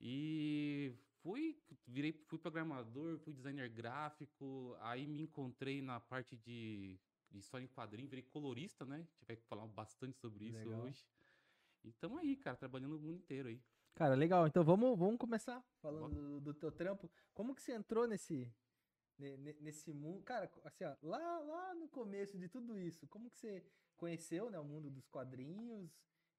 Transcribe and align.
E 0.00 0.94
fui, 1.22 1.58
virei, 1.86 2.12
fui 2.12 2.38
programador, 2.38 3.18
fui 3.18 3.32
designer 3.32 3.68
gráfico, 3.68 4.76
aí 4.80 5.06
me 5.06 5.22
encontrei 5.22 5.82
na 5.82 6.00
parte 6.00 6.36
de, 6.36 6.98
de 7.30 7.38
história 7.38 7.64
em 7.64 7.68
quadrinho, 7.68 8.08
virei 8.08 8.24
colorista, 8.24 8.84
né? 8.84 9.06
Tiver 9.18 9.36
que 9.36 9.44
falar 9.44 9.66
bastante 9.66 10.18
sobre 10.18 10.46
isso 10.46 10.58
Legal. 10.58 10.80
hoje. 10.82 11.04
E 11.84 11.92
tamo 11.92 12.18
aí, 12.18 12.36
cara, 12.36 12.56
trabalhando 12.56 12.96
o 12.96 13.00
mundo 13.00 13.14
inteiro 13.14 13.48
aí. 13.48 13.62
Cara, 13.94 14.14
legal. 14.14 14.46
Então 14.46 14.64
vamos, 14.64 14.98
vamos 14.98 15.18
começar 15.18 15.64
falando 15.80 16.14
do, 16.14 16.40
do 16.40 16.54
teu 16.54 16.70
trampo. 16.72 17.10
Como 17.32 17.54
que 17.54 17.62
você 17.62 17.72
entrou 17.72 18.06
nesse 18.06 18.52
ne- 19.18 19.36
ne- 19.36 19.56
nesse 19.60 19.92
mundo? 19.92 20.22
Cara, 20.22 20.50
assim, 20.64 20.84
ó, 20.84 20.96
lá, 21.02 21.38
lá 21.40 21.74
no 21.74 21.88
começo 21.88 22.38
de 22.38 22.48
tudo 22.48 22.78
isso, 22.78 23.06
como 23.08 23.30
que 23.30 23.38
você 23.38 23.64
conheceu, 23.96 24.50
né, 24.50 24.58
o 24.58 24.64
mundo 24.64 24.90
dos 24.90 25.06
quadrinhos? 25.08 25.90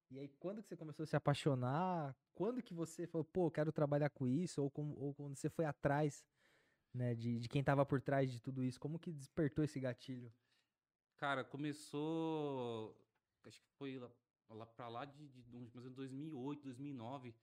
E 0.09 0.19
aí, 0.19 0.27
quando 0.27 0.61
que 0.61 0.67
você 0.67 0.75
começou 0.75 1.03
a 1.03 1.07
se 1.07 1.15
apaixonar? 1.15 2.15
Quando 2.33 2.61
que 2.61 2.73
você 2.73 3.07
falou, 3.07 3.23
pô, 3.23 3.49
quero 3.49 3.71
trabalhar 3.71 4.09
com 4.09 4.27
isso? 4.27 4.61
Ou, 4.61 4.69
como, 4.69 4.97
ou 4.99 5.13
quando 5.13 5.37
você 5.37 5.49
foi 5.49 5.63
atrás, 5.63 6.25
né, 6.93 7.15
de, 7.15 7.39
de 7.39 7.47
quem 7.47 7.63
tava 7.63 7.85
por 7.85 8.01
trás 8.01 8.29
de 8.29 8.41
tudo 8.41 8.63
isso? 8.63 8.79
Como 8.79 8.99
que 8.99 9.11
despertou 9.11 9.63
esse 9.63 9.79
gatilho? 9.79 10.33
Cara, 11.21 11.43
começou. 11.43 12.99
Acho 13.43 13.61
que 13.61 13.69
foi 13.77 13.99
lá, 13.99 14.09
lá 14.49 14.65
pra 14.65 14.87
lá 14.87 15.05
de, 15.05 15.27
de 15.27 15.43
menos 15.43 15.71
2008, 15.71 16.63
2009. 16.63 17.35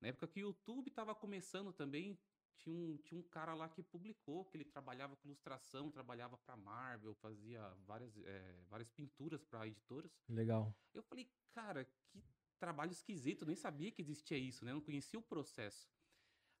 Na 0.00 0.06
época 0.06 0.28
que 0.28 0.40
o 0.40 0.46
YouTube 0.46 0.88
tava 0.92 1.16
começando 1.16 1.72
também, 1.72 2.16
tinha 2.56 2.72
um, 2.72 2.96
tinha 2.98 3.18
um 3.18 3.24
cara 3.24 3.52
lá 3.52 3.68
que 3.68 3.82
publicou 3.82 4.44
que 4.44 4.56
ele 4.56 4.64
trabalhava 4.64 5.16
com 5.16 5.26
ilustração, 5.26 5.90
trabalhava 5.90 6.38
pra 6.38 6.56
Marvel, 6.56 7.12
fazia 7.16 7.60
várias, 7.84 8.16
eh, 8.18 8.62
várias 8.68 8.88
pinturas 8.88 9.42
pra 9.42 9.66
editoras. 9.66 10.16
Legal. 10.28 10.72
Eu 10.94 11.02
falei, 11.02 11.28
cara, 11.52 11.84
que 12.12 12.22
trabalho 12.60 12.92
esquisito, 12.92 13.44
nem 13.44 13.56
sabia 13.56 13.90
que 13.90 14.00
existia 14.00 14.38
isso, 14.38 14.64
né? 14.64 14.70
Eu 14.70 14.76
não 14.76 14.80
conhecia 14.80 15.18
o 15.18 15.22
processo. 15.22 15.90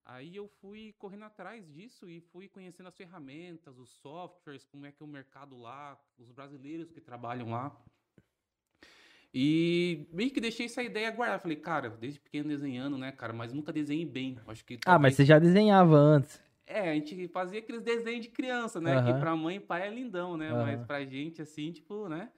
Aí 0.04 0.36
eu 0.36 0.46
fui 0.48 0.92
correndo 0.98 1.24
atrás 1.24 1.66
disso 1.72 2.08
e 2.08 2.20
fui 2.20 2.48
conhecendo 2.48 2.88
as 2.88 2.96
ferramentas, 2.96 3.78
os 3.78 3.90
softwares, 3.90 4.64
como 4.64 4.86
é 4.86 4.92
que 4.92 5.02
é 5.02 5.06
o 5.06 5.08
mercado 5.08 5.56
lá, 5.56 5.98
os 6.18 6.30
brasileiros 6.30 6.90
que 6.90 7.00
trabalham 7.00 7.50
lá. 7.50 7.74
E 9.32 10.06
meio 10.12 10.30
que 10.30 10.40
deixei 10.40 10.66
essa 10.66 10.82
ideia 10.82 11.10
guardada. 11.10 11.40
Falei, 11.40 11.56
cara, 11.56 11.90
desde 11.90 12.20
pequeno 12.20 12.48
desenhando, 12.48 12.96
né, 12.96 13.10
cara, 13.10 13.32
mas 13.32 13.52
nunca 13.52 13.72
desenhei 13.72 14.06
bem. 14.06 14.38
Acho 14.46 14.64
que 14.64 14.78
Ah, 14.86 14.98
mas 14.98 15.14
você 15.14 15.24
já 15.24 15.38
desenhava 15.38 15.96
antes. 15.96 16.40
é, 16.66 16.90
a 16.90 16.94
gente 16.94 17.28
fazia 17.28 17.58
aqueles 17.58 17.82
desenhos 17.82 18.22
de 18.24 18.30
criança, 18.30 18.80
né? 18.80 18.96
Aham. 18.96 19.12
Que 19.14 19.20
pra 19.20 19.36
mãe 19.36 19.56
e 19.56 19.60
pai 19.60 19.86
é 19.86 19.90
lindão, 19.90 20.36
né? 20.36 20.52
Mas 20.54 20.76
Aham. 20.76 20.86
pra 20.86 21.04
gente, 21.04 21.42
assim, 21.42 21.72
tipo, 21.72 22.08
né? 22.08 22.32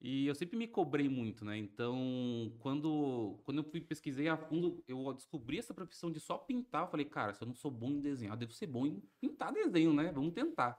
E 0.00 0.26
eu 0.26 0.34
sempre 0.34 0.56
me 0.56 0.66
cobrei 0.66 1.08
muito, 1.08 1.44
né? 1.44 1.56
Então, 1.56 2.52
quando, 2.58 3.38
quando 3.44 3.58
eu 3.58 3.64
fui 3.64 3.80
pesquisei 3.80 4.28
a 4.28 4.36
fundo, 4.36 4.82
eu 4.86 5.12
descobri 5.14 5.58
essa 5.58 5.72
profissão 5.72 6.10
de 6.10 6.20
só 6.20 6.36
pintar. 6.36 6.82
Eu 6.82 6.88
falei, 6.88 7.06
cara, 7.06 7.32
se 7.32 7.42
eu 7.42 7.46
não 7.46 7.54
sou 7.54 7.70
bom 7.70 7.90
em 7.90 8.00
desenhar, 8.00 8.34
eu 8.34 8.38
devo 8.38 8.52
ser 8.52 8.66
bom 8.66 8.86
em 8.86 9.02
pintar 9.20 9.52
desenho, 9.52 9.94
né? 9.94 10.12
Vamos 10.12 10.34
tentar. 10.34 10.78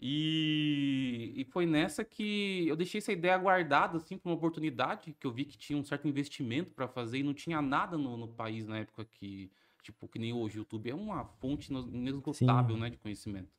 E, 0.00 1.32
e 1.36 1.44
foi 1.44 1.66
nessa 1.66 2.04
que 2.04 2.66
eu 2.66 2.76
deixei 2.76 2.98
essa 2.98 3.12
ideia 3.12 3.38
guardada, 3.38 3.96
assim, 3.96 4.18
para 4.18 4.30
uma 4.30 4.36
oportunidade, 4.36 5.14
que 5.18 5.26
eu 5.26 5.32
vi 5.32 5.44
que 5.44 5.56
tinha 5.56 5.78
um 5.78 5.84
certo 5.84 6.08
investimento 6.08 6.72
para 6.72 6.88
fazer 6.88 7.18
e 7.18 7.22
não 7.22 7.34
tinha 7.34 7.62
nada 7.62 7.96
no, 7.96 8.16
no 8.16 8.28
país 8.28 8.66
na 8.66 8.78
época 8.78 9.04
que, 9.04 9.50
tipo, 9.82 10.08
que 10.08 10.18
nem 10.18 10.32
hoje. 10.32 10.58
O 10.58 10.60
YouTube 10.60 10.90
é 10.90 10.94
uma 10.94 11.24
fonte 11.24 11.72
inesgotável, 11.72 12.74
Sim. 12.74 12.82
né, 12.82 12.90
de 12.90 12.96
conhecimento. 12.96 13.52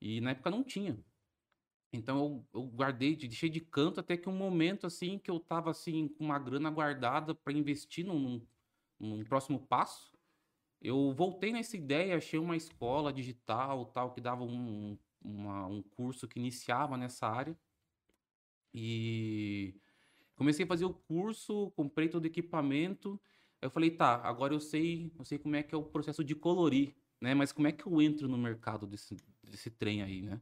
E 0.00 0.20
na 0.20 0.30
época 0.30 0.50
não 0.50 0.64
tinha. 0.64 0.98
Então 1.92 2.44
eu, 2.54 2.60
eu 2.62 2.66
guardei, 2.68 3.16
de- 3.16 3.26
deixei 3.28 3.48
de 3.50 3.60
canto 3.60 4.00
até 4.00 4.16
que 4.16 4.28
um 4.28 4.36
momento, 4.36 4.86
assim, 4.86 5.18
que 5.18 5.30
eu 5.30 5.40
tava, 5.40 5.70
assim, 5.70 6.08
com 6.08 6.24
uma 6.24 6.38
grana 6.38 6.70
guardada 6.70 7.34
para 7.34 7.52
investir 7.52 8.04
num, 8.06 8.46
num- 8.98 9.24
próximo 9.24 9.60
passo. 9.66 10.12
Eu 10.80 11.12
voltei 11.14 11.52
nessa 11.52 11.76
ideia, 11.76 12.16
achei 12.16 12.38
uma 12.38 12.56
escola 12.56 13.12
digital, 13.12 13.86
tal, 13.86 14.12
que 14.14 14.20
dava 14.20 14.44
um, 14.44 14.98
uma- 15.22 15.66
um 15.66 15.82
curso 15.82 16.28
que 16.28 16.38
iniciava 16.40 16.96
nessa 16.96 17.26
área. 17.28 17.58
E 18.72 19.74
comecei 20.36 20.64
a 20.64 20.68
fazer 20.68 20.84
o 20.84 20.94
curso, 20.94 21.70
comprei 21.72 22.08
todo 22.08 22.24
o 22.24 22.26
equipamento. 22.26 23.20
Eu 23.60 23.70
falei, 23.70 23.90
tá, 23.90 24.16
agora 24.22 24.54
eu 24.54 24.60
sei, 24.60 25.12
eu 25.18 25.24
sei 25.24 25.38
como 25.38 25.56
é 25.56 25.62
que 25.62 25.74
é 25.74 25.78
o 25.78 25.84
processo 25.84 26.24
de 26.24 26.34
colorir, 26.34 26.96
né? 27.20 27.34
Mas 27.34 27.52
como 27.52 27.68
é 27.68 27.72
que 27.72 27.86
eu 27.86 28.00
entro 28.02 28.28
no 28.28 28.38
mercado 28.38 28.86
desse, 28.86 29.16
desse 29.42 29.70
trem 29.70 30.02
aí, 30.02 30.22
né? 30.22 30.40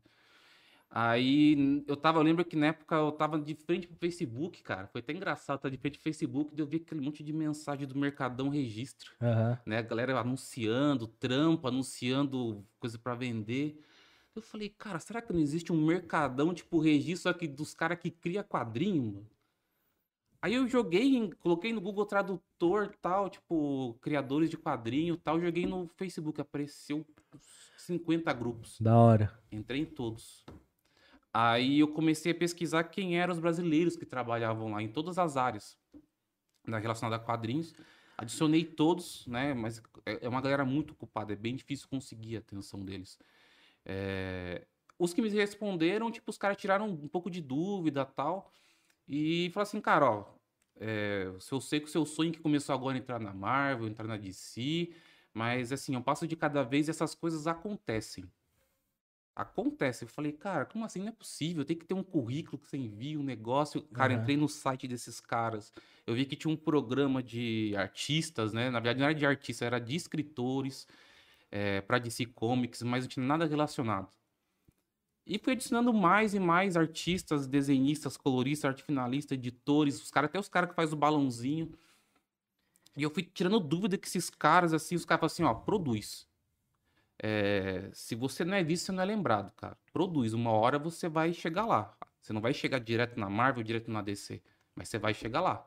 Aí 0.91 1.85
eu 1.87 1.97
tava, 1.97 2.19
eu 2.19 2.23
lembro 2.23 2.45
que 2.45 2.57
na 2.57 2.69
época 2.69 2.97
eu 2.97 3.13
tava 3.13 3.39
de 3.39 3.55
frente 3.55 3.87
pro 3.87 3.97
Facebook, 3.97 4.63
cara. 4.63 4.87
Foi 4.87 5.01
até 5.01 5.13
engraçado, 5.13 5.61
tá 5.61 5.69
de 5.69 5.77
frente 5.77 5.99
pro 5.99 6.05
Facebook, 6.05 6.55
daí 6.55 6.63
eu 6.63 6.67
vi 6.67 6.79
aquele 6.79 7.01
monte 7.01 7.23
de 7.23 7.33
mensagem 7.33 7.87
do 7.87 7.99
Mercadão 7.99 8.49
Registro 8.49 9.13
Aham. 9.21 9.59
né? 9.67 9.79
A 9.79 9.83
galera 9.83 10.19
anunciando 10.19 11.07
trampo, 11.07 11.69
anunciando 11.69 12.65
coisa 12.79 12.99
pra 12.99 13.15
vender. 13.15 13.83
Eu 14.35 14.41
falei, 14.41 14.71
cara, 14.71 14.99
será 14.99 15.21
que 15.21 15.33
não 15.33 15.41
existe 15.41 15.73
um 15.73 15.85
mercadão 15.85 16.55
tipo 16.55 16.79
registro 16.81 17.31
aqui 17.31 17.47
dos 17.47 17.75
caras 17.75 17.99
que 17.99 18.11
cria 18.11 18.43
quadrinho? 18.43 19.03
mano? 19.03 19.27
Aí 20.41 20.55
eu 20.55 20.69
joguei, 20.69 21.31
coloquei 21.41 21.73
no 21.73 21.81
Google 21.81 22.07
Tradutor, 22.07 22.95
tal, 23.03 23.29
tipo, 23.29 23.95
criadores 24.01 24.49
de 24.49 24.57
quadrinho, 24.57 25.17
tal, 25.17 25.41
joguei 25.41 25.67
no 25.67 25.89
Facebook, 25.97 26.41
apareceu 26.41 27.05
uns 27.35 27.73
50 27.77 28.33
grupos. 28.33 28.81
Da 28.81 28.97
hora. 28.97 29.37
Entrei 29.51 29.81
em 29.81 29.85
todos. 29.85 30.45
Aí 31.41 31.81
eu 31.81 31.89
comecei 31.89 32.33
a 32.33 32.35
pesquisar 32.35 32.85
quem 32.85 33.19
eram 33.21 33.33
os 33.35 33.39
brasileiros 33.41 33.97
que 33.97 34.07
trabalhavam 34.07 34.73
lá, 34.73 34.83
em 34.83 34.89
todas 34.89 35.19
as 35.19 35.37
áreas 35.37 35.79
né, 36.67 36.79
relacionadas 36.79 37.21
a 37.23 37.27
quadrinhos. 37.27 37.75
Adicionei 38.17 38.65
todos, 38.65 39.27
né? 39.27 39.55
Mas 39.55 39.81
é 40.07 40.27
é 40.27 40.29
uma 40.29 40.41
galera 40.41 40.65
muito 40.65 40.93
ocupada, 40.93 41.33
é 41.33 41.37
bem 41.37 41.55
difícil 41.57 41.89
conseguir 41.89 42.37
a 42.37 42.41
atenção 42.41 42.85
deles. 42.85 43.19
É, 43.85 44.67
Os 44.99 45.15
que 45.15 45.23
me 45.23 45.29
responderam, 45.31 46.11
tipo, 46.11 46.31
os 46.31 46.39
caras 46.39 46.57
tiraram 46.59 46.89
um 46.89 47.09
pouco 47.09 47.31
de 47.31 47.41
dúvida 47.41 48.05
tal. 48.05 48.53
E 49.09 49.51
falaram 49.55 49.69
assim, 49.71 49.81
cara, 49.81 50.11
ó, 50.11 50.27
É, 50.81 51.27
eu 51.53 51.61
sei 51.61 51.81
que 51.81 51.87
o 51.87 51.91
seu 51.91 52.07
sonho 52.07 52.33
que 52.33 52.41
começou 52.41 52.75
agora 52.75 52.97
a 52.97 53.01
entrar 53.01 53.21
na 53.21 53.35
Marvel, 53.35 53.89
entrar 53.89 54.07
na 54.09 54.17
DC, 54.17 54.95
mas 55.35 55.73
assim, 55.73 55.95
eu 55.95 56.03
passo 56.03 56.27
de 56.29 56.37
cada 56.37 56.63
vez 56.65 56.89
e 56.89 56.91
essas 56.93 57.15
coisas 57.15 57.47
acontecem. 57.49 58.25
Acontece. 59.39 60.05
Eu 60.05 60.09
falei, 60.09 60.33
cara, 60.33 60.65
como 60.65 60.85
assim? 60.85 60.99
Não 60.99 61.11
é 61.11 61.13
possível. 61.13 61.65
Tem 61.65 61.77
que 61.77 61.85
ter 61.85 61.95
um 61.95 62.03
currículo 62.03 62.59
que 62.59 62.67
você 62.67 62.77
envia, 62.77 63.17
um 63.17 63.23
negócio. 63.23 63.83
Cara, 63.93 64.13
Aham. 64.13 64.21
entrei 64.21 64.37
no 64.37 64.49
site 64.49 64.89
desses 64.89 65.21
caras. 65.21 65.73
Eu 66.05 66.13
vi 66.13 66.25
que 66.25 66.35
tinha 66.35 66.53
um 66.53 66.57
programa 66.57 67.23
de 67.23 67.73
artistas, 67.77 68.53
né? 68.53 68.69
Na 68.69 68.81
verdade, 68.81 68.99
não 68.99 69.07
era 69.07 69.15
de 69.15 69.25
artistas, 69.25 69.65
era 69.65 69.79
de 69.79 69.95
escritores 69.95 70.89
é, 71.53 71.81
para 71.81 72.01
DC 72.01 72.27
Comics, 72.27 72.83
mas 72.83 73.05
não 73.05 73.09
tinha 73.09 73.25
nada 73.25 73.47
relacionado. 73.47 74.09
E 75.25 75.39
fui 75.39 75.53
adicionando 75.53 75.95
mais 75.95 76.35
e 76.35 76.41
mais 76.41 76.77
artistas, 76.77 77.47
desenhistas, 77.47 78.17
coloristas, 78.17 78.71
arte 78.71 78.83
finalistas, 78.83 79.39
editores, 79.39 80.03
os 80.03 80.11
caras, 80.11 80.31
até 80.31 80.41
os 80.41 80.49
caras 80.49 80.71
que 80.71 80.75
fazem 80.75 80.97
o 80.97 80.99
balãozinho. 80.99 81.71
E 82.97 83.05
eu 83.05 83.11
fui 83.11 83.23
tirando 83.23 83.61
dúvida 83.61 83.97
que 83.97 84.09
esses 84.09 84.31
caras, 84.31 84.73
assim, 84.73 84.97
os 84.97 85.05
caras 85.05 85.21
falam 85.21 85.33
assim, 85.33 85.43
ó, 85.45 85.55
produz. 85.55 86.27
É, 87.21 87.89
se 87.93 88.15
você 88.15 88.45
não 88.45 88.55
é 88.55 88.63
visto, 88.63 88.87
você 88.87 88.93
não 88.93 89.03
é 89.03 89.07
lembrado, 89.07 89.53
cara. 89.57 89.77
Produz. 89.93 90.33
Uma 90.33 90.51
hora 90.53 90.79
você 90.79 91.09
vai 91.09 91.33
chegar 91.33 91.67
lá. 91.67 91.95
Você 92.21 92.33
não 92.33 92.41
vai 92.41 92.53
chegar 92.55 92.79
direto 92.79 93.19
na 93.19 93.29
Marvel, 93.29 93.63
direto 93.65 93.91
na 93.91 94.03
DC, 94.03 94.41
mas 94.75 94.89
você 94.89 94.99
vai 94.99 95.15
chegar 95.15 95.41
lá. 95.41 95.67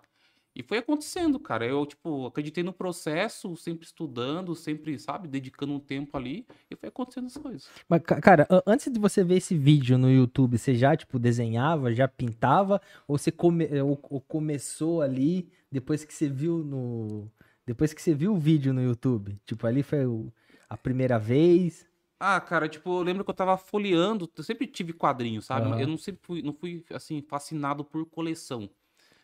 E 0.53 0.61
foi 0.61 0.79
acontecendo, 0.79 1.39
cara. 1.39 1.65
Eu, 1.65 1.85
tipo, 1.85 2.25
acreditei 2.25 2.61
no 2.61 2.73
processo, 2.73 3.55
sempre 3.55 3.85
estudando, 3.85 4.53
sempre, 4.53 4.99
sabe, 4.99 5.27
dedicando 5.29 5.71
um 5.73 5.79
tempo 5.79 6.17
ali, 6.17 6.45
e 6.69 6.75
foi 6.75 6.89
acontecendo 6.89 7.27
as 7.27 7.37
coisas. 7.37 7.69
Mas, 7.87 8.01
ca- 8.03 8.19
cara, 8.19 8.45
antes 8.67 8.91
de 8.91 8.99
você 8.99 9.23
ver 9.23 9.37
esse 9.37 9.57
vídeo 9.57 9.97
no 9.97 10.11
YouTube, 10.11 10.57
você 10.57 10.75
já, 10.75 10.95
tipo, 10.95 11.17
desenhava, 11.17 11.93
já 11.95 12.05
pintava? 12.05 12.81
Ou 13.07 13.17
você 13.17 13.31
come- 13.31 13.81
ou- 13.81 13.97
ou 14.09 14.19
começou 14.21 15.01
ali 15.01 15.49
depois 15.71 16.03
que 16.03 16.13
você 16.13 16.27
viu 16.27 16.57
no. 16.65 17.31
Depois 17.65 17.93
que 17.93 18.01
você 18.01 18.13
viu 18.13 18.33
o 18.33 18.37
vídeo 18.37 18.73
no 18.73 18.81
YouTube? 18.83 19.39
Tipo, 19.45 19.65
ali 19.67 19.81
foi 19.83 20.05
o- 20.05 20.33
a 20.71 20.77
primeira 20.77 21.19
vez. 21.19 21.85
Ah, 22.17 22.39
cara, 22.39 22.69
tipo, 22.69 22.89
eu 22.99 23.03
lembro 23.03 23.25
que 23.25 23.29
eu 23.29 23.35
tava 23.35 23.57
folheando, 23.57 24.31
eu 24.37 24.43
sempre 24.43 24.65
tive 24.65 24.93
quadrinhos, 24.93 25.45
sabe? 25.45 25.67
Aham. 25.67 25.81
Eu 25.81 25.87
não 25.87 25.97
sempre 25.97 26.21
fui, 26.23 26.41
não 26.41 26.53
fui, 26.53 26.85
assim, 26.91 27.21
fascinado 27.21 27.83
por 27.83 28.05
coleção. 28.05 28.69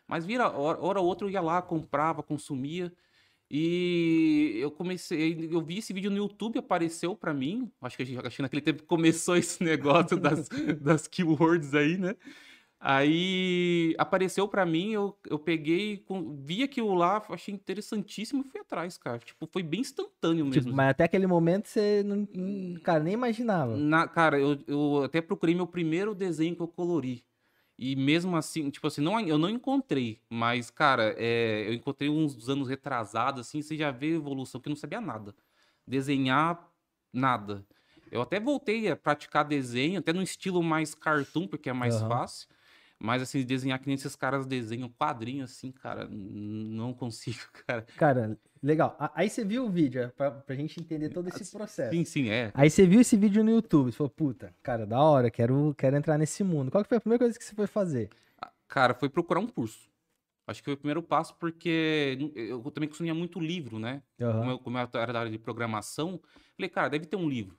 Mas 0.06 0.26
vira, 0.26 0.50
hora, 0.50 0.78
hora 0.80 1.00
ou 1.00 1.06
outra 1.06 1.26
eu 1.26 1.30
ia 1.30 1.40
lá, 1.40 1.62
comprava, 1.62 2.22
consumia. 2.22 2.92
E 3.50 4.58
eu 4.60 4.70
comecei, 4.70 5.48
eu 5.50 5.62
vi 5.62 5.78
esse 5.78 5.92
vídeo 5.94 6.10
no 6.10 6.18
YouTube, 6.18 6.58
apareceu 6.58 7.16
pra 7.16 7.32
mim. 7.32 7.70
Acho 7.80 7.96
que, 7.96 8.02
acho 8.18 8.36
que 8.36 8.42
naquele 8.42 8.60
tempo 8.62 8.82
começou 8.84 9.36
esse 9.38 9.62
negócio 9.64 10.18
das, 10.18 10.48
das 10.80 11.06
keywords 11.06 11.74
aí, 11.74 11.96
né? 11.96 12.14
Aí 12.80 13.94
apareceu 13.98 14.46
pra 14.46 14.64
mim, 14.64 14.92
eu, 14.92 15.16
eu 15.28 15.38
peguei, 15.38 15.96
com- 15.98 16.36
vi 16.36 16.62
aquilo 16.62 16.94
lá, 16.94 17.20
achei 17.28 17.52
interessantíssimo 17.52 18.44
e 18.46 18.48
fui 18.48 18.60
atrás, 18.60 18.96
cara. 18.96 19.18
Tipo, 19.18 19.48
foi 19.48 19.64
bem 19.64 19.80
instantâneo 19.80 20.46
mesmo. 20.46 20.62
Tipo, 20.62 20.76
mas 20.76 20.90
até 20.90 21.04
aquele 21.04 21.26
momento 21.26 21.66
você 21.66 22.02
não. 22.04 22.26
Cara, 22.84 23.02
nem 23.02 23.14
imaginava. 23.14 23.76
Na, 23.76 24.06
cara, 24.06 24.38
eu, 24.38 24.58
eu 24.68 25.02
até 25.04 25.20
procurei 25.20 25.54
meu 25.56 25.66
primeiro 25.66 26.14
desenho 26.14 26.54
que 26.54 26.62
eu 26.62 26.68
colori. 26.68 27.24
E 27.76 27.94
mesmo 27.94 28.36
assim, 28.36 28.70
tipo 28.70 28.86
assim, 28.86 29.00
não, 29.00 29.20
eu 29.20 29.38
não 29.38 29.48
encontrei. 29.48 30.20
Mas, 30.30 30.70
cara, 30.70 31.14
é, 31.16 31.64
eu 31.68 31.72
encontrei 31.74 32.08
uns 32.08 32.48
anos 32.48 32.68
retrasados, 32.68 33.40
assim, 33.40 33.60
você 33.62 33.76
já 33.76 33.90
vê 33.90 34.06
a 34.06 34.16
evolução, 34.16 34.60
que 34.60 34.68
eu 34.68 34.70
não 34.70 34.76
sabia 34.76 35.00
nada. 35.00 35.34
Desenhar, 35.86 36.68
nada. 37.12 37.64
Eu 38.10 38.20
até 38.22 38.40
voltei 38.40 38.88
a 38.90 38.96
praticar 38.96 39.44
desenho, 39.44 39.98
até 40.00 40.12
num 40.12 40.22
estilo 40.22 40.62
mais 40.62 40.94
cartoon, 40.94 41.46
porque 41.46 41.68
é 41.68 41.72
mais 41.72 42.00
Aham. 42.00 42.08
fácil. 42.08 42.48
Mas, 42.98 43.22
assim, 43.22 43.44
desenhar 43.44 43.78
que 43.78 43.86
nem 43.86 43.94
esses 43.94 44.16
caras 44.16 44.44
desenham 44.44 44.88
quadrinho, 44.88 45.44
assim, 45.44 45.70
cara, 45.70 46.08
não 46.10 46.92
consigo, 46.92 47.38
cara. 47.66 47.86
Cara, 47.96 48.36
legal. 48.60 48.96
Aí 49.14 49.30
você 49.30 49.44
viu 49.44 49.66
o 49.66 49.70
vídeo, 49.70 50.02
é, 50.02 50.08
pra, 50.08 50.30
pra 50.30 50.56
gente 50.56 50.80
entender 50.80 51.10
todo 51.10 51.28
esse 51.28 51.50
processo. 51.52 51.94
Sim, 51.94 52.04
sim, 52.04 52.28
é. 52.28 52.50
Aí 52.54 52.68
você 52.68 52.86
viu 52.86 53.00
esse 53.00 53.16
vídeo 53.16 53.44
no 53.44 53.50
YouTube, 53.52 53.92
você 53.92 53.98
falou, 53.98 54.10
puta, 54.10 54.52
cara, 54.62 54.84
da 54.84 55.00
hora, 55.00 55.30
quero, 55.30 55.74
quero 55.78 55.96
entrar 55.96 56.18
nesse 56.18 56.42
mundo. 56.42 56.70
Qual 56.72 56.82
que 56.82 56.88
foi 56.88 56.98
a 56.98 57.00
primeira 57.00 57.24
coisa 57.24 57.38
que 57.38 57.44
você 57.44 57.54
foi 57.54 57.68
fazer? 57.68 58.10
Cara, 58.66 58.94
foi 58.94 59.08
procurar 59.08 59.40
um 59.40 59.46
curso. 59.46 59.88
Acho 60.46 60.60
que 60.60 60.64
foi 60.64 60.74
o 60.74 60.78
primeiro 60.78 61.02
passo, 61.02 61.34
porque 61.38 62.18
eu 62.34 62.62
também 62.70 62.88
consumia 62.88 63.14
muito 63.14 63.38
livro, 63.38 63.78
né? 63.78 64.02
Aham. 64.20 64.38
Como 64.38 64.50
eu, 64.50 64.58
como 64.58 64.78
eu 64.78 64.88
era 64.94 65.12
da 65.12 65.20
área 65.20 65.30
de 65.30 65.38
programação, 65.38 66.18
falei, 66.56 66.68
cara, 66.68 66.88
deve 66.88 67.06
ter 67.06 67.16
um 67.16 67.28
livro. 67.28 67.56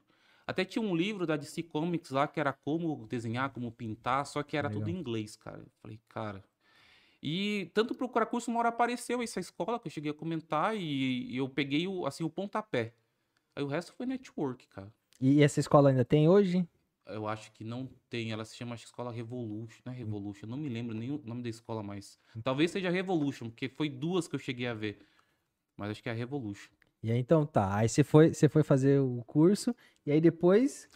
Até 0.49 0.65
tinha 0.65 0.81
um 0.81 0.95
livro 0.95 1.27
da 1.27 1.37
DC 1.37 1.61
Comics 1.61 2.09
lá 2.09 2.27
que 2.27 2.39
era 2.39 2.51
como 2.51 3.05
desenhar, 3.05 3.51
como 3.51 3.71
pintar, 3.71 4.25
só 4.25 4.41
que 4.41 4.57
era 4.57 4.67
tudo 4.67 4.87
Legal. 4.87 4.95
em 4.95 4.99
inglês, 4.99 5.35
cara. 5.35 5.59
Eu 5.59 5.71
falei, 5.79 5.99
cara. 6.09 6.43
E 7.21 7.69
tanto 7.71 7.93
procurar 7.93 8.25
curso, 8.25 8.49
uma 8.49 8.59
hora 8.59 8.69
apareceu 8.69 9.21
essa 9.21 9.39
escola 9.39 9.79
que 9.79 9.85
eu 9.85 9.91
cheguei 9.91 10.09
a 10.09 10.13
comentar 10.13 10.75
e, 10.75 11.31
e 11.31 11.37
eu 11.37 11.47
peguei 11.47 11.87
o, 11.87 12.03
assim, 12.03 12.23
o 12.23 12.31
pontapé. 12.31 12.95
Aí 13.55 13.61
o 13.61 13.67
resto 13.67 13.93
foi 13.93 14.07
network, 14.07 14.67
cara. 14.69 14.91
E 15.21 15.43
essa 15.43 15.59
escola 15.59 15.91
ainda 15.91 16.03
tem 16.03 16.27
hoje? 16.27 16.67
Eu 17.05 17.27
acho 17.27 17.51
que 17.51 17.63
não 17.63 17.87
tem, 18.09 18.31
ela 18.31 18.43
se 18.43 18.55
chama 18.55 18.73
Escola 18.73 19.11
Revolution, 19.11 19.81
não 19.85 19.93
é 19.93 19.95
Revolution, 19.95 20.47
não 20.47 20.57
me 20.57 20.69
lembro 20.69 20.95
nem 20.95 21.11
o 21.11 21.21
nome 21.23 21.43
da 21.43 21.49
escola 21.49 21.83
mais. 21.83 22.17
Talvez 22.43 22.71
seja 22.71 22.89
Revolution, 22.89 23.51
porque 23.51 23.69
foi 23.69 23.87
duas 23.87 24.27
que 24.27 24.33
eu 24.33 24.39
cheguei 24.39 24.65
a 24.65 24.73
ver. 24.73 24.97
Mas 25.77 25.91
acho 25.91 26.01
que 26.01 26.09
é 26.09 26.11
a 26.11 26.15
Revolution. 26.15 26.71
E 27.01 27.11
aí, 27.11 27.19
então 27.19 27.45
tá. 27.45 27.75
Aí 27.77 27.87
você 27.87 28.03
foi, 28.03 28.33
você 28.33 28.49
foi 28.49 28.63
fazer 28.63 28.99
o 28.99 29.23
curso, 29.25 29.73
e 30.05 30.11
aí 30.11 30.19
depois. 30.19 30.87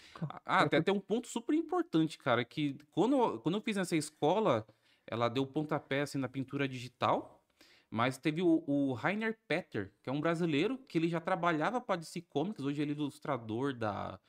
Ah, 0.45 0.61
até 0.63 0.81
tem 0.81 0.93
um 0.93 0.99
ponto 0.99 1.27
super 1.27 1.53
importante, 1.55 2.17
cara, 2.17 2.43
que 2.43 2.77
quando, 2.91 3.15
eu- 3.17 3.39
quando 3.39 3.55
eu 3.55 3.61
fiz 3.61 3.77
essa 3.77 3.95
escola, 3.95 4.67
ela 5.07 5.29
deu 5.29 5.45
pontapé 5.45 6.01
assim, 6.01 6.17
na 6.17 6.27
pintura 6.27 6.67
digital, 6.67 7.41
mas 7.89 8.17
teve 8.17 8.41
o, 8.41 8.63
o 8.67 8.93
Rainer 8.93 9.37
Petter, 9.47 9.93
que 10.01 10.09
é 10.09 10.13
um 10.13 10.19
brasileiro, 10.19 10.77
que 10.87 10.97
ele 10.97 11.07
já 11.07 11.21
trabalhava 11.21 11.79
para 11.79 11.97
DC 11.97 12.21
Comics, 12.21 12.63
hoje 12.63 12.81
ele 12.81 12.91
é 12.91 12.95
ilustrador 12.95 13.73
da... 13.73 14.19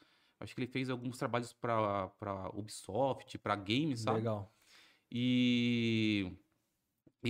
Acho 0.40 0.54
que 0.54 0.60
ele 0.60 0.70
fez 0.70 0.90
alguns 0.90 1.16
trabalhos 1.18 1.52
para 1.54 2.10
Ubisoft, 2.52 3.38
para 3.38 3.56
games, 3.56 4.00
sabe? 4.00 4.18
Legal. 4.18 4.48
E 5.10 6.32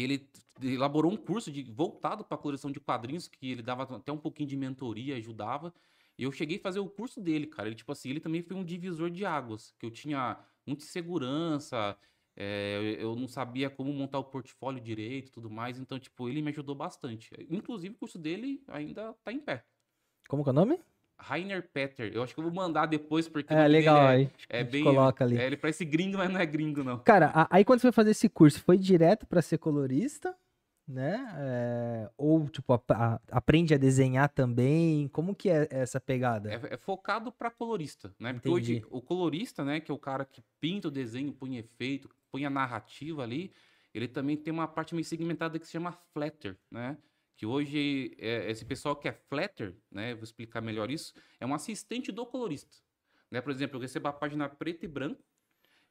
ele 0.03 0.29
elaborou 0.63 1.13
um 1.13 1.17
curso 1.17 1.51
de, 1.51 1.63
voltado 1.63 2.25
para 2.25 2.37
a 2.37 2.41
coleção 2.41 2.71
de 2.71 2.81
quadrinhos, 2.81 3.29
que 3.29 3.51
ele 3.51 3.63
dava 3.63 3.83
até 3.97 4.11
um 4.13 4.19
pouquinho 4.19 4.49
de 4.49 4.57
mentoria, 4.57 5.17
ajudava. 5.17 5.73
E 6.19 6.23
eu 6.23 6.33
cheguei 6.33 6.59
a 6.59 6.61
fazer 6.61 6.81
o 6.81 6.89
curso 6.89 7.21
dele, 7.21 7.47
cara. 7.47 7.69
Ele, 7.69 7.77
tipo 7.77 7.91
assim, 7.91 8.11
ele 8.11 8.21
também 8.21 8.43
foi 8.43 8.57
um 8.57 8.65
divisor 8.65 9.11
de 9.11 9.25
águas, 9.25 9.75
que 9.79 9.87
eu 9.87 9.91
tinha 9.91 10.39
muita 10.67 10.85
segurança, 10.85 11.97
é, 12.37 12.97
eu 12.99 13.15
não 13.15 13.29
sabia 13.29 13.71
como 13.71 13.93
montar 13.93 14.19
o 14.19 14.25
portfólio 14.25 14.81
direito 14.81 15.33
tudo 15.33 15.51
mais. 15.51 15.79
Então, 15.79 15.99
tipo, 15.99 16.29
ele 16.29 16.43
me 16.43 16.51
ajudou 16.51 16.75
bastante. 16.75 17.31
Inclusive, 17.51 17.95
o 17.95 17.99
curso 17.99 18.19
dele 18.19 18.63
ainda 18.69 19.13
tá 19.25 19.33
em 19.33 19.41
pé. 19.41 19.65
Como 20.29 20.43
que 20.43 20.51
é 20.51 20.53
o 20.53 20.55
nome? 20.55 20.81
Rainer 21.19 21.63
Petter. 21.73 22.11
Eu 22.15 22.23
acho 22.23 22.35
que 22.35 22.41
eu 22.41 22.45
vou 22.45 22.53
mandar 22.53 22.87
depois, 22.87 23.29
porque 23.29 23.53
É, 23.53 23.67
legal. 23.67 24.03
é, 24.03 24.09
aí 24.09 24.31
é 24.49 24.65
bem. 24.65 24.83
coloca 24.85 25.25
ali. 25.25 25.37
é, 25.39 25.47
ele 25.47 25.57
parece 25.57 25.85
gringo, 25.85 26.19
mas 26.19 26.31
não 26.31 26.41
é 26.41 26.47
gringo, 26.47 26.83
não. 26.85 26.99
Cara, 26.99 27.47
aí 27.51 27.65
quando 27.65 27.81
você 27.81 27.87
foi 27.89 27.93
fazer 27.93 28.11
esse 28.11 28.29
curso, 28.29 28.61
foi 28.63 28.77
direto 28.79 29.27
pra 29.27 29.41
ser 29.43 29.59
colorista, 29.59 30.35
né? 30.87 31.27
É, 31.39 32.11
ou, 32.17 32.49
tipo, 32.49 32.73
a- 32.75 32.83
a- 32.91 33.21
aprende 33.31 33.73
a 33.75 33.79
desenhar 33.79 34.29
também? 34.29 35.09
Como 35.09 35.35
que 35.35 35.49
é 35.49 35.67
essa 35.71 36.01
pegada? 36.01 36.53
É, 36.53 36.75
é 36.75 36.77
focado 36.77 37.33
para 37.33 37.51
colorista, 37.51 38.15
né? 38.19 38.33
Porque 38.35 38.49
hoje 38.49 38.85
o 38.91 39.01
colorista, 39.01 39.65
né, 39.65 39.81
que 39.81 39.91
é 39.91 39.95
o 39.95 39.99
cara 39.99 40.25
que 40.25 40.43
pinta 40.61 40.89
o 40.89 40.91
desenho, 40.91 41.33
põe 41.33 41.57
efeito, 41.57 42.11
põe 42.31 42.45
a 42.45 42.51
narrativa 42.51 43.23
ali, 43.23 43.53
ele 43.95 44.09
também 44.09 44.37
tem 44.37 44.53
uma 44.53 44.67
parte 44.69 44.95
meio 44.95 45.05
segmentada 45.05 45.59
que 45.59 45.65
se 45.67 45.73
chama 45.73 45.93
flatter, 45.93 46.59
né? 46.71 46.99
Que 47.37 47.47
hoje 47.47 48.15
é, 48.19 48.51
esse 48.51 48.65
pessoal 48.65 48.95
que 48.95 49.09
é 49.09 49.13
flatter, 49.13 49.77
né, 49.91 50.15
vou 50.15 50.25
explicar 50.25 50.61
melhor 50.61 50.91
isso, 50.91 51.13
é 51.41 51.47
um 51.47 51.55
assistente 51.55 52.13
do 52.13 52.25
colorista, 52.25 52.77
né? 53.31 53.41
Por 53.41 53.51
exemplo, 53.51 53.77
eu 53.77 53.81
recebo 53.81 54.09
a 54.09 54.13
página 54.13 54.49
preto 54.49 54.85
e 54.85 54.89
branco 54.89 55.23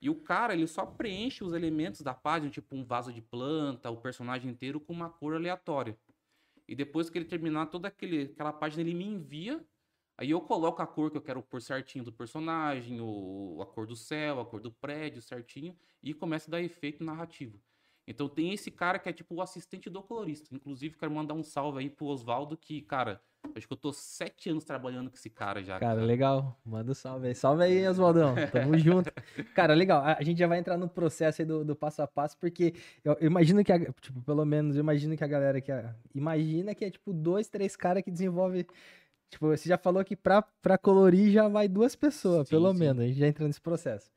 e 0.01 0.09
o 0.09 0.15
cara, 0.15 0.53
ele 0.53 0.67
só 0.67 0.85
preenche 0.85 1.43
os 1.43 1.53
elementos 1.53 2.01
da 2.01 2.13
página, 2.13 2.51
tipo 2.51 2.75
um 2.75 2.83
vaso 2.83 3.11
de 3.11 3.21
planta, 3.21 3.89
o 3.89 3.97
personagem 3.97 4.51
inteiro 4.51 4.79
com 4.79 4.91
uma 4.93 5.09
cor 5.09 5.35
aleatória. 5.35 5.97
E 6.67 6.75
depois 6.75 7.09
que 7.09 7.17
ele 7.17 7.25
terminar 7.25 7.67
toda 7.67 7.87
aquele, 7.87 8.23
aquela 8.23 8.53
página, 8.53 8.81
ele 8.81 8.93
me 8.93 9.05
envia 9.05 9.65
Aí 10.17 10.29
eu 10.29 10.39
coloco 10.41 10.81
a 10.81 10.87
cor 10.87 11.09
que 11.09 11.17
eu 11.17 11.21
quero 11.21 11.41
pôr 11.41 11.61
certinho 11.61 12.03
do 12.03 12.13
personagem, 12.13 13.01
o, 13.01 13.59
a 13.61 13.65
cor 13.65 13.87
do 13.87 13.95
céu, 13.95 14.39
a 14.39 14.45
cor 14.45 14.61
do 14.61 14.71
prédio 14.71 15.21
certinho, 15.21 15.75
e 16.03 16.13
começa 16.13 16.49
a 16.49 16.51
dar 16.51 16.61
efeito 16.61 17.03
narrativo. 17.03 17.59
Então 18.07 18.27
tem 18.27 18.53
esse 18.53 18.69
cara 18.69 18.99
que 18.99 19.07
é 19.09 19.13
tipo 19.13 19.35
o 19.35 19.41
assistente 19.41 19.89
do 19.89 20.01
colorista. 20.03 20.53
Inclusive, 20.53 20.95
quero 20.97 21.11
mandar 21.11 21.33
um 21.33 21.43
salve 21.43 21.79
aí 21.79 21.89
pro 21.89 22.05
Oswaldo, 22.07 22.57
que, 22.57 22.81
cara, 22.81 23.21
acho 23.55 23.65
que 23.65 23.73
eu 23.73 23.77
tô 23.77 23.93
sete 23.93 24.49
anos 24.49 24.63
trabalhando 24.65 25.09
com 25.09 25.15
esse 25.15 25.29
cara 25.29 25.63
já. 25.63 25.79
Cara, 25.79 26.01
legal. 26.01 26.59
Manda 26.65 26.91
um 26.91 26.93
salve 26.93 27.27
aí. 27.27 27.35
Salve 27.35 27.63
aí, 27.63 27.87
Oswaldão. 27.87 28.35
Tamo 28.51 28.77
junto. 28.77 29.09
Cara, 29.55 29.73
legal. 29.73 30.01
A 30.03 30.17
a 30.17 30.23
gente 30.23 30.37
já 30.37 30.47
vai 30.47 30.59
entrar 30.59 30.77
no 30.77 30.89
processo 30.89 31.41
aí 31.41 31.45
do, 31.45 31.63
do 31.63 31.75
passo 31.75 32.01
a 32.01 32.07
passo, 32.07 32.37
porque 32.37 32.73
eu, 33.05 33.13
eu 33.21 33.27
imagino 33.27 33.63
que, 33.63 33.71
a- 33.71 33.91
tipo, 34.01 34.21
pelo 34.21 34.45
menos, 34.45 34.75
eu 34.75 34.81
imagino 34.81 35.15
que 35.15 35.23
a 35.23 35.27
galera 35.27 35.61
que. 35.61 35.71
a- 35.71 35.95
imagina 36.13 36.75
que 36.75 36.83
é, 36.85 36.89
tipo, 36.91 37.13
dois, 37.13 37.47
três 37.47 37.75
caras 37.75 38.03
que 38.03 38.11
desenvolve. 38.11 38.65
Tipo, 39.29 39.47
você 39.47 39.67
já 39.67 39.77
falou 39.77 40.03
que 40.03 40.15
pra, 40.15 40.41
pra 40.41 40.77
colorir 40.77 41.31
já 41.31 41.47
vai 41.47 41.67
duas 41.67 41.95
pessoas, 41.95 42.47
Sim, 42.47 42.55
pelo 42.55 42.71
sim. 42.73 42.79
menos. 42.79 43.03
A 43.03 43.07
gente 43.07 43.17
já 43.19 43.27
entra 43.27 43.47
nesse 43.47 43.61
processo. 43.61 44.11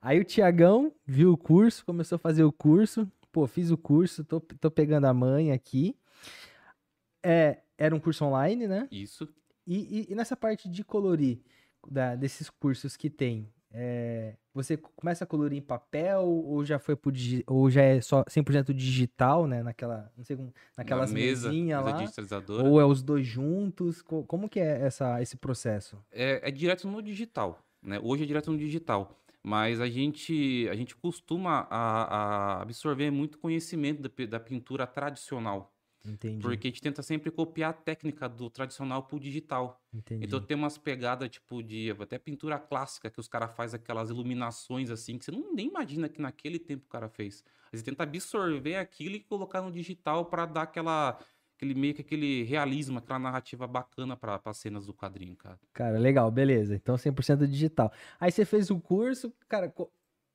Aí 0.00 0.18
o 0.18 0.24
Tiagão 0.24 0.92
viu 1.06 1.32
o 1.32 1.36
curso, 1.36 1.84
começou 1.84 2.16
a 2.16 2.18
fazer 2.18 2.42
o 2.44 2.50
curso. 2.52 3.06
Pô, 3.32 3.46
fiz 3.46 3.70
o 3.70 3.78
curso, 3.78 4.22
tô, 4.24 4.38
tô 4.40 4.70
pegando 4.70 5.06
a 5.06 5.14
mãe 5.14 5.50
aqui. 5.50 5.96
É, 7.24 7.58
era 7.78 7.94
um 7.94 8.00
curso 8.00 8.24
online, 8.24 8.66
né? 8.66 8.88
Isso. 8.90 9.28
E, 9.66 10.00
e- 10.00 10.12
e 10.12 10.14
nessa 10.14 10.36
parte 10.36 10.68
de 10.68 10.84
colorir, 10.84 11.40
da- 11.88 12.14
desses 12.14 12.50
cursos 12.50 12.96
que 12.96 13.08
tem, 13.08 13.48
é, 13.70 14.36
você 14.52 14.76
começa 14.76 15.24
a 15.24 15.26
colorir 15.26 15.56
em 15.58 15.62
papel 15.62 16.22
ou 16.26 16.64
já 16.64 16.78
foi 16.78 16.94
pro 16.94 17.12
ou 17.46 17.70
já 17.70 17.82
é 17.82 18.00
só 18.00 18.24
100% 18.28 18.74
digital, 18.74 19.46
né? 19.46 19.62
Naquela, 19.62 20.12
não 20.16 20.24
sei 20.24 20.36
como, 20.36 20.52
naquelas 20.76 21.10
Na 21.10 21.14
mesa, 21.14 21.48
mesinhas 21.48 21.78
mesa 21.84 21.90
lá. 21.90 21.96
digitalizadora. 21.96 22.68
Ou 22.68 22.80
é 22.80 22.84
os 22.84 23.02
dois 23.02 23.26
juntos? 23.26 24.02
Co- 24.02 24.24
Como 24.24 24.48
que 24.48 24.60
é 24.60 24.82
essa, 24.82 25.22
esse 25.22 25.36
processo? 25.36 25.96
É, 26.10 26.46
é 26.46 26.50
direto 26.50 26.86
no 26.88 27.00
digital, 27.00 27.58
né? 27.80 27.98
Hoje 28.02 28.24
é 28.24 28.26
direto 28.26 28.50
no 28.52 28.58
digital. 28.58 29.18
Mas 29.44 29.80
a 29.80 29.88
gente, 29.88 30.68
a 30.70 30.74
gente 30.74 30.94
costuma 30.96 31.66
a, 31.70 32.58
a 32.58 32.62
absorver 32.62 33.10
muito 33.10 33.38
conhecimento 33.38 34.00
da, 34.02 34.10
da 34.26 34.40
pintura 34.40 34.86
tradicional. 34.86 35.74
Entendi, 36.04 36.40
Porque 36.40 36.68
a 36.68 36.70
gente 36.70 36.82
tenta 36.82 37.02
sempre 37.02 37.30
copiar 37.30 37.70
a 37.70 37.72
técnica 37.72 38.28
do 38.28 38.50
tradicional 38.50 39.04
pro 39.06 39.20
digital. 39.20 39.80
entendi. 39.92 40.20
Então 40.20 40.40
tem 40.40 40.56
umas 40.56 40.78
pegadas, 40.78 41.28
tipo, 41.30 41.62
de 41.62 41.90
até 41.90 42.18
pintura 42.18 42.58
clássica, 42.58 43.10
que 43.10 43.20
os 43.20 43.28
caras 43.28 43.54
fazem 43.56 43.78
aquelas 43.80 44.10
iluminações 44.10 44.90
assim, 44.90 45.18
que 45.18 45.24
você 45.24 45.30
não 45.32 45.52
nem 45.54 45.68
imagina 45.68 46.08
que 46.08 46.20
naquele 46.20 46.58
tempo 46.58 46.84
o 46.86 46.88
cara 46.88 47.08
fez. 47.08 47.44
Você 47.74 47.84
tenta 47.84 48.02
absorver 48.02 48.76
aquilo 48.76 49.16
e 49.16 49.20
colocar 49.20 49.62
no 49.62 49.70
digital 49.70 50.26
pra 50.26 50.46
dar 50.46 50.62
aquela, 50.62 51.18
aquele 51.62 51.74
meio 51.74 51.94
que 51.94 52.00
aquele 52.00 52.42
realismo, 52.42 52.98
aquela 52.98 53.20
narrativa 53.20 53.66
bacana 53.68 54.16
para 54.16 54.40
as 54.44 54.56
cenas 54.56 54.86
do 54.86 54.92
quadrinho, 54.92 55.36
cara. 55.36 55.58
Cara, 55.72 55.98
legal, 55.98 56.30
beleza. 56.30 56.74
Então 56.74 56.98
100% 56.98 57.46
digital. 57.46 57.92
Aí 58.20 58.30
você 58.30 58.44
fez 58.44 58.70
o 58.70 58.80
curso, 58.80 59.32
cara, 59.48 59.72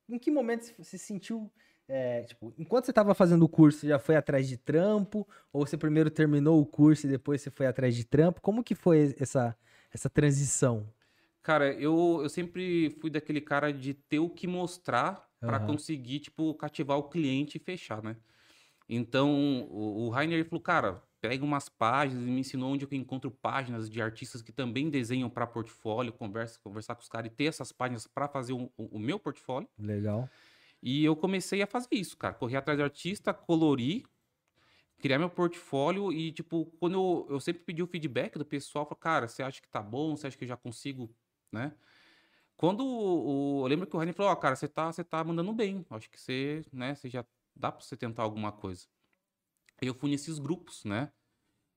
em 0.08 0.18
que 0.18 0.30
momento 0.30 0.64
você 0.76 0.98
se 0.98 0.98
sentiu, 0.98 1.52
é, 1.86 2.22
tipo, 2.22 2.52
enquanto 2.58 2.86
você 2.86 2.90
estava 2.90 3.14
fazendo 3.14 3.44
o 3.44 3.48
curso, 3.48 3.80
você 3.80 3.88
já 3.88 3.98
foi 3.98 4.16
atrás 4.16 4.48
de 4.48 4.56
trampo? 4.56 5.28
Ou 5.52 5.66
você 5.66 5.76
primeiro 5.76 6.10
terminou 6.10 6.60
o 6.60 6.66
curso 6.66 7.06
e 7.06 7.10
depois 7.10 7.40
você 7.42 7.50
foi 7.50 7.66
atrás 7.66 7.94
de 7.94 8.04
trampo? 8.04 8.40
Como 8.40 8.64
que 8.64 8.74
foi 8.74 9.14
essa, 9.18 9.56
essa 9.92 10.08
transição? 10.10 10.88
Cara, 11.42 11.72
eu, 11.74 12.20
eu 12.22 12.28
sempre 12.28 12.90
fui 13.00 13.10
daquele 13.10 13.40
cara 13.40 13.72
de 13.72 13.94
ter 13.94 14.18
o 14.18 14.28
que 14.28 14.46
mostrar 14.46 15.28
pra 15.44 15.58
Aham. 15.58 15.66
conseguir, 15.66 16.20
tipo, 16.20 16.52
cativar 16.54 16.98
o 16.98 17.08
cliente 17.08 17.56
e 17.56 17.60
fechar, 17.60 18.02
né? 18.02 18.16
Então, 18.88 19.64
o, 19.70 20.06
o 20.06 20.10
Rainer 20.10 20.44
falou, 20.48 20.62
cara, 20.62 21.02
pega 21.20 21.44
umas 21.44 21.68
páginas 21.68 22.22
e 22.26 22.30
me 22.30 22.40
ensinou 22.40 22.72
onde 22.72 22.84
eu 22.84 22.88
encontro 22.92 23.30
páginas 23.30 23.90
de 23.90 24.00
artistas 24.00 24.42
que 24.42 24.52
também 24.52 24.88
desenham 24.90 25.28
para 25.30 25.46
portfólio, 25.46 26.12
conversa, 26.12 26.58
conversar 26.60 26.94
com 26.94 27.02
os 27.02 27.08
caras 27.08 27.30
e 27.30 27.34
ter 27.34 27.44
essas 27.46 27.72
páginas 27.72 28.06
para 28.06 28.28
fazer 28.28 28.52
o, 28.52 28.70
o- 28.76 28.96
o 28.96 28.98
meu 28.98 29.18
portfólio. 29.18 29.68
Legal. 29.78 30.28
E 30.82 31.04
eu 31.04 31.16
comecei 31.16 31.60
a 31.62 31.66
fazer 31.66 31.88
isso, 31.92 32.16
cara. 32.16 32.34
Correr 32.34 32.56
atrás 32.56 32.78
do 32.78 32.84
artista, 32.84 33.34
colorir, 33.34 34.04
criar 34.98 35.18
meu 35.18 35.30
portfólio 35.30 36.12
e, 36.12 36.32
tipo, 36.32 36.66
quando 36.80 36.94
eu, 36.94 37.26
eu 37.36 37.40
sempre 37.40 37.62
pedi 37.64 37.82
o 37.82 37.86
feedback 37.86 38.38
do 38.38 38.44
pessoal, 38.44 38.84
falei, 38.86 39.00
cara, 39.00 39.28
você 39.28 39.42
acha 39.42 39.60
que 39.62 39.68
tá 39.68 39.82
bom? 39.82 40.16
Você 40.16 40.26
acha 40.26 40.36
que 40.36 40.44
eu 40.44 40.48
já 40.48 40.56
consigo, 40.56 41.14
né? 41.52 41.74
Quando 42.56 42.84
o, 42.86 43.62
eu 43.64 43.68
lembro 43.68 43.86
que 43.86 43.94
o 43.96 43.98
Rainer 43.98 44.14
falou, 44.14 44.32
ó, 44.32 44.36
cara, 44.36 44.56
você 44.56 44.68
tá, 44.68 44.92
você 44.92 45.04
tá 45.04 45.24
mandando 45.24 45.52
bem. 45.52 45.86
Acho 45.90 46.10
que 46.10 46.20
você, 46.20 46.64
né, 46.72 46.94
você 46.94 47.08
já 47.08 47.24
dá 47.56 47.72
pra 47.72 47.84
você 47.84 47.96
tentar 47.96 48.22
alguma 48.24 48.52
coisa. 48.52 48.86
Aí 49.80 49.88
eu 49.88 49.94
fui 49.94 50.10
nesses 50.10 50.38
grupos, 50.38 50.84
né? 50.84 51.10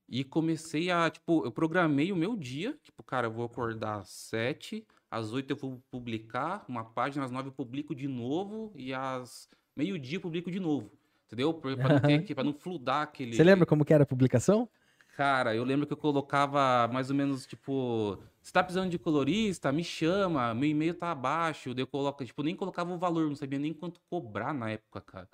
E 0.10 0.24
comecei 0.24 0.92
a, 0.92 1.10
tipo, 1.10 1.46
eu 1.46 1.52
programei 1.52 2.12
o 2.12 2.16
meu 2.16 2.36
dia. 2.36 2.78
Tipo, 2.84 3.02
cara, 3.04 3.28
eu 3.28 3.32
vou 3.32 3.46
acordar 3.46 4.00
às 4.00 4.10
sete, 4.10 4.86
às 5.10 5.32
oito 5.32 5.52
eu 5.52 5.56
vou 5.56 5.82
publicar 5.90 6.66
uma 6.68 6.84
página, 6.84 7.24
às 7.24 7.32
nove 7.32 7.50
eu 7.50 7.54
publico 7.54 7.96
de 7.96 8.08
novo 8.08 8.74
e 8.76 8.94
às 8.94 9.48
meio-dia 9.76 10.18
eu 10.18 10.22
publico 10.22 10.52
de 10.52 10.60
novo. 10.60 10.92
Entendeu? 11.28 11.54
Pra 11.54 11.78
pra 11.78 11.90
não 11.90 12.00
ter 12.00 12.36
pra 12.36 12.44
não 12.44 12.54
fludar 12.54 13.04
aquele. 13.04 13.36
Você 13.36 13.44
lembra 13.44 13.66
como 13.66 13.86
que 13.86 13.94
era 13.94 14.04
a 14.04 14.08
publicação? 14.08 14.68
Cara, 15.16 15.56
eu 15.56 15.64
lembro 15.64 15.86
que 15.86 15.94
eu 15.94 15.98
colocava 15.98 16.88
mais 16.92 17.10
ou 17.10 17.16
menos, 17.16 17.46
tipo, 17.46 18.18
você 18.42 18.52
tá 18.52 18.64
precisando 18.64 18.90
de 18.90 18.98
colorista? 18.98 19.72
Me 19.72 19.84
chama, 19.84 20.54
meu 20.54 20.70
e-mail 20.70 20.94
tá 20.94 21.12
abaixo. 21.12 21.74
Daí 21.74 21.84
eu 21.84 21.88
coloco, 21.88 22.26
tipo, 22.26 22.42
nem 22.44 22.56
colocava 22.56 22.94
o 22.94 22.98
valor, 22.98 23.28
não 23.28 23.36
sabia 23.36 23.60
nem 23.60 23.74
quanto 23.74 24.02
cobrar 24.10 24.54
na 24.54 24.72
época, 24.72 25.00
cara. 25.02 25.30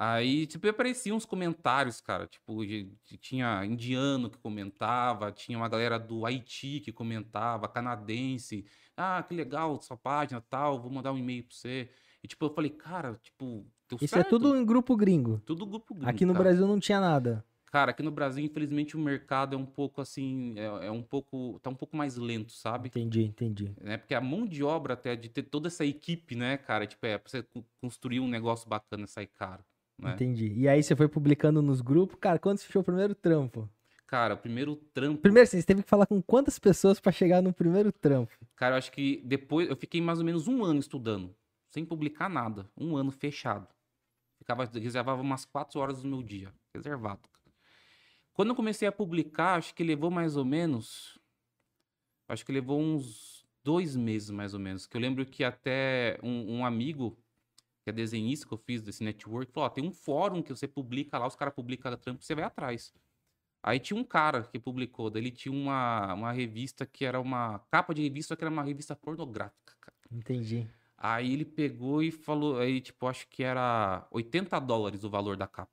Aí, 0.00 0.46
tipo, 0.46 0.68
apareciam 0.68 1.16
uns 1.16 1.24
comentários, 1.26 2.00
cara. 2.00 2.26
Tipo, 2.28 2.64
de- 2.64 2.92
de- 3.04 3.16
tinha 3.16 3.64
indiano 3.64 4.30
que 4.30 4.38
comentava, 4.38 5.32
tinha 5.32 5.58
uma 5.58 5.68
galera 5.68 5.98
do 5.98 6.24
Haiti 6.24 6.78
que 6.80 6.92
comentava, 6.92 7.66
canadense. 7.66 8.64
Ah, 8.96 9.20
que 9.26 9.34
legal, 9.34 9.80
sua 9.82 9.96
página 9.96 10.40
tal, 10.40 10.80
vou 10.80 10.90
mandar 10.90 11.12
um 11.12 11.18
e-mail 11.18 11.42
pra 11.42 11.56
você. 11.56 11.90
E, 12.22 12.28
tipo, 12.28 12.44
eu 12.44 12.50
falei, 12.54 12.70
cara, 12.70 13.16
tipo, 13.20 13.66
Isso 14.00 14.04
é 14.04 14.18
certo. 14.18 14.30
tudo 14.30 14.56
em 14.56 14.64
grupo 14.64 14.96
gringo. 14.96 15.40
Tudo 15.44 15.66
grupo 15.66 15.94
gringo, 15.94 16.08
Aqui 16.08 16.24
no 16.24 16.32
cara. 16.32 16.44
Brasil 16.44 16.66
não 16.68 16.78
tinha 16.78 17.00
nada. 17.00 17.44
Cara, 17.66 17.90
aqui 17.90 18.02
no 18.02 18.10
Brasil, 18.10 18.42
infelizmente, 18.44 18.96
o 18.96 19.00
mercado 19.00 19.54
é 19.54 19.58
um 19.58 19.66
pouco 19.66 20.00
assim, 20.00 20.54
é, 20.56 20.86
é 20.86 20.90
um 20.90 21.02
pouco, 21.02 21.58
tá 21.60 21.68
um 21.70 21.74
pouco 21.74 21.96
mais 21.96 22.16
lento, 22.16 22.52
sabe? 22.52 22.88
Entendi, 22.88 23.24
entendi. 23.24 23.74
Né? 23.80 23.96
Porque 23.98 24.14
a 24.14 24.20
mão 24.22 24.46
de 24.46 24.62
obra 24.64 24.94
até 24.94 25.14
de 25.16 25.28
ter 25.28 25.42
toda 25.42 25.66
essa 25.68 25.84
equipe, 25.84 26.34
né, 26.34 26.56
cara, 26.56 26.86
tipo, 26.86 27.04
é 27.04 27.18
pra 27.18 27.28
você 27.28 27.42
co- 27.42 27.64
construir 27.80 28.20
um 28.20 28.28
negócio 28.28 28.66
bacana 28.68 29.06
sai 29.06 29.26
caro, 29.26 29.62
né? 29.98 30.14
Entendi. 30.14 30.52
E 30.56 30.68
aí 30.68 30.82
você 30.82 30.94
foi 30.96 31.08
publicando 31.08 31.60
nos 31.62 31.80
grupos. 31.80 32.16
Cara, 32.20 32.38
quando 32.38 32.58
você 32.58 32.66
fechou 32.66 32.82
o 32.82 32.84
primeiro 32.84 33.14
trampo? 33.14 33.68
Cara, 34.06 34.34
o 34.34 34.38
primeiro 34.38 34.74
trampo, 34.76 35.20
Primeiro, 35.20 35.46
assim, 35.46 35.60
você 35.60 35.66
teve 35.66 35.82
que 35.82 35.88
falar 35.88 36.06
com 36.06 36.22
quantas 36.22 36.58
pessoas 36.58 36.98
pra 36.98 37.12
chegar 37.12 37.42
no 37.42 37.52
primeiro 37.52 37.92
trampo? 37.92 38.32
cara, 38.56 38.74
eu 38.74 38.78
acho 38.78 38.90
que 38.90 39.20
depois 39.24 39.68
eu 39.68 39.76
fiquei 39.76 40.00
mais 40.00 40.18
ou 40.18 40.24
menos 40.24 40.48
um 40.48 40.64
ano 40.64 40.80
estudando, 40.80 41.34
sem 41.68 41.84
publicar 41.84 42.28
nada, 42.30 42.70
um 42.76 42.96
ano 42.96 43.10
fechado. 43.10 43.68
Ficava, 44.38 44.64
reservava 44.64 45.20
umas 45.20 45.44
quatro 45.44 45.78
horas 45.78 46.00
do 46.02 46.08
meu 46.08 46.22
dia, 46.22 46.50
reservado. 46.72 47.20
Quando 48.32 48.50
eu 48.50 48.54
comecei 48.54 48.88
a 48.88 48.92
publicar, 48.92 49.56
acho 49.56 49.74
que 49.74 49.82
levou 49.84 50.10
mais 50.10 50.36
ou 50.36 50.44
menos. 50.44 51.18
Acho 52.28 52.46
que 52.46 52.52
levou 52.52 52.80
uns 52.80 53.44
dois 53.64 53.96
meses, 53.96 54.30
mais 54.30 54.54
ou 54.54 54.60
menos. 54.60 54.86
Que 54.86 54.96
eu 54.96 55.00
lembro 55.00 55.26
que 55.26 55.42
até 55.44 56.18
um, 56.22 56.58
um 56.58 56.64
amigo, 56.64 57.18
que 57.88 57.90
é 57.90 57.92
desenhista 57.92 58.46
que 58.46 58.52
eu 58.52 58.58
fiz 58.58 58.82
desse 58.82 59.02
network, 59.02 59.50
falou: 59.50 59.66
Ó, 59.66 59.70
tem 59.70 59.84
um 59.84 59.92
fórum 59.92 60.42
que 60.42 60.50
você 60.50 60.68
publica 60.68 61.18
lá, 61.18 61.26
os 61.26 61.34
caras 61.34 61.54
publicam 61.54 61.96
trampo, 61.96 62.22
você 62.22 62.34
vai 62.34 62.44
atrás. 62.44 62.92
Aí 63.62 63.80
tinha 63.80 63.98
um 63.98 64.04
cara 64.04 64.42
que 64.42 64.58
publicou, 64.58 65.10
daí 65.10 65.22
ele 65.22 65.30
tinha 65.30 65.52
uma, 65.52 66.14
uma 66.14 66.32
revista 66.32 66.86
que 66.86 67.04
era 67.04 67.20
uma 67.20 67.58
capa 67.70 67.94
de 67.94 68.02
revista, 68.02 68.36
que 68.36 68.44
era 68.44 68.52
uma 68.52 68.62
revista 68.62 68.94
pornográfica, 68.94 69.74
cara. 69.80 69.96
Entendi. 70.12 70.68
Aí 70.96 71.32
ele 71.32 71.44
pegou 71.44 72.02
e 72.02 72.10
falou, 72.10 72.58
aí 72.58 72.80
tipo, 72.80 73.06
acho 73.06 73.26
que 73.28 73.42
era 73.42 74.06
80 74.10 74.58
dólares 74.60 75.02
o 75.02 75.10
valor 75.10 75.36
da 75.36 75.46
capa. 75.46 75.72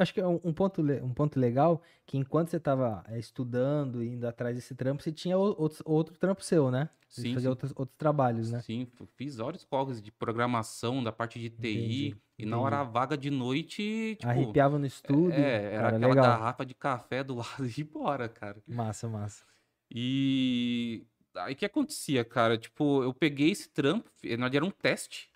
Acho 0.00 0.14
que 0.14 0.20
é 0.20 0.26
um 0.26 0.52
ponto, 0.52 0.82
um 0.82 1.12
ponto 1.14 1.38
legal 1.38 1.82
que 2.06 2.16
enquanto 2.16 2.48
você 2.50 2.56
estava 2.58 3.04
estudando, 3.18 4.02
indo 4.02 4.26
atrás 4.26 4.54
desse 4.56 4.74
trampo, 4.74 5.02
você 5.02 5.12
tinha 5.12 5.36
o- 5.38 5.54
outros- 5.60 5.82
outro 5.84 6.16
trampo 6.18 6.42
seu, 6.42 6.70
né? 6.70 6.90
Você 7.14 7.24
Sim, 7.24 7.28
fazia 7.28 7.48
sim. 7.48 7.50
outros, 7.50 7.72
outros 7.76 7.96
trabalhos, 7.98 8.50
né? 8.50 8.64
Sim, 8.64 8.86
fiz 9.16 9.36
vários 9.36 9.64
corres 9.64 10.00
de 10.02 10.12
programação, 10.12 11.02
da 11.02 11.12
parte 11.12 11.38
de 11.40 11.50
TI, 11.50 12.14
Entendi, 12.14 12.20
e 12.38 12.46
na 12.46 12.58
entendi. 12.58 12.60
hora 12.60 12.84
vaga 12.84 13.16
de 13.16 13.30
noite, 13.30 14.16
tipo, 14.16 14.60
Arrepiava 14.62 14.78
no 14.78 14.86
estúdio. 14.86 15.52
é, 15.52 15.74
era 15.74 15.88
cara, 15.88 15.90
aquela 15.90 16.14
legal. 16.14 16.38
garrafa 16.38 16.64
de 16.66 16.74
café 16.74 17.24
do 17.24 17.34
lado 17.36 17.66
e 17.66 17.70
ir 17.70 17.80
embora, 17.82 18.28
cara. 18.28 18.62
Massa, 18.68 19.08
massa. 19.08 19.44
E 19.90 21.06
aí 21.36 21.54
o 21.54 21.56
que 21.56 21.64
acontecia, 21.64 22.24
cara? 22.24 22.58
Tipo, 22.58 23.02
eu 23.02 23.14
peguei 23.14 23.50
esse 23.50 23.68
trampo, 23.70 24.10
na 24.22 24.28
verdade 24.30 24.56
era 24.56 24.64
um 24.66 24.70
teste. 24.70 25.30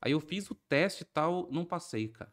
Aí 0.00 0.12
eu 0.12 0.20
fiz 0.20 0.50
o 0.50 0.54
teste 0.54 1.02
e 1.04 1.06
tal, 1.06 1.50
não 1.52 1.64
passei, 1.66 2.08
cara. 2.08 2.32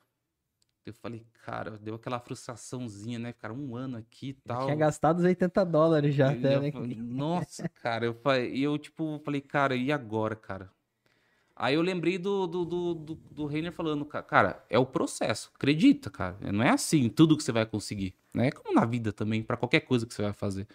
Eu 0.89 0.94
falei, 0.94 1.25
cara, 1.46 1.72
deu 1.77 1.96
aquela 1.96 2.20
frustraçãozinha, 2.20 3.20
né? 3.20 3.34
Cara, 3.34 3.53
um 3.53 3.75
ano 3.75 3.98
aqui 3.98 4.29
e 4.29 4.29
Eu 4.32 4.56
tal. 4.56 4.65
tinha 4.65 4.75
gastado 4.75 5.20
os 5.20 5.25
80 5.25 5.65
dólares 5.65 6.15
já 6.15 6.29
até, 6.29 6.56
eu 6.56 6.62
né? 6.62 6.72
Nossa, 6.98 7.67
cara, 7.82 8.06
eu, 8.06 8.15
e 8.51 8.63
eu 8.63 8.77
tipo, 8.77 9.20
falei, 9.24 9.41
cara, 9.41 9.75
e 9.75 9.91
agora, 9.91 10.36
cara? 10.36 10.70
Aí 11.56 11.74
eu 11.74 11.82
lembrei 11.82 12.17
do, 12.20 12.46
do, 12.46 12.63
do, 12.63 12.94
do, 12.94 13.15
do 13.15 13.46
Reiner 13.48 13.72
falando, 13.74 14.06
ca- 14.06 14.22
cara, 14.22 14.63
é 14.70 14.77
o 14.77 14.86
processo, 14.86 15.51
acredita, 15.56 16.10
cara. 16.10 16.38
Não 16.51 16.63
é 16.63 16.70
assim 16.70 17.10
tudo 17.10 17.36
que 17.36 17.44
você 17.44 17.51
vai 17.51 17.65
conseguir. 17.65 18.13
Né? 18.34 18.48
É 18.48 18.51
como 18.51 18.74
na 18.75 18.86
vida 18.86 19.12
também, 19.12 19.41
pra 19.41 19.58
qualquer 19.58 19.79
coisa 19.82 20.06
que 20.06 20.13
você 20.13 20.22
vai 20.22 20.34
fazer. 20.34 20.67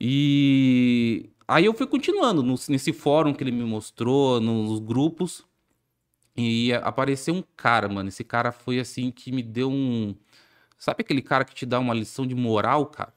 E 0.00 1.30
aí 1.46 1.64
eu 1.64 1.74
fui 1.74 1.86
continuando 1.86 2.42
nesse 2.68 2.92
fórum 2.92 3.34
que 3.34 3.42
ele 3.42 3.50
me 3.50 3.64
mostrou, 3.64 4.40
nos 4.40 4.78
grupos. 4.78 5.44
E 6.38 6.72
apareceu 6.72 7.34
um 7.34 7.42
cara, 7.56 7.88
mano. 7.88 8.08
Esse 8.08 8.22
cara 8.22 8.52
foi 8.52 8.78
assim 8.78 9.10
que 9.10 9.32
me 9.32 9.42
deu 9.42 9.68
um. 9.70 10.14
Sabe 10.78 11.02
aquele 11.02 11.20
cara 11.20 11.44
que 11.44 11.52
te 11.52 11.66
dá 11.66 11.80
uma 11.80 11.92
lição 11.92 12.24
de 12.24 12.34
moral, 12.34 12.86
cara? 12.86 13.12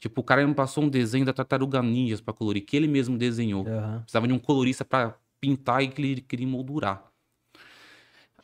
Tipo, 0.00 0.22
o 0.22 0.24
cara 0.24 0.46
me 0.46 0.54
passou 0.54 0.84
um 0.84 0.88
desenho 0.88 1.26
da 1.26 1.32
tartaruga 1.32 1.82
ninjas 1.82 2.22
pra 2.22 2.32
colorir, 2.32 2.64
que 2.64 2.74
ele 2.74 2.88
mesmo 2.88 3.18
desenhou. 3.18 3.66
Aham. 3.66 4.00
Precisava 4.00 4.26
de 4.26 4.32
um 4.32 4.38
colorista 4.38 4.82
pra 4.82 5.14
pintar 5.38 5.82
e 5.82 5.88
que 5.88 6.00
ele 6.00 6.20
queria 6.22 6.46
moldurar. 6.46 7.04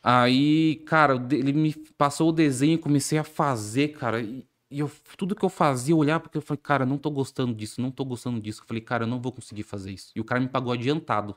Aí, 0.03 0.75
cara, 0.85 1.15
ele 1.31 1.51
me 1.51 1.73
passou 1.97 2.29
o 2.29 2.31
desenho 2.31 2.75
e 2.75 2.77
comecei 2.77 3.17
a 3.17 3.23
fazer, 3.23 3.89
cara. 3.89 4.21
E, 4.21 4.47
e 4.69 4.79
eu, 4.79 4.89
tudo 5.17 5.35
que 5.35 5.43
eu 5.43 5.49
fazia, 5.49 5.93
eu 5.93 5.97
olhava 5.97 6.21
porque 6.21 6.37
eu 6.37 6.41
falei, 6.41 6.61
cara, 6.61 6.85
não 6.85 6.97
tô 6.97 7.09
gostando 7.09 7.53
disso, 7.55 7.81
não 7.81 7.89
tô 7.91 8.05
gostando 8.05 8.39
disso. 8.39 8.61
Eu 8.61 8.67
falei, 8.67 8.81
cara, 8.81 9.03
eu 9.03 9.07
não 9.07 9.19
vou 9.19 9.31
conseguir 9.31 9.63
fazer 9.63 9.91
isso. 9.91 10.11
E 10.15 10.21
o 10.21 10.23
cara 10.23 10.39
me 10.39 10.47
pagou 10.47 10.71
adiantado. 10.71 11.35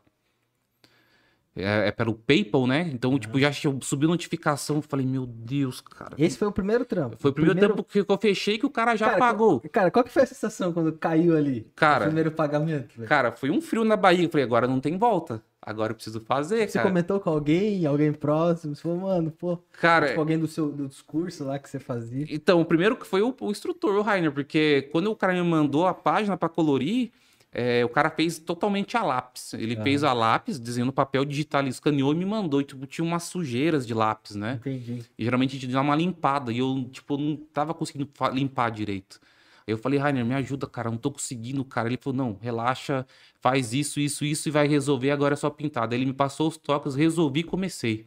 É, 1.55 1.89
é 1.89 1.93
pelo 1.93 2.15
PayPal, 2.15 2.67
né? 2.67 2.91
Então, 2.93 3.11
Aham. 3.11 3.19
tipo, 3.21 3.39
já 3.39 3.51
subiu 3.83 4.09
notificação. 4.09 4.81
Falei, 4.81 5.05
meu 5.05 5.27
Deus, 5.27 5.81
cara. 5.81 6.15
Esse 6.17 6.39
foi 6.39 6.49
o 6.49 6.53
primeiro 6.53 6.85
trampo. 6.85 7.17
Foi 7.19 7.31
o 7.31 7.35
primeiro, 7.35 7.61
tempo 7.61 7.85
que 7.85 7.99
eu 8.01 8.19
fechei 8.19 8.59
que 8.59 8.65
o 8.65 8.71
cara 8.71 8.97
já 8.97 9.07
Cara, 9.07 9.19
pagou. 9.19 9.61
Cara, 9.71 9.91
qual 9.91 10.05
que 10.05 10.11
foi 10.11 10.23
a 10.23 10.27
sensação 10.27 10.73
quando 10.73 10.93
caiu 10.93 11.37
ali? 11.37 11.71
Cara, 11.77 12.05
O 12.05 12.07
primeiro 12.07 12.31
pagamento. 12.33 12.97
velho? 12.97 13.09
Cara, 13.09 13.33
foi 13.33 13.51
um 13.51 13.61
frio 13.61 13.85
na 13.85 13.97
barriga. 13.97 14.25
Eu 14.25 14.31
Falei, 14.31 14.45
agora 14.45 14.67
não 14.67 14.81
tem 14.81 14.97
volta. 14.97 15.43
Agora 15.65 15.93
eu 15.93 15.95
preciso 15.95 16.21
fazer, 16.21 16.69
Você 16.69 16.79
cara. 16.79 16.89
comentou 16.89 17.21
com 17.21 17.31
alguém, 17.31 17.87
alguém 17.87 18.13
próximo, 18.13 18.75
você 18.75 18.83
falou, 18.83 18.99
mano, 18.99 19.31
pô, 19.31 19.57
Cara, 19.81 20.09
tipo, 20.09 20.19
alguém 20.19 20.37
do 20.37 20.49
seu 20.49 20.73
do 20.73 20.89
discurso 20.89 21.45
lá 21.45 21.57
que 21.57 21.71
você 21.71 21.79
fazia. 21.79 22.27
Então, 22.29 22.61
o 22.61 22.65
primeiro 22.65 22.97
que 22.97 23.07
foi 23.07 23.23
o, 23.23 23.33
o 23.41 23.51
instrutor, 23.51 23.95
o 23.95 24.03
Rainer, 24.03 24.33
porque 24.33 24.89
quando 24.91 25.07
o 25.09 25.15
cara 25.15 25.33
me 25.35 25.43
mandou 25.43 25.87
a 25.87 25.95
página 25.95 26.37
pra 26.37 26.49
colorir, 26.49 27.13
é, 27.55 27.85
o 27.85 27.89
cara 27.89 28.09
fez 28.09 28.39
totalmente 28.39 28.97
a 28.97 29.03
lápis. 29.03 29.53
Ele 29.53 29.75
Aham. 29.75 29.83
fez 29.83 30.03
a 30.03 30.13
lápis, 30.15 30.59
desenhou 30.59 30.87
no 30.87 30.93
papel 30.93 31.23
digital, 31.23 31.61
ele 31.61 31.69
escaneou 31.69 32.13
e 32.13 32.17
me 32.17 32.25
mandou. 32.25 32.63
E, 32.63 32.65
tipo, 32.65 32.87
tinha 32.87 33.05
umas 33.05 33.25
sujeiras 33.25 33.87
de 33.87 33.93
lápis, 33.93 34.35
né? 34.35 34.55
Entendi. 34.55 35.05
E 35.19 35.23
geralmente 35.23 35.57
a 35.57 35.61
gente 35.61 35.71
dá 35.71 35.83
uma 35.83 35.95
limpada. 35.95 36.51
E 36.51 36.59
eu, 36.59 36.89
tipo, 36.91 37.19
não 37.19 37.37
tava 37.37 37.75
conseguindo 37.75 38.11
limpar 38.33 38.71
direito. 38.71 39.21
Aí 39.67 39.75
eu 39.75 39.79
falei, 39.79 39.99
Rainer, 39.99 40.25
me 40.25 40.35
ajuda, 40.35 40.67
cara, 40.67 40.91
não 40.91 40.97
tô 40.97 41.11
conseguindo, 41.11 41.63
cara. 41.63 41.89
Ele 41.89 41.99
falou, 41.99 42.17
não, 42.17 42.39
relaxa, 42.41 43.07
faz 43.39 43.75
isso, 43.75 44.01
isso, 44.01 44.25
isso 44.25 44.49
e 44.49 44.51
vai 44.51 44.67
resolver, 44.67 45.11
agora 45.11 45.35
é 45.35 45.37
só 45.37 45.51
pintar. 45.51 45.87
Daí 45.87 45.99
ele 45.99 46.07
me 46.07 46.15
passou 46.15 46.49
os 46.49 46.57
toques, 46.57 46.95
resolvi 46.95 47.41
e 47.41 47.45
comecei. 47.45 48.07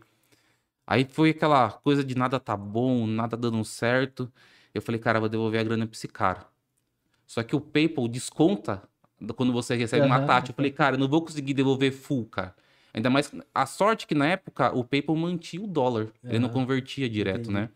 Aí 0.87 1.05
foi 1.09 1.29
aquela 1.29 1.71
coisa 1.71 2.03
de 2.03 2.15
nada 2.15 2.39
tá 2.39 2.57
bom, 2.57 3.05
nada 3.05 3.37
dando 3.37 3.63
certo. 3.63 4.31
Eu 4.73 4.81
falei, 4.81 4.99
cara, 4.99 5.19
vou 5.19 5.29
devolver 5.29 5.61
a 5.61 5.63
grana 5.63 5.85
pra 5.85 5.95
esse 5.95 6.07
cara. 6.07 6.47
Só 7.27 7.43
que 7.43 7.55
o 7.55 7.61
PayPal 7.61 8.07
desconta 8.07 8.83
quando 9.33 9.51
você 9.53 9.75
recebe 9.75 10.05
uma 10.05 10.17
Aham, 10.17 10.27
taxa. 10.27 10.51
Eu 10.51 10.55
falei, 10.55 10.71
cara, 10.71 10.95
eu 10.95 10.99
não 10.99 11.07
vou 11.07 11.21
conseguir 11.21 11.53
devolver 11.53 11.91
full, 11.91 12.25
cara. 12.25 12.53
Ainda 12.93 13.09
mais 13.09 13.31
a 13.53 13.65
sorte 13.65 14.07
que 14.07 14.15
na 14.15 14.27
época 14.27 14.71
o 14.73 14.83
PayPal 14.83 15.15
mantinha 15.15 15.63
o 15.63 15.67
dólar. 15.67 16.07
Ele 16.23 16.39
não 16.39 16.49
convertia 16.49 17.09
direto, 17.09 17.51
entendi. 17.51 17.53
né? 17.53 17.69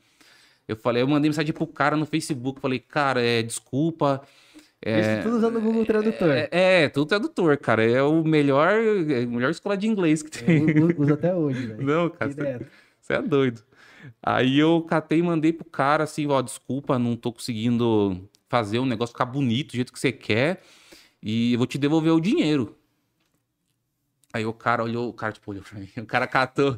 Eu 0.68 0.76
falei, 0.76 1.02
eu 1.02 1.08
mandei 1.08 1.30
mensagem 1.30 1.52
pro 1.52 1.68
cara 1.68 1.98
no 1.98 2.06
Facebook, 2.06 2.62
falei, 2.62 2.80
cara, 2.80 3.22
é, 3.22 3.42
desculpa. 3.42 4.22
Isso 4.86 5.24
tudo 5.24 5.38
usando 5.38 5.58
o 5.58 5.62
Google 5.62 5.86
Tradutor. 5.86 6.30
É, 6.30 6.48
é, 6.52 6.90
tudo 6.90 7.08
tradutor, 7.08 7.58
cara. 7.58 7.84
É 7.84 8.02
o 8.02 8.24
melhor, 8.24 8.72
é 8.72 9.24
a 9.24 9.26
melhor 9.26 9.52
escola 9.52 9.76
de 9.76 9.88
inglês 9.88 10.24
que 10.24 10.32
tem. 10.32 10.70
Eu 10.70 10.96
uso 10.98 11.14
até 11.14 11.36
hoje, 11.36 11.68
velho. 11.68 11.84
Não, 11.84 12.10
cara, 12.10 12.32
você 12.32 12.38
Direto. 12.38 12.68
você 13.02 13.14
é 13.14 13.22
doido. 13.22 13.62
Aí 14.24 14.58
eu 14.58 14.82
catei 14.84 15.20
e 15.20 15.24
mandei 15.24 15.52
pro 15.52 15.66
cara 15.66 16.06
assim, 16.06 16.28
ó, 16.28 16.42
desculpa, 16.42 16.98
não 16.98 17.18
tô 17.18 17.34
conseguindo 17.34 18.30
fazer 18.48 18.80
o 18.80 18.86
negócio 18.86 19.12
ficar 19.14 19.26
bonito 19.26 19.72
do 19.72 19.76
jeito 19.76 19.92
que 19.92 20.00
você 20.00 20.12
quer 20.12 20.62
e 21.22 21.54
eu 21.54 21.58
vou 21.58 21.68
te 21.68 21.78
devolver 21.78 22.14
o 22.14 22.20
dinheiro. 22.20 22.78
Aí 24.32 24.46
o 24.46 24.54
cara 24.54 24.84
olhou, 24.84 25.10
o 25.10 25.14
cara 25.14 25.34
tipo 25.34 25.50
olhou 25.50 25.64
pra 25.64 25.80
mim, 25.80 25.90
o 25.98 26.06
cara 26.06 26.28
catou, 26.28 26.78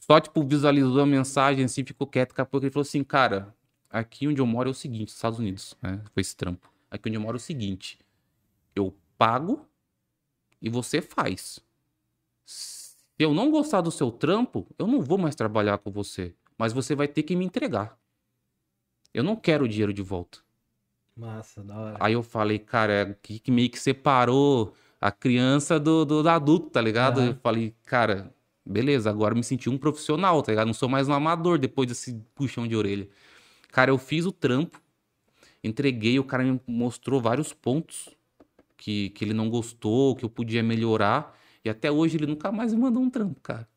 só 0.00 0.20
tipo 0.20 0.44
visualizou 0.44 1.00
a 1.00 1.06
mensagem 1.06 1.64
assim, 1.64 1.84
ficou 1.84 2.06
quieto, 2.06 2.30
daqui 2.30 2.40
a 2.40 2.44
pouco 2.44 2.64
ele 2.64 2.72
falou 2.72 2.82
assim, 2.82 3.02
cara, 3.02 3.54
aqui 3.90 4.28
onde 4.28 4.40
eu 4.40 4.46
moro 4.46 4.68
é 4.68 4.72
o 4.72 4.74
seguinte, 4.74 5.08
Estados 5.08 5.38
Unidos, 5.38 5.76
né? 5.82 6.02
Foi 6.12 6.20
esse 6.20 6.36
trampo. 6.36 6.72
Aqui 6.90 7.08
onde 7.08 7.16
eu 7.16 7.22
moro 7.22 7.36
é 7.36 7.38
o 7.38 7.40
seguinte, 7.40 7.98
eu 8.74 8.94
pago 9.16 9.66
e 10.60 10.68
você 10.68 11.00
faz. 11.00 11.58
Se 12.44 12.96
eu 13.18 13.32
não 13.32 13.50
gostar 13.50 13.80
do 13.80 13.90
seu 13.90 14.10
trampo, 14.12 14.66
eu 14.78 14.86
não 14.86 15.00
vou 15.00 15.18
mais 15.18 15.34
trabalhar 15.34 15.78
com 15.78 15.90
você. 15.90 16.34
Mas 16.58 16.72
você 16.72 16.94
vai 16.94 17.08
ter 17.08 17.22
que 17.22 17.34
me 17.34 17.44
entregar. 17.44 17.98
Eu 19.12 19.22
não 19.22 19.36
quero 19.36 19.64
o 19.64 19.68
dinheiro 19.68 19.92
de 19.92 20.02
volta. 20.02 20.43
Massa, 21.16 21.62
da 21.62 21.78
hora. 21.78 21.96
Aí 22.00 22.12
eu 22.12 22.22
falei, 22.22 22.58
cara, 22.58 22.92
é 22.92 23.16
que, 23.22 23.38
que 23.38 23.50
meio 23.50 23.70
que 23.70 23.78
separou 23.78 24.74
a 25.00 25.12
criança 25.12 25.78
do, 25.78 26.04
do, 26.04 26.22
do 26.22 26.28
adulto, 26.28 26.70
tá 26.70 26.80
ligado? 26.80 27.20
Aham. 27.20 27.28
Eu 27.30 27.34
falei, 27.36 27.74
cara, 27.84 28.34
beleza, 28.64 29.10
agora 29.10 29.32
eu 29.32 29.36
me 29.36 29.44
senti 29.44 29.70
um 29.70 29.78
profissional, 29.78 30.42
tá 30.42 30.50
ligado? 30.52 30.66
Não 30.66 30.74
sou 30.74 30.88
mais 30.88 31.08
um 31.08 31.12
amador 31.12 31.58
depois 31.58 31.88
desse 31.88 32.14
puxão 32.34 32.66
de 32.66 32.74
orelha. 32.74 33.08
Cara, 33.70 33.90
eu 33.90 33.98
fiz 33.98 34.26
o 34.26 34.32
trampo, 34.32 34.80
entreguei, 35.62 36.18
o 36.18 36.24
cara 36.24 36.42
me 36.42 36.60
mostrou 36.66 37.20
vários 37.20 37.52
pontos 37.52 38.08
que, 38.76 39.10
que 39.10 39.24
ele 39.24 39.34
não 39.34 39.48
gostou, 39.48 40.16
que 40.16 40.24
eu 40.24 40.30
podia 40.30 40.62
melhorar. 40.62 41.36
E 41.64 41.70
até 41.70 41.90
hoje 41.90 42.16
ele 42.16 42.26
nunca 42.26 42.50
mais 42.52 42.72
me 42.72 42.80
mandou 42.80 43.02
um 43.02 43.10
trampo, 43.10 43.40
cara. 43.40 43.68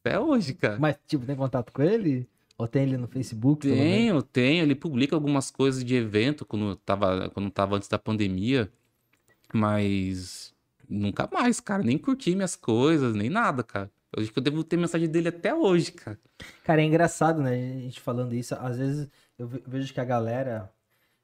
Até 0.00 0.18
hoje, 0.20 0.54
cara. 0.54 0.78
Mas, 0.78 0.98
tipo, 1.06 1.24
tem 1.24 1.34
contato 1.34 1.72
com 1.72 1.82
ele? 1.82 2.28
Ou 2.56 2.68
tem 2.68 2.82
ele 2.84 2.96
no 2.96 3.08
Facebook? 3.08 3.66
Tenho, 3.68 4.22
tenho. 4.22 4.62
Ele 4.62 4.74
publica 4.74 5.14
algumas 5.16 5.50
coisas 5.50 5.84
de 5.84 5.94
evento 5.94 6.46
quando 6.46 6.76
tava, 6.76 7.28
quando 7.30 7.50
tava 7.50 7.76
antes 7.76 7.88
da 7.88 7.98
pandemia, 7.98 8.70
mas 9.52 10.54
nunca 10.88 11.28
mais, 11.32 11.60
cara. 11.60 11.82
Nem 11.82 11.98
curti 11.98 12.34
minhas 12.34 12.56
coisas, 12.56 13.14
nem 13.14 13.28
nada, 13.30 13.62
cara. 13.62 13.90
Eu 14.16 14.22
acho 14.22 14.32
que 14.32 14.38
eu 14.38 14.42
devo 14.42 14.62
ter 14.62 14.76
mensagem 14.76 15.08
dele 15.08 15.28
até 15.28 15.54
hoje, 15.54 15.90
cara. 15.92 16.18
Cara, 16.62 16.80
é 16.82 16.84
engraçado, 16.84 17.42
né? 17.42 17.50
A 17.54 17.80
gente 17.80 18.00
falando 18.00 18.34
isso, 18.34 18.54
às 18.54 18.78
vezes 18.78 19.08
eu 19.38 19.48
ve- 19.48 19.62
vejo 19.66 19.92
que 19.92 20.00
a 20.00 20.04
galera. 20.04 20.70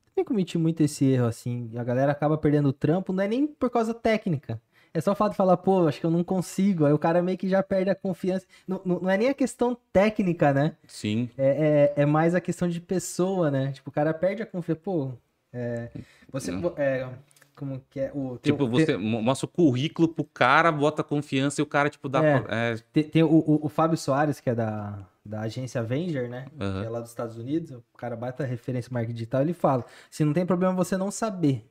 Também 0.06 0.24
cometi 0.24 0.58
muito 0.58 0.80
esse 0.80 1.04
erro, 1.04 1.26
assim. 1.26 1.70
A 1.76 1.84
galera 1.84 2.10
acaba 2.10 2.36
perdendo 2.36 2.68
o 2.68 2.72
trampo, 2.72 3.12
não 3.12 3.22
é 3.22 3.28
nem 3.28 3.46
por 3.46 3.70
causa 3.70 3.94
técnica. 3.94 4.60
É 4.92 5.00
só 5.00 5.12
o 5.12 5.14
fato 5.14 5.32
de 5.32 5.36
falar, 5.36 5.56
pô, 5.56 5.86
acho 5.86 6.00
que 6.00 6.06
eu 6.06 6.10
não 6.10 6.24
consigo. 6.24 6.84
Aí 6.84 6.92
o 6.92 6.98
cara 6.98 7.22
meio 7.22 7.38
que 7.38 7.48
já 7.48 7.62
perde 7.62 7.90
a 7.90 7.94
confiança. 7.94 8.46
Não, 8.66 8.80
não, 8.84 9.00
não 9.00 9.10
é 9.10 9.16
nem 9.16 9.28
a 9.28 9.34
questão 9.34 9.76
técnica, 9.92 10.52
né? 10.52 10.76
Sim, 10.86 11.28
É, 11.38 11.92
é, 11.96 12.02
é 12.02 12.06
mais 12.06 12.34
a 12.34 12.40
questão 12.40 12.68
de 12.68 12.80
pessoa, 12.80 13.50
né? 13.50 13.72
Tipo, 13.72 13.90
o 13.90 13.92
cara 13.92 14.12
perde 14.12 14.42
a 14.42 14.46
confiança. 14.46 14.80
Pô, 14.82 15.12
é, 15.52 15.90
você. 16.30 16.50
É, 16.76 17.08
como 17.54 17.80
que 17.90 18.00
é? 18.00 18.10
O, 18.14 18.38
tipo, 18.38 18.64
o- 18.64 18.68
você 18.68 18.96
mo- 18.96 19.22
mostra 19.22 19.46
o 19.46 19.48
currículo 19.48 20.08
pro 20.08 20.24
cara, 20.24 20.72
bota 20.72 21.04
confiança 21.04 21.60
e 21.60 21.62
o 21.62 21.66
cara, 21.66 21.90
tipo, 21.90 22.08
dá. 22.08 22.24
É. 22.24 22.72
É, 22.72 22.76
Tem, 22.92 23.04
tem 23.04 23.22
o, 23.22 23.28
o, 23.28 23.66
o 23.66 23.68
Fábio 23.68 23.98
Soares, 23.98 24.40
que 24.40 24.48
é 24.50 24.54
da, 24.54 24.98
da 25.24 25.42
agência 25.42 25.80
Avenger, 25.80 26.28
né? 26.28 26.46
aham. 26.58 26.80
que 26.80 26.86
é 26.86 26.90
lá 26.90 27.00
dos 27.00 27.10
Estados 27.10 27.36
Unidos, 27.36 27.70
o 27.72 27.82
cara 27.98 28.16
bate 28.16 28.42
a 28.42 28.46
referência 28.46 28.90
marketing 28.92 29.14
digital, 29.14 29.42
ele 29.42 29.52
fala, 29.52 29.84
se 30.10 30.24
não 30.24 30.32
tem 30.32 30.46
problema 30.46 30.72
você 30.74 30.96
não 30.96 31.10
saber. 31.10 31.66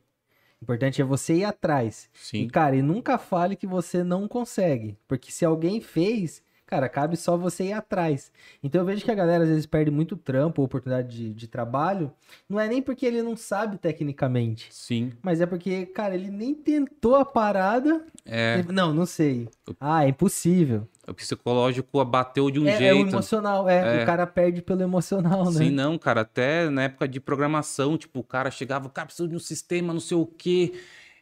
O 0.61 0.63
importante 0.63 1.01
é 1.01 1.05
você 1.05 1.35
ir 1.35 1.43
atrás. 1.45 2.09
E, 2.13 2.19
Sim. 2.19 2.47
cara, 2.47 2.75
e 2.75 2.81
nunca 2.81 3.17
fale 3.17 3.55
que 3.55 3.65
você 3.67 4.03
não 4.03 4.27
consegue. 4.27 4.97
Porque 5.07 5.31
se 5.31 5.45
alguém 5.45 5.79
fez, 5.81 6.43
cara, 6.69 6.87
cabe 6.87 7.17
só 7.17 7.35
você 7.35 7.65
ir 7.65 7.73
atrás. 7.73 8.31
Então 8.63 8.81
eu 8.81 8.85
vejo 8.85 9.03
que 9.03 9.09
a 9.09 9.15
galera 9.15 9.43
às 9.43 9.49
vezes 9.49 9.65
perde 9.65 9.89
muito 9.89 10.15
trampo 10.15 10.61
ou 10.61 10.65
oportunidade 10.67 11.17
de, 11.17 11.33
de 11.33 11.47
trabalho. 11.47 12.11
Não 12.47 12.59
é 12.59 12.67
nem 12.67 12.79
porque 12.79 13.07
ele 13.07 13.23
não 13.23 13.35
sabe 13.35 13.79
tecnicamente. 13.79 14.67
Sim. 14.69 15.11
Mas 15.23 15.41
é 15.41 15.47
porque, 15.47 15.87
cara, 15.87 16.13
ele 16.13 16.29
nem 16.29 16.53
tentou 16.53 17.15
a 17.15 17.25
parada. 17.25 18.05
É. 18.23 18.63
Não, 18.71 18.93
não 18.93 19.07
sei. 19.07 19.49
Ah, 19.79 20.05
é 20.05 20.09
impossível. 20.09 20.87
O 21.07 21.13
psicológico 21.13 21.99
abateu 21.99 22.51
de 22.51 22.59
um 22.59 22.67
é, 22.67 22.73
é 22.73 22.93
o 22.93 22.97
jeito. 22.97 23.09
emocional, 23.09 23.67
é, 23.67 24.01
É. 24.01 24.03
O 24.03 24.05
cara 24.05 24.27
perde 24.27 24.61
pelo 24.61 24.83
emocional, 24.83 25.45
né? 25.45 25.51
Sim, 25.57 25.71
não, 25.71 25.97
cara. 25.97 26.21
Até 26.21 26.69
na 26.69 26.83
época 26.83 27.07
de 27.07 27.19
programação, 27.19 27.97
tipo, 27.97 28.19
o 28.19 28.23
cara 28.23 28.51
chegava, 28.51 28.87
cara, 28.89 29.07
preciso 29.07 29.27
de 29.27 29.35
um 29.35 29.39
sistema, 29.39 29.91
não 29.91 29.99
sei 29.99 30.17
o 30.17 30.25
quê. 30.27 30.73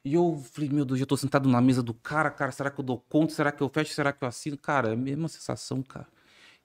E 0.07 0.13
eu 0.13 0.37
falei, 0.53 0.69
meu 0.69 0.85
Deus, 0.85 0.99
eu 0.99 1.05
tô 1.05 1.17
sentado 1.17 1.49
na 1.49 1.59
mesa 1.61 1.83
do 1.83 1.93
cara, 1.93 2.29
cara, 2.31 2.51
será 2.51 2.71
que 2.71 2.79
eu 2.79 2.83
dou 2.83 2.97
conta? 3.09 3.33
Será 3.33 3.51
que 3.51 3.61
eu 3.61 3.69
fecho? 3.69 3.93
Será 3.93 4.13
que 4.13 4.23
eu 4.23 4.27
assino? 4.27 4.57
Cara, 4.57 4.89
é 4.89 4.93
a 4.93 4.95
mesma 4.95 5.27
sensação, 5.27 5.81
cara. 5.83 6.07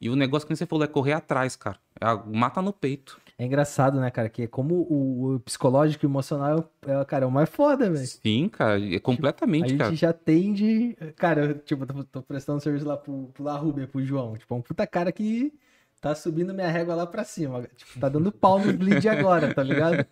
E 0.00 0.10
o 0.10 0.16
negócio 0.16 0.46
que 0.48 0.54
você 0.54 0.66
falou 0.66 0.84
é 0.84 0.88
correr 0.88 1.12
atrás, 1.12 1.56
cara. 1.56 1.78
É 2.00 2.04
a- 2.06 2.16
mata 2.16 2.60
no 2.62 2.72
peito. 2.72 3.20
É 3.38 3.44
engraçado, 3.44 3.98
né, 4.00 4.10
cara? 4.10 4.28
Que 4.28 4.42
é 4.42 4.46
como 4.46 4.74
o, 4.88 5.34
o 5.36 5.40
psicológico 5.40 6.04
e 6.04 6.06
o 6.06 6.10
emocional 6.10 6.70
é, 6.86 6.92
é, 7.00 7.04
cara, 7.04 7.24
é 7.24 7.26
o 7.28 7.30
mais 7.30 7.48
foda, 7.48 7.90
velho. 7.90 8.06
Sim, 8.06 8.48
cara, 8.48 8.78
é 8.80 8.96
A 8.96 9.00
completamente, 9.00 9.70
gente 9.70 9.78
cara. 9.78 9.94
já 9.94 10.12
tende. 10.12 10.96
Cara, 11.16 11.46
eu, 11.46 11.58
tipo, 11.58 11.86
tô, 11.86 12.04
tô 12.04 12.22
prestando 12.22 12.60
serviço 12.60 12.86
lá 12.86 12.96
pro, 12.96 13.28
pro 13.34 13.44
La 13.44 13.56
Rubia, 13.56 13.86
pro 13.88 14.04
João. 14.04 14.36
Tipo, 14.36 14.54
é 14.54 14.58
um 14.58 14.62
puta 14.62 14.86
cara 14.86 15.10
que 15.10 15.52
tá 16.02 16.14
subindo 16.14 16.52
minha 16.52 16.68
régua 16.70 16.94
lá 16.96 17.06
pra 17.06 17.24
cima. 17.24 17.62
Tipo, 17.76 17.98
tá 18.00 18.10
dando 18.10 18.30
pau 18.32 18.58
nos 18.58 18.76
leads 18.78 19.06
agora, 19.06 19.54
tá 19.54 19.62
ligado? 19.62 20.04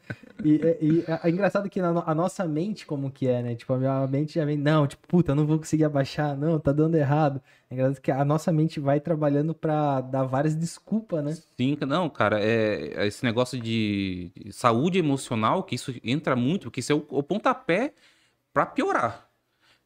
E, 0.42 0.52
e- 0.80 1.04
é, 1.06 1.20
é 1.24 1.30
engraçado 1.30 1.68
que 1.68 1.82
na 1.82 1.92
no- 1.92 2.04
a 2.06 2.14
nossa 2.14 2.46
mente, 2.46 2.86
como 2.86 3.10
que 3.10 3.26
é, 3.28 3.42
né? 3.42 3.54
Tipo, 3.56 3.74
a 3.74 3.78
minha 3.78 4.06
mente 4.06 4.34
já 4.34 4.44
vem, 4.44 4.56
não, 4.56 4.86
tipo, 4.86 5.06
puta, 5.06 5.34
não 5.34 5.46
vou 5.46 5.58
conseguir 5.58 5.84
abaixar, 5.84 6.36
não, 6.36 6.58
tá 6.58 6.72
dando 6.72 6.96
errado. 6.96 7.42
É 7.68 7.74
engraçado 7.74 8.00
que 8.00 8.10
a 8.10 8.24
nossa 8.24 8.50
mente 8.52 8.80
vai 8.80 9.00
trabalhando 9.00 9.52
pra 9.54 10.00
dar 10.00 10.22
várias 10.24 10.54
desculpas, 10.54 11.22
né? 11.24 11.36
Sim, 11.56 11.76
não, 11.86 12.08
cara, 12.08 12.40
é 12.40 13.02
é 13.02 13.06
esse 13.06 13.24
negócio 13.24 13.60
de 13.60 14.30
de 14.34 14.52
saúde 14.52 14.98
emocional, 14.98 15.62
que 15.64 15.74
isso 15.74 15.92
entra 16.04 16.34
muito, 16.36 16.64
porque 16.64 16.80
isso 16.80 16.92
é 16.92 16.94
o, 16.94 17.04
o 17.10 17.22
pontapé 17.22 17.92
pra 18.52 18.64
piorar. 18.64 19.29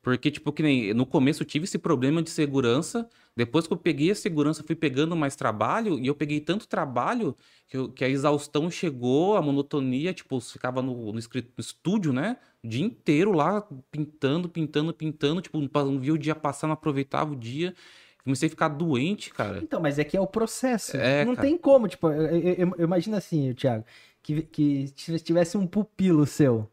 Porque, 0.04 0.30
tipo, 0.30 0.52
que 0.52 0.62
nem 0.62 0.92
no 0.92 1.06
começo 1.06 1.42
eu 1.42 1.46
tive 1.46 1.64
esse 1.64 1.78
problema 1.78 2.22
de 2.22 2.28
segurança, 2.28 3.08
depois 3.34 3.66
que 3.66 3.72
eu 3.72 3.76
peguei 3.78 4.10
a 4.10 4.14
segurança, 4.14 4.62
fui 4.62 4.76
pegando 4.76 5.16
mais 5.16 5.34
trabalho, 5.34 5.98
e 5.98 6.06
eu 6.06 6.14
peguei 6.14 6.40
tanto 6.40 6.68
trabalho 6.68 7.34
que, 7.66 7.76
eu- 7.78 7.90
que 7.90 8.04
a 8.04 8.08
exaustão 8.08 8.70
chegou, 8.70 9.34
a 9.34 9.40
monotonia, 9.42 10.12
tipo, 10.12 10.38
você 10.38 10.52
ficava 10.52 10.82
no, 10.82 11.10
no 11.10 11.18
estúdio, 11.58 12.12
né? 12.12 12.36
O 12.62 12.68
dia 12.68 12.84
inteiro 12.84 13.32
lá, 13.32 13.66
pintando, 13.90 14.46
pintando, 14.48 14.92
pintando, 14.92 15.40
tipo, 15.40 15.58
não 15.58 15.98
via 15.98 16.12
o 16.12 16.18
dia 16.18 16.34
passar, 16.34 16.66
não 16.66 16.74
aproveitava 16.74 17.32
o 17.32 17.36
dia. 17.36 17.74
Comecei 18.22 18.46
a 18.46 18.50
ficar 18.50 18.68
doente, 18.68 19.30
cara. 19.30 19.60
Então, 19.62 19.80
mas 19.80 19.98
é 19.98 20.04
que 20.04 20.16
é 20.16 20.20
o 20.20 20.26
processo. 20.26 20.96
É, 20.96 21.24
não 21.24 21.34
cara. 21.34 21.46
tem 21.48 21.56
como, 21.58 21.88
tipo, 21.88 22.08
eu, 22.08 22.26
eu- 22.26 22.54
eu- 22.54 22.74
eu 22.78 22.84
imagino 22.84 23.16
assim, 23.16 23.52
Thiago, 23.54 23.84
que, 24.22 24.42
que 24.42 24.90
tivesse 24.92 25.56
um 25.56 25.66
pupilo 25.66 26.26
seu, 26.26 26.70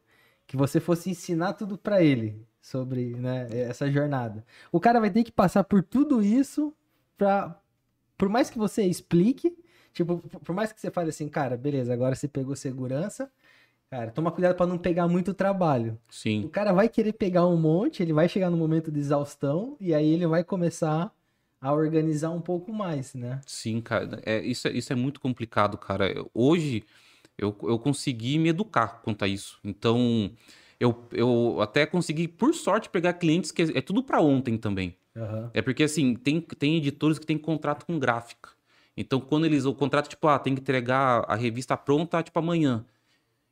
que 0.48 0.56
você 0.58 0.80
fosse 0.82 1.10
ensinar 1.10 1.54
tudo 1.54 1.78
pra 1.78 2.02
ele. 2.04 2.46
Sobre 2.62 3.15
né, 3.15 3.47
essa 3.52 3.89
jornada. 3.91 4.45
O 4.71 4.80
cara 4.80 5.00
vai 5.00 5.10
ter 5.10 5.24
que 5.24 5.32
passar 5.32 5.63
por 5.63 5.82
tudo 5.82 6.21
isso 6.21 6.74
pra. 7.17 7.58
Por 8.17 8.30
mais 8.30 8.52
que 8.52 8.58
você 8.58 8.84
explique, 8.84 9.58
tipo, 9.91 10.19
por 10.19 10.54
mais 10.54 10.71
que 10.71 10.80
você 10.80 10.91
fale 10.91 11.10
assim, 11.10 11.28
cara, 11.28 11.58
beleza, 11.58 11.91
agora 11.91 12.13
você 12.13 12.28
pegou 12.28 12.56
segurança, 12.56 13.32
cara, 13.89 14.12
toma 14.12 14.32
cuidado 14.32 14.56
para 14.56 14.67
não 14.67 14.78
pegar 14.78 15.08
muito 15.08 15.34
trabalho. 15.34 15.97
Sim. 16.08 16.45
O 16.45 16.50
cara 16.50 16.71
vai 16.71 16.88
querer 16.88 17.13
pegar 17.13 17.47
um 17.47 17.58
monte, 17.58 18.04
ele 18.04 18.13
vai 18.13 18.30
chegar 18.30 18.52
no 18.52 18.58
momento 18.58 18.91
de 18.91 19.00
exaustão 19.00 19.76
e 19.80 19.91
aí 19.91 20.08
ele 20.08 20.28
vai 20.28 20.43
começar 20.43 21.12
a 21.60 21.74
organizar 21.74 22.30
um 22.30 22.41
pouco 22.41 22.71
mais, 22.71 23.15
né? 23.15 23.41
Sim, 23.45 23.82
cara. 23.82 24.21
É, 24.24 24.39
isso, 24.39 24.67
é, 24.67 24.71
isso 24.71 24.93
é 24.93 24.95
muito 24.95 25.19
complicado, 25.19 25.78
cara. 25.78 26.13
Hoje 26.34 26.84
eu, 27.38 27.56
eu 27.63 27.80
consegui 27.80 28.38
me 28.38 28.50
educar 28.50 29.02
quanto 29.04 29.26
a 29.26 29.28
isso. 29.28 29.60
Então, 29.63 30.32
eu, 30.82 31.08
eu 31.12 31.62
até 31.62 31.86
consegui, 31.86 32.28
por 32.28 32.56
sorte, 32.56 32.89
pegar 32.89 33.13
clientes 33.13 33.52
que 33.52 33.62
é, 33.62 33.78
é 33.78 33.82
tudo 33.82 34.02
para 34.02 34.20
ontem 34.20 34.58
também. 34.58 34.98
Aham. 35.15 35.52
É 35.54 35.62
porque, 35.62 35.84
assim, 35.84 36.15
tem, 36.15 36.41
tem 36.41 36.76
editores 36.76 37.20
que 37.20 37.26
têm 37.26 37.38
contrato 37.38 37.86
com 37.86 38.00
gráfica. 38.00 38.50
Então, 38.98 39.20
quando 39.20 39.46
eles. 39.46 39.63
O 39.65 39.76
contrato, 39.76 40.10
tipo, 40.10 40.28
ah, 40.28 40.39
tem 40.39 40.56
que 40.56 40.62
entregar 40.62 41.24
a 41.28 41.36
revista 41.36 41.78
pronta, 41.78 42.24
tipo, 42.24 42.39
amanhã. 42.39 42.84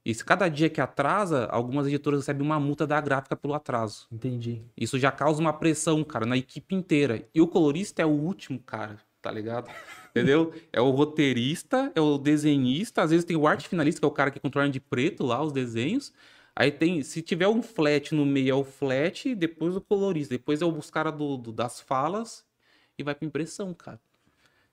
E 0.04 0.12
se 0.12 0.26
cada 0.26 0.50
dia 0.50 0.72
que 0.72 0.82
atrasa, 0.82 1.46
algumas 1.52 1.86
editoras 1.86 2.22
recebem 2.22 2.42
uma 2.42 2.60
multa 2.60 2.88
da 2.88 3.00
gráfica 3.00 3.36
pelo 3.36 3.54
atraso. 3.54 4.08
Entendi. 4.12 4.64
Isso 4.76 4.98
já 4.98 5.12
causa 5.12 5.40
uma 5.40 5.54
pressão, 5.54 6.04
cara, 6.04 6.26
na 6.26 6.36
equipe 6.36 6.74
inteira. 6.74 7.24
E 7.32 7.40
o 7.40 7.48
colorista 7.48 8.02
é 8.02 8.06
o 8.06 8.10
último, 8.10 8.58
cara, 8.58 8.98
tá 9.22 9.30
ligado? 9.30 9.70
Entendeu? 10.10 10.52
É 10.74 10.82
o 10.82 10.90
roteirista, 10.90 11.92
é 11.94 12.02
o 12.02 12.18
desenhista, 12.18 13.04
às 13.04 13.12
vezes 13.12 13.24
tem 13.24 13.38
o 13.38 13.46
arte 13.46 13.68
finalista, 13.68 14.02
que 14.02 14.06
é 14.06 14.08
o 14.08 14.12
cara 14.12 14.32
que 14.32 14.40
controla 14.40 14.68
de 14.68 14.80
preto 14.80 15.24
lá 15.24 15.44
os 15.44 15.52
desenhos. 15.52 16.12
Aí 16.60 16.72
tem, 16.74 17.02
se 17.04 17.22
tiver 17.22 17.48
um 17.48 17.62
flat 17.64 18.14
no 18.14 18.26
meio, 18.26 18.52
é 18.52 18.54
o 18.54 18.66
flat, 18.66 19.34
depois 19.34 19.78
o 19.78 19.82
colorista, 19.82 20.36
depois 20.36 20.62
é 20.62 20.66
os 20.66 20.92
caras 20.92 21.14
do, 21.16 21.38
do- 21.38 21.54
das 21.54 21.80
falas 21.80 22.46
e 22.98 23.04
vai 23.04 23.16
pra 23.16 23.26
impressão, 23.26 23.74
cara. 23.74 23.98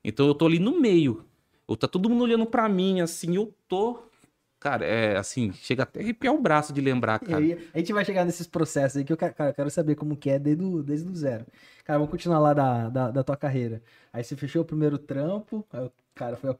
Então 0.04 0.26
eu 0.26 0.34
tô 0.34 0.46
ali 0.46 0.58
no 0.58 0.80
meio. 0.80 1.24
Eu, 1.68 1.76
tá 1.76 1.86
todo 1.86 2.10
mundo 2.10 2.24
olhando 2.24 2.44
pra 2.46 2.68
mim, 2.68 3.00
assim, 3.00 3.36
eu 3.36 3.54
tô. 3.68 4.02
Cara, 4.58 4.84
é 4.84 5.16
assim, 5.16 5.52
chega 5.52 5.84
até 5.84 6.00
a 6.00 6.02
arrepiar 6.02 6.34
o 6.34 6.40
braço 6.40 6.72
de 6.72 6.80
lembrar, 6.80 7.20
cara. 7.20 7.44
a 7.72 7.78
gente 7.78 7.92
vai 7.92 8.04
chegar 8.04 8.24
nesses 8.24 8.48
processos 8.48 8.96
aí 8.96 9.04
que 9.04 9.12
eu 9.12 9.16
quero, 9.16 9.34
cara, 9.34 9.50
eu 9.50 9.54
quero 9.54 9.70
saber 9.70 9.94
como 9.94 10.16
que 10.16 10.30
é 10.30 10.38
desde 10.40 10.64
o, 10.64 10.82
desde 10.82 11.08
o 11.08 11.14
zero. 11.14 11.46
Cara, 11.84 11.98
vamos 12.00 12.10
continuar 12.10 12.40
lá 12.40 12.52
da, 12.54 12.88
da, 12.88 13.10
da 13.12 13.22
tua 13.22 13.36
carreira. 13.36 13.80
Aí 14.12 14.24
você 14.24 14.34
fechou 14.34 14.62
o 14.62 14.64
primeiro 14.64 14.98
trampo, 14.98 15.64
aí, 15.72 15.84
o- 15.86 15.92
cara, 16.14 16.36
foi 16.36 16.50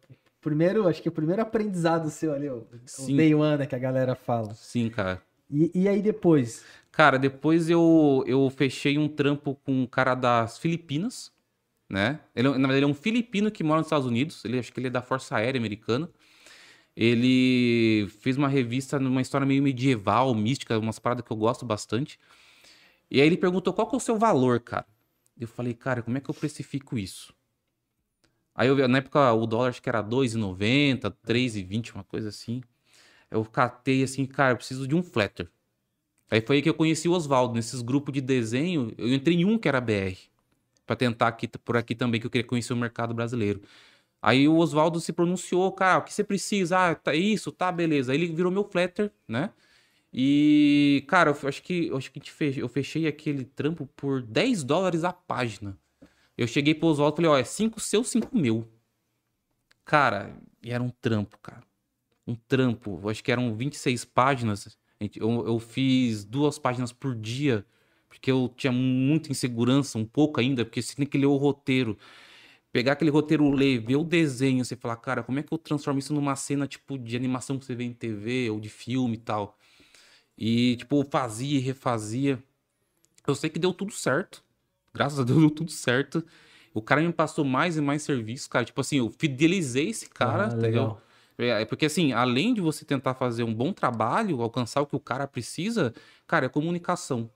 primeiro, 0.47 0.87
acho 0.87 1.03
que 1.03 1.09
o 1.09 1.13
primeiro 1.13 1.43
aprendizado 1.43 2.09
seu 2.09 2.33
ali, 2.33 2.49
o, 2.49 2.65
o 3.01 3.07
day 3.09 3.35
one, 3.35 3.59
né, 3.59 3.67
que 3.67 3.75
a 3.75 3.79
galera 3.79 4.15
fala. 4.15 4.55
Sim, 4.55 4.89
cara. 4.89 5.21
E, 5.51 5.73
e 5.75 5.89
aí 5.89 6.01
depois? 6.01 6.65
Cara, 6.93 7.19
depois 7.19 7.69
eu, 7.69 8.23
eu 8.29 8.49
fechei 8.49 8.97
um 8.97 9.09
trampo 9.09 9.57
com 9.57 9.83
um 9.83 9.87
cara 9.87 10.15
das 10.15 10.57
Filipinas, 10.57 11.33
né? 11.91 12.21
Ele, 12.35 12.47
é- 12.47 12.51
na 12.53 12.59
verdade, 12.59 12.77
ele 12.79 12.85
é 12.85 12.89
um 12.89 12.95
filipino 12.95 13.51
que 13.51 13.65
mora 13.65 13.79
nos 13.81 13.89
Estados 13.89 14.07
Unidos. 14.07 14.45
Ele 14.45 14.57
acho 14.57 14.73
que 14.73 14.79
ele 14.79 14.87
é 14.87 14.91
da 14.91 15.03
Força 15.03 15.37
Aérea 15.37 15.59
Americana. 15.59 16.09
Ele 16.97 18.09
fez 18.21 18.37
uma 18.39 18.49
revista 18.49 18.99
numa 19.01 19.21
história 19.21 19.47
meio 19.47 19.63
medieval, 19.63 20.35
mística, 20.35 20.79
umas 20.79 20.99
paradas 20.99 21.25
que 21.25 21.33
eu 21.33 21.37
gosto 21.37 21.67
bastante. 21.67 22.19
E 23.11 23.21
aí 23.21 23.27
ele 23.27 23.37
perguntou 23.37 23.75
qual 23.75 23.89
que 23.89 23.97
é 23.97 23.99
o 23.99 24.01
seu 24.01 24.17
valor, 24.17 24.61
cara. 24.61 24.87
Eu 25.39 25.49
falei, 25.49 25.75
cara, 25.75 26.03
como 26.03 26.17
é 26.19 26.21
que 26.21 26.31
eu 26.31 26.35
precifico 26.35 26.99
isso? 26.99 27.36
Aí 28.57 28.69
eu 28.69 28.88
na 28.88 28.99
época 28.99 29.33
o 29.35 29.47
dólar 29.47 29.71
acho 29.71 29.83
que 29.83 29.90
era 29.90 30.03
2,90, 30.03 31.11
3,20, 31.11 31.95
uma 31.95 32.05
coisa 32.05 32.31
assim. 32.31 32.62
Eu 33.31 33.45
catei 33.47 34.03
assim, 34.05 34.27
cara, 34.27 34.53
eu 34.55 34.57
preciso 34.59 34.88
de 34.88 34.95
um 34.97 35.03
flatter. 35.03 35.51
Aí 36.31 36.40
foi 36.40 36.57
aí 36.57 36.62
que 36.62 36.69
eu 36.69 36.75
conheci 36.75 37.09
o 37.09 37.12
Oswaldo. 37.12 37.55
Nesses 37.55 37.83
grupos 37.83 38.12
de 38.14 38.21
desenho, 38.21 38.92
eu 38.99 39.12
entrei 39.14 39.37
em 39.37 39.45
um 39.45 39.59
que 39.59 39.69
era 39.69 39.81
BR. 39.81 40.19
Pra 40.87 40.97
tentar 40.97 41.29
aqui, 41.29 41.49
por 41.49 41.77
aqui 41.77 41.95
também, 41.95 42.21
que 42.21 42.27
eu 42.27 42.31
queria 42.31 42.47
conhecer 42.47 42.73
o 42.73 42.77
mercado 42.77 43.14
brasileiro. 43.14 43.62
Aí 44.23 44.49
o 44.49 44.57
Oswaldo 44.59 45.01
se 45.01 45.12
pronunciou, 45.12 45.73
cara, 45.73 45.99
o 46.01 46.03
que 46.05 46.12
você 46.14 46.25
precisa? 46.25 46.79
Ah, 46.90 46.95
tá 46.95 47.14
isso, 47.14 47.53
tá, 47.53 47.73
beleza. 47.73 48.12
Aí 48.12 48.19
ele 48.19 48.35
virou 48.35 48.53
meu 48.53 48.64
flatter, 48.64 49.12
né? 49.29 49.53
E, 50.12 51.05
cara, 51.09 51.31
eu 51.42 51.49
acho 51.49 51.62
que, 51.62 51.88
eu 51.88 51.97
acho 51.97 52.11
que 52.12 52.19
a 52.19 52.23
gente 52.23 52.33
fech- 52.33 52.59
eu 52.61 52.69
fechei 52.69 53.07
aquele 53.07 53.45
trampo 53.45 53.87
por 53.97 54.23
10 54.23 54.64
dólares 54.64 55.05
a 55.05 55.12
página. 55.12 55.79
Eu 56.37 56.46
cheguei 56.46 56.75
pro 56.75 56.88
Oswaldo 56.88 57.14
e 57.14 57.16
falei, 57.16 57.31
ó, 57.31 57.38
é 57.38 57.44
5 57.44 57.81
seu, 57.81 58.05
5 58.05 58.37
meu. 58.37 58.68
Cara, 59.85 60.37
e 60.62 60.70
era 60.70 60.83
um 60.83 60.90
trampo, 60.90 61.38
cara. 61.38 61.62
Um 62.27 62.35
trampo. 62.35 63.01
Eu 63.03 63.09
acho 63.09 63.22
que 63.22 63.33
eram 63.33 63.55
26 63.55 64.05
páginas. 64.05 64.77
Eu, 65.14 65.46
eu 65.46 65.59
fiz 65.59 66.25
duas 66.25 66.59
páginas 66.59 66.92
por 66.92 67.14
dia, 67.14 67.64
porque 68.09 68.31
eu 68.31 68.53
tinha 68.57 68.72
muita 68.72 69.31
insegurança, 69.31 69.99
um 69.99 70.05
pouco 70.05 70.40
ainda, 70.40 70.64
porque 70.64 70.83
você 70.83 70.94
tem 70.94 71.07
que 71.07 71.16
ler 71.16 71.27
o 71.27 71.37
roteiro. 71.37 71.96
Pegar 72.72 72.92
aquele 72.92 73.11
roteiro, 73.11 73.51
ler, 73.51 73.79
ver 73.79 73.96
o 73.96 74.05
desenho, 74.05 74.64
você 74.64 74.77
falar, 74.77 74.96
cara, 74.96 75.22
como 75.22 75.38
é 75.38 75.42
que 75.42 75.53
eu 75.53 75.59
transformo 75.59 75.99
isso 75.99 76.12
numa 76.12 76.37
cena, 76.37 76.66
tipo, 76.66 76.99
de 76.99 77.16
animação 77.16 77.59
que 77.59 77.64
você 77.64 77.75
vê 77.75 77.85
em 77.85 77.92
TV 77.92 78.51
ou 78.51 78.61
de 78.61 78.68
filme 78.68 79.14
e 79.14 79.20
tal? 79.20 79.57
E, 80.37 80.77
tipo, 80.77 81.03
fazia 81.11 81.59
e 81.59 81.61
refazia. 81.61 82.42
Eu 83.27 83.35
sei 83.35 83.49
que 83.51 83.59
deu 83.59 83.72
tudo 83.72 83.92
certo. 83.92 84.44
Graças 84.97 85.21
a 85.21 85.25
Deus 85.25 85.39
deu 85.39 85.51
tudo 85.51 85.71
certo. 85.71 86.25
O 86.73 86.81
cara 86.83 87.01
me 87.03 87.13
passou 87.13 87.45
mais 87.45 87.77
e 87.77 87.81
mais 87.81 88.03
serviço, 88.03 88.49
cara. 88.49 88.65
Tipo 88.65 88.81
assim, 88.81 88.99
eu 88.99 89.11
fidelizei 89.11 89.91
esse 89.91 90.09
cara, 90.09 90.45
Ah, 90.45 90.47
entendeu? 90.47 90.63
legal. 90.63 91.03
É, 91.39 91.65
porque 91.67 91.85
assim, 91.85 92.13
além 92.13 92.55
de 92.55 92.63
você 92.63 92.83
tentar 92.85 93.13
fazer 93.15 93.43
um 93.45 93.53
bom 93.53 93.71
trabalho, 93.73 94.41
alcançar 94.41 94.81
o 94.81 94.87
que 94.87 94.97
o 94.97 95.01
cara 95.01 95.27
precisa, 95.27 95.93
cara, 96.27 96.47
é 96.47 96.49
comunicação. 96.49 97.31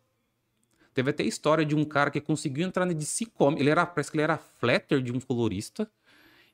Teve 0.95 1.11
até 1.11 1.23
a 1.23 1.27
história 1.27 1.65
de 1.67 1.77
um 1.77 1.85
cara 1.85 2.11
que 2.11 2.21
conseguiu 2.21 2.67
entrar 2.67 2.87
na 2.87 2.95
DC 2.95 3.27
Comics. 3.27 3.61
Ele 3.61 3.71
era, 3.71 3.85
parece 3.85 4.11
que 4.11 4.17
ele 4.17 4.23
era 4.25 4.39
flatter 4.39 5.03
de 5.03 5.13
um 5.13 5.21
colorista. 5.21 5.89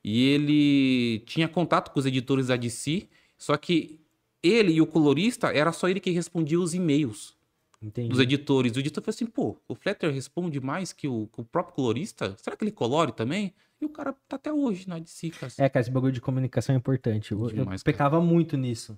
E 0.03 0.29
ele 0.29 1.19
tinha 1.25 1.47
contato 1.47 1.91
com 1.91 1.99
os 1.99 2.05
editores 2.05 2.47
da 2.47 2.55
DC. 2.57 3.07
Só 3.37 3.55
que 3.57 3.99
ele 4.43 4.73
e 4.73 4.81
o 4.81 4.85
colorista, 4.85 5.47
era 5.47 5.71
só 5.71 5.87
ele 5.87 5.99
que 5.99 6.11
respondia 6.11 6.59
os 6.59 6.73
e-mails 6.73 7.36
Entendi. 7.81 8.09
dos 8.09 8.19
editores. 8.19 8.75
O 8.75 8.79
editor 8.79 9.03
falou 9.03 9.13
assim, 9.13 9.25
pô, 9.25 9.55
o 9.67 9.75
Flatter 9.75 10.11
responde 10.11 10.59
mais 10.59 10.91
que 10.91 11.07
o, 11.07 11.27
que 11.27 11.41
o 11.41 11.43
próprio 11.43 11.75
colorista? 11.75 12.35
Será 12.37 12.55
que 12.55 12.63
ele 12.63 12.71
colore 12.71 13.11
também? 13.11 13.53
E 13.79 13.85
o 13.85 13.89
cara 13.89 14.13
tá 14.27 14.35
até 14.35 14.51
hoje 14.51 14.89
na 14.89 14.97
DC, 14.97 15.29
cara. 15.29 15.53
É, 15.57 15.69
cara, 15.69 15.81
esse 15.81 15.91
bagulho 15.91 16.11
de 16.11 16.21
comunicação 16.21 16.73
é 16.73 16.77
importante. 16.77 17.31
Eu, 17.31 17.41
eu 17.41 17.47
Demais, 17.49 17.83
cara. 17.83 17.93
pecava 17.93 18.19
muito 18.19 18.57
nisso. 18.57 18.97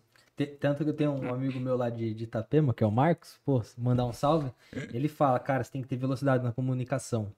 Tanto 0.60 0.86
que 0.86 0.90
eu 0.90 0.94
tenho 0.94 1.12
um 1.12 1.34
amigo 1.34 1.60
meu 1.60 1.76
lá 1.76 1.90
de, 1.90 2.14
de 2.14 2.24
Itapema, 2.24 2.74
que 2.74 2.82
é 2.82 2.88
o 2.88 2.92
Marcos, 2.92 3.38
pô, 3.44 3.62
mandar 3.78 4.06
um 4.06 4.14
salve, 4.14 4.50
ele 4.94 5.10
fala, 5.10 5.38
cara, 5.38 5.64
você 5.66 5.72
tem 5.72 5.82
que 5.82 5.88
ter 5.90 5.98
velocidade 5.98 6.42
na 6.42 6.54
comunicação. 6.54 7.30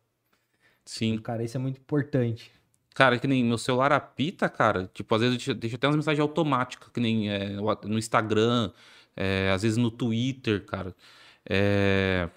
Sim. 0.86 1.18
Cara, 1.18 1.44
isso 1.44 1.58
é 1.58 1.60
muito 1.60 1.80
importante. 1.80 2.52
Cara, 2.94 3.18
que 3.18 3.26
nem 3.26 3.44
meu 3.44 3.58
celular 3.58 3.92
apita, 3.92 4.48
cara. 4.50 4.90
Tipo, 4.94 5.16
às 5.16 5.22
vezes 5.22 5.56
deixa, 5.56 5.78
até 5.78 5.88
umas 5.88 5.96
mensagens 5.96 6.22
automáticas, 6.22 6.90
que 6.90 7.00
nem 7.00 7.32
é, 7.32 7.50
no 7.50 7.64
no 7.86 7.98
Instagram, 7.98 8.72
é, 9.16 9.50
às 9.50 9.64
vezes 9.64 9.78
no 9.78 9.90
Twitter, 9.90 10.64
cara. 10.66 10.94
É, 11.50 12.30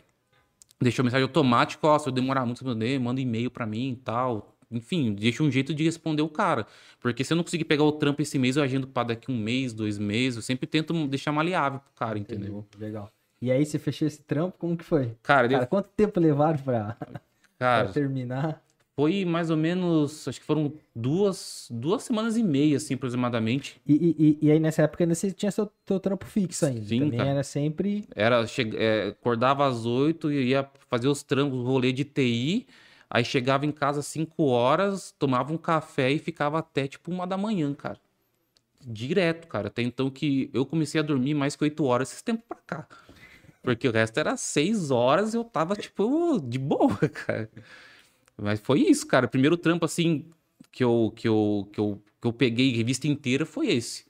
deixa 0.80 1.02
uma 1.02 1.06
mensagem 1.06 1.24
automática, 1.24 1.86
ó, 1.86 1.98
se 1.98 2.08
eu 2.08 2.12
demorar 2.12 2.44
muito, 2.44 2.58
pra 2.58 2.68
responder, 2.68 2.98
manda 2.98 3.20
e-mail 3.20 3.50
pra 3.50 3.66
mim 3.66 3.92
e 3.92 3.96
tal. 3.96 4.56
Enfim, 4.70 5.12
deixa 5.14 5.42
um 5.42 5.50
jeito 5.50 5.72
de 5.74 5.84
responder 5.84 6.22
o 6.22 6.28
cara. 6.28 6.66
Porque 7.00 7.22
se 7.22 7.32
eu 7.32 7.36
não 7.36 7.44
conseguir 7.44 7.64
pegar 7.64 7.84
o 7.84 7.92
trampo 7.92 8.22
esse 8.22 8.38
mês, 8.38 8.56
eu 8.56 8.62
agendo 8.62 8.88
pra 8.88 9.04
daqui 9.04 9.30
um 9.30 9.36
mês, 9.36 9.72
dois 9.72 9.98
meses. 9.98 10.36
Eu 10.36 10.42
sempre 10.42 10.66
tento 10.66 11.06
deixar 11.06 11.30
maleável 11.32 11.78
pro 11.80 11.92
cara, 11.94 12.18
entendeu? 12.18 12.66
Legal. 12.78 13.08
E 13.40 13.50
aí, 13.52 13.64
você 13.64 13.78
fechou 13.78 14.08
esse 14.08 14.22
trampo, 14.22 14.56
como 14.58 14.76
que 14.76 14.84
foi? 14.84 15.14
Cara, 15.22 15.46
Cara, 15.46 15.48
deu- 15.48 15.66
quanto 15.66 15.88
tempo 15.90 16.18
levaram 16.18 16.58
pra, 16.58 16.96
pra 16.98 17.20
cara, 17.58 17.88
terminar? 17.92 18.62
Foi 18.96 19.24
mais 19.24 19.50
ou 19.50 19.56
menos, 19.56 20.26
acho 20.28 20.38
que 20.40 20.46
foram 20.46 20.72
duas, 20.94 21.66
duas 21.70 22.02
semanas 22.04 22.36
e 22.36 22.42
meia, 22.42 22.76
assim, 22.76 22.94
aproximadamente. 22.94 23.80
E, 23.86 24.14
e- 24.18 24.38
e- 24.46 24.50
aí, 24.50 24.60
nessa 24.60 24.82
época, 24.82 25.02
ainda 25.04 25.14
você 25.14 25.32
tinha 25.32 25.50
seu, 25.50 25.70
seu 25.86 25.98
trampo 25.98 26.24
fixo 26.24 26.64
ainda. 26.64 26.84
Sim, 26.86 27.00
Também 27.00 27.18
cara. 27.18 27.30
era 27.30 27.42
sempre... 27.42 28.04
Era, 28.14 28.46
che... 28.46 28.62
é, 28.76 29.08
acordava 29.08 29.66
às 29.66 29.84
8 29.84 30.30
e 30.30 30.50
ia 30.50 30.68
fazer 30.88 31.08
os 31.08 31.22
trampos, 31.22 31.58
rolê 31.64 31.92
de 31.92 32.04
TI. 32.04 32.66
Aí 33.10 33.24
chegava 33.24 33.66
em 33.66 33.72
casa 33.72 34.00
às 34.00 34.06
5 34.06 34.44
horas, 34.44 35.12
tomava 35.18 35.52
um 35.52 35.56
café 35.58 36.10
e 36.12 36.18
ficava 36.18 36.58
até 36.58 36.86
tipo 36.86 37.10
uma 37.10 37.26
da 37.26 37.36
manhã, 37.36 37.72
cara. 37.74 37.98
Direto, 38.86 39.48
cara. 39.48 39.68
Até 39.68 39.82
então 39.82 40.10
que 40.10 40.50
eu 40.52 40.64
comecei 40.66 41.00
a 41.00 41.04
dormir 41.04 41.34
mais 41.34 41.56
que 41.56 41.64
8 41.64 41.84
horas 41.84 42.10
esses 42.10 42.22
tempos 42.22 42.44
pra 42.46 42.58
cá. 42.66 42.88
Porque 43.62 43.88
o 43.88 43.92
resto 43.92 44.18
era 44.20 44.36
6 44.36 44.90
horas 44.90 45.32
e 45.32 45.36
eu 45.36 45.44
tava, 45.44 45.74
tipo, 45.74 46.38
de 46.40 46.58
boa, 46.58 46.96
cara. 47.08 47.48
Mas 48.40 48.60
foi 48.60 48.80
isso, 48.82 49.06
cara. 49.06 49.26
O 49.26 49.28
primeiro 49.28 49.56
trampo, 49.56 49.84
assim, 49.84 50.30
que 50.72 50.82
eu, 50.84 51.12
que 51.16 51.28
eu, 51.28 51.68
que 51.72 51.80
eu, 51.80 52.02
que 52.20 52.26
eu 52.26 52.32
peguei 52.32 52.72
revista 52.76 53.06
inteira 53.08 53.46
foi 53.46 53.68
esse. 53.68 54.06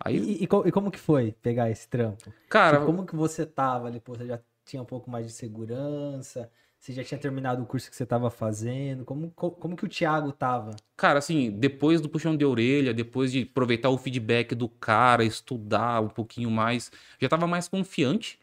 Aí, 0.00 0.20
E, 0.20 0.44
e 0.44 0.44
e 0.44 0.72
como 0.72 0.90
que 0.90 0.98
foi 0.98 1.32
pegar 1.32 1.70
esse 1.70 1.88
trampo? 1.88 2.34
cara, 2.48 2.78
Tipo, 2.78 2.84
como 2.84 3.04
que 3.06 3.16
você 3.16 3.44
tava 3.46 3.86
ali? 3.88 4.00
Pô, 4.00 4.14
você 4.14 4.26
já 4.26 4.40
tinha 4.64 4.82
um 4.82 4.84
pouco 4.86 5.10
mais 5.10 5.26
de 5.26 5.32
segurança? 5.32 6.50
Você 6.78 6.92
já 6.92 7.02
tinha 7.04 7.18
terminado 7.18 7.62
o 7.62 7.66
curso 7.66 7.90
que 7.90 7.96
você 7.96 8.06
tava 8.06 8.30
fazendo? 8.30 9.04
Como, 9.04 9.30
co- 9.32 9.50
como 9.52 9.76
que 9.76 9.84
o 9.84 9.88
Thiago 9.88 10.32
tava? 10.32 10.82
Cara, 10.96 11.18
assim, 11.18 11.50
depois 11.50 12.00
do 12.00 12.08
puxão 12.08 12.36
de 12.36 12.44
orelha, 12.44 12.94
depois 12.94 13.32
de 13.32 13.42
aproveitar 13.42 13.90
o 13.90 13.98
feedback 13.98 14.54
do 14.54 14.68
cara, 14.68 15.24
estudar 15.24 16.00
um 16.00 16.08
pouquinho 16.08 16.50
mais, 16.50 16.90
já 17.20 17.28
tava 17.28 17.46
mais 17.46 17.66
confiante. 17.68 18.38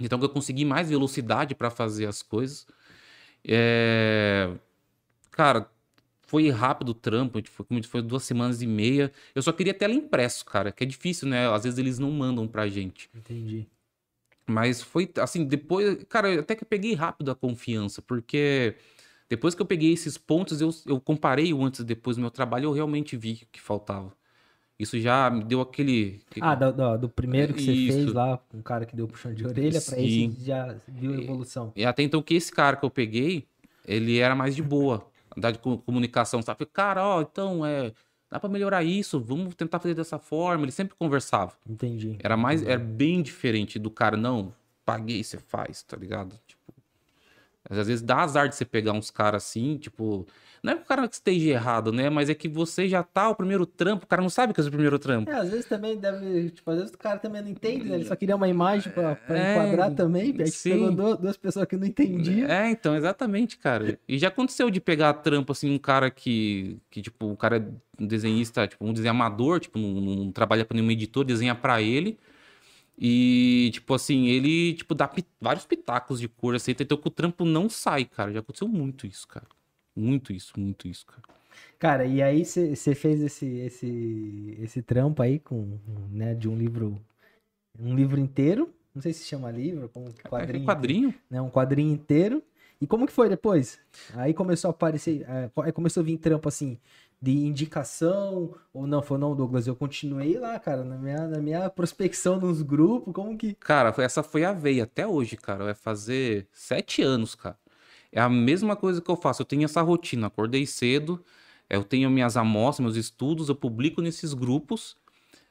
Então 0.00 0.20
eu 0.20 0.28
consegui 0.30 0.64
mais 0.64 0.90
velocidade 0.90 1.54
para 1.54 1.70
fazer 1.70 2.06
as 2.06 2.22
coisas. 2.22 2.66
É... 3.44 4.50
Cara, 5.30 5.70
foi 6.22 6.50
rápido 6.50 6.90
o 6.90 6.94
trampo, 6.94 7.40
foi, 7.48 7.82
foi 7.82 8.02
duas 8.02 8.22
semanas 8.22 8.60
e 8.60 8.66
meia. 8.66 9.12
Eu 9.34 9.42
só 9.42 9.52
queria 9.52 9.72
tela 9.72 9.94
impresso, 9.94 10.44
cara, 10.44 10.70
que 10.70 10.84
é 10.84 10.86
difícil, 10.86 11.28
né? 11.28 11.48
Às 11.48 11.64
vezes 11.64 11.78
eles 11.78 11.98
não 11.98 12.10
mandam 12.10 12.46
pra 12.46 12.68
gente. 12.68 13.08
Entendi. 13.14 13.66
Mas 14.46 14.82
foi 14.82 15.10
assim, 15.18 15.44
depois, 15.44 16.04
cara, 16.08 16.40
até 16.40 16.54
que 16.54 16.64
eu 16.64 16.68
peguei 16.68 16.94
rápido 16.94 17.30
a 17.30 17.34
confiança, 17.34 18.00
porque 18.00 18.76
depois 19.28 19.54
que 19.54 19.60
eu 19.62 19.66
peguei 19.66 19.92
esses 19.92 20.16
pontos, 20.16 20.60
eu, 20.60 20.70
eu 20.86 21.00
comparei 21.00 21.52
o 21.52 21.62
antes 21.62 21.80
e 21.80 21.84
depois 21.84 22.16
do 22.16 22.20
meu 22.20 22.30
trabalho, 22.30 22.64
eu 22.64 22.72
realmente 22.72 23.16
vi 23.16 23.46
que 23.52 23.60
faltava. 23.60 24.16
Isso 24.78 24.98
já 25.00 25.28
me 25.28 25.42
deu 25.42 25.60
aquele. 25.60 26.20
Ah, 26.40 26.54
do, 26.54 26.98
do, 26.98 27.08
primeiro 27.08 27.52
que 27.52 27.62
Isso. 27.62 27.92
você 27.92 27.98
fez 28.04 28.12
lá, 28.12 28.38
com 28.48 28.58
um 28.58 28.62
cara 28.62 28.86
que 28.86 28.94
deu 28.94 29.08
puxão 29.08 29.34
de 29.34 29.44
orelha, 29.44 29.80
para 29.80 30.00
esse 30.00 30.36
já 30.44 30.76
viu 30.86 31.14
a 31.14 31.18
evolução. 31.18 31.72
E, 31.74 31.82
e, 31.82 31.84
até 31.84 32.04
então 32.04 32.22
que 32.22 32.34
esse 32.34 32.52
cara 32.52 32.76
que 32.76 32.84
eu 32.84 32.90
peguei, 32.90 33.44
ele 33.84 34.18
era 34.18 34.36
mais 34.36 34.54
de 34.54 34.62
boa, 34.62 35.04
da 35.36 35.50
de 35.50 35.58
comunicação, 35.58 36.40
sabe? 36.42 36.64
Cara, 36.66 37.04
ó, 37.04 37.22
então 37.22 37.66
é. 37.66 37.92
Dá 38.30 38.38
para 38.38 38.50
melhorar 38.50 38.84
isso, 38.84 39.18
vamos 39.18 39.54
tentar 39.54 39.78
fazer 39.78 39.94
dessa 39.94 40.18
forma. 40.18 40.64
Ele 40.64 40.70
sempre 40.70 40.94
conversava. 40.94 41.54
Entendi. 41.66 42.18
Era 42.22 42.36
mais, 42.36 42.62
era 42.62 42.78
bem 42.78 43.22
diferente 43.22 43.78
do 43.78 43.90
cara, 43.90 44.18
não, 44.18 44.52
paguei, 44.84 45.24
você 45.24 45.38
faz, 45.38 45.82
tá 45.82 45.96
ligado? 45.96 46.38
Tipo, 46.46 46.74
às 47.70 47.86
vezes 47.86 48.02
dá 48.02 48.18
azar 48.18 48.46
de 48.46 48.54
você 48.54 48.66
pegar 48.66 48.92
uns 48.92 49.10
caras 49.10 49.44
assim, 49.44 49.78
tipo, 49.78 50.26
não 50.62 50.72
é 50.72 50.76
que 50.76 50.82
o 50.82 50.86
cara 50.86 51.04
esteja 51.10 51.50
errado, 51.50 51.92
né? 51.92 52.10
Mas 52.10 52.28
é 52.28 52.34
que 52.34 52.48
você 52.48 52.88
já 52.88 53.02
tá 53.02 53.28
o 53.28 53.34
primeiro 53.34 53.66
trampo, 53.66 54.04
o 54.04 54.08
cara 54.08 54.22
não 54.22 54.30
sabe 54.30 54.52
que 54.52 54.60
é 54.60 54.64
o 54.64 54.70
primeiro 54.70 54.98
trampo. 54.98 55.30
É, 55.30 55.34
às 55.34 55.50
vezes 55.50 55.66
também 55.66 55.96
deve. 55.96 56.50
Tipo, 56.50 56.70
às 56.70 56.78
vezes 56.78 56.94
o 56.94 56.98
cara 56.98 57.18
também 57.18 57.42
não 57.42 57.48
entende, 57.48 57.88
né? 57.88 57.96
Ele 57.96 58.04
só 58.04 58.16
queria 58.16 58.36
uma 58.36 58.48
imagem 58.48 58.92
pra, 58.92 59.14
pra 59.14 59.38
é, 59.38 59.52
enquadrar 59.52 59.94
também. 59.94 60.34
Aí 60.38 60.52
pegou 60.62 60.92
duas, 60.92 61.18
duas 61.18 61.36
pessoas 61.36 61.66
que 61.66 61.76
não 61.76 61.86
entendiam. 61.86 62.48
É, 62.48 62.70
então, 62.70 62.96
exatamente, 62.96 63.58
cara. 63.58 63.98
E 64.08 64.18
já 64.18 64.28
aconteceu 64.28 64.70
de 64.70 64.80
pegar 64.80 65.14
trampo, 65.14 65.52
assim, 65.52 65.70
um 65.70 65.78
cara 65.78 66.10
que, 66.10 66.78
que 66.90 67.02
tipo, 67.02 67.26
o 67.26 67.36
cara 67.36 67.58
é 67.58 68.02
um 68.02 68.06
desenhista, 68.06 68.66
tipo, 68.66 68.84
um 68.84 68.92
desenhamador, 68.92 69.60
tipo, 69.60 69.78
não, 69.78 70.00
não 70.00 70.32
trabalha 70.32 70.64
pra 70.64 70.76
nenhum 70.76 70.90
editor, 70.90 71.24
desenha 71.24 71.54
pra 71.54 71.80
ele. 71.82 72.18
E, 73.00 73.70
tipo 73.72 73.94
assim, 73.94 74.26
ele, 74.26 74.74
tipo, 74.74 74.94
dá 74.94 75.06
pit 75.06 75.28
vários 75.40 75.64
pitacos 75.64 76.18
de 76.20 76.26
cor, 76.28 76.56
assim, 76.56 76.72
então 76.72 76.98
que 76.98 77.06
o 77.06 77.10
trampo 77.10 77.44
não 77.44 77.68
sai, 77.68 78.04
cara. 78.04 78.32
Já 78.32 78.40
aconteceu 78.40 78.66
muito 78.66 79.06
isso, 79.06 79.26
cara. 79.28 79.46
Muito 79.98 80.32
isso, 80.32 80.52
muito 80.56 80.86
isso, 80.86 81.04
cara. 81.06 81.22
Cara, 81.78 82.04
e 82.06 82.22
aí 82.22 82.44
você 82.44 82.94
fez 82.94 83.20
esse, 83.20 83.46
esse, 83.46 84.56
esse 84.60 84.80
trampo 84.80 85.22
aí 85.22 85.38
com, 85.38 85.78
né, 86.10 86.34
de 86.34 86.48
um 86.48 86.56
livro, 86.56 87.00
um 87.78 87.94
livro 87.94 88.20
inteiro, 88.20 88.72
não 88.94 89.02
sei 89.02 89.12
se 89.12 89.24
chama 89.24 89.50
livro, 89.50 89.88
como 89.88 90.08
é, 90.08 90.28
quadrinho. 90.28 90.62
É 90.62 90.66
quadrinho? 90.66 91.14
Né, 91.30 91.40
um 91.40 91.50
quadrinho 91.50 91.92
inteiro. 91.92 92.42
E 92.80 92.86
como 92.86 93.06
que 93.06 93.12
foi 93.12 93.28
depois? 93.28 93.80
Aí 94.14 94.32
começou 94.32 94.68
a 94.68 94.70
aparecer, 94.70 95.22
é, 95.28 95.50
aí 95.62 95.72
começou 95.72 96.00
a 96.00 96.04
vir 96.04 96.16
trampo 96.18 96.48
assim, 96.48 96.78
de 97.20 97.32
indicação, 97.32 98.54
ou 98.72 98.86
não, 98.86 99.02
foi 99.02 99.18
não, 99.18 99.34
Douglas, 99.34 99.66
eu 99.66 99.74
continuei 99.74 100.38
lá, 100.38 100.58
cara, 100.60 100.84
na 100.84 100.96
minha, 100.96 101.26
na 101.26 101.40
minha 101.40 101.68
prospecção 101.68 102.38
nos 102.38 102.62
grupos, 102.62 103.12
como 103.12 103.36
que... 103.36 103.54
Cara, 103.54 103.92
essa 103.98 104.22
foi 104.22 104.44
a 104.44 104.52
veia 104.52 104.84
até 104.84 105.04
hoje, 105.04 105.36
cara, 105.36 105.64
vai 105.64 105.74
fazer 105.74 106.46
sete 106.52 107.02
anos, 107.02 107.34
cara. 107.34 107.58
É 108.12 108.20
a 108.20 108.28
mesma 108.28 108.76
coisa 108.76 109.00
que 109.00 109.10
eu 109.10 109.16
faço. 109.16 109.42
Eu 109.42 109.46
tenho 109.46 109.64
essa 109.64 109.82
rotina. 109.82 110.28
Acordei 110.28 110.66
cedo, 110.66 111.22
eu 111.68 111.84
tenho 111.84 112.10
minhas 112.10 112.36
amostras, 112.36 112.84
meus 112.84 112.96
estudos, 112.96 113.48
eu 113.48 113.54
publico 113.54 114.00
nesses 114.00 114.34
grupos. 114.34 114.96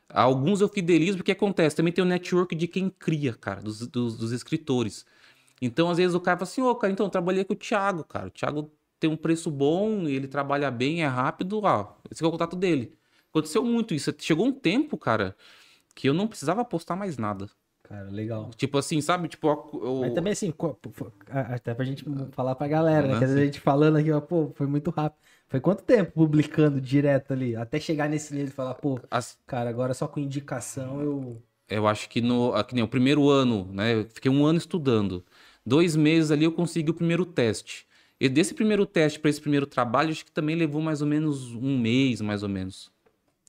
Alguns 0.10 0.62
eu 0.62 0.70
fidelizo, 0.70 1.18
porque 1.18 1.32
acontece. 1.32 1.76
Também 1.76 1.94
tem 1.94 2.04
o 2.04 2.08
network 2.08 2.56
de 2.56 2.68
quem 2.68 2.90
cria, 2.90 3.34
cara, 3.34 3.62
dos, 3.62 3.86
dos, 3.88 4.18
dos 4.18 4.32
escritores. 4.32 5.06
Então, 5.62 5.90
às 5.90 5.98
vezes, 5.98 6.16
o 6.16 6.20
cara 6.20 6.38
fala 6.38 6.50
assim: 6.50 6.62
Ô, 6.62 6.70
oh, 6.72 6.76
cara, 6.76 6.94
então 6.94 7.06
eu 7.06 7.10
trabalhei 7.10 7.44
com 7.44 7.54
o 7.54 7.56
Thiago, 7.58 8.04
cara. 8.04 8.28
O 8.28 8.32
Thiago 8.32 8.72
tem 9.00 9.10
um 9.10 9.18
preço 9.18 9.52
bom, 9.52 10.08
ele 10.08 10.28
trabalha 10.28 10.72
bem, 10.72 11.04
é 11.04 11.08
rápido. 11.08 11.62
Ó, 11.64 11.96
esse 12.12 12.24
é 12.24 12.28
o 12.28 12.32
contato 12.32 12.56
dele. 12.56 12.98
Aconteceu 13.30 13.64
muito 13.64 13.94
isso. 13.94 14.14
Chegou 14.20 14.46
um 14.48 14.54
tempo, 14.54 14.98
cara, 14.98 15.36
que 15.96 16.10
eu 16.10 16.14
não 16.14 16.28
precisava 16.28 16.64
postar 16.66 16.96
mais 16.96 17.18
nada. 17.18 17.50
Cara, 17.88 18.10
legal. 18.10 18.52
Tipo 18.58 18.78
assim, 18.78 19.00
sabe? 19.00 19.30
Tipo, 19.30 19.48
eu... 19.82 20.00
Mas 20.02 20.14
também 20.14 20.34
assim, 20.34 20.54
até 21.30 21.74
pra 21.74 21.86
gente 21.86 22.04
falar 22.32 22.54
pra 22.56 22.68
galera, 22.68 23.08
né? 23.08 23.18
Que 23.18 23.24
a 23.24 23.46
gente 23.46 23.60
falando 23.62 23.98
aqui, 23.98 24.12
ó, 24.12 24.20
pô, 24.20 24.52
foi 24.56 24.68
muito 24.68 24.92
rápido. 24.92 25.20
Foi 25.48 25.62
quanto 25.62 25.84
tempo 25.84 26.12
publicando 26.12 26.82
direto 26.82 27.32
ali? 27.32 27.56
Até 27.56 27.80
chegar 27.80 28.10
nesse 28.10 28.34
nível 28.34 28.50
e 28.50 28.52
falar, 28.52 28.74
pô, 28.74 29.00
As... 29.10 29.38
cara, 29.48 29.70
agora 29.70 29.94
só 29.94 30.06
com 30.06 30.20
indicação 30.20 31.02
eu. 31.02 31.42
Eu 31.70 31.88
acho 31.88 32.10
que 32.10 32.22
no 32.22 32.52
que 32.64 32.76
nem 32.76 32.84
o 32.84 32.88
primeiro 32.88 33.30
ano, 33.30 33.70
né? 33.72 33.94
Eu 33.94 34.06
fiquei 34.14 34.32
um 34.32 34.46
ano 34.46 34.58
estudando. 34.58 35.24
Dois 35.66 35.96
meses 35.96 36.32
ali 36.32 36.44
eu 36.44 36.52
consegui 36.52 36.92
o 36.92 36.94
primeiro 36.94 37.26
teste. 37.26 37.86
E 38.20 38.28
desse 38.28 38.54
primeiro 38.54 38.86
teste 38.86 39.20
para 39.20 39.30
esse 39.30 39.40
primeiro 39.40 39.66
trabalho, 39.66 40.10
acho 40.10 40.26
que 40.26 40.32
também 40.32 40.56
levou 40.56 40.82
mais 40.82 41.02
ou 41.02 41.08
menos 41.08 41.54
um 41.54 41.78
mês, 41.78 42.20
mais 42.20 42.44
ou 42.44 42.50
menos. 42.50 42.92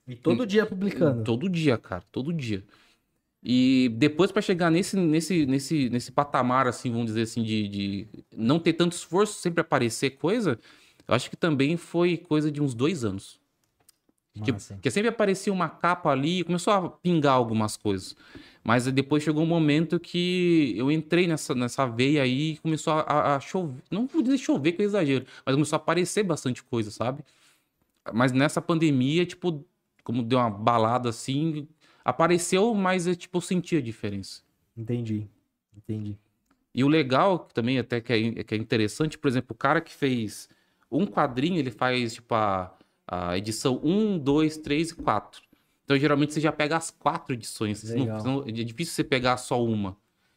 E 0.07 0.15
todo 0.15 0.45
e, 0.45 0.47
dia 0.47 0.67
publicando? 0.67 1.25
Todo 1.25 1.49
dia, 1.49 1.79
cara, 1.79 2.03
todo 2.13 2.33
dia. 2.33 2.63
E 3.51 3.89
depois 3.97 4.31
para 4.31 4.43
chegar 4.43 4.71
nesse, 4.71 4.95
nesse, 4.95 5.47
nesse, 5.47 5.89
nesse 5.89 6.13
patamar, 6.13 6.67
assim, 6.67 6.91
vamos 6.91 7.07
dizer 7.07 7.23
assim, 7.23 7.43
de, 7.43 7.67
de 7.67 8.09
não 8.37 8.59
ter 8.59 8.75
tanto 8.75 8.93
esforço, 8.93 9.41
sempre 9.41 9.63
aparecer 9.63 10.11
coisa, 10.11 10.59
eu 11.09 11.15
acho 11.15 11.31
que 11.31 11.37
também 11.37 11.79
foi 11.79 12.19
coisa 12.19 12.53
de 12.53 12.61
uns 12.61 12.75
dois 12.75 13.07
anos. 13.07 13.41
Tipo, 14.45 14.59
que 14.83 14.91
sempre 14.91 15.09
aparecia 15.09 15.51
uma 15.51 15.67
capa 15.67 16.11
ali 16.11 16.41
e 16.41 16.45
começou 16.45 16.75
a 16.75 16.91
pingar 16.91 17.33
algumas 17.33 17.75
coisas. 17.75 18.15
Mas 18.63 18.85
depois 18.85 19.23
chegou 19.23 19.43
um 19.43 19.47
momento 19.47 19.99
que 19.99 20.75
eu 20.77 20.93
entrei 20.93 21.27
nessa, 21.27 21.55
nessa 21.55 21.87
veia 21.87 22.25
aí 22.25 22.53
e 22.53 22.57
começou 22.59 22.93
a, 22.93 23.37
a 23.37 23.41
chover. 23.41 23.83
Não 23.91 24.07
vou 24.07 24.21
dizer 24.21 24.37
chover, 24.37 24.73
que 24.73 24.83
é 24.83 24.85
exagero, 24.85 25.25
mas 25.47 25.55
começou 25.55 25.77
a 25.77 25.81
aparecer 25.81 26.23
bastante 26.23 26.63
coisa, 26.63 26.91
sabe? 26.91 27.25
Mas 28.13 28.31
nessa 28.31 28.61
pandemia, 28.61 29.25
tipo, 29.25 29.65
como 30.05 30.23
deu 30.23 30.39
uma 30.39 30.51
balada 30.51 31.09
assim, 31.09 31.67
apareceu, 32.09 32.75
mas 32.75 33.07
é, 33.07 33.15
tipo, 33.15 33.37
eu 33.37 33.43
senti 33.43 33.77
a 33.77 33.83
diferença. 33.83 34.43
Entendi, 34.75 35.29
entendi. 35.77 36.17
E 36.75 36.83
o 36.83 36.89
legal 36.89 37.39
também, 37.39 37.79
até 37.79 38.01
que 38.01 38.13
é, 38.13 38.45
que 38.45 38.55
é 38.55 38.59
interessante, 38.59 39.19
por 39.19 39.29
exemplo, 39.29 39.49
o 39.51 39.55
cara 39.55 39.81
que 39.81 39.93
fez 39.93 40.49
um 40.91 41.07
quadrinho, 41.07 41.59
ele 41.59 41.71
faz, 41.71 42.15
tipo, 42.15 42.35
a, 42.35 42.75
a 43.07 43.37
edição 43.37 43.79
1, 43.85 44.19
2, 44.19 44.57
3 44.57 44.91
e 44.91 44.95
4. 44.95 45.43
Então, 45.85 45.99
geralmente, 45.99 46.33
você 46.33 46.41
já 46.41 46.51
pega 46.51 46.79
as 46.79 46.91
quatro 46.91 47.35
edições. 47.35 47.83
Não, 48.25 48.43
é 48.47 48.53
difícil 48.53 48.95
você 48.95 49.05
pegar 49.05 49.37
só 49.37 49.63
uma. 49.63 49.95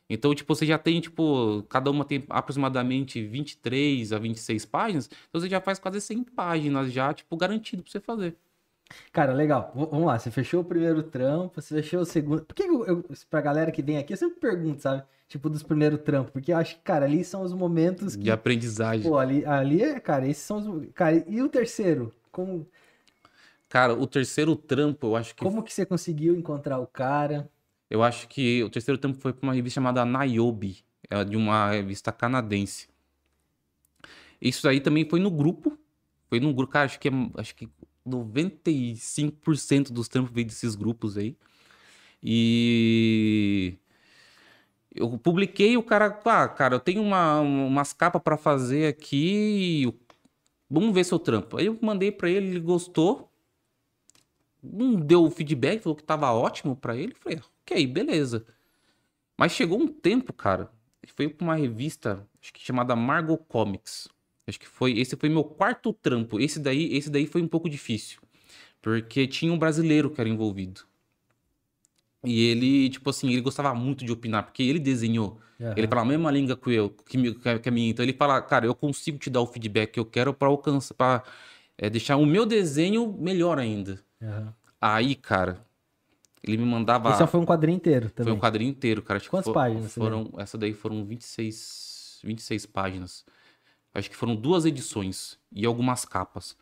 Então, 0.09 0.35
tipo, 0.35 0.53
você 0.53 0.65
já 0.65 0.77
tem, 0.77 0.99
tipo, 0.99 1.63
cada 1.69 1.89
uma 1.89 2.03
tem 2.03 2.25
aproximadamente 2.29 3.25
23 3.25 4.11
a 4.11 4.19
26 4.19 4.65
páginas. 4.65 5.09
Então, 5.29 5.39
você 5.39 5.47
já 5.47 5.61
faz 5.61 5.79
quase 5.79 6.01
100 6.01 6.23
páginas 6.25 6.91
já, 6.91 7.13
tipo, 7.13 7.37
garantido 7.37 7.81
pra 7.81 7.89
você 7.89 7.99
fazer. 8.01 8.35
Cara, 9.11 9.33
legal. 9.33 9.71
V 9.75 9.87
vamos 9.89 10.05
lá, 10.05 10.17
você 10.17 10.31
fechou 10.31 10.61
o 10.61 10.65
primeiro 10.65 11.03
trampo, 11.03 11.61
você 11.61 11.75
fechou 11.75 12.01
o 12.01 12.05
segundo. 12.05 12.43
Por 12.43 12.53
que 12.53 12.63
eu, 12.63 12.85
eu, 12.85 13.05
pra 13.29 13.41
galera 13.41 13.71
que 13.71 13.81
vem 13.81 13.97
aqui, 13.97 14.13
eu 14.13 14.17
sempre 14.17 14.39
pergunto, 14.39 14.81
sabe? 14.81 15.03
Tipo, 15.27 15.49
dos 15.49 15.63
primeiros 15.63 16.01
trampos. 16.01 16.31
Porque 16.31 16.51
eu 16.51 16.57
acho 16.57 16.75
que, 16.75 16.81
cara, 16.81 17.05
ali 17.05 17.23
são 17.23 17.41
os 17.41 17.53
momentos 17.53 18.15
que, 18.15 18.23
De 18.23 18.31
aprendizagem. 18.31 19.09
Pô, 19.09 19.17
ali, 19.17 19.45
ali 19.45 19.81
é, 19.81 19.99
cara, 19.99 20.27
esses 20.27 20.43
são 20.43 20.57
os. 20.57 20.89
Cara, 20.93 21.23
e 21.27 21.41
o 21.41 21.49
terceiro? 21.49 22.13
Como. 22.31 22.67
Cara, 23.69 23.93
o 23.93 24.05
terceiro 24.05 24.55
trampo, 24.55 25.07
eu 25.07 25.15
acho 25.15 25.33
que. 25.35 25.43
Como 25.43 25.63
que 25.63 25.73
você 25.73 25.85
conseguiu 25.85 26.35
encontrar 26.35 26.79
o 26.79 26.87
cara? 26.87 27.49
Eu 27.89 28.03
acho 28.03 28.27
que 28.27 28.63
o 28.63 28.69
terceiro 28.69 28.97
trampo 28.97 29.19
foi 29.19 29.33
pra 29.33 29.43
uma 29.43 29.53
revista 29.53 29.75
chamada 29.75 30.05
Niobe, 30.05 30.83
é 31.09 31.23
de 31.23 31.35
uma 31.35 31.71
revista 31.71 32.11
canadense. 32.11 32.87
Isso 34.41 34.67
aí 34.67 34.79
também 34.79 35.07
foi 35.07 35.19
no 35.19 35.29
grupo. 35.29 35.77
Foi 36.29 36.39
no 36.39 36.53
grupo, 36.53 36.71
cara, 36.71 36.85
acho 36.85 36.99
que, 36.99 37.09
é, 37.09 37.11
acho 37.35 37.53
que 37.53 37.69
95% 38.07 39.91
dos 39.91 40.07
trampos 40.07 40.33
veio 40.33 40.47
desses 40.47 40.75
grupos 40.75 41.17
aí. 41.17 41.35
E 42.23 43.77
eu 44.93 45.17
publiquei 45.17 45.77
o 45.77 45.83
cara, 45.83 46.19
ah, 46.25 46.47
cara, 46.47 46.75
eu 46.75 46.79
tenho 46.79 47.01
uma, 47.01 47.39
umas 47.39 47.93
capas 47.93 48.21
para 48.21 48.37
fazer 48.37 48.87
aqui, 48.87 49.93
vamos 50.69 50.93
ver 50.93 51.03
seu 51.03 51.19
trampo. 51.19 51.57
Aí 51.57 51.65
eu 51.67 51.77
mandei 51.81 52.11
para 52.11 52.29
ele, 52.29 52.47
ele 52.47 52.59
gostou, 52.59 53.31
não 54.61 54.95
deu 54.95 55.29
feedback, 55.31 55.81
falou 55.81 55.95
que 55.95 56.03
tava 56.03 56.31
ótimo 56.31 56.75
para 56.75 56.95
ele. 56.95 57.15
Falei, 57.15 57.41
ok, 57.63 57.87
beleza. 57.87 58.45
Mas 59.37 59.53
chegou 59.53 59.79
um 59.79 59.87
tempo, 59.87 60.33
cara, 60.33 60.71
foi 61.07 61.27
para 61.29 61.43
uma 61.43 61.55
revista, 61.55 62.27
acho 62.41 62.53
que 62.53 62.61
chamada 62.61 62.95
Margot 62.95 63.37
Comics. 63.37 64.07
Acho 64.47 64.59
que 64.59 64.67
foi. 64.67 64.99
Esse 64.99 65.15
foi 65.15 65.29
meu 65.29 65.43
quarto 65.43 65.93
trampo. 65.93 66.39
Esse 66.39 66.59
daí, 66.59 66.95
esse 66.95 67.09
daí 67.09 67.25
foi 67.27 67.41
um 67.41 67.47
pouco 67.47 67.69
difícil. 67.69 68.19
Porque 68.81 69.27
tinha 69.27 69.53
um 69.53 69.57
brasileiro 69.59 70.09
que 70.09 70.19
era 70.19 70.29
envolvido. 70.29 70.81
E 72.23 72.47
ele, 72.47 72.89
tipo 72.89 73.09
assim, 73.09 73.31
ele 73.31 73.41
gostava 73.41 73.73
muito 73.73 74.05
de 74.05 74.11
opinar, 74.11 74.43
porque 74.43 74.61
ele 74.61 74.79
desenhou. 74.79 75.39
Uhum. 75.59 75.73
Ele 75.75 75.87
fala 75.87 76.01
a 76.01 76.05
mesma 76.05 76.29
língua 76.31 76.55
que 76.55 76.71
eu, 76.71 76.89
que, 76.89 77.33
que 77.59 77.69
a 77.69 77.71
minha. 77.71 77.89
Então 77.89 78.03
ele 78.03 78.13
fala, 78.13 78.41
cara, 78.41 78.65
eu 78.65 78.75
consigo 78.75 79.17
te 79.17 79.29
dar 79.29 79.41
o 79.41 79.45
feedback 79.47 79.91
que 79.93 79.99
eu 79.99 80.05
quero 80.05 80.33
para 80.33 80.47
alcançar, 80.47 80.93
para 80.93 81.23
é, 81.77 81.89
deixar 81.89 82.17
o 82.17 82.25
meu 82.25 82.45
desenho 82.45 83.11
melhor 83.19 83.57
ainda. 83.57 83.99
Uhum. 84.21 84.47
Aí, 84.79 85.15
cara, 85.15 85.63
Ele 86.43 86.57
me 86.57 86.65
mandava. 86.65 87.11
Esse 87.11 87.25
foi 87.27 87.39
um 87.39 87.45
quadrinho 87.45 87.75
inteiro 87.75 88.09
também. 88.09 88.31
Foi 88.31 88.37
um 88.37 88.39
quadrinho 88.39 88.69
inteiro, 88.69 89.01
cara. 89.01 89.17
Acho 89.17 89.29
Quantas 89.29 89.45
fo- 89.47 89.53
páginas 89.53 89.93
Foram, 89.93 90.31
essa 90.37 90.57
daí 90.57 90.73
foram 90.73 91.03
26, 91.05 92.19
26 92.23 92.65
páginas. 92.67 93.25
Acho 93.93 94.09
que 94.09 94.15
foram 94.15 94.35
duas 94.35 94.65
edições 94.65 95.37
e 95.51 95.65
algumas 95.65 96.05
capas. 96.05 96.55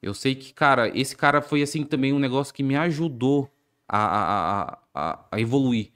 Eu 0.00 0.14
sei 0.14 0.34
que, 0.34 0.52
cara, 0.52 0.88
esse 0.98 1.16
cara 1.16 1.40
foi 1.40 1.62
assim 1.62 1.84
também 1.84 2.12
um 2.12 2.18
negócio 2.18 2.52
que 2.52 2.62
me 2.62 2.76
ajudou 2.76 3.50
a, 3.88 3.98
a, 3.98 4.78
a, 4.94 5.24
a, 5.32 5.40
evoluir. 5.40 5.90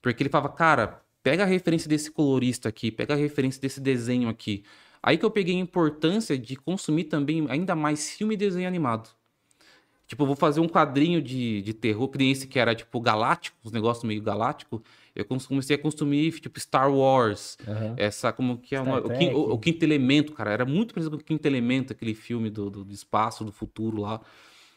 Porque 0.00 0.22
ele 0.22 0.30
falava, 0.30 0.52
cara, 0.52 1.02
pega 1.22 1.42
a 1.42 1.46
referência 1.46 1.88
desse 1.88 2.10
colorista 2.10 2.68
aqui, 2.68 2.90
pega 2.90 3.14
a 3.14 3.16
referência 3.16 3.60
desse 3.60 3.80
desenho 3.80 4.28
aqui. 4.28 4.64
Aí 5.02 5.16
que 5.16 5.24
eu 5.24 5.30
peguei 5.30 5.54
a 5.56 5.58
importância 5.58 6.38
de 6.38 6.56
consumir 6.56 7.04
também 7.04 7.46
ainda 7.48 7.74
mais 7.74 8.10
filme 8.10 8.34
e 8.34 8.36
desenho 8.36 8.68
animado. 8.68 9.08
Tipo, 10.06 10.22
eu 10.22 10.26
vou 10.26 10.36
fazer 10.36 10.60
um 10.60 10.68
quadrinho 10.68 11.20
de, 11.20 11.62
de 11.62 11.74
terror, 11.74 12.08
que 12.08 12.18
nem 12.18 12.30
esse 12.30 12.46
que 12.46 12.58
era, 12.58 12.74
tipo, 12.74 13.00
galáctico, 13.00 13.56
os 13.64 13.72
negócios 13.72 14.04
meio 14.04 14.22
galáctico. 14.22 14.82
Eu 15.16 15.24
comecei 15.24 15.74
a 15.76 15.78
consumir, 15.78 16.30
tipo, 16.40 16.60
Star 16.60 16.92
Wars, 16.92 17.56
Aham. 17.66 17.94
essa, 17.96 18.32
como 18.32 18.58
que 18.58 18.74
é 18.74 18.80
uma- 18.80 18.98
o, 18.98 19.10
quin- 19.10 19.32
o- 19.32 19.52
o 19.54 19.58
Quinto 19.58 19.84
Elemento, 19.84 20.32
cara. 20.32 20.50
Era 20.52 20.64
muito 20.66 20.92
parecido 20.94 21.16
com 21.16 21.22
o 21.22 21.24
Quinto 21.24 21.46
Elemento, 21.46 21.92
aquele 21.92 22.14
filme 22.14 22.50
do, 22.50 22.68
do, 22.70 22.84
do 22.84 22.92
espaço, 22.92 23.44
do 23.44 23.50
futuro 23.50 24.00
lá. 24.02 24.20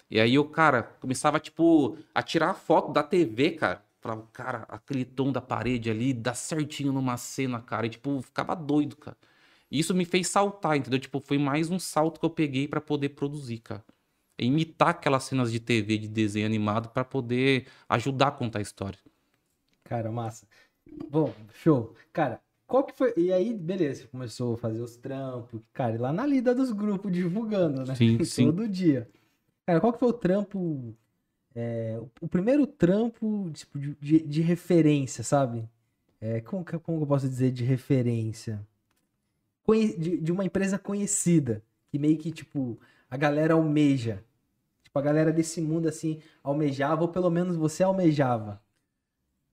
E 0.10 0.20
aí 0.20 0.36
eu, 0.36 0.46
cara, 0.46 0.82
começava, 0.82 1.40
tipo, 1.40 1.98
a 2.16 2.24
tirar 2.24 2.54
foto 2.54 2.92
da 2.92 3.04
TV, 3.04 3.52
cara. 3.52 3.84
Falava, 4.02 4.28
cara, 4.32 4.66
aquele 4.70 5.04
tom 5.06 5.32
da 5.32 5.42
parede 5.42 5.90
ali 5.90 6.14
dá 6.14 6.34
certinho 6.34 6.94
numa 6.94 7.18
cena, 7.18 7.60
cara. 7.62 7.86
E, 7.86 7.90
tipo, 7.90 8.22
ficava 8.22 8.56
doido, 8.56 8.96
cara. 8.96 9.18
E 9.70 9.78
isso 9.80 9.94
me 9.94 10.06
fez 10.06 10.28
saltar, 10.30 10.78
entendeu? 10.78 11.00
Tipo, 11.00 11.20
foi 11.20 11.38
mais 11.38 11.70
um 11.70 11.78
salto 11.78 12.20
que 12.20 12.26
eu 12.26 12.30
peguei 12.30 12.68
pra 12.68 12.82
poder 12.82 13.10
produzir, 13.10 13.60
cara. 13.60 13.84
É 14.38 14.46
imitar 14.46 14.90
aquelas 14.90 15.26
cenas 15.26 15.52
de 15.52 15.60
TV, 15.60 15.98
de 15.98 16.08
desenho 16.08 16.46
animado, 16.46 16.90
pra 16.90 17.04
poder 17.04 17.68
ajudar 17.90 18.30
a 18.30 18.32
contar 18.32 18.60
a 18.60 18.62
história. 18.62 18.98
Cara, 19.84 20.12
massa. 20.12 20.48
Bom, 21.10 21.34
show. 21.54 21.94
Cara, 22.14 22.42
qual 22.68 22.84
que 22.84 22.94
foi. 22.94 23.14
E 23.18 23.32
aí, 23.34 23.54
beleza, 23.54 24.08
começou 24.08 24.54
a 24.54 24.58
fazer 24.58 24.82
os 24.82 24.96
trampos. 24.98 25.62
Cara, 25.74 25.96
e 25.96 25.98
lá 25.98 26.12
na 26.14 26.26
lida 26.26 26.54
dos 26.54 26.72
grupos 26.72 27.12
divulgando, 27.12 27.84
né? 27.86 27.96
Sim, 27.96 28.18
sim. 28.24 28.46
Todo 28.46 28.68
dia. 28.68 29.10
Cara, 29.66 29.80
qual 29.80 29.94
que 29.94 30.00
foi 30.00 30.10
o 30.10 30.14
trampo. 30.14 30.96
é, 31.56 32.00
o 32.22 32.28
primeiro 32.28 32.66
trampo 32.68 33.50
tipo, 33.54 33.78
de, 33.80 33.96
de- 34.26 34.42
referência, 34.42 35.24
sabe? 35.24 35.68
É, 36.22 36.42
como, 36.42 36.64
como 36.82 37.02
eu 37.04 37.08
posso 37.08 37.28
dizer 37.30 37.52
de 37.52 37.64
referência? 37.64 38.66
Conhe- 39.64 39.96
de, 39.98 40.18
de 40.18 40.32
uma 40.32 40.46
empresa 40.46 40.78
conhecida. 40.80 41.64
Que 41.92 41.98
meio 42.00 42.18
que, 42.18 42.32
tipo, 42.32 42.80
a 43.10 43.18
galera 43.18 43.54
almeja. 43.56 44.24
Tipo, 44.84 45.00
a 45.00 45.02
galera 45.02 45.32
desse 45.32 45.62
mundo, 45.62 45.88
assim, 45.88 46.20
almejava, 46.44 47.02
ou 47.04 47.08
pelo 47.10 47.30
menos 47.30 47.56
você 47.56 47.84
almejava. 47.84 48.62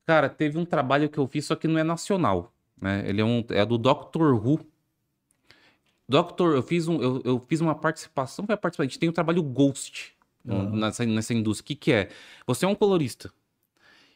Cara, 0.06 0.28
teve 0.28 0.56
um 0.56 0.64
trabalho 0.64 1.08
que 1.08 1.18
eu 1.18 1.26
fiz, 1.26 1.44
só 1.46 1.56
que 1.56 1.66
não 1.66 1.78
é 1.78 1.84
nacional, 1.84 2.52
né? 2.80 3.02
Ele 3.06 3.20
é, 3.20 3.24
um, 3.24 3.44
é 3.50 3.66
do 3.66 3.76
Doctor 3.76 4.34
Who. 4.34 4.60
Doctor, 6.08 6.54
eu 6.54 6.62
fiz, 6.62 6.86
um, 6.86 7.02
eu, 7.02 7.20
eu 7.24 7.40
fiz 7.40 7.60
uma 7.60 7.74
participação, 7.74 8.46
foi 8.46 8.54
a 8.54 8.82
gente 8.84 8.98
tem 8.98 9.08
o 9.08 9.12
trabalho 9.12 9.42
Ghost 9.42 10.14
um, 10.44 10.54
Aham. 10.54 10.76
nessa, 10.76 11.04
nessa 11.04 11.34
indústria. 11.34 11.64
O 11.64 11.66
que 11.66 11.74
que 11.74 11.92
é? 11.92 12.08
Você 12.46 12.64
é 12.64 12.68
um 12.68 12.74
colorista. 12.74 13.32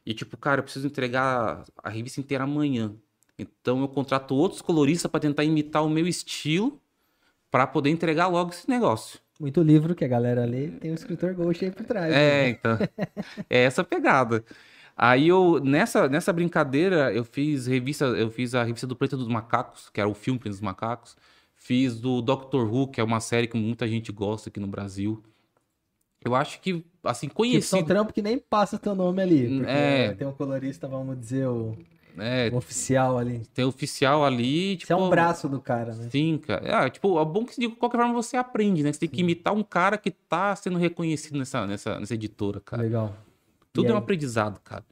E 0.07 0.15
tipo, 0.15 0.37
cara, 0.37 0.61
eu 0.61 0.63
preciso 0.63 0.87
entregar 0.87 1.65
a 1.83 1.91
revista 1.91 2.21
inteira 2.21 2.45
amanhã. 2.45 2.95
Então 3.37 3.81
eu 3.81 3.89
contrato 3.89 4.35
outros 4.35 4.63
coloristas 4.63 5.11
para 5.11 5.21
tentar 5.21 5.45
imitar 5.45 5.85
o 5.85 5.89
meu 5.89 6.07
estilo 6.07 6.81
para 7.51 7.67
poder 7.67 7.91
entregar 7.91 8.29
logo 8.29 8.51
esse 8.51 8.69
negócio. 8.69 9.19
Muito 9.41 9.63
livro 9.63 9.95
que 9.95 10.05
a 10.05 10.09
galera 10.09 10.45
lê, 10.45 10.69
tem 10.69 10.91
um 10.91 10.95
escritor 10.95 11.35
ghost 11.35 11.65
aí 11.65 11.71
por 11.71 11.85
trás. 11.85 12.13
É, 12.13 12.43
né? 12.43 12.49
então. 12.51 12.79
É 13.49 13.65
essa 13.65 13.83
pegada. 13.83 14.45
Aí 15.03 15.29
eu, 15.29 15.59
nessa, 15.65 16.11
nessa 16.11 16.31
brincadeira, 16.31 17.11
eu 17.11 17.25
fiz 17.25 17.67
revista, 17.67 18.05
eu 18.05 18.31
fiz 18.31 18.55
a 18.55 18.63
revista 18.63 18.87
do 18.87 18.95
Planeta 18.95 19.17
dos 19.17 19.29
Macacos, 19.29 19.89
que 19.89 19.99
era 19.99 20.07
o 20.07 20.13
filme 20.13 20.39
Planeta 20.39 20.57
dos 20.59 20.61
Macacos. 20.61 21.17
Fiz 21.57 21.99
do 21.99 22.21
Doctor 22.21 22.71
Who, 22.71 22.89
que 22.89 23.01
é 23.01 23.05
uma 23.05 23.19
série 23.19 23.47
que 23.47 23.57
muita 23.57 23.89
gente 23.89 24.13
gosta 24.13 24.51
aqui 24.51 24.61
no 24.61 24.67
Brasil. 24.67 25.23
Eu 26.23 26.35
acho 26.35 26.61
que, 26.61 26.85
assim, 27.03 27.29
Tipo, 27.29 27.63
são 27.63 27.83
trampo 27.83 28.13
que 28.13 28.21
nem 28.21 28.39
passa 28.39 28.79
teu 28.79 28.95
nome 28.95 29.23
ali. 29.23 29.49
Porque 29.61 29.71
É. 29.71 30.13
tem 30.13 30.27
um 30.27 30.33
colorista, 30.33 30.87
vamos 30.87 31.19
dizer, 31.19 31.49
o, 31.49 31.75
É, 32.19 32.51
oficial 32.53 33.17
ali. 33.17 33.41
tem 33.55 33.65
oficial 33.65 34.23
ali, 34.23 34.77
tipo. 34.77 34.89
Você 34.89 34.93
é 34.93 34.97
um 34.97 35.09
braço 35.09 35.49
do 35.49 35.59
cara, 35.63 35.95
né? 35.95 36.09
Sim, 36.11 36.37
cara. 36.47 36.85
É, 36.87 36.91
tipo, 36.91 37.19
é 37.19 37.25
bom 37.25 37.47
que 37.47 37.59
de 37.59 37.69
qualquer 37.71 37.97
forma 37.97 38.13
você 38.13 38.37
aprende, 38.37 38.83
né? 38.83 38.93
Você 38.93 39.01
tem 39.01 39.09
que 39.09 39.23
imitar 39.23 39.55
um 39.55 39.63
cara 39.63 39.97
que 39.97 40.11
tá 40.11 40.55
sendo 40.57 40.77
reconhecido 40.77 41.39
nessa, 41.39 41.67
nessa, 41.67 41.99
nessa 41.99 42.13
editora, 42.13 42.61
cara. 42.61 42.83
Legal. 42.83 43.17
Tudo 43.73 43.91
é 43.91 43.95
um 43.95 43.99
aprendizado, 43.99 44.61
cara. 44.61 44.85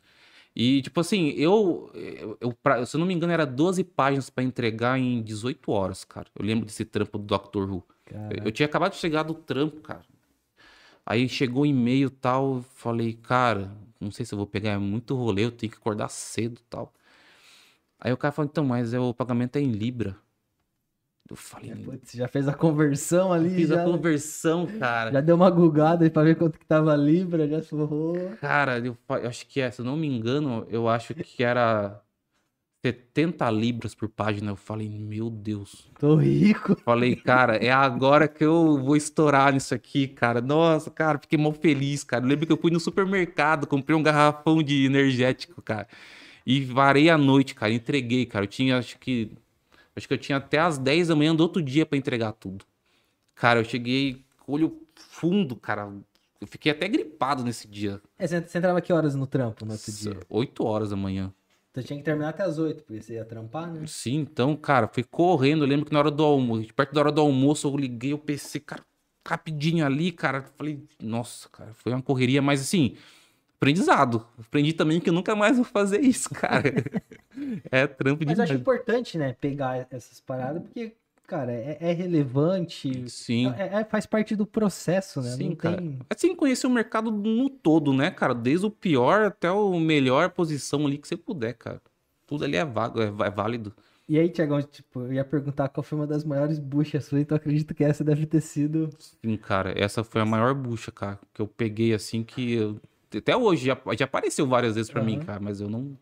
E, 0.55 0.83
tipo 0.83 0.99
assim, 1.01 1.29
eu, 1.37 1.91
eu, 1.95 2.39
eu 2.41 2.87
se 2.87 2.97
eu 2.97 2.99
não 2.99 3.07
me 3.07 3.15
engano, 3.15 3.33
era 3.33 3.47
12 3.47 3.85
páginas 3.85 4.29
pra 4.29 4.43
entregar 4.43 4.99
em 4.99 5.23
18 5.23 5.71
horas, 5.71 6.05
cara. 6.05 6.27
Eu 6.37 6.45
lembro 6.45 6.67
desse 6.67 6.85
trampo 6.85 7.17
do 7.17 7.25
Doctor 7.25 7.71
Who. 7.71 7.85
Eu, 8.31 8.47
eu 8.47 8.53
tinha 8.53 8.67
acabado 8.67 8.93
de 8.93 8.99
chegar 8.99 9.23
do 9.23 9.35
trampo, 9.35 9.81
cara. 9.81 10.03
Aí 11.07 11.29
chegou 11.29 11.63
o 11.63 11.67
e-mail 11.67 12.09
e 12.09 12.11
tal, 12.11 12.63
falei, 12.75 13.15
cara, 13.15 13.71
não 14.01 14.11
sei 14.11 14.27
se 14.27 14.35
eu 14.35 14.37
vou 14.37 14.47
pegar, 14.47 14.73
é 14.73 14.79
muito 14.79 15.15
rolê, 15.15 15.45
eu 15.45 15.51
tenho 15.51 15.73
que 15.73 15.79
acordar 15.79 16.09
cedo 16.09 16.59
e 16.59 16.65
tal. 16.69 16.93
Aí 18.01 18.13
o 18.13 18.17
cara 18.17 18.33
falou, 18.33 18.49
então, 18.51 18.65
mas 18.65 18.93
é, 18.93 19.01
o 19.01 19.15
pagamento 19.15 19.57
é 19.57 19.61
em 19.61 19.71
Libra. 19.71 20.17
Eu 21.31 21.37
falei, 21.37 21.75
putz, 21.75 22.13
já 22.13 22.27
fez 22.27 22.49
a 22.49 22.55
conversão 22.55 23.33
ali, 23.33 23.51
fiz 23.51 23.69
já, 23.69 23.83
a 23.83 23.85
conversão, 23.85 24.67
cara. 24.79 25.13
já 25.13 25.21
deu 25.21 25.37
uma 25.37 25.51
gugada 25.51 26.05
aí 26.05 26.11
pra 26.11 26.23
ver 26.23 26.37
quanto 26.37 26.59
que 26.59 26.65
tava 26.67 26.93
a 26.93 26.97
Libra, 26.97 27.47
já 27.47 27.59
"Ô, 27.77 28.15
Cara, 28.41 28.79
eu, 28.79 28.97
eu 29.09 29.29
acho 29.29 29.47
que 29.47 29.61
é, 29.61 29.71
se 29.71 29.81
eu 29.81 29.85
não 29.85 29.97
me 29.97 30.07
engano, 30.07 30.67
eu 30.71 30.89
acho 30.89 31.15
que 31.15 31.45
era 31.45 32.03
70 32.85 33.51
libras 33.51 33.95
por 33.95 34.09
página. 34.09 34.53
Eu 34.53 34.57
falei, 34.57 34.89
meu 34.89 35.29
Deus. 35.29 35.91
tô 35.99 36.15
rico. 36.15 36.77
Falei, 36.83 37.17
cara, 37.17 37.57
é 37.57 37.71
agora 37.71 38.29
que 38.29 38.45
eu 38.45 38.79
vou 38.83 38.97
estourar 38.97 39.53
nisso 39.53 39.75
aqui, 39.75 40.07
cara. 40.09 40.41
Nossa, 40.41 40.91
cara, 40.91 41.19
fiquei 41.19 41.39
mal 41.39 41.53
feliz, 41.53 42.05
cara. 42.05 42.25
Eu 42.25 42.29
lembro 42.29 42.47
que 42.47 42.53
eu 42.53 42.57
fui 42.57 42.71
no 42.71 42.81
supermercado, 42.81 43.67
comprei 43.67 43.97
um 43.97 44.03
garrafão 44.03 44.63
de 44.63 44.85
energético, 44.87 45.61
cara. 45.61 45.89
E 46.47 46.61
varei 46.65 47.11
a 47.11 47.19
noite, 47.19 47.55
cara. 47.55 47.73
Entreguei, 47.73 48.25
cara. 48.25 48.45
Eu 48.45 48.49
tinha, 48.49 48.79
acho 48.79 48.99
que. 48.99 49.33
Acho 49.99 50.09
que 50.09 50.15
eu 50.15 50.19
tinha 50.19 50.39
até 50.39 50.59
as 50.59 50.79
10 50.79 51.09
da 51.09 51.17
manhã 51.17 51.35
do 51.35 51.43
outro 51.43 51.63
dia 51.63 51.85
pra 51.85 51.99
entregar 51.99 52.33
tudo. 52.33 52.65
Cara, 53.35 53.61
eu 53.61 53.65
cheguei, 53.65 54.25
olho 54.47 54.81
fundo, 54.95 55.55
cara. 55.55 55.93
Eu 56.41 56.47
fiquei 56.47 56.73
até 56.73 56.89
gripado 56.89 57.45
nesse 57.45 57.69
dia. 57.69 58.01
É, 58.19 58.27
você 58.27 58.59
entrava 58.59 58.81
que 58.81 58.93
horas 58.93 59.15
no 59.15 59.27
trampo 59.27 59.65
no 59.65 59.73
outro 59.73 59.93
dia? 59.93 60.17
8 60.29 60.65
horas 60.65 60.91
da 60.91 60.97
manhã. 60.97 61.33
Então 61.71 61.83
tinha 61.83 61.99
que 61.99 62.05
terminar 62.05 62.31
até 62.31 62.43
as 62.43 62.59
8, 62.59 62.83
porque 62.83 63.03
você 63.03 63.15
ia 63.15 63.25
trampar, 63.25 63.71
né? 63.73 63.85
Sim, 63.87 64.17
então, 64.17 64.57
cara, 64.57 64.89
fui 64.89 65.05
correndo. 65.05 65.65
Eu 65.65 65.69
lembro 65.69 65.87
que 65.87 65.93
na 65.93 65.99
hora 65.99 66.11
do 66.11 66.25
almoço, 66.25 66.73
perto 66.75 66.95
da 66.95 67.01
hora 67.01 67.13
do 67.13 67.21
almoço, 67.21 67.69
eu 67.69 67.77
liguei 67.77 68.15
o 68.15 68.19
PC, 68.19 68.61
cara, 68.61 68.85
rapidinho 69.27 69.85
ali, 69.85 70.11
cara. 70.11 70.43
Falei, 70.57 70.83
nossa, 71.01 71.49
cara, 71.49 71.73
foi 71.75 71.93
uma 71.93 72.03
correria, 72.03 72.41
mas 72.41 72.61
assim, 72.61 72.97
aprendizado. 73.57 74.27
Aprendi 74.39 74.73
também 74.73 75.01
que 75.01 75.11
eu 75.11 75.15
nunca 75.15 75.37
mais 75.37 75.57
vou 75.57 75.65
fazer 75.65 76.01
isso, 76.01 76.31
cara. 76.31 76.73
é 77.71 77.87
trampo 77.87 78.25
Mas 78.25 78.39
eu 78.39 78.45
demais. 78.45 78.51
acho 78.51 78.61
importante, 78.61 79.19
né, 79.19 79.33
pegar 79.41 79.87
essas 79.91 80.21
paradas, 80.21 80.63
porque, 80.63 80.95
cara, 81.27 81.53
é, 81.53 81.77
é 81.81 81.93
relevante, 81.93 83.05
Sim. 83.09 83.49
é- 83.57 83.81
é- 83.81 83.85
faz 83.85 84.07
parte 84.07 84.35
do 84.35 84.47
processo, 84.47 85.21
né? 85.21 85.31
Sim, 85.37 85.49
Não 85.51 85.57
cara. 85.57 85.77
tem... 85.77 85.99
Assim, 86.11 86.35
conhecer 86.35 86.67
o 86.67 86.71
mercado 86.71 87.11
no 87.11 87.51
todo, 87.51 87.93
né, 87.93 88.11
cara? 88.11 88.35
Desde 88.35 88.67
o 88.67 88.71
pior 88.71 89.23
até 89.27 89.51
o 89.51 89.79
melhor 89.79 90.31
posição 90.31 90.87
ali 90.87 90.99
que 90.99 91.07
você 91.07 91.17
puder, 91.17 91.55
cara. 91.55 91.81
Tudo 92.27 92.45
ali 92.45 92.57
é 92.57 92.65
vago, 92.65 93.01
é, 93.01 93.07
é 93.07 93.31
válido. 93.31 93.73
E 94.09 94.19
aí, 94.19 94.31
Tiagão, 94.31 94.63
tipo, 94.63 95.01
eu 95.03 95.13
ia 95.13 95.25
perguntar 95.25 95.69
qual 95.69 95.85
foi 95.85 95.99
uma 95.99 96.07
das 96.07 96.25
maiores 96.25 96.59
buchas 96.59 97.05
suas, 97.05 97.21
então 97.21 97.37
eu 97.37 97.41
acredito 97.41 97.75
que 97.75 97.85
essa 97.85 98.03
deve 98.03 98.25
ter 98.25 98.41
sido... 98.41 98.89
Sim, 98.99 99.37
cara, 99.37 99.75
essa 99.79 100.03
foi 100.03 100.23
a 100.23 100.25
maior 100.25 100.55
bucha, 100.55 100.91
cara, 100.91 101.19
que 101.35 101.43
eu 101.43 101.47
peguei 101.47 101.93
assim 101.93 102.25
que 102.25 102.55
eu- 102.55 102.81
até 103.15 103.37
hoje 103.37 103.67
já, 103.67 103.79
já 103.99 104.07
apareceu 104.07 104.47
várias 104.47 104.75
vezes 104.77 104.91
pra 104.91 105.03
mim, 105.03 105.17
Aham. 105.17 105.27
cara, 105.27 105.41
mas 105.41 105.61
eu 105.61 105.69
não 105.69 105.95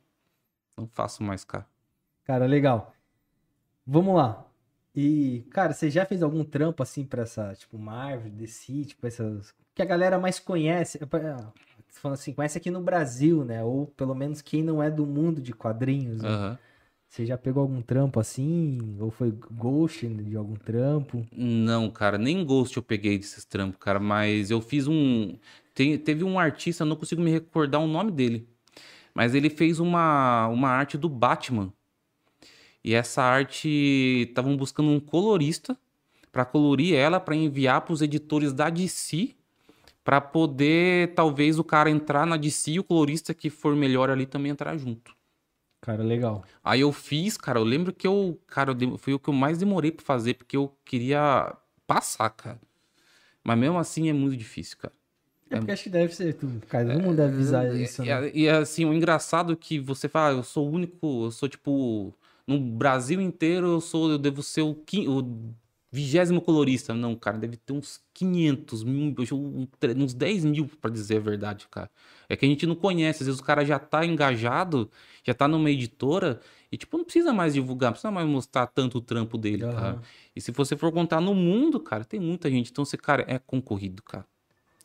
não 0.77 0.89
faço 0.89 1.23
mais, 1.23 1.45
cara. 1.45 1.67
Cara, 2.25 2.47
legal. 2.47 2.93
Vamos 3.87 4.15
lá. 4.17 4.47
E, 4.95 5.45
cara, 5.51 5.73
você 5.73 5.91
já 5.91 6.07
fez 6.07 6.23
algum 6.23 6.45
trampo, 6.45 6.83
assim, 6.83 7.05
pra 7.05 7.23
essa, 7.23 7.55
tipo, 7.55 7.79
Marvel, 7.79 8.31
DC, 8.31 8.85
tipo, 8.85 9.07
essas... 9.07 9.55
Que 9.75 9.83
a 9.83 9.87
galera 9.87 10.19
mais 10.19 10.39
conhece, 10.41 10.99
é 11.03 11.07
pra- 11.07 11.53
falando 11.89 12.15
assim, 12.19 12.33
conhece 12.33 12.59
aqui 12.59 12.71
no 12.71 12.81
Brasil, 12.83 13.45
né? 13.45 13.63
Ou, 13.63 13.87
pelo 13.89 14.15
menos, 14.15 14.43
quem 14.43 14.63
não 14.63 14.83
é 14.83 14.91
do 14.91 15.07
mundo 15.07 15.41
de 15.41 15.53
quadrinhos, 15.53 16.23
né? 16.23 16.29
Aham. 16.31 16.59
Você 17.09 17.27
já 17.27 17.39
pegou 17.39 17.63
algum 17.63 17.83
trampo 17.83 18.21
assim? 18.21 18.97
Ou 19.01 19.11
foi 19.11 19.31
ghost 19.31 20.07
de 20.09 20.37
algum 20.37 20.57
trampo? 20.57 21.27
Não, 21.33 21.91
cara, 21.91 22.17
nem 22.19 22.45
Ghost 22.45 22.77
eu 22.77 22.83
peguei 22.83 23.19
desses 23.19 23.45
trampos, 23.45 23.79
cara, 23.79 24.01
mas 24.01 24.51
eu 24.51 24.61
fiz 24.61 24.87
um. 24.89 25.37
tem- 25.75 25.99
teve 25.99 26.25
um 26.25 26.39
artista, 26.39 26.85
não 26.85 26.97
consigo 26.97 27.21
me 27.23 27.31
recordar 27.31 27.81
o 27.81 27.87
nome 27.87 28.11
dele, 28.11 28.49
mas 29.17 29.35
ele 29.35 29.49
fez 29.49 29.81
uma, 29.81 30.47
uma 30.49 30.69
arte 30.69 30.99
do 30.99 31.09
Batman. 31.09 31.73
E 32.85 32.93
essa 32.93 33.23
arte 33.23 34.27
estavam 34.29 34.55
buscando 34.55 34.91
um 34.91 35.01
colorista 35.01 35.75
para 36.31 36.45
colorir 36.45 36.95
ela, 36.95 37.19
para 37.19 37.35
enviar 37.35 37.81
para 37.81 37.95
os 37.95 38.03
editores 38.03 38.53
da 38.53 38.69
DC, 38.69 39.35
Pra 40.05 40.21
poder, 40.21 41.15
talvez, 41.15 41.59
o 41.59 41.65
cara 41.65 41.91
entrar 41.91 42.25
na 42.25 42.37
DC 42.37 42.71
e 42.71 42.79
o 42.79 42.85
colorista 42.85 43.35
que 43.35 43.51
for 43.51 43.75
melhor 43.75 44.09
ali 44.09 44.25
também 44.25 44.53
entrar 44.53 44.77
junto. 44.77 45.17
Cara, 45.81 46.01
legal. 46.05 46.45
Aí 46.63 46.83
eu 46.83 46.93
fiz, 46.93 47.37
cara, 47.37 47.59
eu 47.59 47.65
lembro 47.65 47.93
que 47.93 48.07
eu, 48.07 48.41
cara, 48.47 48.73
foi 48.99 49.15
o 49.15 49.19
que 49.19 49.29
eu 49.29 49.35
mais 49.35 49.59
demorei 49.59 49.91
pra 49.91 50.07
fazer, 50.07 50.35
porque 50.35 50.57
eu 50.57 50.73
queria 50.85 51.53
passar, 51.89 52.31
cara. 52.31 52.61
Mas 53.43 53.59
mesmo 53.59 53.79
assim 53.79 54.09
é 54.09 54.13
muito 54.13 54.37
difícil, 54.37 54.79
cara. 54.79 54.95
É 55.51 55.57
porque 55.57 55.73
acho 55.73 55.85
que 55.85 55.91
deve 55.91 56.15
ser 56.15 56.35
tudo. 56.35 56.67
Cara, 56.67 56.93
todo 56.93 57.03
mundo 57.03 57.17
deve 57.17 57.35
avisar 57.35 57.65
E- 57.77 57.83
isso, 57.85 58.03
e, 58.03 58.07
né? 58.07 58.31
e, 58.35 58.49
assim, 58.49 58.85
o 58.85 58.93
engraçado 58.93 59.53
é 59.53 59.57
que 59.57 59.79
você 59.79 60.09
fala, 60.09 60.31
"Ah, 60.35 60.39
eu 60.39 60.43
sou 60.43 60.69
o 60.69 60.71
único, 60.73 61.25
eu 61.27 61.31
sou 61.31 61.49
tipo, 61.49 62.13
no 62.47 62.59
Brasil 62.59 63.21
inteiro 63.21 63.67
eu 63.69 63.81
sou, 63.81 64.11
eu 64.11 64.19
devo 64.19 64.43
ser 64.43 64.63
o, 64.63 64.75
quin- 64.75 65.07
o 65.09 65.55
vigésimo 65.91 66.41
colorista. 66.43 66.93
Não, 66.95 67.15
cara, 67.15 67.39
deve 67.39 67.57
ter 67.57 67.73
uns 67.73 68.01
500 68.13 68.83
mil, 68.83 69.15
um- 69.33 69.67
uns 70.03 70.13
10 70.15 70.45
mil, 70.45 70.69
pra 70.81 70.91
dizer 70.91 71.19
a 71.19 71.21
verdade, 71.21 71.69
cara. 71.71 71.89
É 72.29 72.37
que 72.37 72.45
a 72.45 72.49
gente 72.49 72.67
não 72.67 72.75
conhece, 72.75 73.23
às 73.23 73.27
vezes 73.27 73.41
o 73.41 73.45
cara 73.45 73.65
já 73.65 73.79
tá 73.79 74.05
engajado, 74.05 74.91
já 75.25 75.33
tá 75.33 75.47
numa 75.47 75.71
editora, 75.71 76.41
e 76.73 76.77
tipo, 76.77 76.99
não 76.99 77.05
precisa 77.05 77.33
mais 77.33 77.55
divulgar, 77.55 77.89
não 77.91 77.93
precisa 77.93 78.11
mais 78.11 78.27
mostrar 78.29 78.67
tanto 78.67 78.99
o 78.99 79.01
trampo 79.01 79.39
dele, 79.39 79.63
Aham. 79.65 79.75
cara. 79.75 80.03
E 80.35 80.41
se 80.41 80.51
você 80.51 80.77
for 80.77 80.91
contar 80.93 81.21
no 81.21 81.35
mundo, 81.35 81.79
cara, 81.81 82.05
tem 82.05 82.19
muita 82.21 82.51
gente. 82.51 82.71
Então, 82.73 82.85
você, 82.85 82.97
cara, 82.97 83.25
é 83.29 83.39
concorrido, 83.39 84.03
cara. 84.03 84.27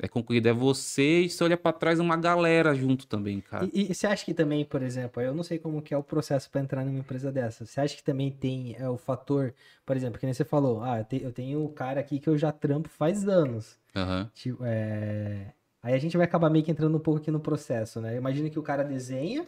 É 0.03 0.07
concorrido. 0.07 0.49
É 0.49 0.53
você 0.53 1.21
e 1.21 1.29
você 1.29 1.43
olha 1.43 1.55
pra 1.55 1.71
trás 1.71 1.99
uma 1.99 2.17
galera 2.17 2.73
junto 2.73 3.05
também, 3.05 3.39
cara. 3.39 3.69
E, 3.71 3.91
e 3.91 3.93
você 3.93 4.07
acha 4.07 4.25
que 4.25 4.33
também, 4.33 4.65
por 4.65 4.81
exemplo, 4.81 5.21
eu 5.21 5.31
não 5.31 5.43
sei 5.43 5.59
como 5.59 5.79
que 5.79 5.93
é 5.93 5.97
o 5.97 6.01
processo 6.01 6.49
para 6.49 6.59
entrar 6.59 6.83
numa 6.83 6.97
empresa 6.97 7.31
dessa. 7.31 7.67
Você 7.67 7.79
acha 7.79 7.95
que 7.95 8.03
também 8.03 8.31
tem 8.31 8.75
é, 8.79 8.89
o 8.89 8.97
fator, 8.97 9.53
por 9.85 9.95
exemplo, 9.95 10.19
que 10.19 10.25
nem 10.25 10.33
você 10.33 10.43
falou, 10.43 10.81
ah, 10.81 10.97
eu, 10.97 11.05
te- 11.05 11.21
eu 11.21 11.31
tenho 11.31 11.63
o 11.63 11.69
cara 11.69 11.99
aqui 11.99 12.19
que 12.19 12.27
eu 12.27 12.35
já 12.35 12.51
trampo 12.51 12.89
faz 12.89 13.27
anos. 13.27 13.77
Aham. 13.95 14.27
Tipo, 14.33 14.63
é... 14.65 15.53
Aí 15.83 15.93
a 15.93 15.99
gente 15.99 16.17
vai 16.17 16.25
acabar 16.25 16.49
meio 16.49 16.65
que 16.65 16.71
entrando 16.71 16.95
um 16.97 16.99
pouco 16.99 17.19
aqui 17.19 17.29
no 17.29 17.39
processo, 17.39 18.01
né? 18.01 18.15
Imagina 18.15 18.49
que 18.49 18.57
o 18.57 18.63
cara 18.63 18.83
desenha 18.83 19.47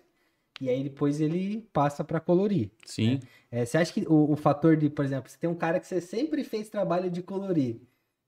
e 0.62 0.70
aí 0.70 0.84
depois 0.84 1.20
ele 1.20 1.68
passa 1.74 2.04
para 2.04 2.20
colorir. 2.20 2.70
Sim. 2.86 3.20
É, 3.52 3.66
você 3.66 3.78
acha 3.78 3.92
que 3.92 4.06
o, 4.08 4.32
o 4.32 4.36
fator 4.36 4.78
de, 4.78 4.90
por 4.90 5.04
exemplo, 5.04 5.30
você 5.32 5.38
tem 5.38 5.50
um 5.50 5.56
cara 5.56 5.80
que 5.80 5.88
você 5.88 6.00
sempre 6.00 6.44
fez 6.44 6.70
trabalho 6.70 7.10
de 7.10 7.22
colorir. 7.24 7.82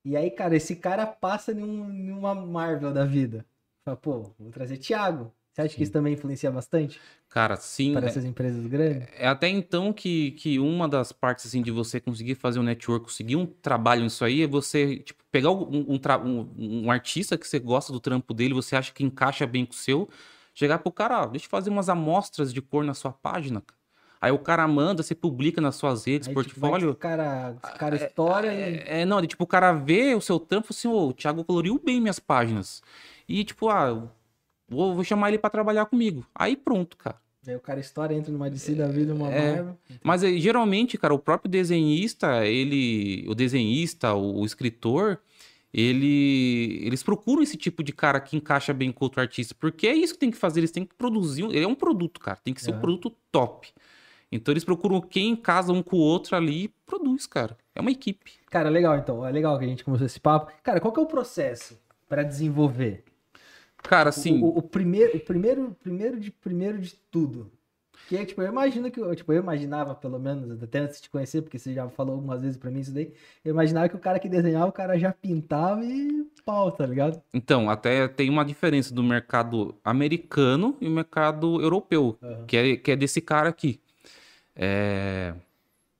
E 0.06 0.16
aí, 0.16 0.30
cara, 0.30 0.56
esse 0.56 0.76
cara 0.76 1.06
passa 1.08 1.54
num, 1.54 1.88
numa 1.88 2.36
Marvel 2.36 2.94
da 2.94 3.06
vida. 3.06 3.46
Fala, 3.84 3.98
pô, 3.98 4.34
vou 4.40 4.52
trazer 4.52 4.78
Thiago. 4.78 5.32
Você 5.52 5.62
acha 5.62 5.76
que 5.76 5.84
isso 5.84 5.92
também 5.92 6.14
influencia 6.14 6.52
bastante 6.52 7.00
Cara, 7.30 7.56
sim. 7.56 7.94
para 7.94 8.06
É, 8.06 8.10
essas 8.10 8.26
empresas 8.26 8.66
grandes? 8.68 9.08
é 9.18 9.28
até 9.28 9.48
então 9.48 9.92
que, 9.94 10.32
que 10.32 10.60
uma 10.60 10.88
das 10.88 11.12
partes, 11.12 11.46
assim, 11.46 11.62
de 11.62 11.72
você 11.72 12.00
conseguir 12.00 12.36
fazer 12.36 12.60
um 12.60 12.64
network, 12.64 13.06
conseguir 13.06 13.36
um 13.36 13.46
trabalho 13.46 14.04
nisso 14.04 14.24
aí, 14.26 14.42
é 14.44 14.48
você, 14.48 14.98
tipo, 15.00 15.24
pegar 15.32 15.52
um, 15.52 15.86
um, 15.90 16.00
um- 16.26 16.86
um 16.86 16.92
artista 16.92 17.38
que 17.38 17.48
você 17.48 17.58
gosta 17.60 17.92
do 17.94 18.00
trampo 18.00 18.34
dele, 18.34 18.54
você 18.54 18.76
acha 18.76 18.94
que 18.94 19.04
encaixa 19.04 19.48
bem 19.48 19.66
com 19.66 19.72
o 19.74 19.76
seu, 19.76 20.10
chegar 20.54 20.80
pro 20.80 20.92
cara, 20.92 21.24
ó, 21.24 21.26
deixa 21.28 21.46
eu 21.46 21.50
fazer 21.50 21.70
umas 21.70 21.90
amostras 21.90 22.54
de 22.54 22.62
cor 22.62 22.84
na 22.84 22.94
sua 22.94 23.12
página, 23.14 23.62
cara. 23.62 23.80
Aí 24.26 24.32
o 24.32 24.40
cara 24.40 24.68
manda, 24.68 25.04
você 25.04 25.14
publica 25.14 25.62
nas 25.62 25.76
suas 25.76 26.06
redes, 26.06 26.28
Aí, 26.28 26.34
tipo, 26.34 26.44
portfólio. 26.60 26.90
esse 26.92 26.98
cara, 27.00 27.56
esse 27.64 27.74
cara 27.78 27.96
estoura 27.96 28.54
e... 28.54 28.58
É, 28.58 29.02
é, 29.02 29.06
não, 29.06 29.22
de, 29.22 29.28
tipo, 29.28 29.44
o 29.44 29.48
cara 29.48 29.72
vê 29.72 30.16
o 30.16 30.22
seu 30.22 30.40
trampo 30.40 30.68
assim, 30.72 30.88
ô, 30.88 31.10
o 31.10 31.14
Thiago 31.14 31.44
coloriu 31.44 31.80
bem 31.84 32.02
minhas 32.02 32.18
páginas. 32.20 32.82
E, 33.30 33.44
tipo, 33.44 33.70
ah, 33.70 34.08
vou, 34.68 34.96
vou 34.96 35.04
chamar 35.04 35.30
ele 35.30 35.38
pra 35.38 35.50
trabalhar 35.50 35.86
comigo. 35.86 36.26
Aí 36.34 36.56
pronto, 36.56 36.98
cara. 36.98 37.18
Aí 37.48 37.56
o 37.56 37.60
cara 37.60 37.80
estoura, 37.80 38.12
entra 38.16 38.32
numa 38.32 38.50
DC 38.50 38.74
da 38.74 38.88
vida, 38.88 39.14
uma 39.14 39.30
É. 39.32 39.56
Marvel. 39.58 39.78
Mas 40.04 40.24
eh, 40.24 40.36
geralmente, 40.40 40.98
cara, 40.98 41.14
o 41.14 41.20
próprio 41.20 41.48
desenhista, 41.52 42.44
ele. 42.48 43.24
O 43.28 43.36
desenhista, 43.36 44.16
o, 44.16 44.40
o 44.40 44.46
escritor, 44.48 45.20
ele. 45.72 46.80
Eles 46.84 47.04
procuram 47.04 47.44
esse 47.44 47.58
tipo 47.58 47.84
de 47.84 47.92
cara 47.94 48.20
que 48.20 48.36
encaixa 48.36 48.74
bem 48.74 48.92
com 48.92 49.06
outro 49.06 49.22
artista. 49.22 49.54
Porque 49.60 49.86
é 49.88 49.94
isso 49.94 50.14
que 50.14 50.20
tem 50.20 50.32
que 50.32 50.38
fazer. 50.38 50.60
Eles 50.62 50.72
têm 50.72 50.86
que 50.86 50.96
produzir. 50.96 51.44
um- 51.44 51.52
Ele 51.52 51.64
é 51.66 51.68
um 51.68 51.76
produto, 51.76 52.20
cara. 52.20 52.38
Tem 52.44 52.54
que 52.54 52.62
ser 52.64 52.72
um 52.72 52.74
Aham. 52.74 52.82
produto 52.82 53.16
top. 53.32 53.68
Então 54.32 54.52
eles 54.52 54.64
procuram 54.64 55.00
quem 55.02 55.36
casa 55.36 55.72
um 55.72 55.82
com 55.84 55.98
o 55.98 56.00
outro 56.00 56.36
ali 56.36 56.66
e 56.66 56.68
produz, 56.86 57.26
cara. 57.28 57.58
É 57.74 57.82
uma 57.82 57.92
equipe. 57.92 58.34
Cara, 58.50 58.70
legal 58.70 58.98
então. 58.98 59.26
É 59.26 59.32
legal 59.32 59.58
que 59.60 59.66
a 59.66 59.68
gente 59.68 59.84
começou 59.84 60.06
esse 60.06 60.20
papo. 60.20 60.52
Cara, 60.64 60.80
qual 60.80 60.94
que 60.94 61.00
é 61.00 61.04
o 61.04 61.08
processo 61.08 61.80
para 62.08 62.24
desenvolver? 62.24 63.04
Cara, 63.78 64.08
O- 64.08 64.10
assim. 64.10 64.42
O, 64.42 64.58
o 64.58 64.62
primeiro, 64.62 65.18
o 65.18 65.20
primeiro, 65.20 65.76
primeiro 65.82 66.20
de 66.20 66.32
primeiro 66.32 66.80
de 66.80 66.96
tudo. 67.12 67.52
Que 68.08 68.24
tipo, 68.24 68.40
eu 68.42 68.48
imagino 68.50 68.92
que 68.92 69.16
tipo, 69.16 69.34
eu 69.34 69.40
imaginava 69.42 69.96
pelo 69.96 70.20
menos 70.20 70.62
até 70.62 70.80
antes 70.80 70.98
de 70.98 71.04
te 71.04 71.10
conhecer, 71.10 71.42
porque 71.42 71.58
você 71.58 71.74
já 71.74 71.90
falou 71.90 72.14
algumas 72.16 72.42
vezes 72.42 72.56
pra 72.56 72.70
mim 72.70 72.80
isso 72.82 72.94
daí. 72.94 73.12
Eu 73.44 73.52
imaginava 73.52 73.90
que 73.90 73.96
o 73.96 74.00
cara 74.00 74.20
que 74.20 74.30
desenhava, 74.30 74.68
o 74.68 74.72
cara 74.72 75.00
já 75.00 75.12
pintava 75.12 75.84
e 75.84 76.24
pau, 76.46 76.72
tá 76.72 76.86
ligado? 76.86 77.20
Então, 77.34 77.68
até 77.68 78.08
tem 78.08 78.30
uma 78.30 78.46
diferença 78.46 78.94
do 78.94 79.02
mercado 79.02 79.74
americano 79.84 80.78
e 80.80 80.88
o 80.88 80.92
mercado 80.92 81.60
europeu, 81.62 82.16
Aham. 82.22 82.46
que, 82.46 82.58
é, 82.58 82.76
que 82.78 82.92
é 82.92 82.96
desse 82.96 83.22
cara 83.22 83.50
aqui. 83.50 83.80
É... 84.56 85.34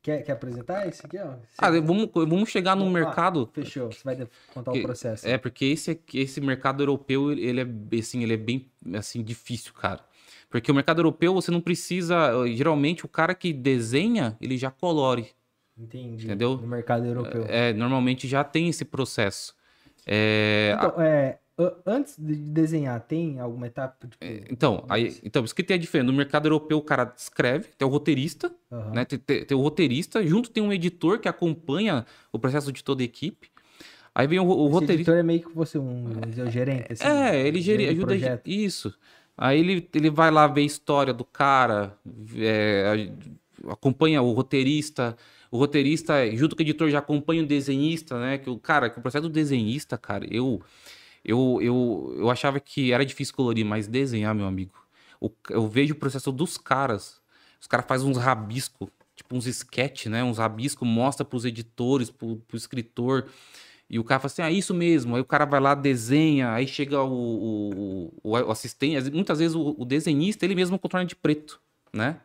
Quer, 0.02 0.22
quer 0.22 0.34
apresentar 0.34 0.88
esse 0.88 1.04
aqui, 1.04 1.18
ó? 1.18 1.34
Ah, 1.58 1.70
Esse- 1.70 1.82
vamos, 1.82 2.10
vamos 2.14 2.50
chegar 2.50 2.76
no 2.76 2.90
mercado. 2.92 3.50
Fechou. 3.52 3.92
Você 3.92 4.04
vai 4.04 4.28
contar 4.54 4.72
o 4.72 4.82
processo. 4.82 5.28
É, 5.28 5.36
porque 5.38 5.66
esse, 5.66 6.00
esse 6.14 6.40
mercado 6.40 6.84
europeu, 6.84 7.32
ele 7.32 7.60
é, 7.62 7.98
assim, 8.00 8.22
ele 8.22 8.34
é 8.36 8.38
bem, 8.38 8.70
assim, 8.94 9.24
difícil, 9.24 9.74
cara. 9.74 10.02
Porque 10.48 10.72
o 10.72 10.76
mercado 10.76 11.00
europeu, 11.00 11.34
você 11.34 11.50
não 11.50 11.60
precisa... 11.60 12.32
Geralmente, 12.54 13.04
o 13.04 13.08
cara 13.10 13.34
que 13.34 13.52
desenha, 13.52 14.38
ele 14.40 14.58
já 14.58 14.70
colore. 14.70 15.32
Entendi. 15.78 16.26
Entendeu? 16.28 16.56
No 16.58 16.68
mercado 16.68 17.06
europeu. 17.06 17.44
É, 17.50 17.74
normalmente 17.74 18.28
já 18.28 18.44
tem 18.44 18.70
esse 18.70 18.86
processo. 18.86 19.56
É, 20.06 20.76
Então, 20.78 21.02
é, 21.02 21.40
antes 21.86 22.16
de 22.18 22.36
desenhar, 22.36 23.00
tem 23.02 23.40
alguma 23.40 23.68
etapa? 23.68 24.08
Tipo, 24.08 24.24
então, 24.52 24.86
aí, 24.90 25.18
então, 25.24 25.44
isso 25.44 25.56
que 25.56 25.64
tem 25.64 25.76
a 25.76 25.80
diferença. 25.80 26.12
No 26.12 26.18
mercado 26.18 26.46
europeu, 26.48 26.78
o 26.78 26.82
cara 26.82 27.14
escreve, 27.18 27.70
tem 27.78 27.88
o 27.88 27.92
roteirista, 27.92 28.54
aham. 28.72 28.92
né? 28.92 29.06
Tem, 29.06 29.18
tem- 29.18 29.46
tem 29.46 29.58
o 29.58 29.62
roteirista, 29.62 30.26
junto 30.26 30.50
tem 30.50 30.62
um 30.62 30.74
editor 30.74 31.20
que 31.20 31.28
acompanha 31.30 32.06
o 32.32 32.38
processo 32.40 32.72
de 32.72 32.84
toda 32.84 33.02
a 33.02 33.06
equipe. 33.06 33.50
Aí 34.14 34.28
vem 34.28 34.40
o, 34.40 34.46
o 34.46 34.68
roteirista. 34.68 35.12
editor 35.12 35.18
é 35.18 35.24
meio 35.24 35.42
que 35.42 35.54
você, 35.56 35.78
um, 35.78 36.06
o 36.48 36.50
gerente. 36.52 36.92
assim, 36.94 37.06
É, 37.06 37.48
ele 37.48 37.62
gerente 37.62 37.88
do 37.88 37.92
ajuda 37.92 38.14
a 38.14 38.18
projeto. 38.18 38.48
isso. 38.48 38.94
Aí 39.38 39.60
ele, 39.60 39.90
ele 39.94 40.10
vai 40.10 40.32
lá 40.32 40.48
ver 40.48 40.62
a 40.62 40.66
história 40.66 41.14
do 41.14 41.26
cara, 41.26 41.98
é, 42.38 43.10
acompanha 43.70 44.22
o 44.22 44.32
roteirista. 44.32 45.18
O 45.52 45.58
roteirista, 45.58 46.14
junto 46.36 46.56
com 46.56 46.62
o 46.62 46.66
editor, 46.66 46.90
já 46.90 47.00
acompanha 47.00 47.44
o 47.44 47.46
desenhista, 47.46 48.20
né? 48.20 48.38
Que 48.38 48.50
o 48.50 48.58
cara, 48.58 48.90
que 48.90 48.98
o 49.00 49.02
processo 49.02 49.28
do 49.28 49.34
desenhista, 49.34 49.98
cara, 49.98 50.26
eu, 50.30 50.62
eu, 51.26 51.60
eu, 51.62 52.16
eu 52.20 52.30
achava 52.30 52.60
que 52.60 52.92
era 52.94 53.06
difícil 53.06 53.34
colorir, 53.36 53.66
mas 53.66 53.88
desenhar, 53.88 54.34
meu 54.36 54.46
amigo. 54.48 54.74
o- 55.20 55.32
eu 55.50 55.68
vejo 55.68 55.94
o 55.94 55.98
processo 55.98 56.32
dos 56.32 56.58
caras. 56.58 57.22
Os 57.60 57.68
caras 57.68 57.86
fazem 57.88 58.10
uns 58.10 58.18
rabiscos, 58.18 58.90
tipo 59.16 59.36
uns 59.36 59.48
sketch, 59.48 60.06
né? 60.08 60.24
Uns 60.24 60.38
rabiscos, 60.38 60.88
mostra 60.88 61.26
pros 61.26 61.46
editores, 61.46 62.10
pro, 62.12 62.38
pro 62.48 62.58
escritor. 62.58 63.28
E 63.90 64.00
o 64.00 64.04
cara 64.04 64.20
fala 64.20 64.28
assim, 64.32 64.42
ah, 64.42 64.52
isso 64.52 64.74
mesmo. 64.74 65.16
Aí 65.16 65.22
o 65.22 65.26
cara 65.26 65.46
vai 65.46 65.60
lá, 65.60 65.76
desenha, 65.76 66.52
aí 66.54 66.68
chega 66.68 67.02
o, 67.02 68.12
o, 68.24 68.32
o- 68.32 68.52
assistente. 68.52 69.12
Muitas 69.12 69.40
vezes 69.40 69.56
o, 69.56 69.76
o 69.78 69.86
desenhista, 69.86 70.46
ele 70.46 70.56
mesmo 70.56 70.78
contorna 70.80 71.06
de 71.06 71.16
preto, 71.16 71.60
né? 71.94 72.20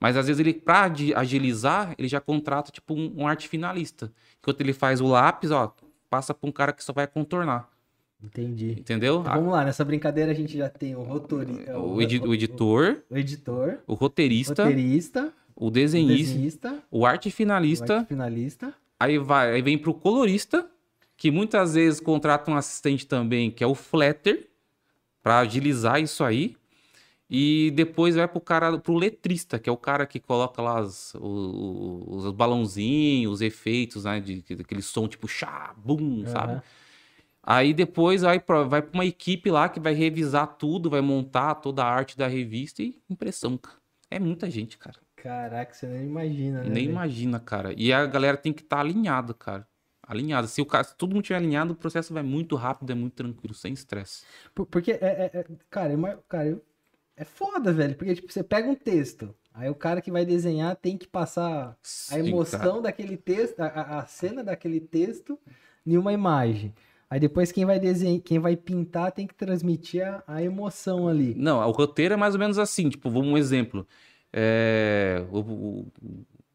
Mas 0.00 0.16
às 0.16 0.26
vezes 0.26 0.40
ele, 0.40 0.52
pra 0.54 0.90
agilizar, 1.16 1.94
ele 1.98 2.08
já 2.08 2.20
contrata, 2.20 2.70
tipo, 2.70 2.94
um, 2.94 3.12
um 3.22 3.26
arte 3.28 3.48
finalista. 3.48 4.12
Enquanto 4.40 4.60
ele 4.60 4.72
faz 4.72 5.00
o 5.00 5.06
lápis, 5.06 5.50
ó, 5.50 5.74
passa 6.10 6.34
pra 6.34 6.48
um 6.48 6.52
cara 6.52 6.72
que 6.72 6.84
só 6.84 6.92
vai 6.92 7.06
contornar. 7.06 7.68
Entendi. 8.22 8.76
Entendeu? 8.78 9.20
Então, 9.20 9.32
vamos 9.34 9.52
lá, 9.52 9.64
nessa 9.64 9.84
brincadeira 9.84 10.32
a 10.32 10.34
gente 10.34 10.56
já 10.56 10.68
tem 10.68 10.96
o 10.96 11.02
rotorista, 11.02 11.78
o, 11.78 12.00
edi- 12.00 12.18
o 12.20 12.32
editor, 12.34 13.02
o 13.10 13.16
editor, 13.16 13.78
o 13.86 13.94
roteirista, 13.94 14.62
roteirista, 14.64 15.32
o 15.54 15.66
o 15.66 15.70
desenhista, 15.70 16.32
desenhista, 16.32 16.82
o 16.90 17.04
arte 17.06 17.28
o 17.28 17.32
finalista, 17.32 17.98
arte 17.98 18.08
finalista. 18.08 18.74
aí 18.98 19.18
vai, 19.18 19.52
aí 19.52 19.62
vem 19.62 19.76
pro 19.78 19.92
colorista, 19.94 20.68
que 21.16 21.30
muitas 21.30 21.74
vezes 21.74 22.00
contrata 22.00 22.50
um 22.50 22.56
assistente 22.56 23.06
também, 23.06 23.50
que 23.50 23.62
é 23.62 23.66
o 23.66 23.74
flatter, 23.74 24.48
pra 25.22 25.38
agilizar 25.40 26.00
isso 26.00 26.22
aí. 26.24 26.56
E 27.28 27.72
depois 27.74 28.14
vai 28.14 28.28
pro 28.28 28.40
cara, 28.40 28.78
pro 28.78 28.94
letrista, 28.94 29.58
que 29.58 29.68
é 29.68 29.72
o 29.72 29.76
cara 29.76 30.06
que 30.06 30.20
coloca 30.20 30.62
lá 30.62 30.78
as- 30.78 31.12
o- 31.16 31.18
o- 32.06 32.16
os, 32.18 32.30
balãozinhos, 32.32 33.32
os 33.34 33.40
efeitos, 33.40 34.04
né? 34.04 34.20
De, 34.20 34.42
de- 34.42 34.62
aquele 34.62 34.80
som 34.82 35.08
tipo 35.08 35.26
chá, 35.26 35.74
bum, 35.76 36.24
sabe? 36.26 36.62
Aí 37.46 37.72
depois 37.72 38.22
vai 38.22 38.40
pra 38.40 38.66
uma 38.92 39.04
equipe 39.06 39.50
lá 39.52 39.68
que 39.68 39.78
vai 39.78 39.94
revisar 39.94 40.48
tudo, 40.58 40.90
vai 40.90 41.00
montar 41.00 41.54
toda 41.54 41.84
a 41.84 41.88
arte 41.88 42.18
da 42.18 42.26
revista 42.26 42.82
e 42.82 43.00
impressão. 43.08 43.58
É 44.10 44.18
muita 44.18 44.50
gente, 44.50 44.76
cara. 44.76 44.96
Caraca, 45.14 45.72
você 45.72 45.86
nem 45.86 46.06
imagina, 46.06 46.58
né? 46.62 46.64
Nem 46.64 46.74
velho? 46.86 46.90
imagina, 46.90 47.38
cara. 47.38 47.72
E 47.76 47.92
a 47.92 48.04
galera 48.04 48.36
tem 48.36 48.52
que 48.52 48.62
estar 48.62 48.80
alinhada, 48.80 49.32
cara. 49.32 49.66
Alinhada. 50.02 50.46
Se, 50.48 50.60
o 50.60 50.66
cara, 50.66 50.84
se 50.84 50.96
todo 50.96 51.10
mundo 51.14 51.22
estiver 51.22 51.36
alinhado, 51.38 51.72
o 51.72 51.76
processo 51.76 52.12
vai 52.12 52.22
muito 52.22 52.54
rápido, 52.56 52.90
é 52.90 52.94
muito 52.94 53.14
tranquilo, 53.14 53.54
sem 53.54 53.72
estresse. 53.72 54.24
Por- 54.54 54.66
Porque, 54.66 54.92
é, 54.92 54.98
é- 55.00 55.30
é- 55.40 55.46
cara, 55.70 55.92
ima- 55.92 56.18
cara, 56.28 56.60
é 57.16 57.24
foda, 57.24 57.72
velho. 57.72 57.94
Porque, 57.96 58.14
tipo, 58.14 58.32
você 58.32 58.42
pega 58.42 58.68
um 58.68 58.74
texto, 58.74 59.34
aí 59.54 59.68
o 59.68 59.74
cara 59.74 60.00
que 60.00 60.10
vai 60.10 60.24
desenhar 60.24 60.76
tem 60.76 60.96
que 60.98 61.06
passar 61.08 61.70
a 61.70 61.76
Sim, 61.82 62.28
emoção 62.28 62.58
cara. 62.74 62.82
daquele 62.82 63.16
texto, 63.16 63.60
a, 63.60 63.66
a- 63.66 63.98
a 64.00 64.06
cena 64.06 64.44
daquele 64.44 64.80
texto 64.80 65.38
em 65.84 65.96
uma 65.96 66.12
imagem. 66.12 66.72
Aí 67.08 67.20
depois 67.20 67.52
quem 67.52 67.64
vai 67.64 67.78
desenhar, 67.78 68.20
quem 68.20 68.38
vai 68.38 68.56
pintar 68.56 69.12
tem 69.12 69.26
que 69.26 69.34
transmitir 69.34 70.06
a, 70.06 70.22
a 70.26 70.42
emoção 70.42 71.06
ali. 71.06 71.34
Não, 71.36 71.58
o 71.66 71.70
roteiro 71.70 72.14
é 72.14 72.16
mais 72.16 72.34
ou 72.34 72.40
menos 72.40 72.58
assim, 72.58 72.88
tipo, 72.88 73.08
vamos 73.08 73.28
um 73.28 73.38
exemplo. 73.38 73.86
É, 74.32 75.24
o, 75.30 75.86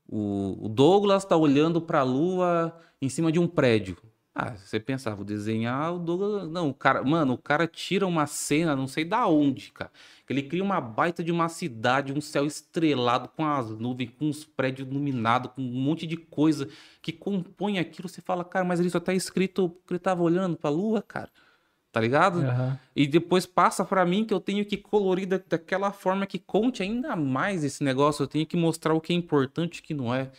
o, 0.08 0.66
o 0.66 0.70
Douglas 0.70 1.24
tá 1.24 1.38
olhando 1.38 1.82
para 1.82 2.02
a 2.02 2.04
lua 2.04 2.78
em 3.02 3.08
cima 3.08 3.32
de 3.32 3.40
um 3.40 3.48
prédio. 3.48 3.98
Ah, 4.34 4.56
você 4.56 4.80
pensava, 4.80 5.18
vou 5.18 5.26
desenhar 5.26 5.94
o 5.94 6.00
Douglas. 6.00 6.48
Não, 6.50 6.70
o 6.70 6.74
cara, 6.74 7.04
mano, 7.04 7.34
o 7.34 7.38
cara 7.38 7.68
tira 7.68 8.08
uma 8.08 8.26
cena, 8.26 8.76
não 8.78 8.88
sei 8.88 9.04
da 9.04 9.28
onde, 9.28 9.72
cara. 9.74 9.92
Ele 10.30 10.42
cria 10.44 10.64
uma 10.64 10.80
baita 10.80 11.22
de 11.22 11.34
uma 11.34 11.50
cidade, 11.50 12.14
um 12.14 12.22
céu 12.22 12.46
estrelado 12.46 13.28
com 13.28 13.46
as 13.46 13.70
nuvens, 13.72 14.12
com 14.18 14.30
os 14.30 14.46
prédios 14.46 14.88
iluminados, 14.88 15.52
com 15.52 15.62
um 15.62 15.66
monte 15.82 16.08
de 16.08 16.16
coisa 16.16 16.70
que 17.02 17.12
compõe 17.12 17.78
aquilo. 17.78 18.08
Você 18.08 18.22
fala, 18.22 18.46
cara, 18.46 18.64
mas 18.64 18.80
ele 18.80 18.90
só 18.90 19.02
tá 19.02 19.14
escrito 19.14 19.68
porque 19.68 19.94
ele 19.96 20.00
tava 20.00 20.24
olhando 20.24 20.56
pra 20.56 20.70
lua, 20.70 21.02
cara. 21.02 21.30
Tá 21.92 22.00
ligado? 22.00 22.40
Aham. 22.40 22.80
E 22.96 23.06
depois 23.06 23.46
passa 23.46 23.84
pra 23.84 24.06
mim 24.06 24.24
que 24.24 24.34
eu 24.34 24.40
tenho 24.40 24.66
que 24.66 24.78
colorir 24.78 25.28
da- 25.28 25.42
daquela 25.46 25.92
forma 25.92 26.26
que 26.26 26.40
conte 26.40 26.82
ainda 26.82 27.18
mais 27.18 27.66
esse 27.66 27.84
negócio. 27.84 28.24
Eu 28.24 28.28
tenho 28.28 28.46
que 28.48 28.56
mostrar 28.56 28.94
o 28.94 29.02
que 29.02 29.12
é 29.12 29.16
importante 29.18 29.78
e 29.78 29.80
o 29.82 29.84
que 29.84 29.94
não 29.94 30.16
é. 30.16 30.32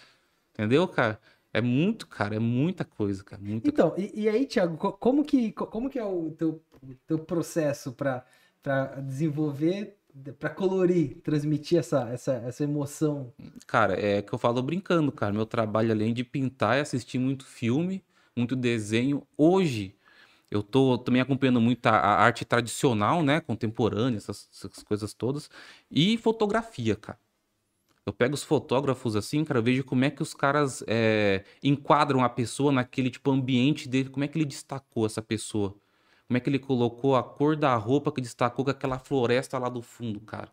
Entendeu, 0.54 0.86
cara? 0.88 1.20
É 1.52 1.60
muito, 1.60 2.06
cara, 2.06 2.36
é 2.36 2.38
muita 2.38 2.84
coisa, 2.84 3.22
cara. 3.24 3.40
Muita 3.42 3.72
Então, 3.72 3.94
e, 3.96 4.22
e 4.22 4.28
aí, 4.28 4.46
Thiago, 4.46 4.76
co- 4.76 4.92
como 4.94 5.24
que, 5.24 5.52
co- 5.52 5.66
como 5.66 5.88
que 5.90 5.98
é 5.98 6.04
o 6.04 6.32
teu, 6.32 6.64
teu 7.06 7.18
processo 7.24 7.92
para 7.92 8.24
desenvolver, 9.02 9.98
para 10.38 10.50
colorir, 10.50 11.20
transmitir 11.22 11.78
essa, 11.78 12.08
essa, 12.10 12.34
essa 12.34 12.64
emoção? 12.64 13.32
Cara, 13.66 13.98
é 14.00 14.22
que 14.22 14.32
eu 14.32 14.38
falo 14.38 14.62
brincando, 14.62 15.10
cara. 15.12 15.32
Meu 15.32 15.46
trabalho, 15.46 15.90
além 15.92 16.12
de 16.14 16.22
pintar, 16.24 16.76
é 16.76 16.80
assistir 16.80 17.18
muito 17.18 17.44
filme, 17.44 18.04
muito 18.36 18.54
desenho. 18.56 19.26
Hoje, 19.36 19.96
eu 20.50 20.62
tô 20.62 20.98
também 20.98 21.22
acompanhando 21.22 21.60
muito 21.60 21.86
a, 21.86 21.92
a 21.92 22.22
arte 22.24 22.44
tradicional, 22.44 23.22
né? 23.22 23.40
Contemporânea, 23.40 24.18
essas, 24.18 24.48
essas 24.52 24.82
coisas 24.84 25.14
todas. 25.14 25.50
E 25.90 26.18
fotografia, 26.18 26.96
cara. 26.96 27.18
Eu 28.04 28.12
pego 28.12 28.34
os 28.34 28.42
fotógrafos 28.42 29.14
assim, 29.14 29.44
cara, 29.44 29.60
eu 29.60 29.62
vejo 29.62 29.84
como 29.84 30.04
é 30.04 30.10
que 30.10 30.22
os 30.22 30.34
caras 30.34 30.82
é, 30.88 31.44
enquadram 31.62 32.24
a 32.24 32.28
pessoa 32.28 32.72
naquele 32.72 33.10
tipo 33.10 33.30
ambiente 33.30 33.88
dele, 33.88 34.08
como 34.10 34.24
é 34.24 34.28
que 34.28 34.36
ele 34.36 34.44
destacou 34.44 35.06
essa 35.06 35.22
pessoa. 35.22 35.76
Como 36.26 36.36
é 36.36 36.40
que 36.40 36.48
ele 36.50 36.58
colocou 36.58 37.14
a 37.16 37.22
cor 37.22 37.54
da 37.56 37.76
roupa 37.76 38.10
que 38.10 38.20
destacou 38.20 38.64
com 38.64 38.70
aquela 38.72 38.98
floresta 38.98 39.58
lá 39.58 39.68
do 39.68 39.82
fundo, 39.82 40.20
cara. 40.20 40.50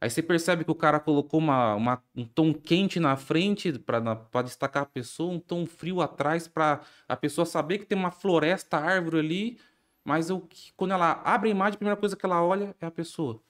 Aí 0.00 0.10
você 0.10 0.22
percebe 0.22 0.64
que 0.64 0.70
o 0.70 0.74
cara 0.74 1.00
colocou 1.00 1.38
uma, 1.40 1.74
uma- 1.76 2.04
um 2.16 2.24
tom 2.24 2.52
quente 2.54 3.00
na 3.00 3.16
frente 3.16 3.72
para 3.78 4.42
destacar 4.42 4.82
a 4.84 4.86
pessoa, 4.86 5.32
um 5.32 5.38
tom 5.40 5.64
frio 5.66 6.00
atrás 6.00 6.48
para 6.48 6.80
a 7.08 7.16
pessoa 7.16 7.46
saber 7.46 7.78
que 7.78 7.86
tem 7.86 7.96
uma 7.98 8.10
floresta, 8.10 8.78
árvore 8.78 9.18
ali, 9.20 9.58
mas 10.04 10.28
quando 10.76 10.92
ela 10.92 11.22
abre 11.24 11.50
a 11.50 11.52
imagem, 11.52 11.74
a 11.74 11.78
primeira 11.78 11.96
coisa 12.00 12.16
que 12.16 12.26
ela 12.26 12.42
olha 12.44 12.74
é 12.80 12.86
a 12.86 12.90
pessoa. 12.90 13.40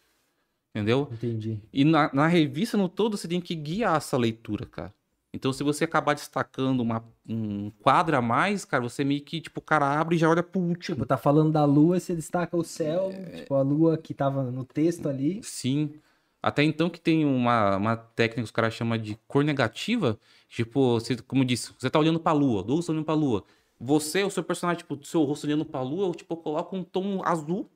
Entendeu? 0.75 1.09
Entendi. 1.13 1.61
E 1.73 1.85
na, 1.85 2.11
na 2.13 2.27
revista, 2.27 2.77
no 2.79 2.89
todo, 2.89 3.17
você 3.17 3.29
tem 3.29 3.41
que 3.41 3.55
guiar 3.55 3.97
essa 3.97 4.17
leitura, 4.17 4.65
cara. 4.65 4.93
Então, 5.35 5.53
se 5.53 5.63
você 5.63 5.85
acabar 5.85 6.15
destacando 6.15 6.81
uma, 6.81 7.03
um 7.29 7.71
quadro 7.81 8.17
a 8.17 8.21
mais, 8.23 8.65
cara, 8.67 8.83
você 8.83 9.03
meio 9.03 9.23
que, 9.23 9.41
tipo, 9.41 9.61
o 9.61 9.63
cara 9.63 9.99
abre 9.99 10.17
e 10.17 10.19
já 10.19 10.29
olha 10.29 10.43
pro 10.43 10.61
último. 10.61 10.97
Tipo, 10.97 11.07
tá 11.07 11.17
falando 11.17 11.51
da 11.53 11.65
lua, 11.65 11.99
você 11.99 12.15
destaca 12.15 12.55
o 12.57 12.63
céu, 12.65 13.11
É. 13.13 13.41
tipo, 13.41 13.55
a 13.55 13.63
lua 13.63 13.97
que 13.97 14.13
tava 14.13 14.43
no 14.51 14.65
texto 14.65 15.09
ali. 15.09 15.41
Sim. 15.43 15.95
Até 16.43 16.63
então 16.65 16.91
que 16.91 17.01
tem 17.01 17.25
uma, 17.25 17.77
uma 17.77 17.97
técnica 17.97 18.41
que 18.43 18.45
os 18.45 18.51
caras 18.51 18.75
chamam 18.75 18.99
de 18.99 19.17
cor 19.27 19.45
negativa. 19.45 20.19
Tipo, 20.49 20.95
você, 21.01 21.17
como 21.17 21.43
eu 21.43 21.47
disse, 21.47 21.73
você 21.79 21.89
tá 21.89 21.99
olhando 21.99 22.21
pra 22.21 22.33
lua, 22.33 22.63
Douglas 22.63 22.87
tá 22.87 22.93
olhando 22.93 23.05
pra 23.05 23.15
lua. 23.15 23.45
Você, 23.81 24.23
o 24.25 24.31
seu 24.31 24.43
personagem, 24.45 24.79
tipo, 24.79 25.03
seu 25.05 25.23
rosto 25.23 25.47
olhando 25.47 25.65
pra 25.65 25.81
lua, 25.83 26.09
eu, 26.09 26.15
tipo, 26.15 26.37
coloco 26.37 26.77
um 26.77 26.85
tom 26.85 27.23
azul 27.25 27.71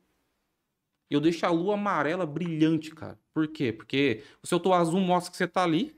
eu 1.10 1.20
deixo 1.20 1.44
a 1.46 1.50
lua 1.50 1.74
amarela 1.74 2.26
brilhante, 2.26 2.90
cara. 2.94 3.18
Por 3.32 3.48
quê? 3.48 3.72
Porque 3.72 4.22
o 4.42 4.46
seu 4.46 4.58
tom 4.60 4.72
azul 4.72 5.00
mostra 5.00 5.30
que 5.30 5.36
você 5.36 5.46
tá 5.46 5.62
ali, 5.62 5.94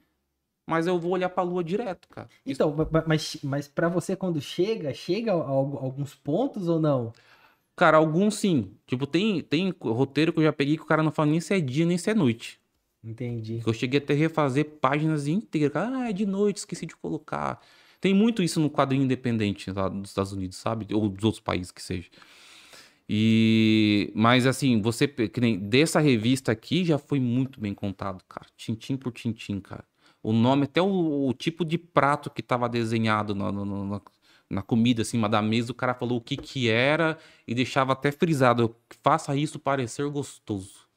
mas 0.67 0.87
eu 0.87 0.99
vou 0.99 1.13
olhar 1.13 1.31
pra 1.31 1.43
lua 1.43 1.65
direto, 1.65 2.09
cara. 2.09 2.29
Isso- 2.47 2.63
Então, 2.63 2.75
ma- 2.77 3.05
mas, 3.07 3.39
mas 3.43 3.69
para 3.69 3.89
você 3.89 4.17
quando 4.17 4.41
chega, 4.41 4.93
chega 4.95 5.33
a, 5.33 5.37
a 5.37 5.41
alguns 5.49 6.15
pontos 6.15 6.69
ou 6.69 6.81
não? 6.81 7.13
Cara, 7.77 7.97
alguns 7.97 8.35
sim. 8.37 8.73
Tipo, 8.87 9.07
tem, 9.07 9.41
tem 9.41 9.73
roteiro 9.81 10.33
que 10.33 10.41
eu 10.41 10.45
já 10.45 10.53
peguei 10.53 10.77
que 10.77 10.83
o 10.83 10.87
cara 10.87 11.03
não 11.03 11.13
fala 11.13 11.31
nem 11.31 11.41
se 11.41 11.55
é 11.55 11.61
dia 11.61 11.87
nem 11.87 11.97
se 11.97 12.11
é 12.11 12.15
noite. 12.15 12.61
Entendi. 13.03 13.63
Eu 13.65 13.73
cheguei 13.73 13.99
até 14.01 14.13
a 14.15 14.17
refazer 14.17 14.65
páginas 14.81 15.27
inteiras. 15.27 15.73
Cara, 15.73 15.97
Ah, 15.99 16.11
é 16.11 16.13
de 16.13 16.27
noite, 16.27 16.59
esqueci 16.59 16.87
de 16.87 16.97
colocar. 16.97 17.61
Tem 18.01 18.13
muito 18.15 18.43
isso 18.43 18.61
no 18.61 18.71
quadrinho 18.71 19.05
independente 19.05 19.71
lá 19.71 19.89
dos 19.89 20.11
Estados 20.11 20.33
Unidos, 20.33 20.57
sabe? 20.59 20.93
Ou 20.95 21.09
dos 21.09 21.25
outros 21.25 21.41
países 21.41 21.71
que 21.71 21.83
seja. 21.83 22.09
E 23.09 24.13
mas 24.15 24.47
assim, 24.47 24.81
você 24.83 25.09
que 25.09 25.41
nem 25.41 25.59
dessa 25.59 25.99
revista 26.01 26.53
aqui 26.53 26.85
já 26.85 26.99
foi 26.99 27.19
muito 27.21 27.61
bem 27.61 27.75
contado, 27.75 28.23
cara. 28.29 28.47
Tintim 28.57 28.97
por 28.97 29.13
tintim, 29.13 29.61
cara. 29.61 29.85
O 30.23 30.33
nome, 30.33 30.65
até 30.65 30.83
o, 30.83 31.29
o 31.29 31.33
tipo 31.35 31.65
de 31.65 31.79
prato 31.79 32.31
que 32.31 32.43
tava 32.43 32.69
desenhado 32.69 33.35
na, 33.35 33.51
na, 33.53 34.01
na- 34.51 34.63
comida 34.63 35.03
acima 35.03 35.29
da 35.29 35.41
mesa, 35.43 35.73
o 35.73 35.75
cara 35.75 35.95
falou 35.95 36.19
o 36.19 36.21
que 36.21 36.37
que 36.37 36.69
era 36.69 37.19
e 37.47 37.55
deixava 37.55 37.93
até 37.93 38.11
frisado. 38.13 38.75
Faça 39.03 39.37
isso 39.37 39.59
parecer 39.59 40.09
gostoso. 40.11 40.88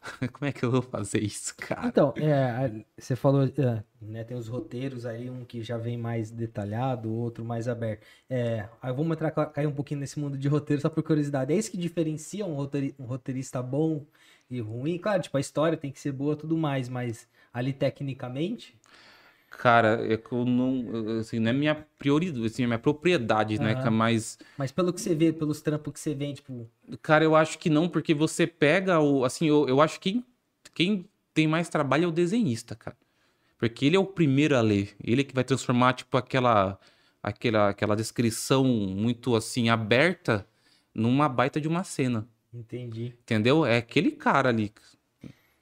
Como 0.32 0.48
é 0.48 0.52
que 0.52 0.64
eu 0.64 0.70
vou 0.70 0.82
fazer 0.82 1.22
isso, 1.22 1.54
cara? 1.56 1.92
Então, 1.92 2.12
é, 2.18 2.84
você 2.98 3.14
falou, 3.14 3.44
é, 3.44 3.84
né, 4.00 4.24
tem 4.24 4.36
os 4.36 4.48
roteiros 4.48 5.06
aí, 5.06 5.30
um 5.30 5.44
que 5.44 5.62
já 5.62 5.78
vem 5.78 5.96
mais 5.96 6.28
detalhado, 6.30 7.08
outro 7.12 7.44
mais 7.44 7.68
aberto. 7.68 8.04
É, 8.28 8.68
aí 8.82 8.92
vamos 8.92 9.12
entrar, 9.12 9.30
ca- 9.30 9.46
cair 9.46 9.66
um 9.68 9.72
pouquinho 9.74 10.00
nesse 10.00 10.18
mundo 10.18 10.36
de 10.36 10.48
roteiro, 10.48 10.82
só 10.82 10.90
por 10.90 11.04
curiosidade. 11.04 11.52
É 11.52 11.56
isso 11.56 11.70
que 11.70 11.76
diferencia 11.76 12.44
um, 12.44 12.54
roteiri- 12.54 12.96
um 12.98 13.04
roteirista 13.04 13.62
bom 13.62 14.04
e 14.50 14.60
ruim? 14.60 14.98
Claro, 14.98 15.22
tipo, 15.22 15.36
a 15.36 15.40
história 15.40 15.78
tem 15.78 15.92
que 15.92 16.00
ser 16.00 16.10
boa 16.12 16.34
tudo 16.36 16.56
mais, 16.58 16.88
mas 16.88 17.28
ali 17.52 17.72
tecnicamente, 17.72 18.76
Cara, 19.50 20.06
é 20.12 20.16
que 20.16 20.32
eu 20.32 20.44
não. 20.44 21.18
Assim, 21.20 21.38
não 21.38 21.50
é 21.50 21.52
minha 21.52 21.74
prioridade, 21.74 22.44
assim, 22.44 22.64
é 22.64 22.66
minha 22.66 22.78
propriedade, 22.78 23.58
né, 23.58 23.72
Aham. 23.72 23.78
cara? 23.78 23.90
Mas, 23.90 24.38
mas 24.56 24.70
pelo 24.70 24.92
que 24.92 25.00
você 25.00 25.14
vê, 25.14 25.32
pelos 25.32 25.60
trampos 25.62 25.92
que 25.92 26.00
você 26.00 26.14
vê, 26.14 26.32
tipo, 26.32 26.70
cara, 27.02 27.24
eu 27.24 27.34
acho 27.34 27.58
que 27.58 27.70
não, 27.70 27.88
porque 27.88 28.14
você 28.14 28.46
pega 28.46 29.00
o. 29.00 29.24
Assim, 29.24 29.46
eu, 29.46 29.66
eu 29.68 29.80
acho 29.80 29.98
que 30.00 30.12
quem, 30.12 30.24
quem 30.74 31.10
tem 31.32 31.46
mais 31.48 31.68
trabalho 31.68 32.04
é 32.04 32.06
o 32.06 32.12
desenhista, 32.12 32.74
cara. 32.74 32.96
Porque 33.58 33.86
ele 33.86 33.96
é 33.96 33.98
o 33.98 34.06
primeiro 34.06 34.56
a 34.56 34.60
ler. 34.60 34.94
Ele 35.02 35.22
é 35.22 35.24
que 35.24 35.34
vai 35.34 35.44
transformar, 35.44 35.94
tipo, 35.94 36.16
aquela. 36.16 36.78
Aquela, 37.20 37.70
aquela 37.70 37.96
descrição 37.96 38.64
muito 38.64 39.34
assim 39.34 39.68
aberta 39.68 40.46
numa 40.94 41.28
baita 41.28 41.60
de 41.60 41.66
uma 41.66 41.82
cena. 41.82 42.28
entendi. 42.54 43.12
Entendeu? 43.22 43.66
É 43.66 43.78
aquele 43.78 44.12
cara 44.12 44.50
ali. 44.50 44.72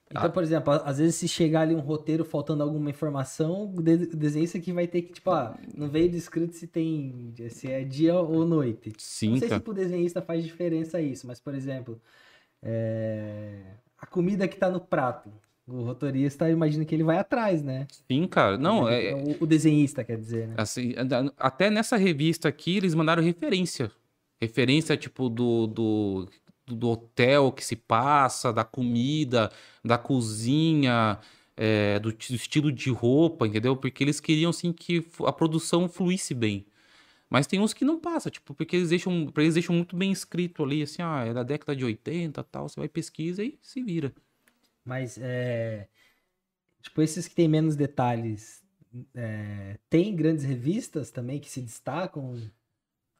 Então, 0.08 0.30
por 0.30 0.42
exemplo, 0.42 0.72
às 0.72 0.98
vezes 0.98 1.16
se 1.16 1.26
chegar 1.26 1.62
ali 1.62 1.74
um 1.74 1.80
roteiro 1.80 2.24
faltando 2.24 2.62
alguma 2.62 2.88
informação, 2.90 3.72
o 3.76 3.82
de- 3.82 4.04
o 4.12 4.16
desenhista 4.16 4.58
que 4.60 4.72
vai 4.72 4.86
ter 4.86 5.02
que, 5.02 5.12
tipo, 5.14 5.30
ah, 5.30 5.58
não 5.76 5.88
veio 5.88 6.08
descrito 6.08 6.54
se 6.54 6.66
tem, 6.66 7.34
se 7.50 7.70
é 7.70 7.82
dia 7.82 8.14
ou 8.14 8.46
noite. 8.46 8.90
Não 8.90 8.94
Sim, 8.98 9.38
sei 9.38 9.48
cara. 9.48 9.58
se 9.58 9.64
pro 9.64 9.74
desenhista 9.74 10.22
faz 10.22 10.44
diferença 10.44 11.00
isso, 11.00 11.26
mas, 11.26 11.40
por 11.40 11.54
exemplo, 11.54 12.00
é, 12.62 13.62
a 13.98 14.06
comida 14.06 14.46
que 14.48 14.56
tá 14.56 14.70
no 14.70 14.80
prato. 14.80 15.30
O 15.66 15.82
roteirista, 15.82 16.48
imagina 16.48 16.84
que 16.84 16.94
ele 16.94 17.02
vai 17.02 17.18
atrás, 17.18 17.60
né? 17.60 17.88
Sim, 18.08 18.28
cara. 18.28 18.56
Não, 18.56 18.88
é, 18.88 19.12
O, 19.12 19.42
o 19.42 19.46
desenhista, 19.46 20.04
quer 20.04 20.16
dizer, 20.16 20.46
né? 20.46 20.54
Assim, 20.56 20.94
até 21.36 21.68
nessa 21.70 21.96
revista 21.96 22.48
aqui, 22.48 22.76
eles 22.76 22.94
mandaram 22.94 23.20
referência. 23.20 23.90
Referência, 24.40 24.96
tipo, 24.96 25.28
do, 25.28 25.66
do, 25.66 26.28
do 26.66 26.88
hotel 26.88 27.52
que 27.52 27.64
se 27.64 27.76
passa, 27.76 28.52
da 28.52 28.64
comida, 28.64 29.50
da 29.84 29.96
cozinha, 29.96 31.18
é, 31.56 31.98
do, 31.98 32.12
do 32.12 32.34
estilo 32.34 32.70
de 32.72 32.90
roupa, 32.90 33.46
entendeu? 33.46 33.76
Porque 33.76 34.04
eles 34.04 34.20
queriam, 34.20 34.50
assim, 34.50 34.72
que 34.72 35.06
a 35.24 35.32
produção 35.32 35.88
fluísse 35.88 36.34
bem. 36.34 36.66
Mas 37.28 37.46
tem 37.46 37.60
uns 37.60 37.72
que 37.72 37.84
não 37.84 37.98
passa, 37.98 38.30
tipo, 38.30 38.54
porque 38.54 38.76
eles 38.76 38.90
deixam, 38.90 39.32
eles 39.36 39.54
deixam 39.54 39.74
muito 39.74 39.96
bem 39.96 40.12
escrito 40.12 40.62
ali, 40.62 40.82
assim, 40.82 41.02
ah, 41.02 41.24
é 41.26 41.34
da 41.34 41.42
década 41.42 41.74
de 41.74 41.84
80 41.84 42.42
tal, 42.44 42.68
você 42.68 42.78
vai 42.78 42.88
pesquisa 42.88 43.42
e 43.42 43.58
se 43.60 43.82
vira. 43.82 44.12
Mas, 44.84 45.18
é, 45.18 45.88
tipo, 46.80 47.02
esses 47.02 47.26
que 47.26 47.34
tem 47.34 47.48
menos 47.48 47.74
detalhes, 47.74 48.62
é, 49.14 49.76
tem 49.90 50.14
grandes 50.14 50.44
revistas 50.44 51.10
também 51.10 51.40
que 51.40 51.50
se 51.50 51.60
destacam? 51.60 52.40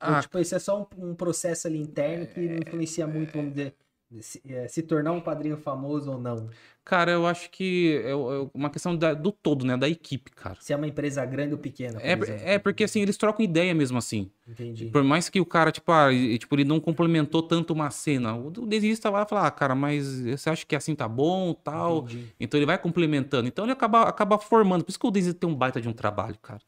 Ou, 0.08 0.14
Ah, 0.14 0.20
tipo, 0.22 0.38
esse 0.38 0.54
é 0.54 0.58
só 0.58 0.88
um, 0.96 1.10
um 1.10 1.14
processo 1.14 1.66
ali 1.66 1.78
interno 1.80 2.26
que 2.26 2.40
não 2.40 2.56
influencia 2.58 3.06
muito, 3.06 3.32
vamos 3.32 3.52
dizer, 3.54 3.74
se, 4.20 4.40
é, 4.48 4.68
se 4.68 4.82
tornar 4.82 5.12
um 5.12 5.20
padrinho 5.20 5.56
famoso 5.56 6.12
ou 6.12 6.18
não. 6.18 6.48
cara, 6.84 7.10
eu 7.10 7.26
acho 7.26 7.50
que 7.50 8.00
é 8.04 8.10
é 8.10 8.14
uma 8.54 8.70
questão 8.70 8.96
da- 8.96 9.14
do 9.14 9.32
todo, 9.32 9.64
né, 9.64 9.76
da 9.76 9.88
equipe, 9.88 10.30
cara. 10.30 10.56
Se 10.60 10.72
é 10.72 10.76
uma 10.76 10.86
empresa 10.86 11.24
grande 11.26 11.52
ou 11.54 11.58
pequena, 11.58 11.98
por 11.98 12.06
É, 12.06 12.12
exemplo. 12.12 12.42
é 12.44 12.58
porque 12.58 12.84
assim, 12.84 13.00
eles 13.02 13.16
trocam 13.16 13.44
ideia 13.44 13.74
mesmo 13.74 13.98
assim. 13.98 14.30
Entendi. 14.48 14.86
Por 14.86 15.02
mais 15.02 15.28
que 15.28 15.40
o 15.40 15.44
cara, 15.44 15.72
tipo, 15.72 15.90
ah, 15.90 16.08
tipo, 16.38 16.54
ele 16.54 16.64
não 16.64 16.78
complementou 16.78 17.42
tanto 17.42 17.72
uma 17.72 17.90
cena. 17.90 18.34
O 18.36 18.46
o 18.48 18.66
desenhista 18.66 19.10
vai 19.10 19.26
falar, 19.26 19.48
ah, 19.48 19.50
cara, 19.50 19.74
mas 19.74 20.20
você 20.20 20.48
acha 20.48 20.64
que 20.64 20.76
assim 20.76 20.94
tá 20.94 21.08
bom 21.08 21.52
tal? 21.52 22.04
Entendi. 22.04 22.28
Então 22.38 22.58
ele 22.58 22.66
vai 22.66 22.78
complementando. 22.78 23.48
Então 23.48 23.64
ele 23.64 23.72
acaba, 23.72 24.02
acaba 24.02 24.38
formando. 24.38 24.84
Por 24.84 24.90
isso 24.90 25.00
que 25.00 25.06
o 25.06 25.10
desenhista 25.10 25.40
tem 25.40 25.50
um 25.50 25.54
baita 25.54 25.80
de 25.80 25.88
um 25.88 25.92
trabalho, 25.92 26.38
cara. 26.38 26.60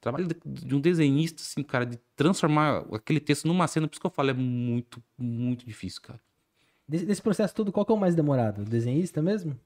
Trabalho 0.00 0.28
de, 0.44 0.74
um 0.74 0.80
desenhista, 0.80 1.42
assim, 1.42 1.62
cara, 1.62 1.84
de 1.86 1.98
transformar 2.16 2.84
aquele 2.92 3.20
texto 3.20 3.46
numa 3.46 3.66
cena, 3.68 3.86
por 3.86 3.94
isso 3.94 4.00
que 4.00 4.06
eu 4.06 4.10
falo, 4.10 4.30
é 4.30 4.34
muito, 4.34 5.02
muito 5.18 5.66
difícil, 5.66 6.00
cara. 6.02 6.20
Desse, 6.88 7.06
desse 7.06 7.22
processo 7.22 7.54
todo, 7.54 7.70
qual 7.70 7.86
que 7.86 7.92
é 7.92 7.94
o 7.94 7.98
mais 7.98 8.14
demorado? 8.14 8.62
O 8.62 8.64
desenhista 8.64 9.22
mesmo? 9.22 9.56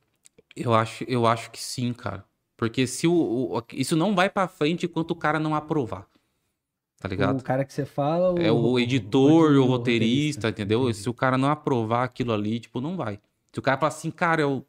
Eu 0.56 0.74
acho, 0.74 1.04
eu 1.04 1.26
acho 1.26 1.50
que 1.50 1.60
sim, 1.62 1.92
cara. 1.92 2.24
Porque 2.56 2.86
se 2.86 3.06
o, 3.06 3.12
o- 3.12 3.62
isso 3.72 3.96
não 3.96 4.14
vai 4.14 4.28
pra 4.30 4.46
frente 4.46 4.86
enquanto 4.86 5.10
o 5.12 5.16
cara 5.16 5.38
não 5.40 5.54
aprovar. 5.54 6.06
Tá 6.98 7.08
ligado? 7.08 7.38
O 7.40 7.42
cara 7.42 7.64
que 7.64 7.72
você 7.72 7.84
fala. 7.84 8.40
É 8.40 8.50
o 8.50 8.78
editor, 8.78 9.52
o, 9.52 9.62
o 9.62 9.66
roteirista, 9.66 10.48
entendeu? 10.48 10.82
Entendi. 10.84 10.98
Se 10.98 11.08
o 11.08 11.14
cara 11.14 11.36
não 11.36 11.50
aprovar 11.50 12.04
aquilo 12.04 12.32
ali, 12.32 12.60
tipo, 12.60 12.80
não 12.80 12.96
vai. 12.96 13.20
Se 13.52 13.58
o 13.58 13.62
cara 13.62 13.76
falar 13.76 13.88
assim, 13.88 14.10
cara, 14.10 14.40
eu, 14.42 14.64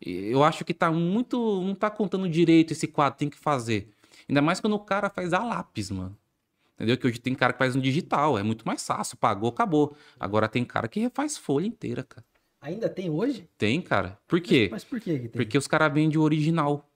eu 0.00 0.42
acho 0.44 0.64
que 0.64 0.72
tá 0.72 0.90
muito. 0.90 1.60
Não 1.62 1.74
tá 1.74 1.90
contando 1.90 2.28
direito 2.28 2.72
esse 2.72 2.86
quadro, 2.86 3.18
tem 3.18 3.28
que 3.28 3.36
fazer. 3.36 3.90
Ainda 4.28 4.40
mais 4.42 4.60
quando 4.60 4.74
o 4.74 4.78
cara 4.80 5.08
faz 5.10 5.32
a 5.32 5.42
lápis, 5.42 5.90
mano. 5.90 6.16
Entendeu? 6.74 6.96
Que 6.96 7.06
hoje 7.06 7.20
tem 7.20 7.34
cara 7.34 7.52
que 7.52 7.58
faz 7.58 7.74
no 7.76 7.80
digital, 7.82 8.36
é 8.38 8.42
muito 8.42 8.66
mais 8.66 8.84
fácil, 8.84 9.16
pagou, 9.16 9.48
acabou. 9.50 9.96
Agora 10.18 10.48
tem 10.48 10.64
cara 10.64 10.88
que 10.88 10.98
refaz 11.00 11.36
folha 11.36 11.66
inteira, 11.66 12.02
cara. 12.02 12.24
Ainda 12.60 12.88
tem 12.88 13.10
hoje? 13.10 13.48
Tem, 13.58 13.80
cara. 13.80 14.18
Por 14.26 14.40
quê? 14.40 14.68
Mas 14.72 14.82
por 14.82 14.98
que 14.98 15.12
que 15.18 15.28
tem? 15.28 15.30
Porque 15.30 15.56
os 15.58 15.66
caras 15.68 15.92
vendem 15.92 16.18
o 16.18 16.22
original. 16.22 16.88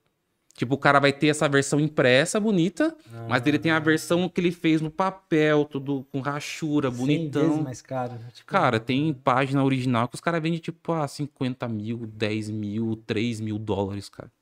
Tipo, 0.54 0.74
o 0.74 0.78
cara 0.78 0.98
vai 0.98 1.12
ter 1.12 1.28
essa 1.28 1.48
versão 1.48 1.78
impressa, 1.78 2.40
bonita, 2.40 2.96
mas 3.28 3.46
ele 3.46 3.60
tem 3.60 3.70
a 3.70 3.76
Ah, 3.76 3.80
versão 3.80 4.28
que 4.28 4.40
ele 4.40 4.50
fez 4.50 4.80
no 4.80 4.90
papel, 4.90 5.64
tudo 5.64 6.04
com 6.10 6.18
rachura, 6.20 6.90
100 6.90 6.98
bonitão. 6.98 7.42
vezes 7.48 7.62
mais 7.62 7.80
caro. 7.80 8.14
né? 8.14 8.28
Tipo, 8.32 8.50
Cara, 8.50 8.80
tem 8.80 9.14
página 9.14 9.62
original 9.62 10.08
que 10.08 10.16
os 10.16 10.20
caras 10.20 10.42
vendem 10.42 10.58
tipo 10.58 10.90
a 10.92 11.06
50 11.06 11.68
mil, 11.68 11.98
10 12.08 12.50
mil, 12.50 13.00
3 13.06 13.40
mil 13.40 13.56
dólares, 13.56 14.08
cara. 14.08 14.32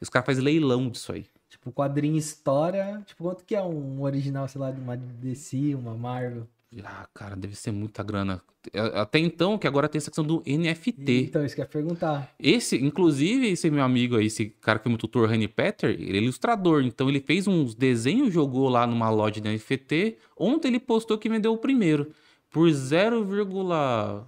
Os 0.00 0.08
caras 0.08 0.26
fazem 0.26 0.44
leilão 0.44 0.88
disso 0.88 1.10
aí. 1.10 1.26
Tipo, 1.48 1.72
quadrinho 1.72 2.16
história. 2.16 3.02
Tipo, 3.06 3.24
quanto 3.24 3.44
que 3.44 3.54
é 3.54 3.62
um 3.62 4.02
original, 4.02 4.48
sei 4.48 4.60
lá, 4.60 4.70
de 4.70 4.80
uma 4.80 4.96
DC, 4.96 5.74
uma 5.74 5.94
Marvel? 5.94 6.46
Ah, 6.84 7.06
cara, 7.14 7.36
deve 7.36 7.54
ser 7.54 7.70
muita 7.70 8.02
grana. 8.02 8.42
É, 8.72 8.80
Até 9.00 9.18
então, 9.18 9.56
que 9.56 9.66
agora 9.66 9.88
tem 9.88 9.98
a 9.98 10.02
secção 10.02 10.24
do 10.24 10.42
NFT. 10.46 11.26
Então, 11.28 11.44
isso 11.44 11.54
que 11.54 11.60
eu 11.60 11.64
ia 11.64 11.68
perguntar. 11.68 12.34
Esse, 12.38 12.76
inclusive, 12.76 13.48
esse 13.48 13.70
meu 13.70 13.84
amigo 13.84 14.16
aí, 14.16 14.26
esse 14.26 14.46
cara 14.60 14.78
que 14.78 14.84
foi 14.84 14.90
meu 14.90 14.98
tutor, 14.98 15.28
Rani 15.28 15.48
Petter, 15.48 15.90
ele 15.90 16.18
é 16.18 16.20
ilustrador. 16.20 16.82
Então 16.82 17.08
ele 17.08 17.20
fez 17.20 17.46
uns 17.46 17.74
desenhos, 17.74 18.34
jogou 18.34 18.68
lá 18.68 18.86
numa 18.86 19.08
loja 19.08 19.40
de 19.40 19.48
NFT. 19.48 20.18
Ontem 20.36 20.68
ele 20.68 20.80
postou 20.80 21.16
que 21.16 21.28
vendeu 21.28 21.52
o 21.52 21.58
primeiro 21.58 22.12
por 22.50 22.68
0,15 22.68 24.24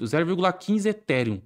0,15 0.00 0.86
Ethereum. 0.86 1.40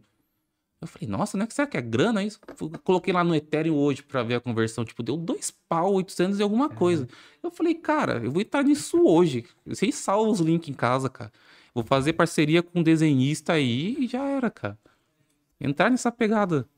Eu 0.80 0.86
falei, 0.86 1.08
nossa, 1.08 1.36
né? 1.36 1.46
Será 1.50 1.66
que 1.66 1.76
é 1.76 1.80
grana 1.80 2.22
isso? 2.22 2.38
Coloquei 2.84 3.12
lá 3.12 3.24
no 3.24 3.34
Ethereum 3.34 3.76
hoje 3.76 4.02
pra 4.02 4.22
ver 4.22 4.36
a 4.36 4.40
conversão. 4.40 4.84
Tipo, 4.84 5.02
deu 5.02 5.16
dois 5.16 5.50
pau, 5.50 5.94
800 5.94 6.38
e 6.38 6.42
alguma 6.42 6.68
coisa. 6.68 7.08
Eu 7.42 7.50
falei, 7.50 7.74
cara, 7.74 8.22
eu 8.24 8.30
vou 8.30 8.40
entrar 8.40 8.62
nisso 8.62 9.02
hoje. 9.04 9.44
Vocês 9.66 9.96
salvam 9.96 10.30
os 10.30 10.38
links 10.38 10.68
em 10.68 10.72
casa, 10.72 11.08
cara. 11.08 11.32
Vou 11.74 11.82
fazer 11.82 12.12
parceria 12.12 12.62
com 12.62 12.78
um 12.78 12.82
desenhista 12.82 13.54
aí 13.54 13.96
e 13.98 14.06
já 14.06 14.24
era, 14.24 14.50
cara. 14.50 14.78
Entrar 15.60 15.90
nessa 15.90 16.12
pegada. 16.12 16.68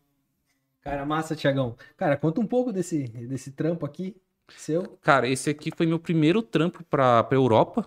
Cara, 0.80 1.04
massa, 1.04 1.36
Tiagão. 1.36 1.76
Cara, 1.96 2.16
conta 2.16 2.40
um 2.40 2.46
pouco 2.46 2.72
desse, 2.72 3.04
desse 3.04 3.50
trampo 3.52 3.84
aqui, 3.84 4.16
seu. 4.48 4.98
Cara, 5.02 5.28
esse 5.28 5.50
aqui 5.50 5.70
foi 5.76 5.84
meu 5.84 5.98
primeiro 5.98 6.40
trampo 6.40 6.82
pra, 6.84 7.22
pra 7.22 7.36
Europa. 7.36 7.86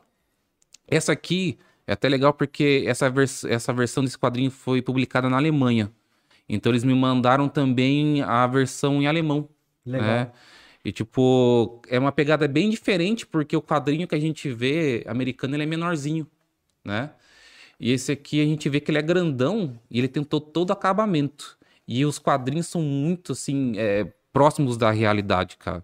Essa 0.87 1.11
aqui 1.11 1.57
é 1.87 1.93
até 1.93 2.07
legal 2.07 2.33
porque 2.33 2.83
essa, 2.85 3.09
vers 3.09 3.43
essa 3.45 3.73
versão 3.73 4.03
desse 4.03 4.17
quadrinho 4.17 4.51
foi 4.51 4.79
publicada 4.79 5.27
na 5.27 5.37
Alemanha. 5.37 5.91
Então 6.47 6.71
eles 6.71 6.83
me 6.83 6.93
mandaram 6.93 7.47
também 7.47 8.21
a 8.21 8.45
versão 8.47 9.01
em 9.01 9.07
alemão. 9.07 9.47
Legal. 9.85 10.07
né? 10.07 10.31
E 10.85 10.91
tipo, 10.91 11.81
é 11.87 11.97
uma 11.97 12.11
pegada 12.11 12.47
bem 12.47 12.69
diferente 12.69 13.25
porque 13.25 13.55
o 13.55 13.61
quadrinho 13.61 14.07
que 14.07 14.15
a 14.15 14.19
gente 14.19 14.51
vê 14.51 15.03
americano 15.07 15.55
ele 15.55 15.63
é 15.63 15.65
menorzinho, 15.65 16.27
né? 16.83 17.11
E 17.79 17.91
esse 17.91 18.11
aqui 18.11 18.41
a 18.41 18.45
gente 18.45 18.67
vê 18.69 18.79
que 18.79 18.91
ele 18.91 18.97
é 18.97 19.01
grandão 19.01 19.79
e 19.89 19.97
ele 19.99 20.07
tem 20.07 20.23
to- 20.23 20.39
todo 20.41 20.71
acabamento. 20.71 21.57
E 21.87 22.05
os 22.05 22.19
quadrinhos 22.19 22.67
são 22.67 22.81
muito 22.81 23.31
assim, 23.31 23.73
é, 23.77 24.05
próximos 24.31 24.77
da 24.77 24.91
realidade, 24.91 25.57
cara. 25.57 25.83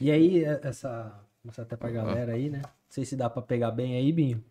E 0.00 0.10
aí, 0.10 0.44
é- 0.44 0.60
essa. 0.64 1.04
Vou 1.42 1.46
mostrar 1.48 1.64
até 1.64 1.76
pra 1.76 1.90
galera 1.90 2.32
aí, 2.32 2.50
né? 2.50 2.58
Não 2.62 2.70
sei 2.90 3.04
se 3.04 3.16
dá 3.16 3.28
pra 3.30 3.42
pegar 3.42 3.70
bem 3.70 3.96
aí, 3.96 4.12
Binho. 4.12 4.42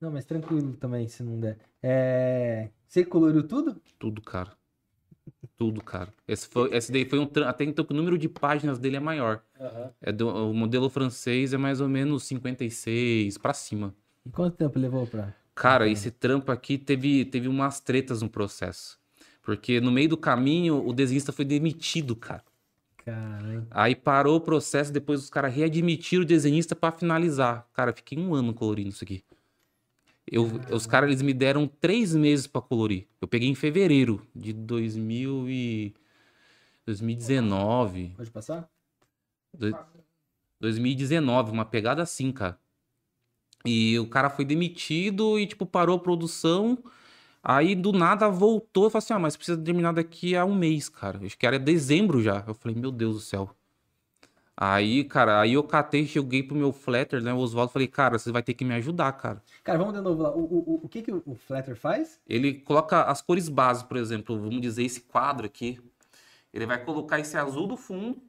Não, 0.00 0.10
mas 0.10 0.24
tranquilo 0.24 0.74
também, 0.74 1.08
se 1.08 1.22
não 1.22 1.38
der. 1.38 1.58
É... 1.82 2.68
Você 2.90 3.04
coloriu 3.04 3.46
tudo? 3.46 3.80
Tudo, 4.00 4.20
cara. 4.20 4.50
Tudo, 5.56 5.80
cara. 5.80 6.12
Esse, 6.26 6.48
foi, 6.48 6.74
esse 6.74 6.90
daí 6.90 7.08
foi 7.08 7.20
um. 7.20 7.30
Até 7.46 7.62
então 7.62 7.84
que 7.84 7.92
o 7.92 7.96
número 7.96 8.18
de 8.18 8.28
páginas 8.28 8.80
dele 8.80 8.96
é 8.96 9.00
maior. 9.00 9.44
É 10.02 10.10
do, 10.10 10.28
o 10.28 10.52
modelo 10.52 10.90
francês 10.90 11.52
é 11.52 11.56
mais 11.56 11.80
ou 11.80 11.88
menos 11.88 12.24
56 12.24 13.38
pra 13.38 13.54
cima. 13.54 13.94
E 14.26 14.30
quanto 14.30 14.56
tempo 14.56 14.76
levou 14.76 15.06
pra. 15.06 15.32
Cara, 15.54 15.88
esse 15.88 16.10
trampo 16.10 16.50
aqui 16.50 16.76
teve, 16.76 17.24
teve 17.26 17.46
umas 17.46 17.78
tretas 17.78 18.22
no 18.22 18.28
processo. 18.28 18.98
Porque 19.40 19.80
no 19.80 19.92
meio 19.92 20.08
do 20.08 20.16
caminho, 20.16 20.84
o 20.84 20.92
desenhista 20.92 21.30
foi 21.30 21.44
demitido, 21.44 22.16
cara. 22.16 22.42
Caramba. 23.04 23.68
Aí 23.70 23.94
parou 23.94 24.36
o 24.36 24.40
processo, 24.40 24.92
depois 24.92 25.20
os 25.20 25.30
caras 25.30 25.54
readmitiram 25.54 26.24
o 26.24 26.26
desenhista 26.26 26.74
pra 26.74 26.90
finalizar. 26.90 27.68
Cara, 27.72 27.92
fiquei 27.92 28.18
um 28.18 28.34
ano 28.34 28.52
colorindo 28.52 28.88
isso 28.88 29.04
aqui. 29.04 29.22
Eu, 30.30 30.48
os 30.70 30.86
caras, 30.86 31.08
eles 31.08 31.22
me 31.22 31.34
deram 31.34 31.66
três 31.66 32.14
meses 32.14 32.46
pra 32.46 32.60
colorir. 32.60 33.06
Eu 33.20 33.26
peguei 33.26 33.48
em 33.48 33.54
fevereiro 33.54 34.24
de 34.34 34.52
2000 34.52 35.48
e... 35.48 35.92
2019. 36.86 38.14
Pode 38.16 38.30
passar? 38.30 38.70
Do- 39.52 39.76
2019, 40.60 41.50
uma 41.50 41.64
pegada 41.64 42.02
assim, 42.02 42.30
cara. 42.30 42.58
E 43.64 43.98
o 43.98 44.06
cara 44.06 44.30
foi 44.30 44.44
demitido 44.44 45.38
e, 45.38 45.46
tipo, 45.46 45.66
parou 45.66 45.96
a 45.96 46.00
produção. 46.00 46.78
Aí, 47.42 47.74
do 47.74 47.92
nada, 47.92 48.28
voltou 48.28 48.86
e 48.86 48.90
falou 48.90 48.98
assim: 48.98 49.12
Ah, 49.14 49.18
mas 49.18 49.36
precisa 49.36 49.60
terminar 49.60 49.92
daqui 49.92 50.36
a 50.36 50.44
um 50.44 50.54
mês, 50.54 50.88
cara. 50.88 51.20
Acho 51.24 51.36
que 51.36 51.46
era 51.46 51.58
dezembro 51.58 52.22
já. 52.22 52.44
Eu 52.46 52.54
falei: 52.54 52.76
Meu 52.78 52.90
Deus 52.90 53.14
do 53.16 53.20
céu. 53.20 53.54
Aí, 54.60 55.04
cara, 55.04 55.40
aí 55.40 55.54
eu 55.54 55.64
catei, 55.64 56.06
cheguei 56.06 56.42
pro 56.42 56.54
meu 56.54 56.72
flatter, 56.72 57.22
né, 57.22 57.32
o 57.32 57.38
Oswaldo, 57.38 57.72
falei: 57.72 57.88
Cara, 57.88 58.18
você 58.18 58.30
vai 58.30 58.42
ter 58.42 58.54
que 58.54 58.64
me 58.64 58.74
ajudar, 58.74 59.10
cara. 59.14 59.42
Cara, 59.64 59.78
vamos 59.78 59.94
de 59.94 60.00
novo 60.00 60.22
lá. 60.22 60.30
O, 60.30 60.40
o, 60.44 60.84
o- 60.84 60.88
que, 60.88 61.02
que 61.02 61.12
o 61.12 61.34
Flatter 61.34 61.76
faz? 61.76 62.20
Ele 62.26 62.54
coloca 62.60 63.02
as 63.04 63.22
cores 63.22 63.48
base, 63.48 63.84
por 63.86 63.96
exemplo, 63.96 64.38
vamos 64.38 64.60
dizer 64.60 64.84
esse 64.84 65.00
quadro 65.02 65.46
aqui. 65.46 65.80
Ele 66.52 66.66
vai 66.66 66.84
colocar 66.84 67.18
esse 67.20 67.36
azul 67.36 67.66
do 67.66 67.76
fundo, 67.76 68.22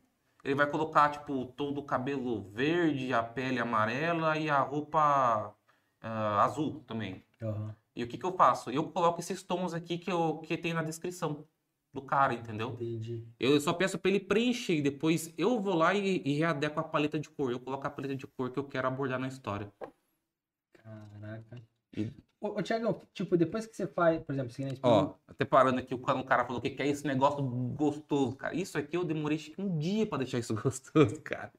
ele 0.44 0.56
vai 0.56 0.68
colocar 0.70 1.10
tipo 1.10 1.34
o 1.34 1.46
tom 1.48 1.74
do 1.74 1.84
cabelo 1.84 2.44
verde, 2.52 3.14
a 3.14 3.24
pele 3.24 3.60
amarela 3.60 4.38
e 4.38 4.50
a 4.50 4.60
roupa 4.62 5.54
ah, 6.02 6.44
azul 6.44 6.84
também. 6.88 7.24
Aham. 7.42 7.76
E 7.96 8.04
o 8.04 8.08
que 8.08 8.18
que 8.18 8.26
eu 8.26 8.34
faço? 8.34 8.72
Eu 8.72 8.90
coloco 8.92 9.20
esses 9.20 9.44
tons 9.44 9.74
aqui 9.74 9.98
que 9.98 10.12
eu 10.12 10.40
que 10.40 10.58
tem 10.58 10.74
na 10.74 10.84
descrição 10.84 11.46
do 11.94 12.02
cara, 12.02 12.34
entendeu? 12.34 12.70
Entendi. 12.72 13.26
Eu 13.40 13.60
só 13.60 13.74
peço 13.74 14.00
pra 14.00 14.10
ele 14.10 14.20
preencher 14.20 14.76
e 14.78 14.82
depois 14.82 15.34
eu 15.38 15.60
vou 15.62 15.76
lá 15.76 15.94
e, 15.94 16.22
e 16.26 16.34
readequo 16.34 16.80
a 16.80 16.84
paleta 16.84 17.20
de 17.20 17.30
cor. 17.30 17.52
Eu 17.52 17.60
coloco 17.60 17.86
a 17.86 17.90
paleta 17.90 18.16
de 18.16 18.26
cor 18.28 18.50
que 18.52 18.58
eu 18.60 18.64
quero 18.64 18.88
abordar 18.88 19.20
na 19.20 19.28
história. 19.28 19.72
Caraca. 20.74 21.62
E- 21.96 22.12
Ô, 22.40 22.58
ô, 22.58 22.62
Tiagão, 22.64 23.00
tipo, 23.14 23.38
depois 23.38 23.68
que 23.68 23.76
você 23.76 23.86
faz, 23.86 24.20
por 24.24 24.34
exemplo, 24.34 24.52
se 24.52 24.64
a 24.64 24.70
gente 24.70 24.80
Ó, 24.82 25.14
até 25.28 25.46
parando 25.46 25.80
aqui, 25.80 25.96
quando 25.96 26.22
o 26.22 26.26
cara 26.26 26.44
falou 26.44 26.58
o 26.58 26.62
que 26.62 26.72
que 26.72 26.82
é 26.82 26.88
esse 26.88 27.06
negócio 27.06 27.44
gostoso, 27.44 28.36
cara. 28.36 28.56
Isso 28.56 28.80
aqui 28.80 28.98
eu 28.98 29.04
demorei 29.04 29.54
um 29.60 29.78
dia 29.78 30.08
pra 30.08 30.18
deixar 30.18 30.40
isso 30.40 30.56
gostoso, 30.60 31.22
cara. 31.22 31.52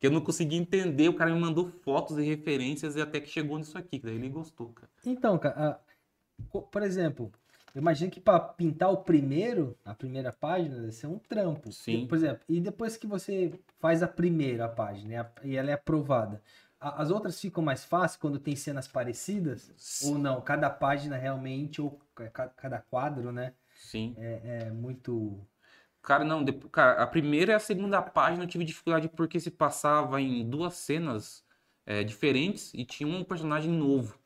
Que 0.00 0.06
eu 0.06 0.10
não 0.10 0.22
consegui 0.22 0.56
entender, 0.56 1.08
o 1.10 1.14
cara 1.14 1.30
me 1.34 1.38
mandou 1.38 1.68
fotos 1.68 2.16
e 2.16 2.22
referências 2.22 2.96
e 2.96 3.02
até 3.02 3.20
que 3.20 3.28
chegou 3.28 3.58
nisso 3.58 3.76
aqui, 3.76 3.98
que 3.98 4.06
daí 4.06 4.14
ele 4.14 4.30
gostou, 4.30 4.68
cara. 4.72 4.90
Então, 5.04 5.38
cara, 5.38 5.72
a- 5.72 5.80
co- 6.48 6.62
por 6.62 6.82
exemplo, 6.82 7.30
eu 7.74 7.80
imagino 7.80 8.10
que 8.10 8.20
para 8.20 8.38
pintar 8.40 8.90
o 8.90 8.98
primeiro, 8.98 9.76
a 9.84 9.94
primeira 9.94 10.32
página, 10.32 10.76
deve 10.76 10.92
ser 10.92 11.06
um 11.08 11.18
trampo. 11.18 11.72
Sim. 11.72 12.06
Por 12.06 12.16
exemplo, 12.16 12.44
e 12.48 12.60
depois 12.60 12.96
que 12.96 13.06
você 13.06 13.52
faz 13.80 14.02
a 14.02 14.08
primeira 14.08 14.68
página 14.68 15.12
e 15.12 15.16
a- 15.16 15.32
e 15.44 15.56
ela 15.56 15.70
é 15.70 15.74
aprovada, 15.74 16.40
as 16.80 17.10
outras 17.10 17.40
ficam 17.40 17.62
mais 17.64 17.84
fáceis 17.84 18.16
quando 18.20 18.38
tem 18.38 18.54
cenas 18.54 18.86
parecidas? 18.86 19.72
Ou 20.04 20.18
não? 20.18 20.40
Cada 20.40 20.68
página 20.70 21.16
realmente, 21.16 21.80
ou 21.80 21.98
ca- 22.14 22.48
cada 22.50 22.78
quadro, 22.78 23.32
né? 23.32 23.54
Sim. 23.74 24.14
É 24.16 24.70
muito. 24.70 25.40
Cara, 26.02 26.22
não, 26.24 26.44
depo- 26.44 26.68
cara, 26.68 27.02
a 27.02 27.06
primeira 27.06 27.52
e 27.52 27.54
a 27.54 27.58
segunda 27.58 28.02
página 28.02 28.44
eu 28.44 28.48
tive 28.48 28.64
dificuldade 28.64 29.08
porque 29.08 29.40
se 29.40 29.50
passava 29.50 30.20
em 30.20 30.48
duas 30.48 30.74
cenas 30.74 31.42
é, 31.86 32.04
diferentes 32.04 32.72
e 32.74 32.84
tinha 32.84 33.08
um 33.08 33.24
personagem 33.24 33.70
novo. 33.72 34.18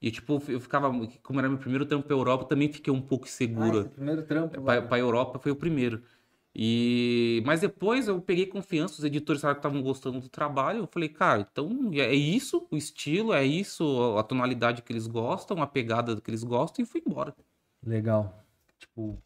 E, 0.00 0.10
tipo, 0.10 0.40
eu 0.48 0.60
ficava, 0.60 0.90
como 1.22 1.40
era 1.40 1.48
meu 1.48 1.58
primeiro 1.58 1.84
trampo 1.84 2.06
pra 2.06 2.14
Europa, 2.14 2.44
eu 2.44 2.48
também 2.48 2.72
fiquei 2.72 2.92
um 2.92 3.00
pouco 3.00 3.24
Ah, 3.24 3.28
inseguro. 3.28 3.80
esse 3.80 3.88
primeiro 3.88 4.22
trampo. 4.22 4.60
Pra, 4.62 4.80
pra 4.82 4.98
Europa 4.98 5.38
foi 5.38 5.50
o 5.50 5.56
primeiro. 5.56 6.02
E... 6.54 7.42
Mas 7.44 7.60
depois 7.60 8.08
eu 8.08 8.20
peguei 8.20 8.46
confiança, 8.46 8.94
os 8.94 9.04
editores 9.04 9.40
falaram 9.40 9.60
que 9.60 9.66
estavam 9.66 9.82
gostando 9.82 10.20
do 10.20 10.28
trabalho. 10.28 10.80
Eu 10.80 10.86
falei, 10.86 11.08
cara, 11.08 11.46
então 11.50 11.90
é 11.94 12.12
isso, 12.14 12.66
o 12.70 12.76
estilo, 12.76 13.32
é 13.32 13.44
isso, 13.44 14.16
a 14.16 14.22
tonalidade 14.22 14.82
que 14.82 14.92
eles 14.92 15.06
gostam, 15.06 15.60
a 15.62 15.66
pegada 15.66 16.20
que 16.20 16.30
eles 16.30 16.42
gostam, 16.44 16.82
e 16.82 16.86
fui 16.86 17.02
embora. 17.06 17.34
Legal. 17.84 18.44
Tipo, 18.78 19.20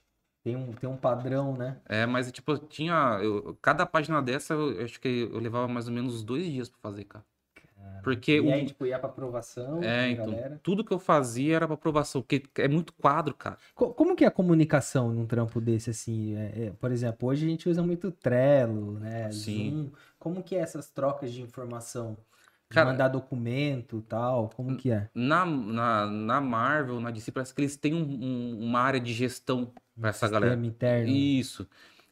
Tem 0.44 0.56
um, 0.56 0.72
tem 0.72 0.88
um 0.90 0.96
padrão, 0.96 1.56
né? 1.56 1.80
É, 1.88 2.04
mas 2.04 2.30
tipo, 2.32 2.58
tinha. 2.58 3.18
eu- 3.22 3.56
cada 3.62 3.86
página 3.86 4.20
dessa, 4.20 4.54
eu 4.54 4.84
acho 4.84 5.00
que 5.00 5.28
eu 5.30 5.38
levava 5.38 5.68
mais 5.68 5.86
ou 5.86 5.94
menos 5.94 6.24
dois 6.24 6.44
dias 6.44 6.68
pra 6.68 6.78
fazer, 6.80 7.04
cara. 7.04 7.24
Porque 8.02 8.32
E 8.32 8.40
o- 8.40 8.52
aí, 8.52 8.66
tipo, 8.66 8.84
ia 8.84 8.98
pra 8.98 9.08
aprovação 9.08 9.82
É, 9.82 10.10
então, 10.10 10.26
galera. 10.26 10.58
tudo 10.62 10.84
que 10.84 10.92
eu 10.92 10.98
fazia 10.98 11.54
era 11.56 11.66
pra 11.68 11.74
aprovação, 11.74 12.20
porque 12.20 12.42
é 12.56 12.66
muito 12.66 12.92
quadro, 12.94 13.32
cara. 13.34 13.56
Co- 13.74 13.94
Como 13.94 14.16
que 14.16 14.24
é 14.24 14.26
a 14.26 14.30
comunicação 14.30 15.12
num 15.12 15.24
trampo 15.26 15.60
desse, 15.60 15.90
assim? 15.90 16.34
É, 16.36 16.66
é, 16.66 16.72
por 16.80 16.90
exemplo, 16.90 17.28
hoje 17.28 17.46
a 17.46 17.48
gente 17.48 17.68
usa 17.68 17.82
muito 17.82 18.10
Trello, 18.10 18.98
né? 18.98 19.30
Sim. 19.30 19.70
Zoom. 19.70 19.90
Como 20.18 20.42
que 20.42 20.56
é 20.56 20.58
essas 20.60 20.90
trocas 20.90 21.32
de 21.32 21.42
informação? 21.42 22.16
De 22.68 22.74
Cara- 22.74 22.90
mandar 22.90 23.08
documento 23.08 23.98
e 23.98 24.02
tal, 24.02 24.48
como 24.48 24.76
que 24.76 24.90
é? 24.90 25.08
Na, 25.14 25.44
na, 25.44 26.06
na 26.06 26.40
Marvel, 26.40 26.98
na 27.00 27.10
DC, 27.10 27.30
parece 27.30 27.54
que 27.54 27.60
eles 27.60 27.76
têm 27.76 27.94
um- 27.94 27.98
um- 28.00 28.64
uma 28.64 28.80
área 28.80 28.98
de 28.98 29.12
gestão 29.12 29.70
pra 30.00 30.08
essa 30.10 30.26
galera. 30.26 30.52
Sistema 30.52 30.66
interno. 30.66 31.08
Isso. 31.12 31.68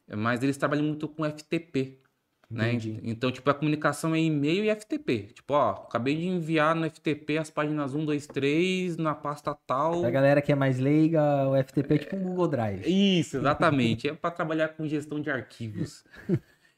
Mas 0.07 0.43
eles 0.43 0.57
trabalham 0.59 0.85
muito 0.85 1.09
com 1.09 1.25
FTP, 1.25 1.99
né? 2.51 2.72
Entendi. 2.72 2.98
Então, 3.05 3.30
tipo, 3.30 3.48
a 3.48 3.55
comunicação 3.55 4.14
é 4.14 4.18
e-mail 4.20 4.64
e 4.64 4.74
FTP. 4.74 5.28
Tipo, 5.34 5.55
ó, 5.55 5.70
acabei 5.70 6.16
de 6.16 6.26
enviar 6.26 6.74
no 6.74 6.84
FTP 6.90 7.38
as 7.38 7.48
páginas 7.48 7.94
1, 7.94 8.05
2, 8.05 8.26
3 8.26 8.96
na 8.96 9.14
pasta 9.14 9.55
tal. 9.66 10.01
Pra 10.01 10.11
galera 10.11 10.42
que 10.42 10.51
é 10.51 10.57
mais 10.57 10.78
leiga, 10.80 11.48
o 11.48 11.62
FTP 11.62 11.94
é 11.94 11.98
tipo 11.98 12.16
um 12.16 12.22
Google 12.24 12.48
Drive. 12.48 12.82
Isso, 12.86 13.36
exatamente. 13.38 14.09
é 14.09 14.14
para 14.14 14.32
trabalhar 14.32 14.68
com 14.70 14.86
gestão 14.86 15.20
de 15.20 15.30
arquivos. 15.30 16.05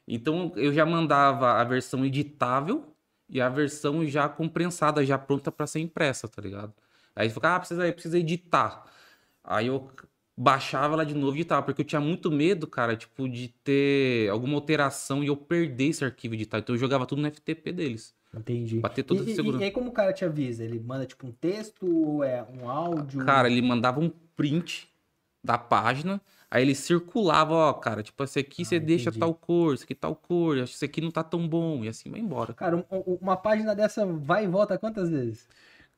Então, 0.07 0.51
eu 0.55 0.71
já 0.71 0.85
mandava 0.85 1.53
a 1.53 1.63
versão 1.63 2.05
editável 2.05 2.93
e 3.27 3.41
a 3.41 3.49
versão 3.49 4.05
já 4.05 4.29
comprensada, 4.29 5.03
já 5.03 5.17
pronta 5.17 5.51
para 5.51 5.65
ser 5.65 5.79
impressa, 5.79 6.27
tá 6.27 6.41
ligado? 6.41 6.73
Aí 7.15 7.29
você 7.29 7.33
fica, 7.33 7.55
ah, 7.55 7.59
precisa, 7.59 7.93
precisa 7.93 8.19
editar. 8.19 8.85
Aí 9.43 9.67
eu 9.67 9.89
baixava 10.35 10.93
ela 10.95 11.05
de 11.05 11.13
novo 11.13 11.35
e 11.37 11.41
editava, 11.41 11.61
porque 11.63 11.81
eu 11.81 11.85
tinha 11.85 12.01
muito 12.01 12.31
medo, 12.31 12.65
cara, 12.67 12.95
tipo, 12.95 13.29
de 13.29 13.49
ter 13.63 14.29
alguma 14.29 14.55
alteração 14.55 15.23
e 15.23 15.27
eu 15.27 15.37
perder 15.37 15.85
esse 15.89 16.03
arquivo 16.03 16.33
editado. 16.33 16.61
Então 16.63 16.75
eu 16.75 16.79
jogava 16.79 17.05
tudo 17.05 17.21
no 17.21 17.27
FTP 17.31 17.71
deles. 17.71 18.15
Entendi. 18.35 18.79
Pra 18.79 18.89
ter 18.89 19.01
E, 19.01 19.03
toda 19.03 19.21
a 19.21 19.25
e- 19.25 19.35
segurança. 19.35 19.63
e 19.63 19.65
aí 19.65 19.71
como 19.71 19.89
o 19.89 19.93
cara 19.93 20.11
te 20.11 20.25
avisa? 20.25 20.63
Ele 20.63 20.79
manda 20.79 21.05
tipo 21.05 21.27
um 21.27 21.31
texto 21.31 21.85
ou 21.87 22.23
é 22.23 22.43
um 22.43 22.67
áudio? 22.67 23.23
Cara, 23.23 23.47
ele 23.47 23.61
mandava 23.61 23.99
um 23.99 24.09
print 24.35 24.89
da 25.43 25.55
página, 25.57 26.19
aí 26.49 26.63
ele 26.63 26.73
circulava, 26.73 27.53
ó, 27.53 27.73
cara, 27.73 28.01
tipo, 28.01 28.23
esse 28.23 28.39
aqui 28.39 28.63
Ah, 28.63 28.65
você 28.65 28.79
deixa 28.79 29.09
entendi. 29.09 29.19
tal 29.19 29.35
cor, 29.35 29.73
esse 29.75 29.83
aqui 29.83 29.93
tal 29.93 30.15
cor, 30.15 30.57
acho 30.57 30.71
que 30.71 30.77
esse 30.77 30.85
aqui 30.85 31.01
não 31.01 31.11
tá 31.11 31.21
tão 31.23 31.47
bom, 31.47 31.83
e 31.83 31.89
assim 31.89 32.09
vai 32.09 32.21
embora. 32.21 32.53
Cara, 32.53 32.77
um- 32.77 32.85
um- 32.89 33.17
uma 33.21 33.35
página 33.37 33.75
dessa 33.75 34.03
vai 34.05 34.45
e 34.45 34.47
volta 34.47 34.77
quantas 34.79 35.09
vezes? 35.09 35.47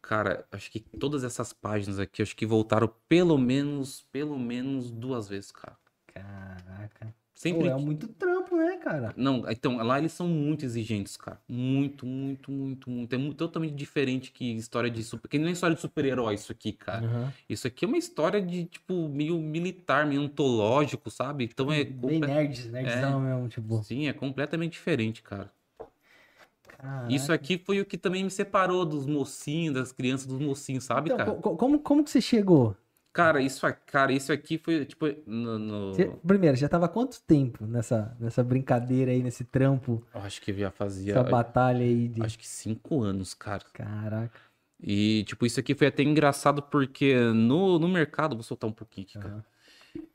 Cara, 0.07 0.45
acho 0.51 0.69
que 0.71 0.79
todas 0.79 1.23
essas 1.23 1.51
páginas 1.51 1.97
aqui, 1.97 2.21
acho 2.21 2.35
que 2.35 2.45
voltaram 2.45 2.87
pelo 3.09 3.39
menos, 3.39 4.05
pelo 4.11 4.37
menos 4.37 4.91
duas 4.91 5.27
vezes, 5.27 5.51
cara. 5.51 5.75
Caraca. 6.05 7.11
Sempre. 7.33 7.69
Pô, 7.71 7.75
é 7.75 7.75
muito 7.83 8.07
trampo, 8.09 8.55
né, 8.55 8.77
cara? 8.77 9.13
Não, 9.17 9.43
então, 9.49 9.77
lá 9.77 9.97
eles 9.97 10.11
são 10.13 10.27
muito 10.27 10.63
exigentes, 10.63 11.17
cara. 11.17 11.41
Muito, 11.49 12.05
muito, 12.05 12.51
muito, 12.51 12.87
muito. 12.89 13.13
É 13.13 13.17
muito, 13.17 13.35
totalmente 13.35 13.73
diferente 13.73 14.31
que 14.31 14.45
história 14.53 14.91
de 14.91 15.03
super. 15.03 15.27
Que 15.27 15.39
nem 15.39 15.51
história 15.51 15.75
de 15.75 15.81
super-herói, 15.81 16.35
isso 16.35 16.51
aqui, 16.51 16.71
cara. 16.71 17.05
Aham. 17.07 17.33
Isso 17.49 17.65
aqui 17.65 17.83
é 17.83 17.87
uma 17.87 17.97
história 17.97 18.39
de, 18.41 18.65
tipo, 18.65 19.09
meio 19.09 19.39
militar, 19.39 20.05
meio 20.05 20.21
ontológico, 20.21 21.09
sabe? 21.09 21.45
Então 21.45 21.71
é. 21.71 21.83
Bem 21.83 21.93
comple- 21.95 22.27
nerds, 22.27 22.71
nerdzão 22.71 23.19
mesmo, 23.21 23.49
tipo. 23.49 23.83
Sim, 23.83 24.07
é 24.07 24.13
completamente 24.13 24.73
diferente, 24.73 25.23
cara. 25.23 25.51
Isso 27.09 27.27
caraca. 27.27 27.33
aqui 27.43 27.57
foi 27.57 27.81
o 27.81 27.85
que 27.85 27.97
também 27.97 28.23
me 28.23 28.31
separou 28.31 28.85
dos 28.85 29.05
mocinhos, 29.05 29.73
das 29.75 29.91
crianças 29.91 30.27
dos 30.27 30.39
mocinhos, 30.39 30.83
sabe, 30.83 31.07
Então, 31.11 31.17
cara? 31.17 31.31
co- 31.31 31.41
co- 31.41 31.57
como, 31.57 31.79
como 31.79 32.03
que 32.03 32.09
você 32.09 32.21
chegou? 32.21 32.75
Cara, 33.13 33.41
isso, 33.41 33.61
cara, 33.85 34.11
isso 34.11 34.31
aqui 34.33 34.57
foi, 34.57 34.85
tipo, 34.85 35.05
no... 35.25 35.57
no- 35.57 35.93
Você- 35.93 36.11
primeiro, 36.25 36.57
já 36.57 36.67
tava 36.67 36.89
quanto 36.89 37.21
tempo 37.23 37.65
nessa, 37.65 38.15
nessa 38.19 38.43
brincadeira 38.43 39.11
aí, 39.11 39.23
nesse 39.23 39.45
trampo, 39.45 40.03
Eu 40.13 40.21
acho 40.21 40.41
que 40.41 40.51
eu 40.51 40.57
já 40.57 40.69
fazia, 40.71 41.13
essa 41.13 41.23
batalha 41.23 41.79
aí 41.85 42.09
de. 42.09 42.21
acho 42.23 42.37
que 42.37 42.47
cinco 42.47 43.01
anos, 43.01 43.33
cara. 43.33 43.63
Caraca. 43.71 44.37
E, 44.81 45.23
tipo, 45.23 45.45
isso 45.45 45.59
aqui 45.59 45.73
foi 45.73 45.87
até 45.87 46.03
engraçado 46.03 46.61
porque 46.61 47.15
no, 47.33 47.79
no 47.79 47.87
mercado, 47.87 48.35
vou 48.35 48.43
soltar 48.43 48.69
um 48.69 48.73
pouquinho 48.73 49.05
aqui, 49.07 49.17
cara. 49.17 49.35
Aham. 49.35 49.43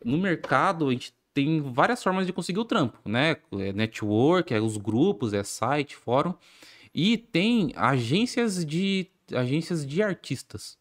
No 0.05 0.19
mercado, 0.19 0.89
a 0.89 0.93
gente 0.93 1.15
tem 1.41 1.61
várias 1.61 2.03
formas 2.03 2.27
de 2.27 2.33
conseguir 2.33 2.61
o 2.61 2.65
trampo, 2.65 2.99
né? 3.09 3.37
É 3.59 3.73
network, 3.73 4.53
é 4.53 4.61
os 4.61 4.77
grupos, 4.77 5.33
é 5.33 5.43
site, 5.43 5.97
fórum. 5.97 6.35
E 6.95 7.17
tem 7.17 7.73
agências 7.77 8.65
de 8.65 9.07
agências 9.33 9.87
de 9.87 10.03
artistas. 10.03 10.77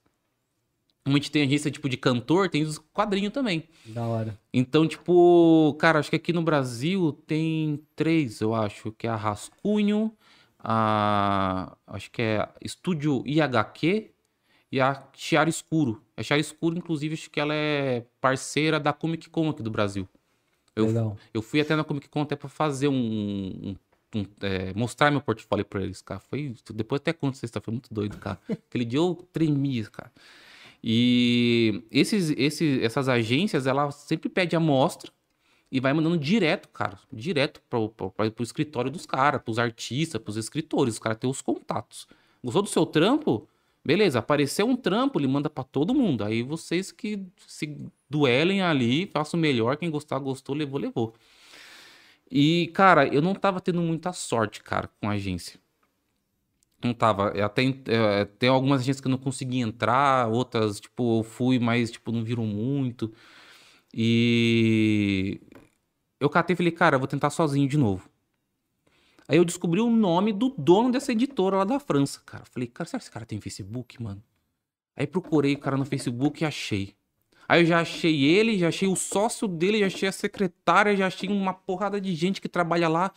Como 1.04 1.16
a 1.16 1.20
gente 1.20 1.32
tem 1.32 1.44
agência 1.44 1.72
tipo 1.72 1.88
de 1.88 1.98
cantor, 1.98 2.50
tem 2.50 2.64
os 2.64 2.78
quadrinhos 2.78 3.32
também. 3.32 3.64
Da 3.86 4.06
hora. 4.06 4.38
Então, 4.54 4.88
tipo, 4.88 5.76
cara, 5.80 6.00
acho 6.00 6.10
que 6.10 6.16
aqui 6.16 6.34
no 6.34 6.42
Brasil 6.42 7.14
tem 7.26 7.82
três, 7.96 8.42
eu 8.42 8.54
acho, 8.54 8.92
que 8.92 9.08
é 9.08 9.10
a 9.10 9.16
Rascunho, 9.16 10.12
a 10.60 11.76
acho 11.88 12.12
que 12.12 12.22
é 12.22 12.50
Estúdio 12.62 13.24
IHQ 13.26 14.12
e 14.72 14.82
a 14.82 15.08
Chiara 15.14 15.50
Escuro. 15.50 16.04
A 16.18 16.24
Chiara 16.24 16.42
Escuro, 16.42 16.78
inclusive, 16.78 17.14
acho 17.14 17.30
que 17.30 17.40
ela 17.40 17.54
é 17.56 18.06
parceira 18.20 18.80
da 18.80 18.92
Comic 18.92 19.30
Con 19.30 19.50
aqui 19.50 19.64
do 19.64 19.72
Brasil. 19.72 20.08
Eu, 20.80 20.88
Legal. 20.88 21.18
eu 21.34 21.42
fui 21.42 21.60
até 21.62 21.76
na 21.76 21.84
Comic 21.84 22.10
Con 22.10 22.22
até 22.22 22.36
pra 22.36 22.50
fazer 22.50 22.88
um. 22.88 22.96
um- 22.96 23.76
um, 24.16 24.26
é, 24.42 24.74
mostrar 24.74 25.12
meu 25.12 25.22
portfólio 25.22 25.64
pra 25.64 25.84
eles, 25.84 26.02
cara. 26.02 26.20
Foi. 26.20 26.56
Depois 26.74 27.00
até 27.00 27.14
conto 27.14 27.38
sexta, 27.38 27.62
foi 27.62 27.72
muito 27.74 27.94
doido, 27.94 28.18
cara. 28.18 28.40
Aquele 28.50 28.84
dia 28.84 28.98
eu 28.98 29.28
tremia, 29.32 29.84
cara. 29.86 30.12
E 30.84 31.84
esses, 31.92 32.32
esses, 32.38 32.82
essas 32.82 33.08
agências, 33.10 33.68
ela 33.68 33.92
sempre 33.92 34.30
pede 34.30 34.56
amostra 34.56 35.12
e 35.72 35.80
vai 35.80 35.94
mandando 35.94 36.18
direto, 36.18 36.70
cara. 36.70 36.98
Direto 37.12 37.62
pro, 37.70 37.90
pro, 37.90 38.10
pro, 38.10 38.32
pro 38.32 38.44
escritório 38.44 38.90
dos 38.90 39.06
caras, 39.06 39.42
pros 39.42 39.60
artistas, 39.60 40.20
pros 40.22 40.38
escritores. 40.38 40.96
Os 40.96 41.00
caras 41.00 41.18
têm 41.20 41.30
os 41.30 41.42
contatos. 41.42 42.08
Gostou 42.44 42.64
do 42.64 42.70
seu 42.70 42.86
trampo? 42.86 43.48
Beleza, 43.84 44.20
apareceu 44.20 44.68
um 44.68 44.76
trampo, 44.76 45.20
ele 45.20 45.28
manda 45.28 45.50
pra 45.50 45.64
todo 45.64 45.94
mundo. 45.96 46.24
Aí 46.24 46.44
vocês 46.44 46.92
que 46.92 47.26
se 47.48 47.78
duelem 48.10 48.62
ali, 48.62 49.08
façam 49.08 49.40
melhor. 49.40 49.78
Quem 49.78 49.90
gostar, 49.90 50.20
gostou, 50.20 50.56
levou, 50.56 50.80
levou. 50.80 51.16
E, 52.32 52.68
cara, 52.74 53.08
eu 53.08 53.22
não 53.22 53.34
tava 53.34 53.60
tendo 53.60 53.82
muita 53.82 54.14
sorte, 54.14 54.62
cara, 54.62 54.88
com 55.00 55.10
a 55.10 55.14
agência. 55.14 55.60
Não 56.84 56.94
tava. 56.94 57.32
Eu 57.36 57.46
Até, 57.46 57.64
eh, 57.88 58.26
tem 58.38 58.50
algumas 58.50 58.82
agências 58.82 59.02
que 59.02 59.08
eu 59.08 59.12
não 59.12 59.18
consegui 59.18 59.60
entrar, 59.60 60.28
outras, 60.30 60.80
tipo, 60.80 61.20
eu 61.20 61.24
fui, 61.24 61.60
mas, 61.60 61.92
tipo, 61.92 62.12
não 62.12 62.24
viram 62.24 62.46
muito. 62.46 63.14
E 63.94 65.42
eu 66.20 66.30
catei 66.30 66.56
e 66.56 66.58
falei, 66.58 66.72
cara, 66.74 66.96
eu 66.98 67.00
vou 67.00 67.08
tentar 67.08 67.30
sozinho 67.32 67.68
de 67.70 67.78
novo. 67.78 68.09
Aí 69.30 69.38
eu 69.38 69.46
descobri 69.46 69.80
o 69.80 69.92
nome 69.92 70.34
do 70.34 70.50
dono 70.58 70.92
dessa 70.92 71.12
editora 71.12 71.58
lá 71.58 71.64
da 71.64 71.80
França, 71.80 72.20
cara. 72.26 72.44
Falei, 72.46 72.68
cara, 72.68 72.90
será 72.90 72.98
que 72.98 73.04
esse 73.04 73.12
cara 73.12 73.28
tem 73.28 73.40
Facebook, 73.40 74.02
mano? 74.02 74.24
Aí 74.98 75.06
procurei 75.06 75.54
o 75.54 75.60
cara 75.60 75.78
no 75.78 75.86
Facebook 75.86 76.42
e 76.44 76.48
achei. 76.48 76.96
Aí 77.48 77.62
eu 77.62 77.66
já 77.66 77.80
achei 77.80 78.24
ele, 78.24 78.58
já 78.58 78.70
achei 78.70 78.88
o 78.88 78.96
sócio 78.96 79.48
dele, 79.48 79.82
já 79.82 79.86
achei 79.86 80.10
a 80.10 80.12
secretária, 80.12 80.96
já 80.96 81.06
achei 81.06 81.30
uma 81.30 81.54
porrada 81.54 82.02
de 82.02 82.16
gente 82.16 82.42
que 82.42 82.50
trabalha 82.50 82.90
lá. 82.90 83.12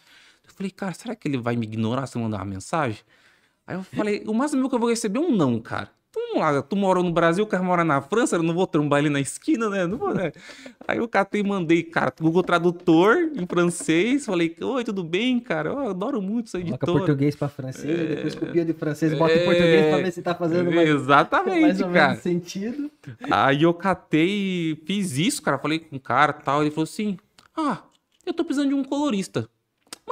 Eu 0.44 0.50
falei, 0.52 0.70
cara, 0.70 0.92
será 0.92 1.16
que 1.16 1.26
ele 1.26 1.38
vai 1.38 1.56
me 1.56 1.66
ignorar 1.66 2.06
se 2.06 2.18
eu 2.18 2.22
mandar 2.22 2.36
uma 2.36 2.44
mensagem? 2.44 3.00
Aí 3.66 3.74
eu 3.74 3.82
falei, 3.82 4.22
o 4.26 4.34
máximo 4.34 4.68
que 4.68 4.74
eu 4.74 4.78
vou 4.78 4.90
receber 4.90 5.18
é 5.18 5.22
um 5.22 5.34
não, 5.34 5.58
cara. 5.58 5.90
Então, 6.14 6.22
vamos 6.34 6.40
lá, 6.40 6.60
tu 6.62 6.76
morou 6.76 7.02
no 7.02 7.10
Brasil, 7.10 7.42
o 7.42 7.46
cara 7.46 7.62
mora 7.62 7.82
na 7.82 8.02
França, 8.02 8.36
eu 8.36 8.42
não 8.42 8.52
vou 8.52 8.66
trombar 8.66 8.98
ele 9.00 9.08
na 9.08 9.18
esquina, 9.18 9.70
né? 9.70 9.86
Não 9.86 9.96
vou, 9.96 10.12
né? 10.12 10.30
Aí 10.86 10.98
eu 10.98 11.08
catei 11.08 11.40
e 11.40 11.44
mandei, 11.44 11.82
cara, 11.82 12.12
Google 12.20 12.42
Tradutor 12.42 13.30
em 13.34 13.46
francês. 13.46 14.26
Falei, 14.26 14.54
oi, 14.60 14.84
tudo 14.84 15.02
bem, 15.02 15.40
cara? 15.40 15.70
Eu 15.70 15.78
adoro 15.88 16.20
muito 16.20 16.48
essa 16.48 16.58
Coloca 16.58 16.74
editora. 16.74 16.98
português 16.98 17.34
pra 17.34 17.48
francês, 17.48 17.98
aí 17.98 18.06
depois 18.08 18.34
copia 18.34 18.62
de 18.62 18.74
francês, 18.74 19.16
bota 19.16 19.32
em 19.32 19.44
português 19.44 19.86
pra 19.86 19.96
ver 20.02 20.12
se 20.12 20.20
tá 20.20 20.34
fazendo 20.34 20.64
mais, 20.66 20.76
mais 20.76 20.88
Exatamente, 20.90 21.82
ou 21.82 21.90
cara. 21.90 22.08
menos 22.08 22.22
sentido. 22.22 22.90
Aí 23.30 23.62
eu 23.62 23.72
catei 23.72 24.82
fiz 24.84 25.16
isso, 25.16 25.40
cara. 25.40 25.58
Falei 25.58 25.78
com 25.78 25.96
o 25.96 26.00
cara 26.00 26.36
e 26.38 26.44
tal. 26.44 26.60
Ele 26.60 26.70
falou 26.70 26.84
assim: 26.84 27.16
Ah, 27.56 27.78
eu 28.26 28.34
tô 28.34 28.44
precisando 28.44 28.68
de 28.68 28.74
um 28.74 28.84
colorista. 28.84 29.48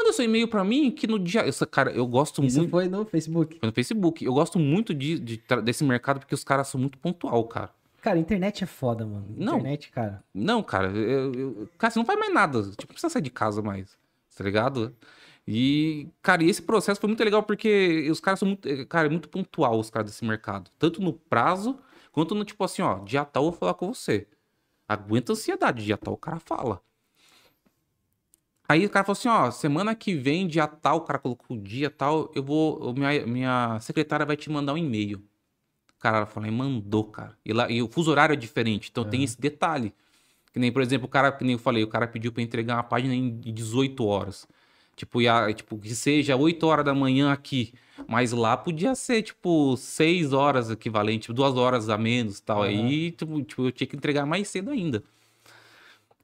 Manda 0.00 0.12
seu 0.14 0.24
e-mail 0.24 0.48
pra 0.48 0.64
mim 0.64 0.90
que 0.90 1.06
no 1.06 1.18
dia. 1.18 1.42
Essa, 1.42 1.66
cara, 1.66 1.90
eu 1.90 2.06
gosto 2.06 2.42
Isso 2.42 2.58
muito. 2.58 2.70
foi 2.70 2.88
no 2.88 3.04
Facebook. 3.04 3.58
Foi 3.58 3.66
no 3.68 3.72
Facebook. 3.74 4.24
Eu 4.24 4.32
gosto 4.32 4.58
muito 4.58 4.94
de, 4.94 5.18
de 5.18 5.42
desse 5.62 5.84
mercado 5.84 6.20
porque 6.20 6.34
os 6.34 6.42
caras 6.42 6.68
são 6.68 6.80
muito 6.80 6.96
pontual, 6.98 7.44
cara. 7.44 7.70
Cara, 8.00 8.18
internet 8.18 8.64
é 8.64 8.66
foda, 8.66 9.04
mano. 9.04 9.26
Não. 9.36 9.58
Internet, 9.58 9.90
cara. 9.90 10.24
Não, 10.32 10.62
cara, 10.62 10.88
eu, 10.90 11.32
eu- 11.34 11.68
cara, 11.76 11.90
você 11.90 11.98
não 11.98 12.06
faz 12.06 12.18
mais 12.18 12.32
nada. 12.32 12.62
Tipo, 12.62 12.82
não 12.84 12.88
precisa 12.94 13.10
sair 13.10 13.20
de 13.22 13.30
casa 13.30 13.60
mais. 13.60 13.94
Tá 14.34 14.42
ligado? 14.42 14.96
E, 15.46 16.08
cara, 16.22 16.42
e 16.42 16.48
esse 16.48 16.62
processo 16.62 16.98
foi 17.00 17.08
muito 17.08 17.22
legal 17.22 17.42
porque 17.42 18.08
os 18.10 18.20
caras 18.20 18.38
são 18.38 18.48
muito. 18.48 18.66
eh, 18.66 18.86
Cara, 18.86 19.06
é 19.06 19.10
muito 19.10 19.28
pontual 19.28 19.78
os 19.78 19.90
caras 19.90 20.10
desse 20.10 20.24
mercado. 20.24 20.70
Tanto 20.78 21.02
no 21.02 21.12
prazo, 21.12 21.78
quanto 22.10 22.34
no 22.34 22.42
tipo 22.44 22.64
assim, 22.64 22.80
ó, 22.80 23.00
dia 23.04 23.24
tal 23.24 23.44
eu 23.44 23.50
vou 23.50 23.58
falar 23.58 23.74
com 23.74 23.92
você. 23.92 24.26
Aguenta 24.88 25.32
a 25.32 25.34
ansiedade, 25.34 25.84
dia 25.84 25.98
tal 25.98 26.14
o 26.14 26.16
cara 26.16 26.38
fala. 26.40 26.80
Aí 28.70 28.86
o 28.86 28.90
cara 28.90 29.04
falou 29.04 29.18
assim, 29.18 29.28
ó, 29.28 29.50
semana 29.50 29.96
que 29.96 30.14
vem, 30.14 30.46
dia 30.46 30.64
tal, 30.64 30.98
o 30.98 31.00
cara 31.00 31.18
colocou 31.18 31.56
o 31.56 31.60
dia 31.60 31.90
tal, 31.90 32.30
eu 32.36 32.44
vou. 32.44 32.94
Minha, 32.94 33.26
minha 33.26 33.80
secretária 33.80 34.24
vai 34.24 34.36
te 34.36 34.48
mandar 34.48 34.74
um 34.74 34.78
e-mail. 34.78 35.20
Cara, 35.98 36.18
ela 36.18 36.26
falou, 36.26 36.52
mandou, 36.52 37.02
cara. 37.02 37.36
E, 37.44 37.52
lá, 37.52 37.68
e 37.68 37.82
o 37.82 37.88
fuso 37.88 38.12
horário 38.12 38.32
é 38.32 38.36
diferente, 38.36 38.88
então 38.88 39.02
tem 39.02 39.18
Aham. 39.18 39.24
esse 39.24 39.40
detalhe. 39.40 39.92
Que 40.52 40.60
nem, 40.60 40.70
por 40.70 40.82
exemplo, 40.82 41.06
o 41.06 41.10
cara, 41.10 41.32
que 41.32 41.42
nem 41.42 41.54
eu 41.54 41.58
falei, 41.58 41.82
o 41.82 41.88
cara 41.88 42.06
pediu 42.06 42.30
pra 42.30 42.44
entregar 42.44 42.76
uma 42.76 42.84
página 42.84 43.12
em 43.12 43.40
18 43.40 44.04
horas. 44.06 44.46
Tipo, 44.94 45.20
ia, 45.20 45.52
tipo, 45.52 45.76
que 45.76 45.92
seja 45.92 46.36
8 46.36 46.64
horas 46.64 46.84
da 46.84 46.94
manhã 46.94 47.32
aqui. 47.32 47.74
Mas 48.06 48.30
lá 48.30 48.56
podia 48.56 48.94
ser, 48.94 49.22
tipo, 49.22 49.76
6 49.76 50.32
horas 50.32 50.70
equivalente, 50.70 51.22
tipo, 51.22 51.34
2 51.34 51.56
horas 51.56 51.88
a 51.88 51.98
menos 51.98 52.38
e 52.38 52.42
tal. 52.44 52.62
Aham. 52.62 52.68
Aí, 52.68 53.10
tipo, 53.10 53.42
tipo, 53.42 53.66
eu 53.66 53.72
tinha 53.72 53.88
que 53.88 53.96
entregar 53.96 54.24
mais 54.26 54.46
cedo 54.46 54.70
ainda. 54.70 55.02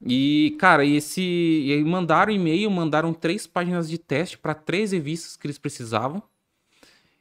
E, 0.04 0.56
cara, 0.58 0.84
esse. 0.84 1.22
E 1.22 1.72
aí 1.72 1.84
mandaram 1.84 2.32
e-mail, 2.32 2.70
mandaram 2.70 3.12
três 3.14 3.46
páginas 3.46 3.88
de 3.88 3.98
teste 3.98 4.36
para 4.36 4.54
três 4.54 4.92
revistas 4.92 5.36
que 5.36 5.46
eles 5.46 5.58
precisavam. 5.58 6.22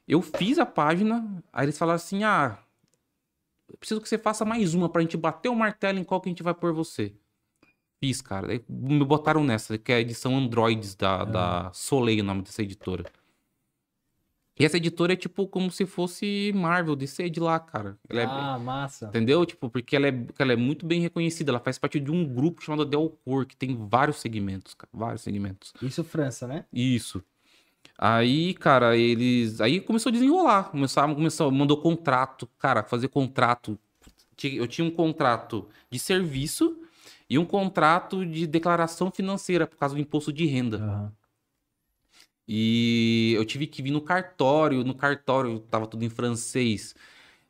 Eu 0.08 0.22
fiz 0.22 0.60
a 0.60 0.66
página, 0.66 1.44
aí 1.52 1.66
eles 1.66 1.78
falaram 1.78 1.96
assim: 1.96 2.24
ah, 2.24 2.58
eu 3.70 3.78
preciso 3.78 4.02
que 4.02 4.10
você 4.10 4.18
faça 4.18 4.46
mais 4.46 4.74
uma 4.74 4.90
pra 4.90 5.02
gente 5.02 5.18
bater 5.18 5.50
o 5.50 5.56
martelo 5.56 6.00
em 6.00 6.04
qual 6.04 6.22
que 6.22 6.30
a 6.30 6.32
gente 6.32 6.44
vai 6.44 6.54
pôr 6.54 6.74
você. 6.74 7.14
Fiz, 8.00 8.22
cara. 8.22 8.52
Aí 8.52 8.64
me 8.70 9.04
botaram 9.04 9.44
nessa, 9.44 9.78
que 9.78 9.92
é 9.92 9.96
a 9.96 10.02
edição 10.02 10.38
Androids 10.38 10.96
da, 10.96 11.24
da 11.24 11.72
Soleil, 11.74 12.22
o 12.22 12.26
nome 12.26 12.42
dessa 12.42 12.62
editora. 12.62 13.06
E 14.58 14.64
essa 14.64 14.78
editora 14.78 15.14
é 15.14 15.16
tipo 15.18 15.48
como 15.48 15.70
se 15.70 15.86
fosse 15.86 16.52
Marvel, 16.56 16.96
DC 16.96 17.30
de 17.30 17.40
lá, 17.42 17.60
cara. 17.60 17.98
Ela 18.10 18.22
é- 18.22 18.26
Ah, 18.26 18.58
massa. 18.58 19.08
Entendeu? 19.08 19.46
Tipo, 19.46 19.70
porque 19.70 19.96
ela 19.96 20.08
é, 20.08 20.26
ela 20.40 20.54
é 20.54 20.56
muito 20.56 20.86
bem 20.86 21.02
reconhecida. 21.02 21.52
Ela 21.52 21.60
faz 21.60 21.78
parte 21.78 22.00
de 22.00 22.10
um 22.10 22.26
grupo 22.26 22.62
chamado 22.64 22.86
Delcor, 22.86 23.46
que 23.46 23.56
tem 23.56 23.76
vários 23.88 24.18
segmentos, 24.22 24.74
cara. 24.74 24.90
Vários 24.94 25.22
segmentos. 25.24 25.74
Isso 25.82 26.04
França, 26.06 26.48
né? 26.48 26.64
Isso. 26.72 27.22
Aí, 27.98 28.54
cara, 28.56 28.96
eles. 28.98 29.60
Aí 29.62 29.80
começou 29.82 30.10
a 30.10 30.14
desenrolar. 30.14 30.66
Começaram, 30.72 31.14
começou, 31.16 31.52
mandou 31.52 31.78
contrato, 31.82 32.48
cara, 32.58 32.84
fazer 32.84 33.08
contrato. 33.10 33.78
Eu 34.44 34.68
tinha 34.68 34.86
um 34.86 34.92
contrato 34.92 35.68
de 35.90 35.98
serviço 36.00 36.78
e 37.30 37.38
um 37.40 37.46
contrato 37.46 38.26
de 38.26 38.46
declaração 38.46 39.10
financeira 39.12 39.66
por 39.66 39.78
causa 39.78 39.96
do 39.96 40.02
imposto 40.02 40.32
de 40.32 40.46
renda. 40.46 40.78
Aham. 40.78 41.12
E 42.48 43.34
eu 43.36 43.46
tive 43.46 43.68
que 43.68 43.82
vir 43.82 43.92
no 43.92 44.02
cartório, 44.02 44.84
no 44.84 44.94
cartório 44.96 45.60
tava 45.60 45.88
tudo 45.88 46.04
em 46.06 46.10
francês. 46.10 46.96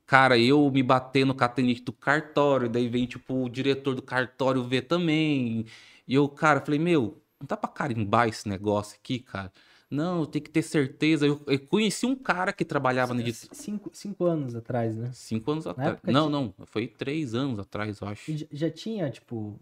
Cara, 0.06 0.38
eu 0.38 0.70
me 0.72 0.84
batendo 0.84 1.28
no 1.30 1.36
catenite 1.36 1.82
do 1.82 1.92
cartório, 1.94 2.70
daí 2.70 2.88
vem, 2.88 3.06
tipo, 3.08 3.44
o 3.46 3.50
diretor 3.50 3.96
do 3.96 4.02
cartório 4.02 4.64
ver 4.64 4.84
também. 4.84 5.66
E 6.08 6.14
eu, 6.14 6.30
cara, 6.30 6.62
falei, 6.62 6.80
meu, 6.80 7.22
não 7.40 7.48
dá 7.48 7.58
pra 7.58 7.70
carimbar 7.70 8.28
esse 8.28 8.48
negócio 8.48 8.98
aqui, 9.00 9.20
cara? 9.20 9.52
Não, 9.90 10.26
tem 10.26 10.42
que 10.42 10.50
ter 10.50 10.62
certeza. 10.62 11.26
Eu, 11.26 11.42
eu 11.48 11.60
conheci 11.60 12.06
um 12.06 12.16
cara 12.16 12.54
que 12.54 12.66
trabalhava 12.66 13.14
na 13.14 13.22
editora. 13.22 13.54
Cinco, 13.54 13.90
cinco 13.94 14.26
anos 14.26 14.56
atrás, 14.56 14.96
né? 14.96 15.10
Cinco 15.14 15.52
anos 15.52 15.66
atrás. 15.68 15.98
Não, 16.04 16.30
não, 16.30 16.54
foi 16.66 16.88
três 16.88 17.34
anos 17.34 17.60
atrás, 17.60 18.00
eu 18.00 18.08
acho. 18.08 18.36
Já- 18.36 18.48
já 18.52 18.70
tinha, 18.70 19.10
tipo, 19.10 19.60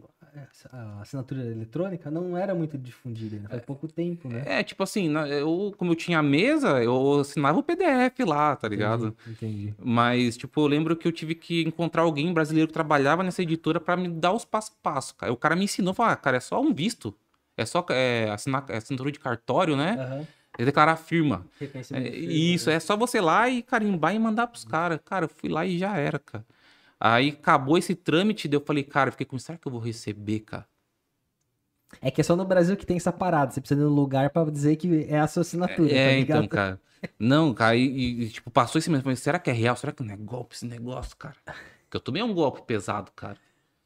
a 0.71 1.01
assinatura 1.01 1.41
eletrônica 1.41 2.09
não 2.09 2.38
era 2.38 2.55
muito 2.55 2.77
difundida, 2.77 3.38
né? 3.39 3.47
faz 3.49 3.63
pouco 3.63 3.88
tempo, 3.88 4.27
né? 4.27 4.43
É, 4.45 4.63
tipo 4.63 4.81
assim, 4.84 5.11
eu, 5.29 5.73
como 5.77 5.91
eu 5.91 5.95
tinha 5.95 6.19
a 6.19 6.23
mesa, 6.23 6.84
eu 6.84 7.19
assinava 7.19 7.59
o 7.59 7.63
PDF 7.63 8.19
lá, 8.25 8.55
tá 8.55 8.67
ligado? 8.67 9.15
Entendi. 9.27 9.67
entendi. 9.67 9.75
Mas, 9.79 10.36
tipo, 10.38 10.61
eu 10.61 10.67
lembro 10.67 10.95
que 10.95 11.07
eu 11.07 11.11
tive 11.11 11.36
que 11.36 11.63
encontrar 11.63 12.03
alguém 12.03 12.34
brasileiro 12.34 12.67
que 12.67 12.73
trabalhava 12.73 13.23
nessa 13.23 13.41
editora 13.41 13.79
pra 13.79 13.95
me 13.95 14.09
dar 14.09 14.34
os 14.34 14.45
passo 14.45 14.71
a 14.71 14.84
passo, 14.84 15.15
cara. 15.15 15.31
O 15.31 15.38
cara 15.38 15.55
me 15.55 15.65
ensinou, 15.65 15.93
falou, 15.93 16.11
ah, 16.11 16.15
cara, 16.15 16.38
é 16.38 16.39
só 16.39 16.61
um 16.61 16.73
visto. 16.73 17.15
É 17.55 17.65
só 17.65 17.86
é, 17.89 18.29
assinar 18.31 18.65
é 18.69 18.77
assinatura 18.77 19.11
de 19.11 19.19
cartório, 19.19 19.75
né? 19.75 19.95
Aham. 19.99 20.27
É 20.57 20.65
declarar 20.65 20.95
firma. 20.97 21.45
É, 21.59 21.65
firma, 21.65 21.81
isso, 21.91 22.69
né? 22.69 22.75
é 22.75 22.79
só 22.79 22.95
você 22.95 23.17
ir 23.17 23.21
lá 23.21 23.49
e 23.49 23.63
carimbar 23.63 24.13
e 24.13 24.19
mandar 24.19 24.47
pros 24.47 24.63
caras. 24.63 24.99
Cara, 25.03 25.25
eu 25.25 25.29
fui 25.29 25.49
lá 25.49 25.65
e 25.65 25.79
já 25.79 25.97
era, 25.97 26.19
cara. 26.19 26.45
Aí 27.05 27.31
acabou 27.31 27.77
esse 27.77 27.93
trâmite, 27.93 28.47
daí 28.47 28.55
eu 28.55 28.63
falei, 28.65 28.81
cara, 28.81 29.09
eu 29.09 29.11
fiquei 29.11 29.25
com, 29.25 29.37
será 29.37 29.57
que 29.57 29.67
eu 29.67 29.71
vou 29.73 29.81
receber, 29.81 30.39
cara? 30.39 30.65
É 32.01 32.09
que 32.09 32.21
é 32.21 32.23
só 32.23 32.33
no 32.33 32.45
Brasil 32.45 32.77
que 32.77 32.85
tem 32.85 32.95
essa 32.95 33.11
parada. 33.11 33.51
Você 33.51 33.59
precisa 33.59 33.81
ir 33.81 33.83
no 33.83 33.89
lugar 33.89 34.29
pra 34.29 34.45
dizer 34.45 34.77
que 34.77 35.05
é 35.09 35.19
a 35.19 35.27
sua 35.27 35.41
assinatura, 35.41 35.89
tá 35.89 35.95
É, 35.95 36.19
então, 36.19 36.47
cara. 36.47 36.79
Não, 37.19 37.53
cara, 37.53 37.75
e, 37.75 38.21
e, 38.21 38.29
tipo, 38.29 38.49
passou 38.49 38.79
esse 38.79 38.89
mês. 38.89 39.01
eu 39.01 39.03
falei, 39.03 39.17
Será 39.17 39.37
que 39.37 39.49
é 39.49 39.53
real? 39.53 39.75
Será 39.75 39.91
que 39.91 40.01
não 40.01 40.13
é 40.13 40.17
golpe 40.17 40.55
esse 40.55 40.65
negócio, 40.65 41.17
cara? 41.17 41.35
Porque 41.83 41.97
eu 41.97 41.99
tomei 41.99 42.23
um 42.23 42.33
golpe 42.33 42.61
pesado, 42.61 43.11
cara. 43.11 43.37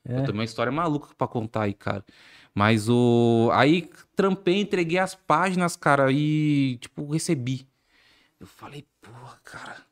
É. 0.05 0.19
Eu 0.19 0.25
tomei 0.25 0.41
uma 0.41 0.45
história 0.45 0.71
maluca 0.71 1.09
pra 1.17 1.27
contar 1.27 1.63
aí, 1.63 1.73
cara. 1.73 2.05
Mas 2.53 2.87
o. 2.87 3.49
Aí 3.51 3.89
trampei, 4.15 4.61
entreguei 4.61 4.99
as 4.99 5.15
páginas, 5.15 5.75
cara, 5.75 6.11
e, 6.11 6.77
tipo, 6.77 7.11
recebi. 7.11 7.67
Eu 8.39 8.45
falei, 8.45 8.85
porra, 9.01 9.39
cara. 9.43 9.86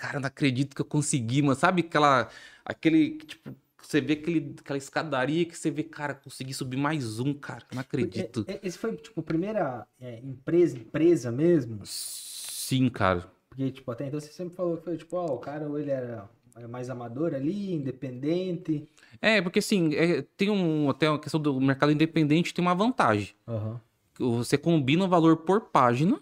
Cara, 0.00 0.20
não 0.20 0.28
acredito 0.28 0.76
que 0.76 0.80
eu 0.80 0.84
consegui, 0.86 1.42
mano. 1.42 1.58
Sabe 1.58 1.82
aquela. 1.82 2.28
Aquele. 2.64 3.18
Tipo, 3.18 3.52
você 3.82 4.00
vê 4.00 4.12
aquele, 4.12 4.54
aquela 4.60 4.78
escadaria 4.78 5.44
que 5.44 5.56
você 5.58 5.70
vê, 5.72 5.82
cara, 5.82 6.14
consegui 6.14 6.54
subir 6.54 6.76
mais 6.76 7.18
um, 7.18 7.34
cara. 7.34 7.64
Não 7.72 7.80
acredito. 7.80 8.44
É- 8.46 8.54
é- 8.54 8.60
Esse 8.62 8.78
foi, 8.78 8.96
tipo, 8.96 9.18
a 9.20 9.22
primeira 9.24 9.86
é, 10.00 10.20
empresa, 10.20 10.76
empresa 10.76 11.32
mesmo? 11.32 11.80
Sim, 11.84 12.88
cara. 12.88 13.28
Porque, 13.48 13.72
tipo, 13.72 13.90
até 13.90 14.06
então 14.06 14.20
você 14.20 14.30
sempre 14.30 14.54
falou 14.54 14.76
que 14.76 14.84
foi, 14.84 14.96
tipo, 14.96 15.16
ó, 15.16 15.26
o 15.34 15.38
cara 15.38 15.68
ou 15.68 15.78
ele 15.78 15.90
era 15.90 16.28
mais 16.68 16.90
amador 16.90 17.34
ali, 17.34 17.72
independente. 17.72 18.88
É, 19.20 19.40
porque 19.42 19.58
assim, 19.58 19.94
é, 19.94 20.22
tem 20.36 20.50
um, 20.50 20.90
até 20.90 21.08
uma 21.08 21.18
questão 21.18 21.40
do 21.40 21.60
mercado 21.60 21.90
independente 21.90 22.54
tem 22.54 22.64
uma 22.64 22.74
vantagem. 22.74 23.34
Aham. 23.46 23.80
Você 24.18 24.58
combina 24.58 25.04
o 25.04 25.08
valor 25.08 25.38
por 25.38 25.60
página 25.70 26.20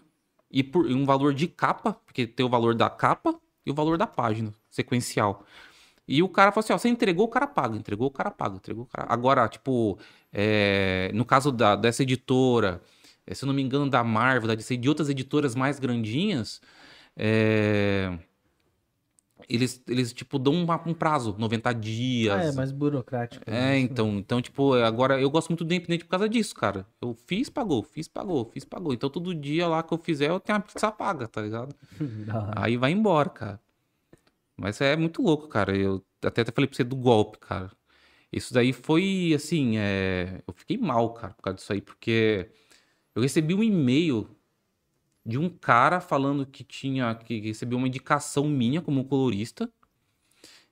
e 0.49 0.63
por 0.63 0.89
e 0.89 0.93
um 0.93 1.05
valor 1.05 1.33
de 1.33 1.47
capa, 1.47 1.93
porque 2.05 2.25
tem 2.25 2.45
o 2.45 2.49
valor 2.49 2.75
da 2.75 2.89
capa 2.89 3.39
e 3.67 3.71
o 3.71 3.73
valor 3.73 3.97
da 3.97 4.07
página, 4.07 4.53
sequencial. 4.69 5.43
E 6.07 6.23
o 6.23 6.29
cara 6.29 6.53
fala 6.53 6.63
assim, 6.63 6.71
ó, 6.71 6.77
você 6.77 6.87
entregou, 6.87 7.25
o 7.25 7.29
cara 7.29 7.45
paga, 7.45 7.75
entregou, 7.75 8.07
o 8.07 8.11
cara 8.11 8.31
paga, 8.31 8.55
entregou, 8.55 8.85
o 8.85 8.87
cara... 8.87 9.05
Agora, 9.11 9.45
tipo, 9.49 9.99
é, 10.31 11.11
no 11.13 11.25
caso 11.25 11.51
da, 11.51 11.75
dessa 11.75 12.01
editora, 12.01 12.81
é, 13.25 13.35
se 13.35 13.43
eu 13.43 13.47
não 13.47 13.53
me 13.53 13.61
engano, 13.61 13.89
da 13.89 14.05
Marvel, 14.05 14.47
da 14.47 14.55
DC, 14.55 14.77
de 14.77 14.87
outras 14.87 15.09
editoras 15.09 15.53
mais 15.53 15.79
grandinhas, 15.79 16.61
é, 17.17 18.17
eles, 19.49 19.81
eles, 19.87 20.13
tipo, 20.13 20.39
dão 20.39 20.53
uma- 20.53 20.81
um 20.87 20.93
prazo, 20.93 21.35
90 21.37 21.73
dias. 21.73 22.35
Ah, 22.35 22.43
é 22.43 22.51
mais 22.51 22.71
burocrático. 22.71 23.43
É, 23.47 23.51
né? 23.51 23.79
então, 23.79 24.17
então, 24.17 24.41
tipo, 24.41 24.73
agora 24.73 25.19
eu 25.21 25.29
gosto 25.29 25.49
muito 25.49 25.63
do 25.63 25.73
independente 25.73 26.03
por 26.05 26.11
causa 26.11 26.27
disso, 26.29 26.55
cara. 26.55 26.85
Eu 27.01 27.15
fiz, 27.25 27.49
pagou, 27.49 27.83
fiz, 27.83 28.07
pagou, 28.07 28.45
fiz, 28.45 28.65
pagou. 28.65 28.93
Então, 28.93 29.09
todo 29.09 29.33
dia 29.35 29.67
lá 29.67 29.83
que 29.83 29.93
eu 29.93 29.97
fizer, 29.97 30.29
eu 30.29 30.39
tenho 30.39 30.57
a 30.57 30.61
pizza 30.61 30.91
paga, 30.91 31.27
tá 31.27 31.41
ligado? 31.41 31.75
Aí 32.55 32.77
vai 32.77 32.91
embora, 32.91 33.29
cara. 33.29 33.61
Mas 34.55 34.81
é 34.81 34.95
muito 34.95 35.21
louco, 35.21 35.47
cara. 35.47 35.75
Eu 35.75 36.03
até, 36.23 36.41
até 36.41 36.51
falei 36.51 36.67
pra 36.67 36.75
você 36.75 36.83
do 36.83 36.95
golpe, 36.95 37.37
cara. 37.39 37.71
Isso 38.31 38.53
daí 38.53 38.73
foi, 38.73 39.33
assim, 39.35 39.77
é... 39.77 40.41
eu 40.47 40.53
fiquei 40.53 40.77
mal, 40.77 41.13
cara, 41.13 41.33
por 41.33 41.43
causa 41.43 41.57
disso 41.57 41.71
aí, 41.73 41.81
porque 41.81 42.49
eu 43.15 43.21
recebi 43.21 43.53
um 43.53 43.63
e-mail 43.63 44.36
de 45.27 45.37
um 45.37 45.49
cara 45.49 46.01
falando 46.01 46.45
que 46.47 46.63
tinha, 46.63 47.13
que 47.15 47.39
recebeu 47.41 47.77
uma 47.77 47.87
indicação 47.89 48.45
minha 48.49 48.81
como 48.81 49.05
colorista. 49.05 49.71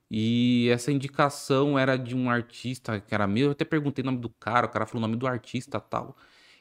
E 0.10 0.70
essa 0.72 0.92
indicação 0.92 1.78
era 1.80 1.98
de 1.98 2.16
um 2.16 2.30
artista 2.30 3.00
que 3.02 3.14
era 3.14 3.26
meu. 3.28 3.48
Eu 3.48 3.52
até 3.52 3.66
perguntei 3.66 4.04
o 4.04 4.06
nome 4.06 4.20
do 4.20 4.30
cara, 4.30 4.68
o 4.68 4.70
cara 4.70 4.86
falou 4.86 5.00
o 5.04 5.08
nome 5.08 5.18
do 5.18 5.28
artista 5.28 5.80
tal. 5.80 6.16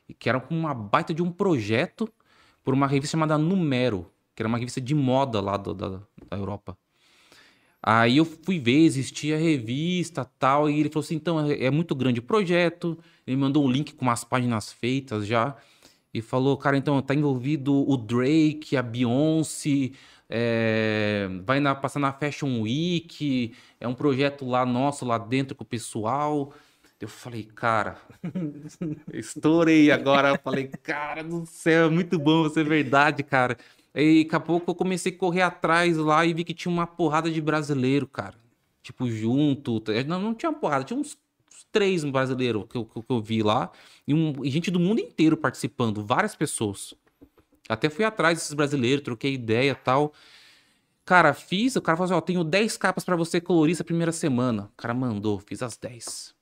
E 0.08 0.14
que 0.14 0.28
era 0.28 0.42
uma 0.50 0.74
baita 0.74 1.12
de 1.14 1.22
um 1.22 1.30
projeto 1.30 2.08
por 2.64 2.74
uma 2.74 2.86
revista 2.86 3.12
chamada 3.12 3.36
Numero, 3.38 4.10
que 4.34 4.42
era 4.42 4.48
uma 4.48 4.58
revista 4.58 4.80
de 4.80 4.94
moda 4.94 5.40
lá 5.40 5.56
do- 5.56 5.74
da, 5.74 5.88
da 6.30 6.36
Europa. 6.36 6.76
Aí 7.82 8.16
eu 8.16 8.24
fui 8.24 8.58
ver, 8.58 8.78
existia 8.84 9.36
revista 9.36 10.24
tal, 10.38 10.70
e 10.70 10.80
ele 10.80 10.88
falou 10.88 11.04
assim: 11.04 11.16
então, 11.16 11.38
é, 11.50 11.64
é 11.64 11.70
muito 11.70 11.94
grande 11.94 12.20
o 12.20 12.22
projeto. 12.22 12.98
Ele 13.26 13.36
mandou 13.36 13.64
um 13.64 13.70
link 13.70 13.92
com 13.94 14.04
umas 14.06 14.24
páginas 14.24 14.72
feitas 14.72 15.26
já. 15.26 15.56
E 16.14 16.22
falou, 16.22 16.56
cara, 16.56 16.76
então 16.76 17.02
tá 17.02 17.12
envolvido 17.12 17.74
o 17.90 17.96
Drake, 17.96 18.76
a 18.76 18.82
Beyoncé, 18.82 19.90
é, 20.30 21.28
vai 21.44 21.58
na, 21.58 21.74
passar 21.74 21.98
na 21.98 22.12
Fashion 22.12 22.60
Week, 22.62 23.52
é 23.80 23.88
um 23.88 23.94
projeto 23.94 24.46
lá 24.46 24.64
nosso, 24.64 25.04
lá 25.04 25.18
dentro 25.18 25.56
com 25.56 25.64
o 25.64 25.66
pessoal. 25.66 26.54
Eu 27.00 27.08
falei, 27.08 27.42
cara, 27.44 27.98
estourei 29.12 29.90
agora. 29.90 30.30
Eu 30.30 30.38
falei, 30.42 30.68
cara 30.68 31.22
do 31.22 31.44
céu, 31.44 31.86
é 31.88 31.90
muito 31.90 32.18
bom 32.18 32.48
ser 32.48 32.64
verdade, 32.64 33.22
cara. 33.22 33.58
E 33.94 34.24
daqui 34.24 34.36
a 34.36 34.40
pouco 34.40 34.70
eu 34.70 34.74
comecei 34.74 35.12
a 35.12 35.18
correr 35.18 35.42
atrás 35.42 35.96
lá 35.96 36.24
e 36.24 36.32
vi 36.32 36.44
que 36.44 36.54
tinha 36.54 36.72
uma 36.72 36.86
porrada 36.86 37.30
de 37.30 37.40
brasileiro, 37.40 38.06
cara. 38.06 38.36
Tipo, 38.82 39.10
junto. 39.10 39.82
Não, 40.06 40.20
não 40.20 40.34
tinha 40.34 40.50
uma 40.50 40.58
porrada, 40.58 40.84
tinha 40.84 40.98
uns 40.98 41.18
três 41.74 42.04
brasileiros 42.04 42.64
que 42.70 42.78
eu, 42.78 42.84
que 42.84 43.02
eu- 43.10 43.20
vi 43.20 43.42
lá. 43.42 43.70
E, 44.06 44.14
um, 44.14 44.32
e 44.44 44.48
gente 44.50 44.70
do 44.70 44.78
mundo 44.78 45.00
inteiro 45.00 45.36
participando, 45.36 46.04
várias 46.04 46.36
pessoas. 46.36 46.94
Até 47.68 47.90
fui 47.90 48.04
atrás 48.04 48.38
desses 48.38 48.54
brasileiros, 48.54 49.02
troquei 49.04 49.34
ideia 49.34 49.72
e 49.72 49.74
tal. 49.74 50.12
Cara, 51.04 51.34
fiz, 51.34 51.74
o 51.74 51.82
cara 51.82 51.96
falou 51.96 52.06
assim, 52.06 52.14
ó, 52.14 52.20
tenho 52.20 52.44
10 52.44 52.76
capas 52.76 53.04
pra 53.04 53.16
você 53.16 53.40
colorir 53.40 53.74
essa 53.74 53.84
primeira 53.84 54.12
semana. 54.12 54.70
O 54.72 54.76
cara 54.76 54.94
mandou, 54.94 55.38
fiz 55.40 55.62
as 55.62 55.76
10. 55.76 56.32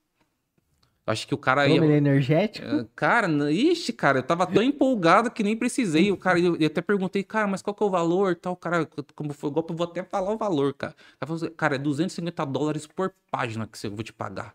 Acho 1.05 1.27
que 1.27 1.35
o 1.35 1.39
cara 1.39 1.65
Como 1.65 1.75
ia... 1.75 1.85
ele 1.85 1.95
é 1.95 1.97
energético? 1.97 2.67
É, 2.67 2.87
Cara, 2.95 3.29
ixi, 3.51 3.93
cara, 3.93 4.21
eu 4.21 4.23
tava 4.23 4.47
tão 4.47 4.63
empolgado 4.63 5.33
que 5.33 5.43
nem 5.43 5.57
precisei. 5.57 6.13
O 6.13 6.17
cara, 6.17 6.39
eu, 6.39 6.57
eu 6.57 6.67
até 6.69 6.81
perguntei, 6.81 7.25
cara, 7.25 7.49
mas 7.49 7.61
qual 7.61 7.75
que 7.75 7.83
é 7.83 7.87
o 7.87 7.91
valor? 7.91 8.37
Tal, 8.37 8.55
cara, 8.55 8.89
como 9.17 9.33
foi 9.33 9.51
o 9.51 9.53
golpe, 9.53 9.73
eu 9.73 9.77
vou 9.77 9.87
até 9.87 10.05
falar 10.05 10.33
o 10.33 10.37
valor, 10.37 10.73
cara. 10.75 10.93
O 10.93 11.19
cara 11.19 11.27
falou 11.27 11.37
assim, 11.37 11.51
cara, 11.57 11.75
é 11.75 11.79
250 11.79 12.45
dólares 12.47 12.87
por 12.87 13.13
página 13.33 13.67
que 13.67 13.85
eu 13.85 13.91
vou 13.91 14.05
te 14.05 14.13
pagar. 14.13 14.55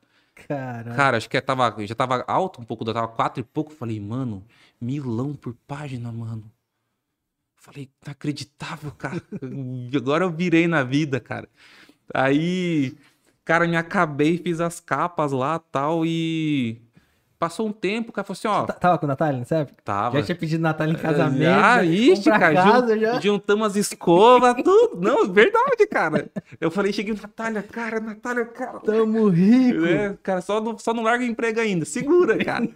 Cara, 0.95 1.17
acho 1.17 1.29
que 1.29 1.39
tava, 1.41 1.75
já 1.85 1.95
tava 1.95 2.23
alto 2.27 2.61
um 2.61 2.65
pouco, 2.65 2.85
tava 2.85 3.07
quatro 3.07 3.41
e 3.41 3.43
pouco. 3.43 3.73
Falei, 3.73 3.99
mano, 3.99 4.45
milão 4.79 5.33
por 5.33 5.55
página, 5.67 6.11
mano. 6.11 6.51
Falei, 7.55 7.89
inacreditável, 8.05 8.91
cara. 8.91 9.21
Agora 9.95 10.25
eu 10.25 10.31
virei 10.31 10.67
na 10.67 10.83
vida, 10.83 11.19
cara. 11.19 11.49
Aí, 12.13 12.95
cara, 13.43 13.67
me 13.67 13.75
acabei, 13.75 14.37
fiz 14.37 14.61
as 14.61 14.79
capas 14.79 15.31
lá 15.31 15.59
tal 15.59 16.05
e. 16.05 16.81
Passou 17.39 17.67
um 17.67 17.71
tempo, 17.71 18.09
o 18.09 18.11
cara 18.13 18.25
falou 18.25 18.35
assim, 18.37 18.47
ó. 18.47 18.65
Tá- 18.65 18.73
Tava 18.73 18.97
com 18.97 19.05
a 19.05 19.09
Natália 19.09 19.37
nessa 19.37 19.57
época? 19.57 19.77
Tava. 19.85 20.17
Já 20.19 20.25
tinha 20.25 20.35
pedido 20.35 20.59
Natália 20.61 20.93
em 20.93 20.95
Ah, 20.95 20.99
casamento. 20.99 21.43
Já 21.43 21.83
ixi, 21.85 22.23
cara, 22.31 22.53
casa, 22.53 22.95
jun- 22.95 22.99
já. 23.01 23.19
juntamos 23.19 23.67
as 23.67 23.75
escovas, 23.75 24.55
tudo. 24.63 24.99
Não, 24.99 25.31
verdade, 25.31 25.85
cara. 25.87 26.31
Eu 26.59 26.71
falei, 26.71 26.91
cheguei, 26.91 27.13
Natália, 27.13 27.61
cara, 27.61 27.99
Natália, 27.99 28.43
cara. 28.45 28.79
Tamo 28.79 29.27
rico. 29.29 29.81
né? 29.81 30.17
Cara, 30.23 30.41
só 30.41 30.59
não, 30.59 30.79
só 30.79 30.93
não 30.95 31.03
larga 31.03 31.23
o 31.23 31.27
emprego 31.27 31.59
ainda. 31.59 31.85
Segura, 31.85 32.43
cara. 32.43 32.67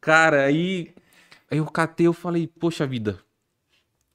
cara, 0.00 0.42
aí, 0.44 0.92
aí 1.50 1.56
eu 1.56 1.64
catei, 1.64 2.06
eu 2.06 2.12
falei, 2.12 2.46
poxa 2.46 2.86
vida. 2.86 3.18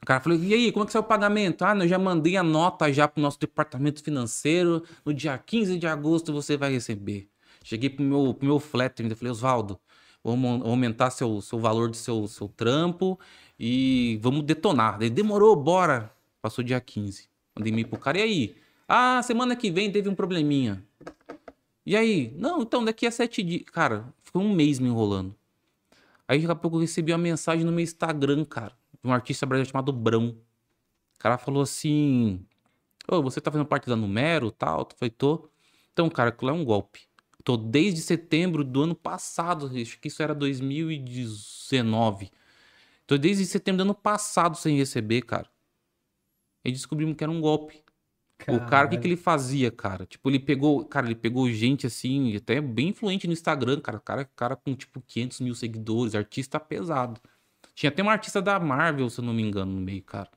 O 0.03 0.05
cara 0.05 0.19
falou, 0.19 0.37
e 0.37 0.53
aí, 0.53 0.71
como 0.71 0.83
é 0.83 0.85
que 0.85 0.91
saiu 0.93 1.01
o 1.01 1.05
pagamento? 1.05 1.63
Ah, 1.65 1.75
eu 1.75 1.87
já 1.87 1.97
mandei 1.97 2.37
a 2.37 2.43
nota 2.43 2.93
já 2.93 3.07
pro 3.07 3.19
nosso 3.23 3.39
departamento 3.39 4.03
financeiro. 4.03 4.83
No 5.03 5.11
dia 5.11 5.35
15 5.35 5.79
de 5.79 5.87
agosto 5.87 6.31
você 6.31 6.55
vai 6.55 6.71
receber. 6.73 7.27
Cheguei 7.63 7.89
pro 7.89 8.05
meu, 8.05 8.31
pro 8.35 8.45
meu 8.47 8.59
flat, 8.59 9.01
ainda 9.01 9.15
falei, 9.15 9.31
Oswaldo, 9.31 9.79
vamos 10.25 10.65
aumentar 10.65 11.11
seu, 11.11 11.39
seu 11.39 11.59
valor 11.59 11.89
do 11.89 11.95
seu, 11.95 12.27
seu 12.27 12.49
trampo 12.49 13.19
e 13.59 14.19
vamos 14.21 14.43
detonar. 14.43 14.97
Ele 14.99 15.11
demorou, 15.11 15.55
bora. 15.55 16.11
Passou 16.41 16.63
dia 16.63 16.81
15. 16.81 17.29
Mandei 17.55 17.71
e-mail 17.71 17.87
pro 17.87 17.99
cara, 17.99 18.17
e 18.17 18.21
aí? 18.21 18.55
Ah, 18.87 19.21
semana 19.23 19.55
que 19.55 19.69
vem 19.69 19.91
teve 19.91 20.09
um 20.09 20.15
probleminha. 20.15 20.83
E 21.85 21.95
aí? 21.95 22.33
Não, 22.35 22.61
então 22.61 22.83
daqui 22.83 23.05
a 23.05 23.11
sete 23.11 23.43
dias. 23.43 23.63
Cara, 23.71 24.11
ficou 24.23 24.41
um 24.41 24.53
mês 24.53 24.79
me 24.79 24.89
enrolando. 24.89 25.35
Aí 26.27 26.39
daqui 26.39 26.51
a 26.51 26.55
pouco 26.55 26.77
eu 26.77 26.81
recebi 26.81 27.11
uma 27.11 27.19
mensagem 27.19 27.63
no 27.63 27.71
meu 27.71 27.83
Instagram, 27.83 28.43
cara, 28.45 28.73
de 29.03 29.07
um 29.07 29.13
artista 29.13 29.45
brasileiro 29.45 29.71
chamado 29.71 29.93
Brão. 29.93 30.35
O 31.15 31.19
cara 31.19 31.37
falou 31.37 31.61
assim: 31.61 32.43
Ô, 33.07 33.21
você 33.21 33.39
tá 33.39 33.51
fazendo 33.51 33.67
parte 33.67 33.87
da 33.87 33.95
Numero 33.95 34.49
tal? 34.49 34.79
Eu 34.79 34.97
falei, 34.97 35.11
tô. 35.11 35.47
Então, 35.93 36.09
cara, 36.09 36.29
aquilo 36.29 36.49
é 36.49 36.53
um 36.53 36.65
golpe. 36.65 37.01
Tô 37.45 37.55
desde 37.55 38.01
setembro 38.01 38.63
do 38.63 38.81
ano 38.81 38.95
passado, 38.95 39.71
acho 39.79 39.99
que 39.99 40.07
isso 40.07 40.23
era 40.23 40.33
2019. 40.33 42.31
Tô 43.05 43.19
desde 43.19 43.45
setembro 43.45 43.77
do 43.77 43.83
ano 43.83 43.93
passado 43.93 44.57
sem 44.57 44.75
receber, 44.75 45.21
cara. 45.21 45.47
E 46.63 46.71
descobrimos 46.71 47.15
que 47.15 47.23
era 47.23 47.31
um 47.31 47.39
golpe. 47.39 47.83
O 48.47 48.59
cara, 48.65 48.87
o 48.87 48.89
que, 48.89 48.97
que 48.97 49.07
ele 49.07 49.15
fazia, 49.15 49.69
cara? 49.69 50.07
Tipo, 50.07 50.27
ele 50.27 50.39
pegou, 50.39 50.83
cara, 50.85 51.05
ele 51.05 51.13
pegou 51.13 51.47
gente 51.51 51.85
assim, 51.85 52.35
até 52.35 52.59
bem 52.59 52.89
influente 52.89 53.27
no 53.27 53.33
Instagram, 53.33 53.79
cara. 53.79 53.99
Cara, 53.99 54.25
cara 54.35 54.55
com 54.55 54.75
tipo 54.75 54.99
500 55.01 55.41
mil 55.41 55.53
seguidores, 55.53 56.15
artista 56.15 56.59
pesado. 56.59 57.21
Tinha 57.75 57.91
até 57.91 58.01
um 58.01 58.09
artista 58.09 58.41
da 58.41 58.59
Marvel, 58.59 59.07
se 59.07 59.19
eu 59.19 59.23
não 59.23 59.33
me 59.35 59.43
engano, 59.43 59.71
no 59.71 59.81
meio, 59.81 60.01
cara. 60.01 60.31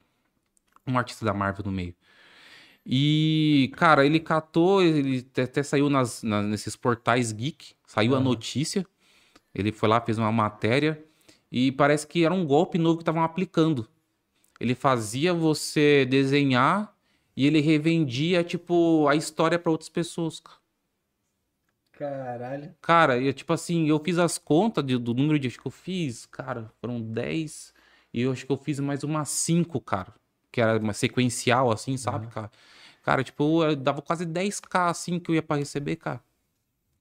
Um 0.87 0.99
artista 0.99 1.25
da 1.25 1.33
Marvel 1.33 1.65
no 1.65 1.73
meio. 1.73 1.95
E, 2.91 3.71
cara, 3.77 4.07
ele 4.07 4.19
catou, 4.19 4.83
ele 4.83 5.27
até, 5.43 5.63
saiu 5.63 5.91
nas, 5.91 6.23
na- 6.23 6.43
nesses 6.43 6.75
portais 6.77 7.33
geek, 7.33 7.75
saiu 7.87 8.15
a 8.15 8.17
Aham. 8.17 8.25
notícia. 8.25 8.87
Ele 9.55 9.73
foi 9.73 9.89
lá, 9.89 10.01
fez 10.01 10.19
uma 10.19 10.33
matéria. 10.33 11.05
E 11.53 11.73
parece 11.73 12.07
que 12.07 12.25
era 12.25 12.35
um 12.35 12.47
golpe 12.47 12.79
novo 12.79 12.99
que 12.99 13.03
estavam 13.03 13.23
aplicando. 13.25 13.89
Ele 14.61 14.75
fazia 14.75 15.35
você 15.35 16.07
desenhar 16.07 16.97
e 17.37 17.47
ele 17.47 17.61
revendia, 17.61 18.45
tipo, 18.45 19.09
a 19.09 19.17
história 19.17 19.59
pra 19.59 19.73
outras 19.73 19.89
pessoas. 19.91 20.41
cara. 20.41 20.59
Caralho. 21.93 22.75
Cara, 22.81 23.19
eu, 23.21 23.33
tipo 23.33 23.53
assim, 23.53 23.89
eu 23.89 23.99
fiz 24.03 24.19
as 24.19 24.39
contas 24.39 24.85
de- 24.85 24.97
do 24.99 25.13
número 25.15 25.39
de 25.39 25.49
acho 25.49 25.59
que 25.61 25.67
eu 25.67 25.71
fiz, 25.73 26.27
cara, 26.27 26.71
foram 26.81 27.01
10 27.01 27.75
e 28.15 28.23
eu 28.23 28.33
acho 28.33 28.47
que 28.47 28.53
eu 28.53 28.57
fiz 28.57 28.79
mais 28.81 29.03
umas 29.03 29.29
5, 29.31 29.81
cara, 29.81 30.15
que 30.53 30.61
era 30.61 30.79
uma 30.79 30.93
sequencial 30.93 31.71
assim, 31.73 31.97
sabe, 31.97 32.27
Aham. 32.27 32.33
cara? 32.33 32.51
Cara, 33.09 33.25
tipo, 33.25 33.65
eu 33.65 33.75
dava 33.75 34.03
quase 34.03 34.27
10k 34.27 34.91
assim 34.91 35.19
que 35.19 35.31
eu 35.31 35.35
ia 35.35 35.43
pra 35.43 35.57
receber, 35.57 35.97
cara. 35.97 36.23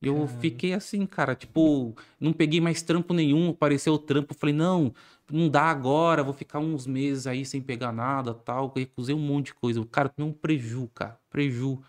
Eu 0.02 0.26
fiquei 0.40 0.74
assim, 0.74 1.06
cara, 1.06 1.36
tipo, 1.36 1.94
não 2.18 2.32
peguei 2.32 2.62
mais 2.62 2.82
trampo 2.82 3.14
nenhum, 3.14 3.50
apareceu 3.50 3.94
o 3.94 4.00
trampo, 4.00 4.34
falei, 4.34 4.56
não, 4.56 4.94
não 5.30 5.50
dá 5.50 5.64
agora, 5.64 6.24
vou 6.24 6.34
ficar 6.34 6.60
uns 6.60 6.88
meses 6.88 7.28
aí 7.28 7.46
sem 7.46 7.62
pegar 7.62 7.92
nada, 7.92 8.34
tal, 8.34 8.72
recusei 8.74 9.14
um 9.14 9.20
monte 9.20 9.48
de 9.48 9.56
coisa. 9.56 9.86
Cara, 9.88 10.08
tomei 10.08 10.32
um 10.32 10.34
preju, 10.34 10.90
cara, 10.96 11.20
preju 11.30 11.84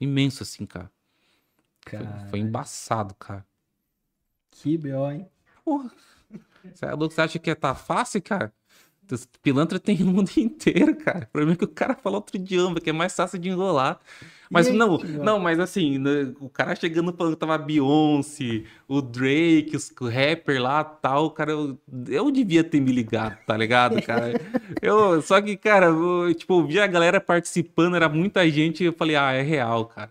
imenso 0.00 0.44
assim, 0.44 0.64
cara. 0.64 0.88
Foi, 1.84 1.98
Cara, 1.98 2.26
foi 2.30 2.38
embaçado, 2.38 3.12
cara. 3.16 3.44
que 4.52 4.78
B.O., 4.78 5.10
hein? 5.10 5.28
Porra. 5.64 5.90
Você 6.72 6.86
é 6.86 6.94
louco? 6.94 7.12
Você 7.12 7.22
acha 7.22 7.40
que 7.40 7.52
tá 7.56 7.74
fácil, 7.74 8.22
cara? 8.22 8.54
Pilantra 9.42 9.78
tem 9.78 9.96
o 10.02 10.06
mundo 10.06 10.30
inteiro, 10.36 10.96
cara. 10.96 11.24
O 11.24 11.32
problema 11.32 11.52
é 11.52 11.56
que 11.56 11.64
o 11.64 11.68
cara 11.68 11.94
fala 11.94 12.16
outro 12.16 12.36
idioma, 12.36 12.80
que 12.80 12.90
é 12.90 12.92
mais 12.92 13.14
fácil 13.14 13.38
de 13.38 13.48
enrolar. 13.48 14.00
Mas 14.50 14.66
aí, 14.66 14.72
não, 14.72 14.96
Tiago? 14.96 15.22
não, 15.22 15.38
mas 15.38 15.60
assim, 15.60 15.98
né, 15.98 16.32
o 16.40 16.48
cara 16.48 16.74
chegando 16.74 17.12
falando 17.12 17.34
que 17.34 17.40
tava 17.40 17.54
a 17.54 17.58
Beyoncé, 17.58 18.64
o 18.86 19.02
Drake, 19.02 19.76
os, 19.76 19.92
o 20.00 20.08
rapper 20.08 20.60
lá 20.62 20.82
tal, 20.82 21.30
cara, 21.30 21.52
eu, 21.52 21.78
eu 22.08 22.30
devia 22.30 22.64
ter 22.64 22.80
me 22.80 22.90
ligado, 22.90 23.36
tá 23.46 23.56
ligado, 23.56 24.00
cara? 24.02 24.32
Eu, 24.80 25.20
só 25.20 25.40
que, 25.40 25.56
cara, 25.56 25.86
eu, 25.86 26.32
tipo, 26.34 26.60
eu 26.60 26.66
vi 26.66 26.78
a 26.78 26.86
galera 26.86 27.20
participando, 27.20 27.96
era 27.96 28.08
muita 28.08 28.48
gente, 28.48 28.82
e 28.82 28.86
eu 28.86 28.92
falei, 28.92 29.16
ah, 29.16 29.32
é 29.32 29.42
real, 29.42 29.86
cara. 29.86 30.10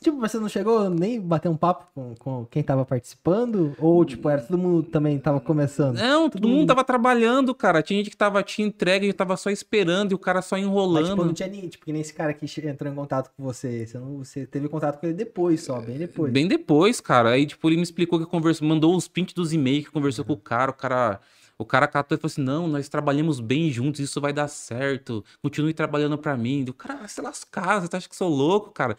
Tipo, 0.00 0.18
você 0.18 0.38
não 0.38 0.48
chegou 0.48 0.88
nem 0.88 1.20
bater 1.20 1.48
um 1.48 1.56
papo 1.56 1.86
com, 1.94 2.14
com 2.18 2.46
quem 2.46 2.62
tava 2.62 2.86
participando? 2.86 3.74
Ou, 3.78 4.02
tipo, 4.04 4.28
era 4.30 4.40
todo 4.40 4.56
mundo 4.56 4.82
também 4.82 5.18
tava 5.18 5.40
começando? 5.40 5.98
Não, 5.98 6.30
todo 6.30 6.48
mundo 6.48 6.66
tava 6.66 6.82
trabalhando, 6.82 7.54
cara. 7.54 7.82
Tinha 7.82 7.98
gente 7.98 8.10
que 8.10 8.16
tava, 8.16 8.42
tinha 8.42 8.66
entregue 8.66 9.08
e 9.08 9.12
tava 9.12 9.36
só 9.36 9.50
esperando 9.50 10.12
e 10.12 10.14
o 10.14 10.18
cara 10.18 10.40
só 10.40 10.56
Mas, 10.56 10.64
enrolando. 10.64 11.10
tipo, 11.10 11.24
não 11.24 11.34
tinha 11.34 11.48
nem, 11.48 11.68
tipo, 11.68 11.84
que 11.84 11.92
nem 11.92 12.00
esse 12.00 12.14
cara 12.14 12.32
que 12.32 12.46
entrou 12.66 12.90
em 12.90 12.94
contato 12.94 13.30
com 13.36 13.44
você. 13.44 13.86
Você, 13.86 13.98
não, 13.98 14.18
você 14.18 14.46
teve 14.46 14.68
contato 14.68 14.98
com 14.98 15.06
ele 15.06 15.14
depois 15.14 15.62
só, 15.62 15.80
bem 15.80 15.98
depois. 15.98 16.32
Bem 16.32 16.48
depois, 16.48 17.00
cara. 17.00 17.30
Aí, 17.30 17.44
tipo, 17.44 17.68
ele 17.68 17.76
me 17.76 17.82
explicou 17.82 18.18
que 18.18 18.26
conversou, 18.26 18.66
mandou 18.66 18.96
os 18.96 19.06
prints 19.06 19.34
dos 19.34 19.52
e-mails 19.52 19.84
que 19.84 19.90
conversou 19.90 20.24
com 20.24 20.32
o 20.32 20.38
cara. 20.38 20.70
O 20.70 20.74
cara, 20.74 21.20
o 21.58 21.64
cara 21.64 21.86
catou 21.86 22.16
e 22.16 22.20
falou 22.20 22.30
assim: 22.32 22.42
não, 22.42 22.66
nós 22.68 22.88
trabalhamos 22.88 23.40
bem 23.40 23.70
juntos, 23.70 24.00
isso 24.00 24.20
vai 24.20 24.32
dar 24.32 24.48
certo. 24.48 25.24
Continue 25.42 25.72
trabalhando 25.74 26.18
pra 26.18 26.36
mim. 26.36 26.64
O 26.68 26.74
cara 26.74 26.96
vai 26.96 27.08
se 27.08 27.20
lascar, 27.20 27.80
você 27.80 27.96
acha 27.96 28.08
que 28.08 28.16
sou 28.16 28.28
louco, 28.28 28.70
cara? 28.70 28.96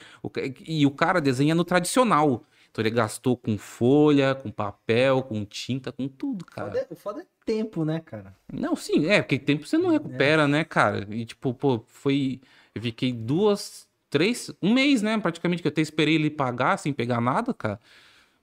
E 0.65 0.85
o 0.85 0.91
cara 0.91 1.19
desenha 1.21 1.53
no 1.55 1.63
tradicional. 1.65 2.43
Então 2.71 2.81
ele 2.83 2.89
gastou 2.89 3.37
com 3.37 3.57
folha, 3.57 4.35
com 4.35 4.51
papel, 4.51 5.23
com 5.23 5.45
tinta, 5.45 5.93
com 5.93 6.09
tudo, 6.09 6.43
cara. 6.43 6.67
Foda 6.71 6.79
é- 6.79 6.87
O 6.89 6.95
foda 6.95 7.21
é 7.21 7.25
tempo, 7.45 7.85
né, 7.85 8.01
cara? 8.01 8.35
Não, 8.51 8.75
sim, 8.75 9.05
é, 9.07 9.21
porque 9.21 9.39
tempo 9.39 9.65
você 9.65 9.77
não 9.77 9.89
recupera, 9.91 10.45
né, 10.47 10.63
cara? 10.65 11.07
E 11.09 11.25
tipo, 11.25 11.53
pô, 11.53 11.81
foi. 11.87 12.41
Eu 12.73 12.81
fiquei 12.81 13.13
duas, 13.13 13.87
três, 14.09 14.51
um 14.61 14.73
mês, 14.73 15.01
né? 15.01 15.17
Praticamente 15.17 15.61
que 15.61 15.67
eu 15.67 15.71
até 15.71 15.81
esperei 15.81 16.15
ele 16.15 16.29
pagar 16.29 16.75
sem 16.77 16.91
pegar 16.91 17.21
nada, 17.21 17.53
cara. 17.53 17.79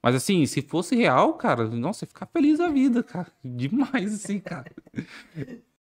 Mas 0.02 0.14
assim, 0.16 0.44
se 0.46 0.60
fosse 0.62 0.96
real, 0.96 1.34
cara, 1.34 1.66
nossa, 1.68 2.06
ficar 2.06 2.26
feliz 2.26 2.58
da 2.58 2.68
vida, 2.68 3.02
cara. 3.02 3.28
Demais, 3.44 4.14
assim, 4.14 4.40
cara. 4.40 4.70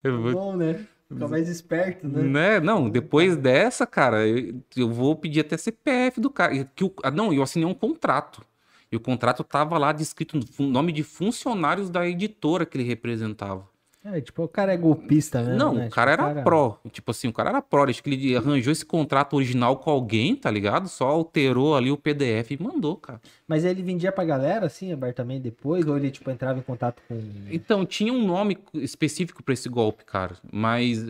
Eu 0.05 0.21
vou- 0.23 0.33
Bom, 0.33 0.57
né? 0.57 0.87
Fica 1.09 1.27
mais 1.27 1.49
esperto, 1.49 2.07
né? 2.07 2.23
né? 2.23 2.61
Não, 2.61 2.89
depois 2.89 3.37
dessa, 3.37 3.85
cara, 3.85 4.27
eu, 4.29 4.62
eu 4.77 4.89
vou 4.89 5.16
pedir 5.16 5.41
até 5.41 5.57
CPF 5.57 6.21
do 6.21 6.31
cara. 6.31 6.64
Que 6.66 6.85
o, 6.85 6.93
ah, 7.03 7.11
não, 7.11 7.33
eu 7.33 7.43
assinei 7.43 7.66
um 7.66 7.75
contrato. 7.75 8.45
E 8.93 8.97
o 8.97 9.01
contrato 9.01 9.43
tava 9.43 9.77
lá 9.79 9.91
descrito 9.93 10.39
no 10.59 10.66
nome 10.68 10.93
de 10.93 11.03
funcionários 11.03 11.91
da 11.91 12.07
editora 12.09 12.64
que 12.66 12.77
ele 12.77 12.85
representava. 12.85 13.68
É, 14.03 14.18
tipo, 14.18 14.42
o 14.42 14.48
cara 14.48 14.72
é 14.72 14.78
golpista 14.78 15.42
mesmo, 15.42 15.59
Não, 15.59 15.74
né? 15.74 15.80
o 15.80 15.82
Tipo, 15.84 15.94
cara 15.94 16.12
era 16.12 16.42
pró. 16.42 16.78
Tipo 16.90 17.11
assim, 17.11 17.28
o 17.28 17.32
cara 17.34 17.51
era 17.51 17.61
pró. 17.61 17.84
Acho 17.84 18.03
que 18.03 18.09
ele 18.09 18.34
arranjou 18.34 18.72
esse 18.72 18.84
contrato 18.84 19.36
original 19.36 19.76
com 19.76 19.90
alguém, 19.90 20.34
tá 20.34 20.51
ligado? 20.51 20.88
Só 20.88 21.07
alterou 21.09 21.76
ali 21.76 21.90
o 21.90 21.98
PDF 21.98 22.53
e 22.53 22.62
mandou, 22.62 22.96
cara. 22.96 23.20
Mas 23.46 23.62
ele 23.62 23.82
vendia 23.82 24.11
pra 24.11 24.24
galera, 24.24 24.64
assim, 24.66 24.90
abertamente 24.90 25.42
depois? 25.42 25.86
Ou 25.86 25.98
ele, 25.98 26.11
tipo, 26.11 26.30
entrava 26.30 26.59
em 26.59 26.62
contato 26.62 27.03
com... 27.07 27.20
Então, 27.51 27.84
tinha 27.84 28.11
um 28.12 28.24
nome 28.26 28.57
específico 28.72 29.42
pra 29.42 29.53
esse 29.53 29.68
golpe, 29.68 30.03
cara. 30.05 30.34
Mas. 30.51 31.05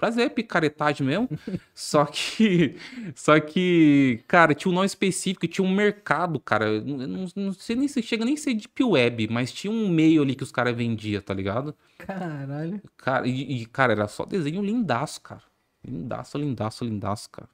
Prazer, 0.00 0.26
é 0.26 0.28
picaretagem 0.30 1.06
mesmo. 1.06 1.28
só 1.74 2.04
que. 2.06 2.76
Só 3.14 3.38
que. 3.38 4.22
Cara, 4.26 4.54
tinha 4.54 4.72
um 4.72 4.74
nome 4.74 4.86
específico, 4.86 5.46
tinha 5.46 5.64
um 5.66 5.70
mercado, 5.74 6.40
cara. 6.40 6.66
Eu 6.66 6.82
não, 6.84 7.26
não- 7.36 7.52
sei 7.52 7.76
nem 7.76 7.86
se 7.88 8.02
chega 8.02 8.24
nem 8.24 8.36
ser 8.36 8.54
deep 8.54 8.82
web, 8.82 9.28
mas 9.30 9.52
tinha 9.52 9.70
um 9.70 9.88
meio 9.88 10.22
ali 10.22 10.34
que 10.34 10.42
os 10.42 10.52
caras 10.52 10.74
vendiam, 10.76 11.20
tá 11.20 11.34
ligado? 11.34 11.76
Caralho. 11.98 12.80
Cara, 12.96 13.26
e, 13.26 13.62
e, 13.62 13.66
cara, 13.66 13.92
era 13.92 14.08
só 14.08 14.24
desenho 14.24 14.62
lindaço, 14.62 15.20
cara. 15.20 15.42
Lindaço, 15.84 16.38
lindaço, 16.38 16.84
lindaço, 16.84 17.30
cara. 17.30 17.48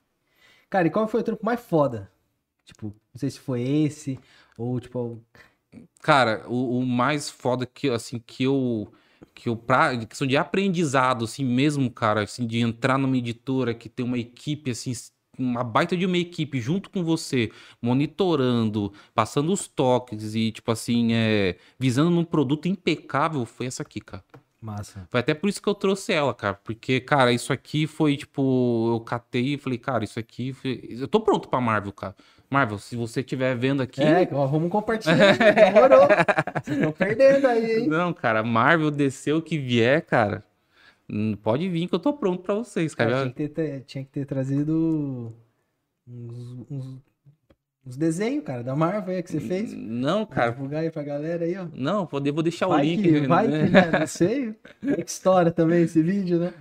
Cara, 0.68 0.86
e 0.88 0.90
qual 0.90 1.08
foi 1.08 1.20
o 1.20 1.24
trampo 1.24 1.44
mais 1.44 1.60
foda? 1.60 2.10
Tipo, 2.64 2.86
não 2.88 3.18
sei 3.20 3.30
se 3.30 3.38
foi 3.40 3.62
esse, 3.62 4.18
ou, 4.58 4.80
tipo... 4.80 5.22
Cara, 6.02 6.44
o, 6.48 6.78
o 6.78 6.86
mais 6.86 7.28
foda 7.28 7.66
que, 7.66 7.88
assim, 7.90 8.18
que 8.18 8.44
eu. 8.44 8.92
Que 9.34 9.48
eu, 9.48 9.56
pra, 9.56 9.96
questão 10.06 10.26
de 10.26 10.36
aprendizado, 10.36 11.24
assim 11.24 11.44
mesmo, 11.44 11.90
cara, 11.90 12.22
assim, 12.22 12.46
de 12.46 12.58
entrar 12.58 12.98
numa 12.98 13.16
editora 13.16 13.74
que 13.74 13.88
tem 13.88 14.04
uma 14.04 14.18
equipe, 14.18 14.70
assim, 14.70 14.92
uma 15.38 15.62
baita 15.62 15.96
de 15.96 16.06
uma 16.06 16.18
equipe 16.18 16.60
junto 16.60 16.90
com 16.90 17.04
você, 17.04 17.50
monitorando, 17.80 18.92
passando 19.14 19.52
os 19.52 19.66
toques 19.68 20.34
e, 20.34 20.52
tipo 20.52 20.70
assim, 20.70 21.12
é, 21.12 21.56
visando 21.78 22.10
num 22.10 22.24
produto 22.24 22.66
impecável, 22.66 23.44
foi 23.44 23.66
essa 23.66 23.82
aqui, 23.82 24.00
cara. 24.00 24.24
Massa. 24.60 25.06
Foi 25.10 25.20
até 25.20 25.34
por 25.34 25.48
isso 25.48 25.62
que 25.62 25.68
eu 25.68 25.74
trouxe 25.74 26.12
ela, 26.12 26.34
cara. 26.34 26.54
Porque, 26.54 27.00
cara, 27.00 27.32
isso 27.32 27.52
aqui 27.52 27.86
foi, 27.86 28.16
tipo, 28.16 28.94
eu 28.94 29.00
catei 29.00 29.54
e 29.54 29.58
falei, 29.58 29.78
cara, 29.78 30.02
isso 30.02 30.18
aqui. 30.18 30.52
Foi... 30.52 30.86
Eu 30.90 31.06
tô 31.06 31.20
pronto 31.20 31.48
pra 31.48 31.60
Marvel, 31.60 31.92
cara. 31.92 32.16
Marvel, 32.50 32.78
se 32.78 32.94
você 32.96 33.20
estiver 33.20 33.56
vendo 33.56 33.82
aqui. 33.82 34.02
É, 34.02 34.24
vamos 34.26 34.70
compartilhar. 34.70 35.16
Demorou. 35.54 36.06
Vocês 36.62 36.76
estão 36.76 36.92
perdendo 36.92 37.46
aí, 37.46 37.80
hein? 37.80 37.88
Não, 37.88 38.12
cara, 38.12 38.42
Marvel 38.42 38.90
desceu 38.90 39.38
o 39.38 39.42
que 39.42 39.58
vier, 39.58 40.02
cara. 40.04 40.44
hum, 41.10 41.36
Pode 41.42 41.68
vir 41.68 41.88
que 41.88 41.94
eu 41.94 41.98
tô 41.98 42.12
pronto 42.12 42.42
pra 42.42 42.54
vocês, 42.54 42.94
Cara, 42.94 43.10
cara. 43.10 43.22
tinha, 43.22 43.34
que 43.34 43.48
ter, 43.48 43.80
tinha 43.84 44.04
que 44.04 44.10
ter 44.10 44.24
trazido 44.26 45.34
uns, 46.06 46.66
uns, 46.70 47.02
uns 47.84 47.96
desenhos, 47.96 48.44
cara, 48.44 48.62
da 48.62 48.76
Marvel 48.76 49.16
aí 49.16 49.22
que 49.22 49.30
você 49.32 49.40
fez. 49.40 49.72
Não, 49.74 50.24
cara. 50.24 50.52
divulgar 50.52 50.82
aí 50.82 50.90
pra 50.90 51.02
galera 51.02 51.44
aí, 51.44 51.56
ó. 51.56 51.66
Não, 51.74 52.06
vou 52.06 52.22
vou 52.32 52.42
deixar 52.42 52.68
o 52.68 52.70
Vai 52.70 52.84
link. 52.86 53.02
que, 53.02 53.20
vai 53.26 53.48
né? 53.48 53.64
que, 53.66 53.70
né? 53.72 53.90
Não 54.00 54.06
sei. 54.06 54.54
Vai 54.82 54.96
que 55.02 55.10
estoura 55.10 55.50
também 55.50 55.82
esse 55.82 56.00
vídeo, 56.02 56.38
né? 56.38 56.52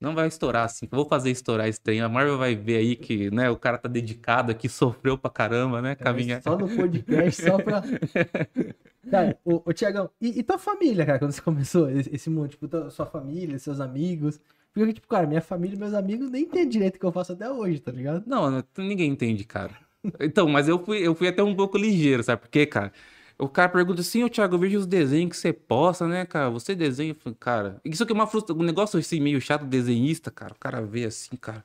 Não 0.00 0.14
vai 0.14 0.28
estourar 0.28 0.64
assim. 0.64 0.88
Vou 0.90 1.04
fazer 1.06 1.30
estourar 1.30 1.68
esse 1.68 1.80
trem. 1.80 2.00
A 2.00 2.08
Marvel 2.08 2.38
vai 2.38 2.54
ver 2.54 2.76
aí 2.78 2.96
que, 2.96 3.30
né, 3.30 3.50
o 3.50 3.56
cara 3.56 3.76
tá 3.76 3.88
dedicado 3.88 4.50
aqui, 4.50 4.66
sofreu 4.70 5.18
pra 5.18 5.30
caramba, 5.30 5.82
né? 5.82 5.94
Caminha. 5.94 6.40
Só 6.40 6.56
no 6.56 6.68
podcast, 6.68 7.42
só 7.42 7.58
pra. 7.58 7.82
Cara, 9.10 9.36
ô, 9.44 9.62
ô 9.64 9.72
Tiagão, 9.72 10.10
e, 10.20 10.38
e 10.38 10.42
tua 10.42 10.58
família, 10.58 11.04
cara, 11.06 11.18
quando 11.18 11.32
você 11.32 11.40
começou 11.40 11.90
esse, 11.90 12.14
esse 12.14 12.30
mundo? 12.30 12.48
Tipo, 12.48 12.68
tua- 12.68 12.90
sua 12.90 13.06
família, 13.06 13.58
seus 13.58 13.80
amigos. 13.80 14.38
Porque, 14.72 14.92
tipo, 14.92 15.08
cara, 15.08 15.26
minha 15.26 15.40
família 15.40 15.74
e 15.74 15.78
meus 15.78 15.94
amigos 15.94 16.30
nem 16.30 16.42
entendem 16.44 16.68
direito 16.68 16.96
o 16.96 16.98
que 17.00 17.06
eu 17.06 17.10
faço 17.12 17.32
até 17.32 17.50
hoje, 17.50 17.80
tá 17.80 17.90
ligado? 17.90 18.22
Não, 18.26 18.50
não- 18.50 18.64
ninguém 18.78 19.10
entende, 19.10 19.42
cara. 19.44 19.74
Então, 20.20 20.48
mas 20.48 20.68
eu 20.68 20.78
fui, 20.84 20.98
eu 20.98 21.14
fui 21.14 21.28
até 21.28 21.42
um 21.42 21.54
pouco 21.56 21.76
ligeiro, 21.76 22.22
sabe 22.22 22.42
por 22.42 22.48
quê, 22.48 22.66
cara? 22.66 22.92
O 23.40 23.48
cara 23.48 23.68
pergunta 23.70 24.02
assim, 24.02 24.22
ô 24.22 24.28
Thiago, 24.28 24.54
eu 24.54 24.58
vejo 24.58 24.78
os 24.78 24.86
desenhos 24.86 25.30
que 25.30 25.36
você 25.36 25.52
posta, 25.52 26.06
né, 26.06 26.26
cara? 26.26 26.50
Você 26.50 26.74
desenha, 26.74 27.16
cara. 27.38 27.80
Isso 27.84 28.02
aqui 28.02 28.12
é 28.12 28.14
uma 28.14 28.26
frustra... 28.26 28.54
um 28.54 28.62
negócio 28.62 28.98
assim 28.98 29.18
meio 29.20 29.40
chato 29.40 29.64
desenhista, 29.64 30.30
cara. 30.30 30.52
O 30.52 30.58
cara 30.58 30.82
vê 30.82 31.04
assim, 31.06 31.36
cara. 31.36 31.64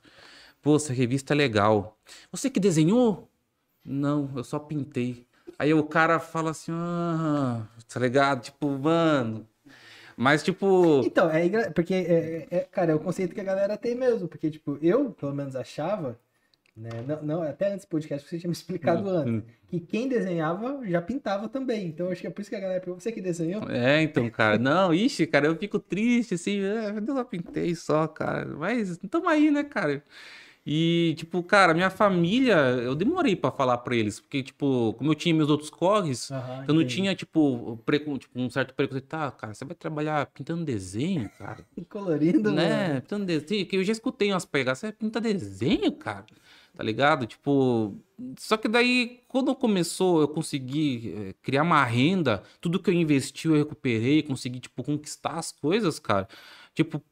Pô, 0.62 0.76
essa 0.76 0.92
revista 0.92 1.34
é 1.34 1.36
legal. 1.36 1.98
Você 2.32 2.48
que 2.50 2.58
desenhou? 2.58 3.30
Não, 3.84 4.30
eu 4.36 4.42
só 4.44 4.58
pintei. 4.58 5.26
Aí 5.58 5.72
o 5.74 5.84
cara 5.84 6.18
fala 6.18 6.50
assim, 6.50 6.72
ah, 6.74 7.66
tá 7.88 8.00
ligado? 8.00 8.42
Tipo, 8.42 8.68
mano. 8.78 9.46
Mas, 10.16 10.42
tipo. 10.42 11.02
Então, 11.04 11.30
é 11.30 11.70
porque, 11.70 11.94
é, 11.94 12.46
é- 12.50 12.58
é- 12.58 12.60
cara, 12.64 12.92
é 12.92 12.94
o 12.94 13.00
conceito 13.00 13.34
que 13.34 13.40
a 13.40 13.44
galera 13.44 13.76
tem 13.76 13.94
mesmo. 13.94 14.28
Porque, 14.28 14.50
tipo, 14.50 14.78
eu, 14.80 15.10
pelo 15.12 15.34
menos, 15.34 15.54
achava, 15.54 16.18
né? 16.76 17.02
Não, 17.02 17.22
não, 17.22 17.42
até 17.42 17.72
antes 17.72 17.84
do 17.86 17.88
podcast 17.88 18.28
você 18.28 18.38
tinha 18.38 18.48
me 18.48 18.52
explicado 18.54 19.08
Hum, 19.26 19.42
antes, 19.42 19.54
que 19.68 19.80
quem 19.80 20.08
desenhava 20.08 20.80
já 20.86 21.00
pintava 21.02 21.48
também. 21.48 21.86
Então, 21.88 22.10
acho 22.10 22.20
que 22.20 22.26
é 22.26 22.30
por 22.30 22.40
isso 22.40 22.50
que 22.50 22.56
a 22.56 22.60
galera 22.60 22.80
pergunta, 22.80 23.02
você 23.02 23.12
que 23.12 23.20
desenhou? 23.20 23.68
É, 23.70 24.02
então, 24.02 24.28
cara, 24.30 24.58
não, 24.58 24.92
ixi, 24.92 25.26
cara, 25.26 25.46
eu 25.46 25.56
fico 25.56 25.78
triste, 25.78 26.34
assim, 26.34 26.60
é, 26.60 26.90
eu 26.98 27.06
só 27.06 27.24
pintei 27.24 27.74
só, 27.74 28.06
cara, 28.06 28.46
mas 28.56 28.98
tamo 29.10 29.28
aí, 29.28 29.50
né, 29.50 29.64
cara? 29.64 30.04
E, 30.66 31.14
tipo, 31.16 31.42
cara, 31.42 31.74
minha 31.74 31.90
família, 31.90 32.54
eu 32.56 32.94
demorei 32.94 33.36
pra 33.36 33.52
falar 33.52 33.78
pra 33.78 33.96
eles, 33.96 34.20
porque, 34.20 34.42
tipo, 34.42 34.94
como 34.94 35.12
eu 35.12 35.14
tinha 35.14 35.34
meus 35.34 35.48
outros 35.50 35.70
corres, 35.70 36.30
Aham, 36.30 36.64
eu 36.68 36.74
não 36.74 36.82
entendi. 36.82 36.94
tinha, 36.96 37.14
tipo, 37.14 37.78
preco- 37.86 38.18
tipo, 38.18 38.38
um 38.40 38.50
certo 38.50 38.74
preconceito, 38.74 39.06
tá, 39.08 39.30
cara, 39.32 39.54
você 39.54 39.64
vai 39.64 39.76
trabalhar 39.76 40.26
pintando 40.26 40.64
desenho, 40.64 41.30
cara, 41.38 41.64
Colorindo, 41.88 42.50
né, 42.52 42.88
mano. 42.88 43.00
pintando 43.02 43.26
desenho, 43.26 43.66
que 43.66 43.76
eu 43.76 43.84
já 43.84 43.92
escutei 43.92 44.32
umas 44.32 44.44
pegadas, 44.44 44.78
você 44.80 44.92
pinta 44.92 45.20
desenho, 45.20 45.92
cara, 45.92 46.26
tá 46.76 46.82
ligado? 46.84 47.26
Tipo, 47.26 47.96
só 48.38 48.56
que 48.56 48.68
daí, 48.68 49.20
quando 49.28 49.54
começou, 49.54 50.20
eu 50.20 50.28
consegui 50.28 51.14
eh, 51.16 51.34
criar 51.42 51.62
uma 51.62 51.82
renda, 51.84 52.42
tudo 52.60 52.78
que 52.78 52.90
eu 52.90 52.94
investi 52.94 53.48
eu 53.48 53.54
recuperei, 53.54 54.22
consegui, 54.22 54.60
tipo, 54.60 54.84
conquistar 54.84 55.38
as 55.38 55.50
coisas, 55.50 55.98
cara. 55.98 56.28
Tipo, 56.74 57.02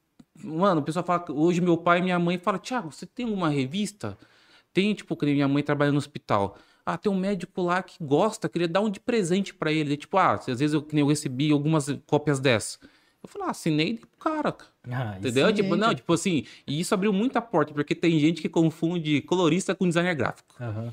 mano, 0.42 0.80
o 0.82 0.84
pessoal 0.84 1.04
fala, 1.04 1.24
hoje 1.30 1.60
meu 1.62 1.78
pai 1.78 2.00
e 2.00 2.02
minha 2.02 2.18
mãe 2.18 2.38
falam, 2.38 2.60
Thiago, 2.60 2.92
você 2.92 3.06
tem 3.06 3.24
alguma 3.24 3.48
revista? 3.48 4.18
Tem, 4.72 4.94
tipo, 4.94 5.16
que 5.16 5.26
minha 5.26 5.48
mãe 5.48 5.62
trabalha 5.62 5.92
no 5.92 5.98
hospital. 5.98 6.58
Ah, 6.84 6.98
tem 6.98 7.10
um 7.10 7.18
médico 7.18 7.62
lá 7.62 7.82
que 7.82 7.96
gosta, 8.04 8.48
queria 8.48 8.68
dar 8.68 8.82
um 8.82 8.90
de 8.90 9.00
presente 9.00 9.54
pra 9.54 9.72
ele. 9.72 9.96
Tipo, 9.96 10.18
ah, 10.18 10.34
às 10.34 10.46
vezes 10.46 10.74
eu, 10.74 10.86
eu 10.92 11.06
recebi 11.06 11.50
algumas 11.52 11.88
cópias 12.06 12.38
dessa. 12.40 12.78
Eu 13.24 13.28
falei, 13.28 13.48
ah, 13.48 13.50
assinei 13.52 13.88
e 13.92 14.00
cara. 14.20 14.54
Ah, 14.90 15.16
Entendeu? 15.18 15.50
tipo, 15.52 15.74
não, 15.76 15.94
tipo 15.94 16.12
assim, 16.12 16.44
e 16.66 16.78
isso 16.78 16.92
abriu 16.92 17.10
muita 17.12 17.40
porta, 17.40 17.72
porque 17.72 17.94
tem 17.94 18.18
gente 18.20 18.42
que 18.42 18.48
confunde 18.50 19.22
colorista 19.22 19.74
com 19.74 19.88
designer 19.88 20.14
gráfico. 20.14 20.54
Aham. 20.60 20.92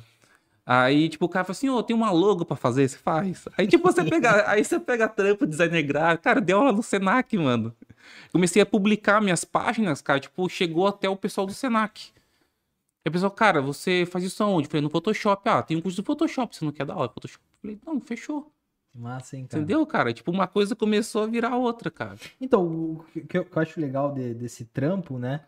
Aí, 0.65 1.09
tipo, 1.09 1.25
o 1.25 1.29
cara 1.29 1.43
fala 1.43 1.51
assim, 1.51 1.69
ô, 1.69 1.83
tem 1.83 1.93
uma 1.93 2.11
logo 2.11 2.45
pra 2.45 2.55
fazer, 2.55 2.87
você 2.87 2.97
faz. 2.97 3.45
Aí, 3.57 3.67
tipo, 3.67 3.91
você 3.91 4.05
pega, 4.05 4.47
aí 4.49 4.63
você 4.63 4.79
pega 4.79 5.09
trampo 5.09 5.45
designer 5.45 5.83
gráfico. 5.83 6.23
Cara, 6.23 6.39
deu 6.39 6.59
aula 6.59 6.71
no 6.71 6.81
Senac, 6.81 7.37
mano. 7.37 7.75
Comecei 8.31 8.61
a 8.61 8.65
publicar 8.65 9.21
minhas 9.21 9.43
páginas, 9.43 10.01
cara, 10.01 10.21
tipo, 10.21 10.47
chegou 10.47 10.87
até 10.87 11.09
o 11.09 11.17
pessoal 11.17 11.45
do 11.45 11.53
Senac. 11.53 12.11
Aí 13.03 13.09
o 13.09 13.11
pessoal, 13.11 13.31
cara, 13.31 13.61
você 13.61 14.05
faz 14.09 14.23
isso 14.23 14.41
aonde? 14.41 14.67
Eu 14.67 14.71
falei, 14.71 14.81
no 14.83 14.89
Photoshop. 14.89 15.49
Ah, 15.49 15.61
tem 15.61 15.75
um 15.75 15.81
curso 15.81 16.01
do 16.01 16.05
Photoshop, 16.05 16.55
você 16.55 16.63
não 16.63 16.71
quer 16.71 16.85
dar 16.85 16.93
aula 16.93 17.07
de 17.09 17.13
Photoshop? 17.15 17.43
Eu 17.43 17.59
falei, 17.59 17.79
não, 17.85 17.99
fechou. 17.99 18.49
Massa, 18.93 19.37
hein, 19.37 19.45
cara. 19.47 19.61
Entendeu, 19.63 19.85
cara? 19.85 20.13
Tipo, 20.13 20.31
uma 20.31 20.47
coisa 20.47 20.75
começou 20.75 21.23
a 21.23 21.27
virar 21.27 21.55
outra, 21.55 21.89
cara. 21.89 22.17
Então, 22.39 22.65
o 22.65 23.05
que 23.27 23.37
eu, 23.37 23.47
acho 23.55 23.79
legal 23.79 24.13
de- 24.13 24.33
desse 24.33 24.65
trampo, 24.65 25.17
né? 25.17 25.41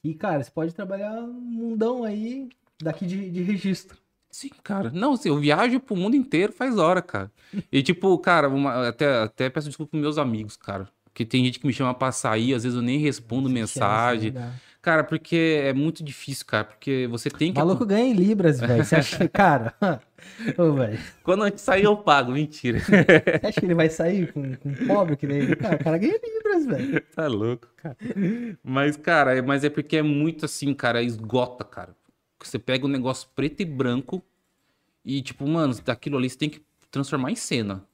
Que, 0.00 0.14
cara, 0.14 0.42
você 0.42 0.50
pode 0.50 0.72
trabalhar 0.74 1.12
um 1.22 1.32
mundão 1.32 2.04
aí 2.04 2.48
daqui 2.80 3.04
de, 3.06 3.30
de 3.30 3.42
registro. 3.42 3.98
Sim, 4.30 4.50
cara. 4.62 4.90
Não, 4.92 5.12
assim, 5.14 5.28
eu 5.28 5.38
viajo 5.38 5.80
pro 5.80 5.96
mundo 5.96 6.14
inteiro 6.16 6.52
faz 6.52 6.76
hora, 6.78 7.00
cara. 7.02 7.30
E 7.70 7.82
tipo, 7.82 8.16
cara, 8.18 8.48
uma- 8.48 8.88
até, 8.88 9.22
até 9.22 9.50
peço 9.50 9.68
desculpa 9.68 9.90
pros 9.90 10.02
meus 10.02 10.18
amigos, 10.18 10.56
cara. 10.56 10.88
Porque 11.04 11.24
tem 11.24 11.44
gente 11.44 11.60
que 11.60 11.66
me 11.66 11.72
chama 11.72 11.94
pra 11.94 12.10
sair, 12.10 12.54
às 12.54 12.64
vezes 12.64 12.76
eu 12.76 12.82
nem 12.82 12.98
respondo 12.98 13.48
mensagem. 13.48 14.34
Cara, 14.82 15.02
porque 15.04 15.62
é 15.64 15.72
muito 15.72 16.02
difícil, 16.04 16.44
cara. 16.44 16.64
Porque 16.64 17.06
você 17.10 17.30
tem 17.30 17.50
O 17.50 17.54
que. 17.54 17.58
maluco 17.58 17.86
ganha 17.86 18.04
em 18.06 18.12
libras, 18.12 18.58
velho. 18.60 18.84
Você 18.84 18.96
acha 18.96 19.18
que, 19.18 19.28
cara... 19.28 19.72
Ô, 20.58 20.74
Quando 21.22 21.44
a 21.44 21.48
gente 21.48 21.60
sair, 21.60 21.84
eu 21.84 21.96
pago. 21.96 22.32
Mentira. 22.32 22.78
você 22.80 23.40
acha 23.46 23.60
que 23.60 23.66
ele 23.66 23.74
vai 23.74 23.88
sair 23.88 24.32
com, 24.32 24.54
com 24.56 24.74
pobre 24.86 25.16
que 25.16 25.26
nem? 25.26 25.54
Cara, 25.56 25.76
o 25.76 25.84
cara 25.84 25.98
ganha 25.98 26.20
libras, 26.22 26.66
velho. 26.66 27.00
tá 27.14 27.26
louco, 27.26 27.68
cara. 27.76 27.96
Mas, 28.62 28.96
cara, 28.96 29.36
é- 29.36 29.42
mas 29.42 29.64
é 29.64 29.70
porque 29.70 29.96
é 29.96 30.02
muito 30.02 30.44
assim, 30.44 30.72
cara. 30.74 31.02
Esgota, 31.02 31.64
cara. 31.64 31.94
Você 32.42 32.58
pega 32.58 32.84
um 32.84 32.90
negócio 32.90 33.28
preto 33.34 33.60
e 33.62 33.64
branco 33.64 34.22
e, 35.04 35.22
tipo, 35.22 35.46
mano, 35.46 35.74
daquilo 35.84 36.18
ali 36.18 36.28
você 36.28 36.36
tem 36.38 36.50
que 36.50 36.62
transformar 36.90 37.30
em 37.30 37.36
cena. 37.36 37.84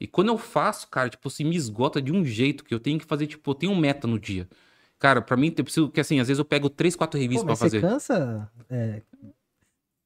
E 0.00 0.06
quando 0.06 0.28
eu 0.28 0.38
faço, 0.38 0.88
cara, 0.88 1.08
tipo, 1.08 1.28
assim, 1.28 1.44
me 1.44 1.56
esgota 1.56 2.00
de 2.02 2.12
um 2.12 2.24
jeito 2.24 2.64
que 2.64 2.74
eu 2.74 2.80
tenho 2.80 2.98
que 2.98 3.04
fazer, 3.06 3.26
tipo, 3.26 3.50
eu 3.50 3.54
tenho 3.54 3.72
um 3.72 3.76
meta 3.76 4.06
no 4.06 4.18
dia. 4.18 4.48
Cara, 4.98 5.20
pra 5.20 5.36
mim, 5.36 5.52
eu 5.56 5.64
preciso, 5.64 5.90
que 5.90 6.00
assim, 6.00 6.20
às 6.20 6.28
vezes 6.28 6.38
eu 6.38 6.44
pego 6.44 6.68
três, 6.70 6.96
quatro 6.96 7.18
Pô, 7.18 7.22
revistas 7.22 7.44
pra 7.44 7.52
mas 7.52 7.58
você 7.58 7.64
fazer. 7.66 7.80
cansa 7.80 8.50
é, 8.70 9.02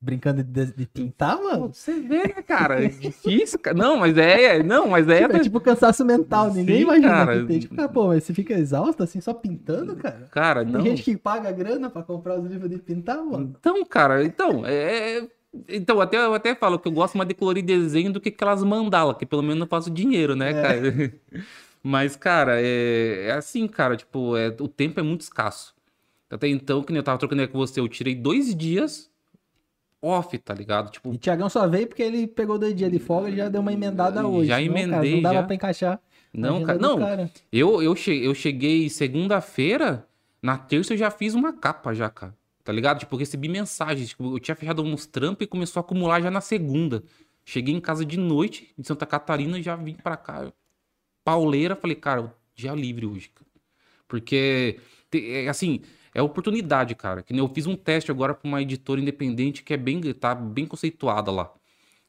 brincando 0.01 0.43
de, 0.43 0.67
de 0.73 0.87
pintar, 0.87 1.37
mano? 1.43 1.73
Você 1.73 2.01
vê, 2.01 2.23
né, 2.25 2.43
cara? 2.43 2.83
É 2.85 2.89
difícil, 2.89 3.59
cara. 3.59 3.77
Não, 3.77 3.97
mas 3.99 4.17
é, 4.17 4.57
é- 4.57 4.63
não, 4.63 4.89
mas 4.89 5.07
é, 5.09 5.23
Tipo, 5.23 5.37
é 5.37 5.41
tipo 5.41 5.61
cansaço 5.61 6.05
mental. 6.05 6.53
Ninguém 6.55 6.77
Sim, 6.79 6.83
imagina 6.83 7.09
cara. 7.09 7.41
que 7.41 7.47
tem. 7.47 7.59
Tipo, 7.61 7.75
cara, 7.77 7.89
pô, 7.89 8.07
mas 8.09 8.25
você 8.25 8.33
fica 8.33 8.55
exausto 8.55 9.03
assim, 9.03 9.21
só 9.21 9.35
pintando, 9.35 9.95
cara? 9.97 10.27
cara, 10.31 10.65
Tem 10.65 10.73
não. 10.73 10.81
gente 10.81 11.03
que 11.03 11.17
paga 11.17 11.53
grana 11.53 11.91
pra 11.91 12.03
comprar 12.03 12.39
os 12.41 12.49
livros 12.51 12.71
de 12.71 12.79
pintar, 12.79 13.19
mano. 13.23 13.55
Então, 13.59 13.85
cara, 13.85 14.25
então, 14.25 14.65
é. 14.67 15.19
é- 15.19 15.29
Então, 15.69 16.01
até, 16.01 16.17
eu 16.17 16.33
até 16.33 16.55
falo 16.55 16.79
que 16.79 16.87
eu 16.89 16.93
gosto 16.93 17.19
mais 17.19 17.27
de 17.29 17.35
colorir 17.35 17.65
desenho 17.65 18.13
do 18.13 18.21
que 18.21 18.29
aquelas 18.29 18.63
mandalas, 18.63 19.17
que 19.19 19.27
pelo 19.27 19.43
menos 19.43 19.61
eu 19.61 19.67
faço 19.67 19.91
dinheiro, 19.91 20.35
né, 20.37 20.51
É. 20.51 20.63
cara? 20.63 20.81
Mas, 21.83 22.15
cara, 22.17 22.61
é, 22.61 23.27
é 23.29 23.33
assim, 23.33 23.67
cara, 23.67 23.97
tipo, 23.97 24.37
é, 24.37 24.49
o 24.61 24.69
tempo 24.69 25.01
é 25.01 25.03
muito 25.03 25.23
escasso. 25.23 25.75
Até 26.31 26.49
então, 26.49 26.83
que 26.83 26.93
nem 26.93 26.99
eu 27.01 27.05
tava 27.05 27.19
trocando 27.19 27.47
com 27.49 27.59
você, 27.59 27.81
eu 27.81 27.89
tirei 27.89 28.15
dois 28.15 28.55
dias 28.55 29.11
off, 30.03 30.37
tá 30.39 30.55
ligado? 30.55 30.91
Tipo, 30.91 31.13
E 31.13 31.19
Tiagão 31.19 31.49
só 31.49 31.67
veio 31.69 31.87
porque 31.87 32.03
ele 32.03 32.27
pegou 32.27 32.59
dois 32.59 32.75
dias 32.75 32.91
de 32.91 32.99
folga 32.99 33.29
e 33.31 33.37
já 33.37 33.49
deu 33.49 33.61
uma 33.61 33.73
emendada 33.73 34.27
hoje. 34.27 34.49
Já 34.49 34.59
senão, 34.59 34.75
cara, 34.75 34.87
emendei, 34.89 35.15
não 35.17 35.23
dava 35.23 35.35
já. 35.37 35.43
pra 35.43 35.55
encaixar. 35.55 36.01
não, 36.33 36.63
cara, 36.65 36.79
não, 36.79 36.99
cara. 36.99 37.31
Eu, 37.53 37.83
eu, 37.83 37.95
che- 37.97 38.25
eu 38.25 38.35
cheguei 38.35 38.89
segunda-feira, 38.89 40.07
na 40.43 40.57
terça 40.59 40.95
eu 40.95 40.97
já 40.99 41.11
fiz 41.11 41.35
uma 41.35 41.53
capa 41.53 41.93
já, 41.95 42.09
cara. 42.09 42.35
Tá 42.65 42.73
ligado? 42.73 42.99
Tipo, 43.01 43.15
eu 43.15 43.19
recebi 43.19 43.49
mensagens. 43.49 44.11
Tipo, 44.11 44.37
eu 44.37 44.39
tinha 44.41 44.55
fechado 44.55 44.83
uns 44.83 45.07
trampos 45.07 45.45
e 45.45 45.47
começou 45.49 45.81
a 45.81 45.83
acumular 45.83 46.21
já 46.21 46.31
na 46.31 46.41
segunda. 46.41 47.03
Cheguei 47.45 47.75
em 47.75 47.81
casa 47.81 48.05
de 48.05 48.17
noite, 48.19 48.73
em 48.79 48.83
Santa 48.83 49.07
Catarina, 49.07 49.59
e 49.59 49.63
já 49.63 49.75
vim 49.77 49.95
pra 49.95 50.17
cá. 50.17 50.53
Pauleira, 51.25 51.75
falei, 51.77 51.97
cara, 51.97 52.33
dia 52.55 52.73
livre 52.75 53.07
hoje. 53.07 53.31
cara. 53.35 53.47
Porque, 54.07 54.79
é, 55.15 55.49
assim, 55.49 55.81
é 56.15 56.23
oportunidade, 56.23 56.95
cara. 56.95 57.23
Que 57.23 57.33
nem 57.33 57.41
eu 57.41 57.49
fiz 57.49 57.67
um 57.67 57.77
teste 57.77 58.11
agora 58.11 58.35
pra 58.35 58.49
uma 58.49 58.61
editora 58.63 59.01
independente 59.01 59.63
que 59.63 59.73
é 59.73 59.77
bem, 59.77 60.01
tá 60.15 60.35
bem 60.35 60.67
conceituada 60.67 61.31
lá. 61.31 61.53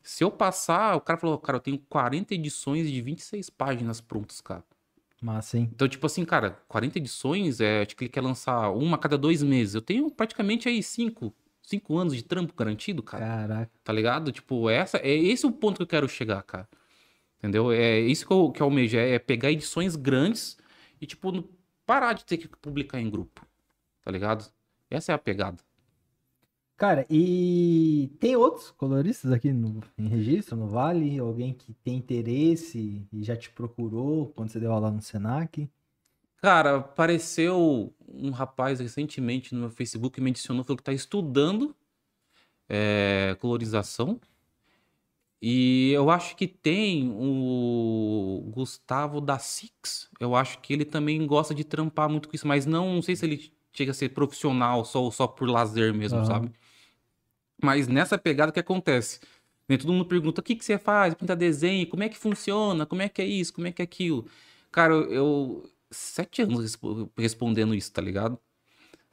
Se 0.03 0.23
eu 0.23 0.32
passar, 0.32 0.95
o 0.95 1.02
cara 1.02 1.19
falou, 1.19 1.38
cara, 1.38 1.57
eu 1.57 1.61
tenho 1.61 1.78
40 1.78 2.34
edições 2.34 2.90
de 2.90 3.02
26 3.02 3.49
páginas 3.52 4.02
prontas, 4.02 4.41
cara. 4.41 4.64
Massa, 5.22 5.60
hein? 5.60 5.69
Então, 5.72 5.88
tipo 5.88 6.03
assim, 6.07 6.26
cara, 6.26 6.57
40 6.68 6.98
edições, 6.98 7.61
é, 7.61 7.84
acho 7.84 7.95
que 7.95 8.06
ele 8.06 8.10
quer 8.10 8.22
lançar 8.22 8.72
uma 8.72 8.95
a 8.95 8.99
cada 8.99 9.18
dois 9.18 9.44
meses. 9.44 9.76
Eu 9.76 9.82
tenho 9.82 10.10
praticamente 10.10 10.68
aí 10.68 10.82
cinco, 10.82 11.32
cinco 11.61 11.95
anos 11.95 12.15
de 12.15 12.23
trampo 12.23 12.56
garantido, 12.56 13.03
cara. 13.03 13.23
Caraca. 13.23 13.72
Tá 13.84 13.94
ligado? 13.94 14.32
Tipo, 14.32 14.68
essa, 14.68 14.98
é 14.98 15.14
esse 15.14 15.45
o 15.45 15.52
ponto 15.52 15.78
que 15.78 15.84
eu 15.84 15.88
quero 15.88 16.10
chegar, 16.10 16.41
cara. 16.41 16.68
Entendeu? 17.38 17.72
É 17.72 17.99
isso 17.99 18.26
que 18.26 18.34
eu, 18.34 18.52
que 18.52 18.61
eu 18.61 18.65
almejo, 18.65 18.98
é 18.98 19.19
pegar 19.19 19.52
edições 19.52 19.95
grandes 19.95 20.57
e, 20.99 21.06
tipo, 21.06 21.48
parar 21.86 22.14
de 22.14 22.26
ter 22.26 22.38
que 22.38 22.48
publicar 22.48 22.99
em 22.99 23.10
grupo. 23.10 23.45
Tá 24.03 24.11
ligado? 24.11 24.52
Essa 24.90 25.11
é 25.11 25.15
a 25.15 25.18
pegada. 25.18 25.57
Cara, 26.82 27.06
e 27.10 28.11
tem 28.19 28.36
outros 28.36 28.72
coloristas 28.72 29.32
aqui 29.32 29.53
no, 29.53 29.82
em 29.98 30.07
registro, 30.07 30.56
no 30.56 30.68
Vale? 30.68 31.19
Alguém 31.19 31.53
que 31.53 31.73
tem 31.76 31.98
interesse 31.98 33.07
e 33.14 33.23
já 33.23 33.36
te 33.36 33.52
procurou 33.52 34.34
quando 34.36 34.49
você 34.49 34.60
deu 34.60 34.72
aula 34.72 34.90
no 34.90 34.99
Senac? 34.99 35.69
Cara, 36.38 36.78
apareceu 36.78 37.94
um 38.07 38.32
rapaz 38.32 38.80
recentemente 38.80 39.53
no 39.53 39.61
meu 39.61 39.69
Facebook 39.69 40.15
que 40.15 40.22
me 40.22 40.32
adicionou, 40.32 40.64
falou 40.64 40.78
que 40.78 40.84
tá 40.84 40.91
estudando 40.91 41.76
é, 42.68 43.38
colorização. 43.40 44.19
E 45.40 45.91
eu 45.91 46.10
acho 46.10 46.36
que 46.36 46.48
tem 46.48 47.11
o 47.15 48.49
Gustavo 48.52 49.22
da 49.22 49.38
Six. 49.38 50.10
Eu 50.19 50.36
acho 50.36 50.60
que 50.61 50.73
ele 50.73 50.86
também 50.86 51.26
gosta 51.28 51.53
de 51.53 51.64
trampar 51.64 52.10
muito 52.10 52.28
com 52.28 52.36
isso, 52.36 52.48
mas 52.48 52.65
não, 52.65 52.95
não 52.95 53.02
sei 53.03 53.15
se 53.15 53.26
ele 53.26 53.53
chega 53.73 53.91
a 53.91 53.93
ser 53.93 54.10
profissional 54.10 54.84
só, 54.85 55.10
só 55.11 55.27
por 55.27 55.49
lazer 55.49 55.93
mesmo, 55.93 56.19
Aham. 56.19 56.26
sabe? 56.26 56.52
Mas 57.61 57.88
nessa 57.88 58.18
pegada 58.18 58.49
o 58.49 58.53
que 58.53 58.60
acontece? 58.60 59.19
Né, 59.68 59.77
Todo 59.77 59.93
mundo 59.93 60.06
pergunta: 60.06 60.41
o 60.41 60.43
que, 60.43 60.56
que 60.56 60.65
você 60.65 60.77
faz? 60.77 61.14
Pinta 61.14 61.35
desenho, 61.35 61.88
como 61.88 62.03
é 62.03 62.10
que 62.10 62.18
funciona? 62.18 62.85
Como 62.85 63.02
é 63.02 63.10
que 63.10 63.22
é 63.22 63.26
isso? 63.26 63.53
Como 63.53 63.68
é 63.68 63.72
que 63.72 63.81
é 63.81 63.85
aquilo? 63.85 64.27
Cara, 64.72 64.93
eu. 64.93 65.69
Sete 65.93 66.41
anos 66.41 66.61
respo- 66.61 67.11
respondendo 67.18 67.76
isso, 67.76 67.91
tá 67.91 68.02
ligado? 68.02 68.39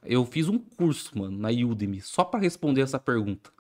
Eu 0.05 0.25
fiz 0.25 0.49
um 0.49 0.59
curso, 0.59 1.19
mano, 1.19 1.37
na 1.37 1.49
Udemy, 1.49 2.01
só 2.01 2.25
pra 2.25 2.39
responder 2.39 2.83
essa 2.83 2.99
pergunta. 3.01 3.51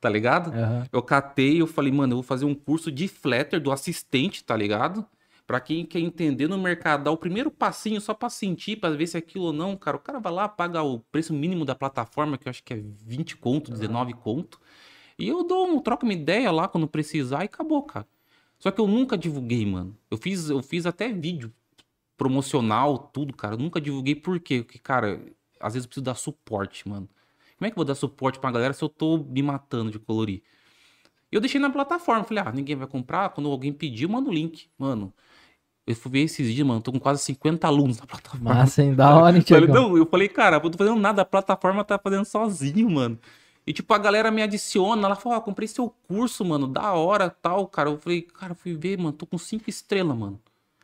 Tá 0.00 0.08
ligado? 0.08 0.50
Aham. 0.52 0.86
Eu 0.92 1.02
catei, 1.02 1.60
eu 1.60 1.66
falei, 1.66 1.92
mano, 1.92 2.12
eu 2.12 2.16
vou 2.18 2.22
fazer 2.22 2.44
um 2.46 2.54
curso 2.54 2.90
de 2.92 3.08
flatter 3.08 3.60
do 3.60 3.72
assistente, 3.72 4.44
tá 4.44 4.56
ligado? 4.56 5.06
Pra 5.46 5.60
quem 5.60 5.84
quer 5.84 6.00
entender 6.00 6.48
no 6.48 6.56
mercado, 6.56 7.04
dar 7.04 7.10
o 7.10 7.16
primeiro 7.18 7.50
passinho 7.50 8.00
só 8.00 8.14
pra 8.14 8.30
sentir, 8.30 8.76
pra 8.76 8.90
ver 8.90 9.06
se 9.06 9.16
é 9.16 9.18
aquilo 9.18 9.46
ou 9.46 9.52
não, 9.52 9.76
cara. 9.76 9.96
O 9.96 10.00
cara 10.00 10.18
vai 10.18 10.32
lá, 10.32 10.48
paga 10.48 10.82
o 10.82 11.00
preço 11.00 11.34
mínimo 11.34 11.64
da 11.64 11.74
plataforma, 11.74 12.38
que 12.38 12.48
eu 12.48 12.50
acho 12.50 12.64
que 12.64 12.72
é 12.72 12.82
20 13.02 13.36
conto, 13.36 13.70
19 13.70 14.14
conto. 14.14 14.58
E 15.18 15.28
eu 15.28 15.44
dou 15.44 15.66
um, 15.66 15.80
troco 15.80 16.04
uma 16.04 16.14
ideia 16.14 16.50
lá 16.50 16.66
quando 16.66 16.88
precisar 16.88 17.42
e 17.42 17.44
acabou, 17.46 17.82
cara. 17.82 18.06
Só 18.58 18.70
que 18.70 18.80
eu 18.80 18.86
nunca 18.88 19.18
divulguei, 19.18 19.66
mano. 19.66 19.96
Eu 20.10 20.16
fiz, 20.16 20.48
eu 20.48 20.62
fiz 20.62 20.86
até 20.86 21.12
vídeo 21.12 21.52
promocional, 22.16 22.98
tudo, 22.98 23.34
cara. 23.34 23.54
Eu 23.54 23.58
nunca 23.58 23.80
divulguei 23.80 24.14
por 24.14 24.40
quê? 24.40 24.62
Porque, 24.62 24.78
cara, 24.78 25.20
às 25.60 25.74
vezes 25.74 25.84
eu 25.84 25.88
preciso 25.88 26.04
dar 26.04 26.14
suporte, 26.14 26.88
mano. 26.88 27.08
Como 27.58 27.66
é 27.66 27.70
que 27.70 27.74
eu 27.74 27.76
vou 27.76 27.84
dar 27.84 27.94
suporte 27.94 28.38
pra 28.38 28.50
galera 28.50 28.72
se 28.72 28.82
eu 28.82 28.88
tô 28.88 29.18
me 29.18 29.42
matando 29.42 29.90
de 29.90 29.98
colorir? 29.98 30.42
E 31.34 31.36
eu 31.36 31.40
deixei 31.40 31.60
na 31.60 31.68
plataforma. 31.68 32.22
Falei, 32.22 32.44
ah, 32.46 32.52
ninguém 32.52 32.76
vai 32.76 32.86
comprar. 32.86 33.30
Quando 33.30 33.50
alguém 33.50 33.72
pedir, 33.72 34.04
eu 34.04 34.08
mando 34.08 34.30
o 34.30 34.32
link. 34.32 34.68
Mano, 34.78 35.12
eu 35.84 35.96
fui 35.96 36.12
ver 36.12 36.20
esses 36.20 36.54
dias, 36.54 36.64
mano. 36.64 36.80
Tô 36.80 36.92
com 36.92 37.00
quase 37.00 37.20
50 37.24 37.66
alunos 37.66 37.98
na 37.98 38.06
plataforma. 38.06 38.54
Massa, 38.54 38.84
hein? 38.84 38.94
Da 38.94 39.16
hora, 39.16 39.42
Falei, 39.42 39.66
não, 39.66 39.96
eu 39.96 40.06
falei, 40.06 40.28
cara, 40.28 40.60
eu 40.62 40.70
tô 40.70 40.78
fazendo 40.78 41.00
nada, 41.00 41.22
a 41.22 41.24
plataforma 41.24 41.82
tá 41.82 41.98
fazendo 41.98 42.24
sozinho, 42.24 42.88
mano. 42.88 43.18
E 43.66 43.72
tipo, 43.72 43.92
a 43.92 43.98
galera 43.98 44.30
me 44.30 44.42
adiciona, 44.42 45.08
ela 45.08 45.16
fala, 45.16 45.38
ó, 45.38 45.40
comprei 45.40 45.66
seu 45.66 45.92
curso, 46.06 46.44
mano, 46.44 46.68
da 46.68 46.92
hora, 46.92 47.28
tal, 47.28 47.66
cara. 47.66 47.90
Eu 47.90 47.98
falei, 47.98 48.22
cara, 48.22 48.54
fui 48.54 48.76
ver, 48.76 48.96
mano, 48.96 49.12
tô 49.12 49.26
com 49.26 49.36
cinco 49.36 49.68
estrelas, 49.68 50.16
mano. 50.16 50.38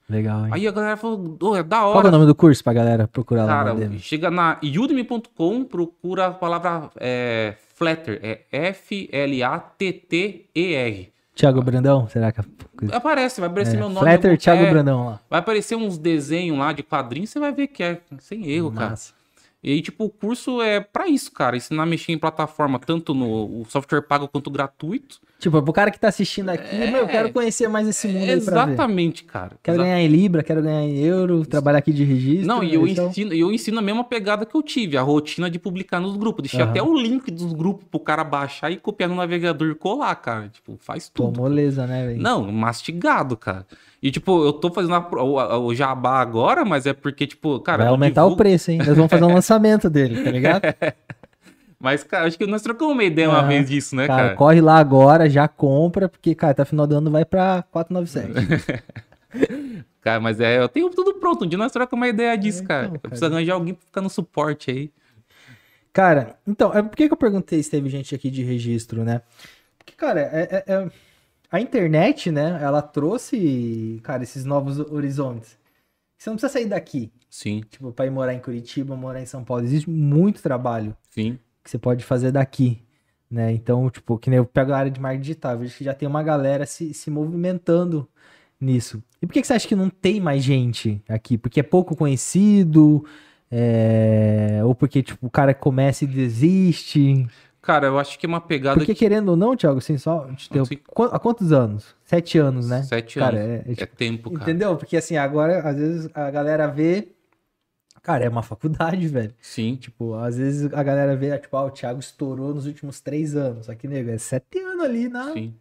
Legal, 0.09 0.47
hein? 0.47 0.51
Aí 0.52 0.66
a 0.66 0.72
galera 0.72 0.97
falou, 0.97 1.39
ô, 1.40 1.55
é 1.55 1.62
da 1.62 1.78
Qual 1.82 1.93
que 1.93 1.98
é 1.98 2.01
o 2.01 2.06
hora. 2.06 2.10
nome 2.10 2.27
do 2.27 2.35
curso 2.35 2.64
pra 2.64 2.72
galera 2.72 3.06
procurar 3.06 3.44
lá 3.44 3.48
Cara, 3.52 3.74
na 3.74 3.81
DM? 3.81 3.98
chega 4.01 4.28
na 4.28 4.59
udemy.com, 4.60 5.62
procura 5.64 6.27
a 6.27 6.31
palavra 6.32 6.90
é, 6.97 7.55
flatter, 7.81 8.20
é 8.23 8.40
F-L-A-T-T-E-R. 9.81 11.12
Thiago 11.35 11.62
Brandão? 11.62 12.07
Será 12.09 12.31
que... 12.31 12.40
é- 12.40 12.44
Aparece, 12.94 13.40
vai 13.40 13.48
aparecer 13.48 13.77
É, 13.77 13.78
meu 13.78 13.89
nome. 13.89 14.01
Flatter 14.01 14.36
Thiago 14.39 14.62
é, 14.65 14.70
Brandão 14.70 15.07
lá. 15.07 15.20
Vai 15.31 15.39
aparecer 15.40 15.77
uns 15.77 15.97
desenhos 15.97 16.59
lá 16.59 16.74
de 16.74 16.82
quadrinhos, 16.82 17.31
você 17.31 17.40
vai 17.40 17.52
ver 17.52 17.69
que 17.69 17.82
é 17.82 17.98
sem 18.19 18.51
erro, 18.51 18.70
cara. 18.70 18.90
Massa. 18.90 19.15
E 19.62 19.73
aí, 19.73 19.81
tipo, 19.81 20.05
o 20.05 20.11
curso 20.11 20.61
é 20.61 20.81
pra 20.81 21.09
isso, 21.09 21.32
cara. 21.32 21.57
Ensinar 21.57 21.85
a 21.85 21.86
mexer 21.86 22.12
em 22.12 22.19
plataforma, 22.19 22.78
tanto 22.78 23.15
no 23.15 23.65
software 23.69 24.02
pago 24.02 24.28
quanto 24.28 24.51
gratuito. 24.51 25.19
Tipo, 25.41 25.62
pro 25.62 25.73
cara 25.73 25.91
que 25.91 25.99
tá 25.99 26.09
assistindo 26.09 26.51
aqui, 26.51 26.77
É. 26.77 26.91
meu, 26.91 27.01
eu 27.01 27.09
quero 27.09 27.33
conhecer 27.33 27.67
mais 27.67 27.89
esse 27.89 28.07
mundo 28.07 28.27
ver. 28.27 28.33
Exatamente, 28.33 29.25
cara. 29.25 29.53
Quero 29.62 29.79
Exa- 29.79 29.85
ganhar 29.85 30.01
em 30.01 30.07
Libra, 30.07 30.43
quero 30.43 30.62
ganhar 30.62 30.83
em 30.83 30.99
Euro, 30.99 31.45
trabalhar 31.47 31.79
aqui 31.79 31.93
de 31.93 32.05
registro. 32.05 32.47
Não, 32.47 32.62
e 32.62 32.75
eu 32.75 32.87
então- 32.87 33.09
ensino, 33.09 33.33
eu 33.33 33.51
ensino 33.51 33.79
a 33.79 33.83
mesma 33.83 34.05
pegada 34.05 34.45
que 34.45 34.55
eu 34.55 34.62
tive, 34.62 34.97
a 34.99 35.03
rotina 35.03 35.51
de 35.51 35.59
publicar 35.59 35.99
nos 35.99 36.17
grupos. 36.17 36.43
Deixei 36.43 36.61
Aham. 36.61 36.71
até 36.71 36.83
o 36.83 36.95
link 36.95 37.31
dos 37.31 37.53
grupos 37.55 37.87
pro 37.91 37.99
cara 37.99 38.23
baixar 38.23 38.71
e 38.71 38.77
copiar 38.77 39.09
no 39.09 39.17
navegador 39.17 39.71
e 39.71 39.75
colar, 39.75 40.15
cara. 40.17 40.49
Tipo, 40.53 40.77
faz 40.79 41.09
Pô, 41.09 41.25
tudo. 41.25 41.41
moleza, 41.41 41.87
né, 41.87 42.07
velho? 42.09 42.21
Não, 42.23 42.53
mastigado, 42.53 43.37
cara. 43.37 43.67
E, 44.03 44.11
tipo, 44.11 44.45
eu 44.45 44.53
tô 44.53 44.71
fazendo 44.71 44.95
a 44.95 45.09
o, 45.23 45.67
o 45.67 45.75
jabá 45.75 46.21
agora, 46.21 46.65
mas 46.65 46.87
é 46.87 46.93
porque, 46.93 47.27
tipo, 47.27 47.61
cara. 47.61 47.85
Vai 47.85 47.89
aumentar 47.93 48.23
o 48.23 48.27
divulgo- 48.27 48.37
preço, 48.43 48.71
hein? 48.71 48.79
Nós 48.79 48.89
vamos 48.97 49.11
fazer 49.11 49.25
um 49.25 49.33
lançamento 49.35 49.89
dele, 49.91 50.23
tá 50.23 50.31
ligado? 50.31 50.62
Mas, 51.82 52.05
cara, 52.05 52.27
acho 52.27 52.36
que 52.36 52.47
nós 52.47 52.61
trocamos 52.61 52.93
uma 52.93 53.02
ideia 53.05 53.28
uma 53.28 53.39
Ah, 53.40 53.47
vez 53.47 53.69
disso, 53.69 53.97
né, 53.97 54.07
Cara, 54.07 54.23
cara? 54.24 54.36
corre 54.36 54.61
lá 54.61 54.77
agora, 54.77 55.31
já 55.31 55.48
compra, 55.48 56.09
porque, 56.11 56.35
cara, 56.35 56.51
até 56.51 56.65
final 56.65 56.86
do 56.86 56.94
ano 56.97 57.11
vai 57.11 57.24
pra 57.24 57.62
497. 57.70 58.32
Cara, 60.02 60.19
mas 60.19 60.40
é, 60.40 60.59
eu 60.59 60.69
tenho 60.69 60.89
tudo 60.90 61.15
pronto. 61.15 61.44
Um 61.44 61.48
dia 61.48 61.59
nós 61.59 61.70
trocamos 61.73 62.01
uma 62.01 62.09
ideia 62.09 62.36
disso, 62.36 62.65
cara. 62.65 62.85
então, 62.86 62.94
Eu 62.97 63.01
cara. 63.01 63.11
preciso 63.11 63.27
arranjar 63.35 63.55
alguém 63.55 63.74
pra 63.74 63.85
ficar 63.85 64.01
no 64.01 64.09
suporte 64.11 64.70
aí. 64.70 64.90
Cara, 65.93 66.36
então, 66.47 66.73
é 66.73 66.82
por 66.82 66.97
que 66.97 67.07
que 67.07 67.12
eu 67.12 67.16
perguntei 67.19 67.62
se 67.62 67.70
teve 67.70 67.89
gente 67.90 68.15
aqui 68.15 68.31
de 68.31 68.43
registro, 68.43 69.05
né? 69.05 69.20
Porque, 69.78 69.93
cara, 69.94 70.20
é- 70.20 70.48
é- 70.66 70.73
é- 70.74 70.90
a 71.51 71.61
internet, 71.61 72.31
né, 72.31 72.59
ela 72.62 72.81
trouxe, 72.81 74.01
cara, 74.02 74.23
esses 74.23 74.44
novos 74.44 74.78
horizontes. 74.78 75.59
Você 76.16 76.31
não 76.31 76.36
precisa 76.36 76.52
sair 76.52 76.66
daqui, 76.66 77.11
Sim, 77.28 77.62
tipo, 77.69 77.93
pra 77.93 78.07
ir 78.07 78.11
morar 78.11 78.32
em 78.35 78.40
Curitiba, 78.40 78.97
morar 78.97 79.20
em 79.20 79.27
São 79.27 79.43
Paulo. 79.44 79.65
Existe 79.65 79.89
muito 79.90 80.40
trabalho 80.43 80.97
sim. 81.11 81.39
Que 81.62 81.70
você 81.70 81.78
pode 81.78 82.05
fazer 82.05 82.32
daqui, 82.32 82.82
né? 83.31 83.53
Então, 83.53 83.89
tipo, 83.91 84.19
que 84.19 84.31
nem 84.31 84.39
eu 84.39 84.45
pego 84.47 84.73
a 84.73 84.78
área 84.78 84.91
de 84.91 85.01
marketing 85.01 85.23
digital, 85.23 85.53
eu 85.53 85.59
vejo 85.61 85.77
que 85.77 85.85
já 85.85 85.95
tem 85.95 86.09
uma 86.09 86.23
galera 86.23 86.66
se, 86.66 86.93
se 86.95 87.11
movimentando 87.11 88.09
nisso. 88.61 89.03
E 89.23 89.27
por 89.27 89.32
que, 89.32 89.41
que 89.41 89.47
você 89.47 89.55
acha 89.55 89.69
que 89.69 89.77
não 89.77 89.89
tem 89.91 90.20
mais 90.20 90.43
gente 90.43 91.03
aqui? 91.09 91.37
Porque 91.39 91.61
é 91.61 91.62
pouco 91.62 91.95
conhecido? 91.97 93.05
É, 93.51 94.61
Ou 94.65 94.74
porque, 94.74 95.03
tipo, 95.03 95.27
o 95.27 95.31
cara 95.31 95.53
começa 95.53 96.05
e 96.05 96.07
desiste? 96.07 97.27
Cara, 97.61 97.89
eu 97.89 97.99
acho 97.99 98.19
que 98.19 98.24
é 98.24 98.28
uma 98.28 98.41
pegada 98.41 98.78
Porque, 98.78 98.95
querendo 98.95 99.31
ou 99.31 99.37
não, 99.37 99.55
Thiago, 99.55 99.78
assim, 99.78 99.99
só 99.99 100.27
te 100.35 100.49
há 101.12 101.19
quantos 101.19 101.53
anos? 101.53 101.95
Sete 102.05 102.39
anos, 102.39 102.69
né? 102.69 102.82
Sete 102.82 103.19
Cara, 103.19 103.39
anos. 103.39 103.66
é, 103.66 103.69
é 103.69 103.73
É 103.73 103.74
tipo, 103.74 103.97
tempo, 103.97 104.31
cara. 104.31 104.43
entendeu? 104.51 104.77
Porque, 104.77 104.97
assim, 104.97 105.16
agora, 105.16 105.61
às 105.61 105.77
vezes, 105.77 106.09
a 106.15 106.31
galera 106.31 106.66
vê... 106.69 107.09
Cara, 108.02 108.24
é 108.24 108.28
uma 108.28 108.43
faculdade, 108.43 109.06
velho. 109.09 109.35
Sim. 109.40 109.77
Tipo, 109.77 110.14
às 110.14 110.36
vezes 110.36 110.72
a 110.72 110.82
galera 110.82 111.16
vê, 111.16 111.39
tipo, 111.39 111.56
ah, 111.56 111.64
o 111.64 111.70
Thiago 111.70 112.01
estourou 112.01 112.55
nos 112.55 112.66
últimos 112.66 113.01
três 113.01 113.36
anos. 113.36 113.68
Aqui, 113.68 113.86
nego, 113.86 114.10
é 114.10 114.18
sete 114.18 114.59
anos 114.59 114.85
ali 114.85 115.09
na. 115.09 115.32
Sim. 115.32 115.55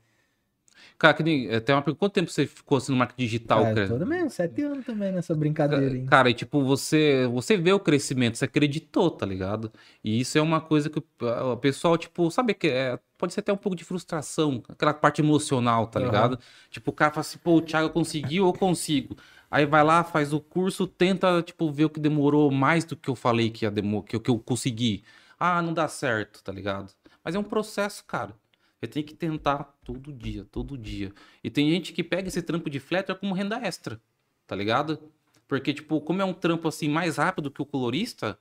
Cara, 0.97 1.13
que 1.13 1.23
nem, 1.23 1.53
até 1.53 1.73
uma 1.73 1.81
pergunta, 1.81 1.99
quanto 1.99 2.13
tempo 2.13 2.29
você 2.29 2.45
ficou 2.45 2.77
assim 2.77 2.91
no 2.91 2.97
marketing 2.97 3.21
digital, 3.21 3.63
Cara, 3.63 3.75
cara? 3.75 3.87
todo 3.87 4.05
mesmo, 4.05 4.29
sete 4.29 4.61
anos 4.63 4.85
também 4.85 5.11
nessa 5.13 5.33
brincadeira, 5.33 5.95
hein? 5.95 6.05
Cara, 6.05 6.29
e 6.29 6.33
tipo, 6.33 6.61
você, 6.61 7.25
você 7.31 7.55
vê 7.55 7.71
o 7.71 7.79
crescimento, 7.79 8.37
você 8.37 8.45
acreditou, 8.45 9.09
tá 9.09 9.25
ligado? 9.25 9.71
E 10.03 10.19
isso 10.19 10.37
é 10.37 10.41
uma 10.41 10.59
coisa 10.59 10.89
que 10.89 10.99
o 10.99 11.57
pessoal, 11.57 11.97
tipo, 11.97 12.29
sabe 12.29 12.53
que 12.53 12.67
é, 12.67 12.99
pode 13.17 13.33
ser 13.33 13.39
até 13.39 13.53
um 13.53 13.57
pouco 13.57 13.77
de 13.77 13.85
frustração, 13.85 14.61
aquela 14.67 14.93
parte 14.93 15.21
emocional, 15.21 15.87
tá 15.87 16.01
ligado? 16.01 16.37
Tipo, 16.69 16.91
o 16.91 16.93
cara 16.93 17.11
fala 17.11 17.21
assim, 17.21 17.37
pô, 17.37 17.55
o 17.55 17.61
Thiago 17.61 17.89
conseguiu, 17.91 18.45
eu 18.47 18.53
consigo. 18.53 19.15
Aí 19.51 19.65
vai 19.65 19.83
lá, 19.83 20.03
faz 20.03 20.31
o 20.33 20.39
curso, 20.39 20.85
tenta, 20.87 21.41
tipo, 21.41 21.71
ver 21.71 21.85
o 21.85 21.89
que 21.89 21.99
demorou 21.99 22.51
mais 22.51 22.85
do 22.85 22.95
que 22.95 23.09
eu 23.09 23.15
falei 23.15 23.49
que 23.49 23.65
ia 23.65 23.71
que, 24.05 24.15
eu- 24.15 24.19
que 24.21 24.29
eu 24.29 24.39
consegui. 24.39 25.03
Ah, 25.39 25.61
não 25.61 25.73
dá 25.73 25.87
certo, 25.87 26.43
tá 26.43 26.51
ligado? 26.51 26.93
Mas 27.23 27.35
é 27.35 27.39
um 27.39 27.43
processo, 27.43 28.03
cara. 28.05 28.35
Você 28.79 28.87
tem 28.87 29.03
que 29.03 29.13
tentar 29.13 29.63
todo 29.83 30.13
dia, 30.13 30.45
todo 30.51 30.77
dia. 30.77 31.11
E 31.43 31.49
tem 31.49 31.69
gente 31.71 31.91
que 31.93 32.03
pega 32.03 32.27
esse 32.27 32.41
trampo 32.41 32.69
de 32.69 32.79
flatter 32.79 33.15
como 33.15 33.33
renda 33.33 33.57
extra, 33.65 33.99
tá 34.47 34.55
ligado? 34.55 34.99
Porque, 35.47 35.73
tipo, 35.73 35.99
como 36.01 36.21
é 36.21 36.25
um 36.25 36.33
trampo 36.33 36.67
assim 36.67 36.87
mais 36.87 37.17
rápido 37.17 37.51
que 37.51 37.61
o 37.61 37.65
colorista, 37.65 38.37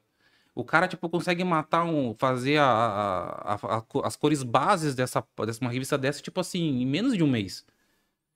o 0.55 0.65
cara, 0.65 0.89
tipo, 0.89 1.09
consegue 1.09 1.45
matar 1.45 1.85
um. 1.85 2.15
fazer 2.19 2.59
a, 2.59 2.65
a- 2.67 3.55
a- 3.79 3.85
as 4.07 4.17
cores 4.17 4.43
bases 4.43 4.95
dessa, 4.95 5.25
dessa 5.47 5.61
uma 5.65 5.71
revista 5.71 5.97
dessa, 5.99 6.21
tipo 6.23 6.41
assim, 6.41 6.61
em 6.83 6.87
menos 6.87 7.17
de 7.17 7.23
um 7.23 7.29
mês. 7.31 7.65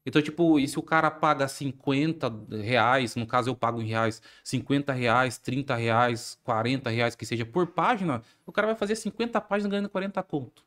Então, 0.04 0.20
tipo, 0.20 0.58
e 0.58 0.66
se 0.66 0.78
o 0.78 0.82
cara 0.82 1.10
paga 1.10 1.46
50 1.46 2.32
reais, 2.60 3.14
no 3.14 3.26
caso 3.26 3.48
eu 3.50 3.54
pago 3.54 3.80
em 3.80 3.86
reais, 3.86 4.20
50 4.42 4.92
reais, 4.92 5.38
30 5.38 5.76
reais, 5.76 6.38
40 6.42 6.90
reais, 6.90 7.14
que 7.14 7.24
seja 7.24 7.44
por 7.46 7.68
página, 7.68 8.20
o 8.44 8.50
cara 8.50 8.66
vai 8.66 8.76
fazer 8.76 8.96
50 8.96 9.40
páginas 9.40 9.70
ganhando 9.70 9.88
40 9.88 10.22
conto. 10.22 10.64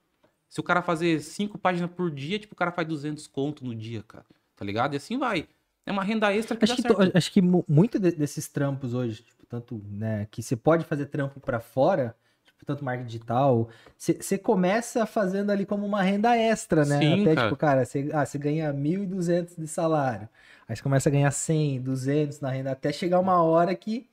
Se 0.47 0.59
o 0.59 0.63
cara 0.63 0.81
fazer 0.81 1.19
5 1.19 1.57
páginas 1.57 1.89
por 1.91 2.09
dia, 2.09 2.39
tipo, 2.39 2.53
o 2.53 2.57
cara 2.57 2.71
faz 2.71 2.87
200 2.87 3.27
conto 3.27 3.65
no 3.65 3.75
dia, 3.75 4.03
cara. 4.07 4.25
Tá 4.55 4.63
ligado? 4.63 4.93
E 4.93 4.97
assim 4.97 5.17
vai. 5.17 5.49
É 5.85 5.91
uma 5.91 6.03
renda 6.03 6.33
extra 6.33 6.55
que 6.55 6.63
Acho 6.63 6.81
dá 6.81 6.89
que, 6.89 6.95
certo. 6.95 7.17
acho 7.17 7.31
que 7.31 7.41
mu- 7.41 7.65
muito 7.67 7.99
de- 7.99 8.11
desses 8.11 8.47
trampos 8.47 8.93
hoje, 8.93 9.21
tipo, 9.21 9.45
tanto, 9.47 9.81
né, 9.89 10.27
que 10.31 10.41
você 10.41 10.55
pode 10.55 10.85
fazer 10.85 11.07
trampo 11.07 11.39
pra 11.41 11.59
fora, 11.59 12.15
tanto 12.65 12.83
marketing 12.85 13.07
digital, 13.07 13.69
você 13.97 14.37
começa 14.37 15.05
fazendo 15.05 15.51
ali 15.51 15.65
como 15.65 15.85
uma 15.85 16.01
renda 16.03 16.35
extra, 16.37 16.85
né? 16.85 17.01
Sim, 17.01 17.13
Até, 17.13 17.35
cara. 17.35 17.35
tipo, 17.35 17.55
cara, 17.57 17.83
você 17.85 18.09
ah, 18.13 18.23
ganha 18.37 18.71
1.200 18.71 19.55
de 19.55 19.67
salário, 19.67 20.29
aí 20.67 20.75
você 20.75 20.83
começa 20.83 21.09
a 21.09 21.11
ganhar 21.11 21.31
100, 21.31 21.81
200 21.81 22.39
na 22.39 22.49
renda, 22.51 22.71
até 22.71 22.91
chegar 22.93 23.19
uma 23.19 23.41
hora 23.41 23.75
que, 23.75 24.07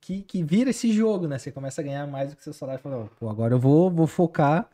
que, 0.00 0.22
que 0.22 0.42
vira 0.42 0.70
esse 0.70 0.92
jogo, 0.92 1.26
né? 1.28 1.38
Você 1.38 1.52
começa 1.52 1.80
a 1.80 1.84
ganhar 1.84 2.06
mais 2.06 2.30
do 2.30 2.36
que 2.36 2.44
seu 2.44 2.52
salário, 2.52 2.82
fala, 2.82 2.96
"Ó, 3.04 3.06
pô, 3.18 3.28
agora 3.30 3.54
eu 3.54 3.58
vou, 3.60 3.90
vou 3.90 4.06
focar 4.06 4.68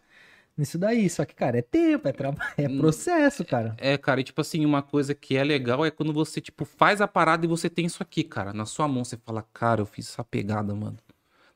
nisso 0.57 0.79
daí, 0.79 1.09
só 1.11 1.25
que, 1.25 1.35
cara, 1.35 1.59
é 1.59 1.63
tempo, 1.63 2.09
é 2.09 2.13
trabalho, 2.13 2.53
é 2.59 2.69
Hum, 2.69 2.71
processo, 2.71 3.45
cara. 3.45 3.79
É, 3.79 3.99
cara, 3.99 4.21
e 4.21 4.25
tipo 4.25 4.41
assim, 4.41 4.65
uma 4.67 4.83
coisa 4.83 5.15
que 5.15 5.37
é 5.37 5.45
legal 5.45 5.85
é 5.85 5.91
quando 5.91 6.13
você, 6.13 6.41
tipo, 6.41 6.65
faz 6.65 7.01
a 7.01 7.09
parada 7.09 7.45
e 7.47 7.49
você 7.49 7.71
tem 7.71 7.87
isso 7.87 8.03
aqui, 8.03 8.25
cara, 8.25 8.53
na 8.53 8.67
sua 8.67 8.89
mão. 8.89 9.05
Você 9.05 9.17
fala, 9.19 9.43
cara, 9.55 9.81
eu 9.83 9.87
fiz 9.87 10.09
essa 10.11 10.25
pegada, 10.25 10.75
mano. 10.75 10.99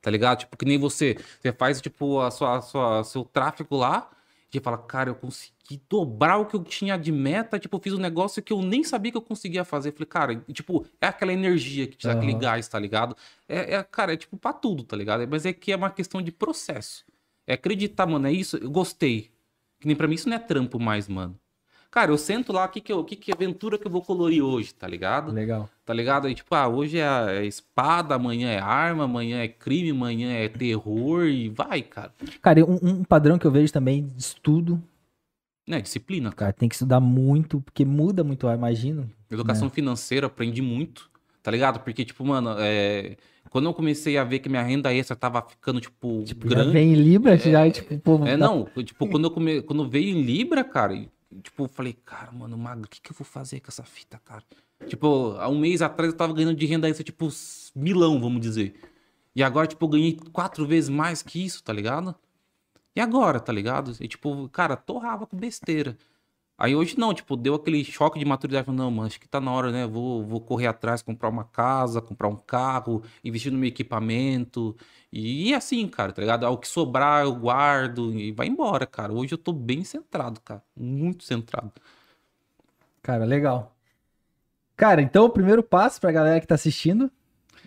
Tá 0.06 0.10
ligado? 0.12 0.38
Tipo, 0.38 0.56
que 0.56 0.64
nem 0.64 0.78
você. 0.78 1.16
Você 1.40 1.52
faz, 1.52 1.80
tipo, 1.80 2.20
a 2.20 2.30
sua, 2.30 2.58
a 2.58 2.62
sua, 2.62 3.02
seu 3.02 3.24
tráfego 3.24 3.76
lá. 3.76 4.08
E 4.54 4.60
fala, 4.60 4.78
cara, 4.78 5.10
eu 5.10 5.16
consegui 5.16 5.82
dobrar 5.90 6.38
o 6.38 6.46
que 6.46 6.54
eu 6.54 6.62
tinha 6.62 6.96
de 6.96 7.10
meta. 7.10 7.58
Tipo, 7.58 7.76
eu 7.76 7.80
fiz 7.80 7.92
um 7.92 7.98
negócio 7.98 8.40
que 8.40 8.52
eu 8.52 8.62
nem 8.62 8.84
sabia 8.84 9.10
que 9.10 9.18
eu 9.18 9.22
conseguia 9.22 9.64
fazer. 9.64 9.90
Falei, 9.90 10.06
cara, 10.06 10.44
e, 10.46 10.52
tipo, 10.52 10.86
é 11.00 11.08
aquela 11.08 11.32
energia 11.32 11.88
que 11.88 11.96
te 11.96 12.06
dá 12.06 12.12
aquele 12.12 12.30
Aham. 12.30 12.40
gás, 12.40 12.68
tá 12.68 12.78
ligado? 12.78 13.16
É, 13.48 13.74
é, 13.74 13.82
cara, 13.82 14.12
é 14.14 14.16
tipo 14.16 14.36
pra 14.36 14.52
tudo, 14.52 14.84
tá 14.84 14.96
ligado? 14.96 15.26
Mas 15.28 15.44
é 15.44 15.52
que 15.52 15.72
é 15.72 15.76
uma 15.76 15.90
questão 15.90 16.22
de 16.22 16.30
processo. 16.30 17.04
É 17.44 17.54
acreditar, 17.54 18.06
mano, 18.06 18.28
é 18.28 18.32
isso, 18.32 18.58
eu 18.58 18.70
gostei. 18.70 19.32
Que 19.80 19.88
nem 19.88 19.96
pra 19.96 20.06
mim 20.06 20.14
isso 20.14 20.28
não 20.28 20.36
é 20.36 20.38
trampo 20.38 20.78
mais, 20.78 21.08
mano. 21.08 21.36
Cara, 21.96 22.10
eu 22.12 22.18
sento 22.18 22.52
lá, 22.52 22.66
o 22.66 22.68
que 22.68 22.78
que, 22.78 22.92
eu, 22.92 23.02
que 23.02 23.16
que 23.16 23.32
aventura 23.32 23.78
que 23.78 23.86
eu 23.86 23.90
vou 23.90 24.02
colorir 24.02 24.42
hoje, 24.44 24.74
tá 24.74 24.86
ligado? 24.86 25.32
Legal. 25.32 25.66
Tá 25.82 25.94
ligado? 25.94 26.26
Aí, 26.26 26.34
tipo, 26.34 26.54
ah, 26.54 26.68
hoje 26.68 26.98
é, 26.98 27.38
é 27.38 27.46
espada, 27.46 28.14
amanhã 28.14 28.50
é 28.50 28.58
arma, 28.58 29.04
amanhã 29.04 29.38
é 29.40 29.48
crime, 29.48 29.92
amanhã 29.92 30.30
é 30.30 30.46
terror 30.46 31.24
e 31.24 31.48
vai, 31.48 31.80
cara. 31.80 32.12
Cara, 32.42 32.62
um, 32.66 32.78
um 32.82 33.02
padrão 33.02 33.38
que 33.38 33.46
eu 33.46 33.50
vejo 33.50 33.72
também 33.72 34.06
de 34.14 34.20
estudo, 34.20 34.78
Né, 35.66 35.80
disciplina, 35.80 36.30
cara. 36.32 36.52
tem 36.52 36.68
que 36.68 36.74
estudar 36.74 37.00
muito, 37.00 37.62
porque 37.62 37.82
muda 37.82 38.22
muito, 38.22 38.46
eu 38.46 38.52
imagino. 38.52 39.10
Educação 39.30 39.70
financeira, 39.70 40.26
aprendi 40.26 40.60
muito, 40.60 41.10
tá 41.42 41.50
ligado? 41.50 41.80
Porque, 41.80 42.04
tipo, 42.04 42.22
mano, 42.26 42.56
é... 42.58 43.16
quando 43.48 43.64
eu 43.64 43.72
comecei 43.72 44.18
a 44.18 44.22
ver 44.24 44.40
que 44.40 44.50
minha 44.50 44.62
renda 44.62 44.92
extra 44.92 45.16
tava 45.16 45.40
ficando, 45.40 45.80
tipo, 45.80 46.22
Tipo, 46.24 46.46
já 46.46 46.56
grande. 46.56 46.72
vem 46.72 46.92
em 46.92 46.96
Libra, 46.96 47.38
já, 47.38 47.70
tipo, 47.70 47.98
povo 48.00 48.26
É, 48.26 48.36
dá- 48.36 48.46
não, 48.46 48.66
tipo, 48.84 49.08
quando, 49.08 49.24
eu 49.24 49.30
come... 49.30 49.62
quando 49.62 49.88
veio 49.88 50.10
em 50.14 50.20
Libra, 50.20 50.62
cara, 50.62 50.92
tipo, 51.42 51.68
falei, 51.68 51.92
cara, 52.04 52.32
mano, 52.32 52.56
magro, 52.56 52.86
o 52.86 52.88
que, 52.88 53.00
que 53.00 53.10
eu 53.10 53.16
vou 53.16 53.24
fazer 53.24 53.60
com 53.60 53.68
essa 53.68 53.84
fita, 53.84 54.20
cara? 54.24 54.42
Tipo, 54.86 55.36
há 55.38 55.48
um 55.48 55.58
mês 55.58 55.82
atrás 55.82 56.12
eu 56.12 56.16
tava 56.16 56.32
ganhando 56.32 56.56
de 56.56 56.66
renda 56.66 56.88
extra, 56.88 57.04
tipo, 57.04 57.28
milão, 57.74 58.20
vamos 58.20 58.40
dizer. 58.40 58.74
E 59.34 59.42
agora, 59.42 59.66
tipo, 59.66 59.84
eu 59.84 59.88
ganhei 59.90 60.18
quatro 60.32 60.66
vezes 60.66 60.88
mais 60.88 61.22
que 61.22 61.44
isso, 61.44 61.62
tá 61.62 61.72
ligado? 61.72 62.14
E 62.94 63.00
agora, 63.00 63.38
tá 63.38 63.52
ligado? 63.52 63.94
E, 64.00 64.08
tipo, 64.08 64.48
cara, 64.48 64.76
torrava 64.76 65.26
com 65.26 65.36
besteira. 65.36 65.96
Aí 66.58 66.74
hoje 66.74 66.98
não, 66.98 67.12
tipo, 67.12 67.36
deu 67.36 67.54
aquele 67.54 67.84
choque 67.84 68.18
de 68.18 68.24
maturidade. 68.24 68.70
Não, 68.70 68.90
mano, 68.90 69.06
acho 69.06 69.20
que 69.20 69.28
tá 69.28 69.40
na 69.40 69.52
hora, 69.52 69.70
né? 69.70 69.86
Vou, 69.86 70.24
vou 70.24 70.40
correr 70.40 70.66
atrás, 70.66 71.02
comprar 71.02 71.28
uma 71.28 71.44
casa, 71.44 72.00
comprar 72.00 72.28
um 72.28 72.36
carro, 72.36 73.02
investir 73.22 73.52
no 73.52 73.58
meu 73.58 73.68
equipamento. 73.68 74.74
E, 75.12 75.50
e 75.50 75.54
assim, 75.54 75.86
cara, 75.88 76.12
tá 76.12 76.22
ligado? 76.22 76.46
Ao 76.46 76.56
que 76.58 76.66
sobrar, 76.66 77.24
eu 77.24 77.34
guardo 77.34 78.12
e 78.14 78.32
vai 78.32 78.46
embora, 78.46 78.86
cara. 78.86 79.12
Hoje 79.12 79.34
eu 79.34 79.38
tô 79.38 79.52
bem 79.52 79.84
centrado, 79.84 80.40
cara. 80.40 80.62
Muito 80.74 81.24
centrado. 81.24 81.72
Cara, 83.02 83.24
legal. 83.24 83.76
Cara, 84.76 85.00
então 85.00 85.24
o 85.24 85.30
primeiro 85.30 85.62
passo 85.62 86.00
pra 86.00 86.12
galera 86.12 86.40
que 86.40 86.46
tá 86.46 86.54
assistindo. 86.54 87.10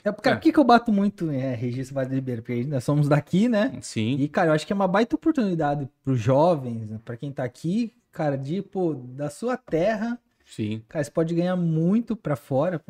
É, 0.03 0.11
cara, 0.11 0.35
É. 0.35 0.39
por 0.39 0.43
que, 0.43 0.51
que 0.53 0.59
eu 0.59 0.63
bato 0.63 0.91
muito 0.91 1.31
em 1.31 1.41
é, 1.41 1.55
Registro 1.55 1.95
Vale 1.95 2.09
do 2.09 2.15
Ribeiro? 2.15 2.41
Porque 2.41 2.63
nós 2.63 2.83
somos 2.83 3.07
daqui, 3.09 3.49
né? 3.49 3.77
Sim. 3.81 4.15
E, 4.19 4.27
cara, 4.27 4.49
eu 4.49 4.53
acho 4.53 4.65
que 4.65 4.73
é 4.73 4.75
uma 4.75 4.87
baita 4.87 5.15
oportunidade 5.15 5.89
pros 6.03 6.19
jovens, 6.19 6.89
né? 6.89 6.99
pra 7.03 7.17
quem 7.17 7.31
tá 7.31 7.43
aqui, 7.43 7.93
cara, 8.11 8.37
de, 8.37 8.61
pô, 8.61 8.93
da 8.95 9.29
sua 9.29 9.57
terra, 9.57 10.19
Sim. 10.45 10.83
cara, 10.87 11.03
você 11.03 11.11
pode 11.11 11.33
ganhar 11.35 11.55
muito 11.55 12.15
pra 12.15 12.35
fora. 12.35 12.83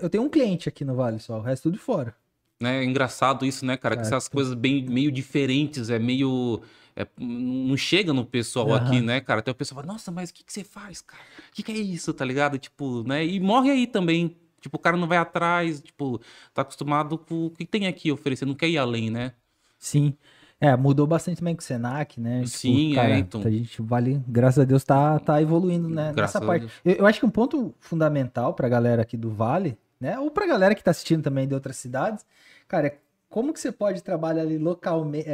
Eu 0.00 0.10
tenho 0.10 0.24
um 0.24 0.28
cliente 0.30 0.68
aqui 0.68 0.84
no 0.84 0.94
Vale 0.94 1.18
só, 1.18 1.38
o 1.38 1.42
resto 1.42 1.64
tudo 1.64 1.74
de 1.74 1.80
fora. 1.80 2.14
né, 2.60 2.78
é 2.80 2.84
engraçado 2.84 3.44
isso, 3.44 3.64
né, 3.66 3.76
cara? 3.76 3.96
Que 3.96 4.02
Cara, 4.02 4.16
essas 4.16 4.28
coisas 4.28 4.54
bem 4.54 4.84
meio 4.88 5.10
diferentes, 5.12 5.90
é 5.90 5.98
meio. 5.98 6.62
é, 6.94 7.06
não 7.18 7.76
chega 7.76 8.12
no 8.12 8.24
pessoal 8.24 8.72
Aham. 8.72 8.76
aqui, 8.76 9.02
né, 9.02 9.20
cara? 9.20 9.40
Até 9.40 9.50
o 9.50 9.54
pessoal 9.54 9.82
fala, 9.82 9.92
nossa, 9.92 10.10
mas 10.10 10.30
o 10.30 10.34
que, 10.34 10.44
que 10.44 10.52
você 10.52 10.64
faz, 10.64 11.00
cara? 11.02 11.22
O 11.50 11.52
que, 11.52 11.62
que 11.62 11.72
é 11.72 11.76
isso, 11.76 12.14
tá 12.14 12.24
ligado? 12.24 12.58
Tipo, 12.58 13.02
né? 13.06 13.24
E 13.24 13.38
morre 13.40 13.70
aí 13.70 13.86
também. 13.86 14.36
Tipo, 14.60 14.76
o 14.78 14.80
cara 14.80 14.96
não 14.96 15.06
vai 15.06 15.18
atrás, 15.18 15.80
tipo, 15.80 16.20
tá 16.54 16.62
acostumado 16.62 17.18
com 17.18 17.46
o 17.46 17.50
que 17.50 17.66
tem 17.66 17.86
aqui 17.86 18.10
oferecer, 18.10 18.46
não 18.46 18.54
quer 18.54 18.68
ir 18.68 18.78
além, 18.78 19.10
né? 19.10 19.34
Sim. 19.78 20.16
É, 20.60 20.74
mudou 20.74 21.06
bastante 21.06 21.38
também 21.38 21.54
com 21.54 21.60
o 21.60 21.64
Senac, 21.64 22.18
né? 22.18 22.38
Tipo, 22.38 22.48
Sim, 22.56 22.92
é, 22.92 22.94
cara, 22.94 23.18
então. 23.18 23.42
A 23.42 23.50
gente 23.50 23.82
vale, 23.82 24.22
graças 24.26 24.58
a 24.58 24.64
Deus, 24.64 24.84
tá, 24.84 25.18
tá 25.18 25.40
evoluindo 25.40 25.88
né, 25.88 26.12
Graças 26.14 26.40
nessa 26.40 26.46
parte. 26.46 26.66
Eu, 26.84 26.94
eu 26.94 27.06
acho 27.06 27.20
que 27.20 27.26
um 27.26 27.30
ponto 27.30 27.74
fundamental 27.78 28.54
pra 28.54 28.68
galera 28.68 29.02
aqui 29.02 29.16
do 29.16 29.30
Vale, 29.30 29.76
né? 30.00 30.18
Ou 30.18 30.30
pra 30.30 30.46
galera 30.46 30.74
que 30.74 30.82
tá 30.82 30.90
assistindo 30.90 31.22
também 31.22 31.46
de 31.46 31.54
outras 31.54 31.76
cidades, 31.76 32.24
cara, 32.66 32.86
é 32.86 32.98
como 33.28 33.52
que 33.52 33.60
você 33.60 33.70
pode 33.70 34.02
trabalhar 34.02 34.42
ali 34.42 34.56
localmente, 34.56 35.28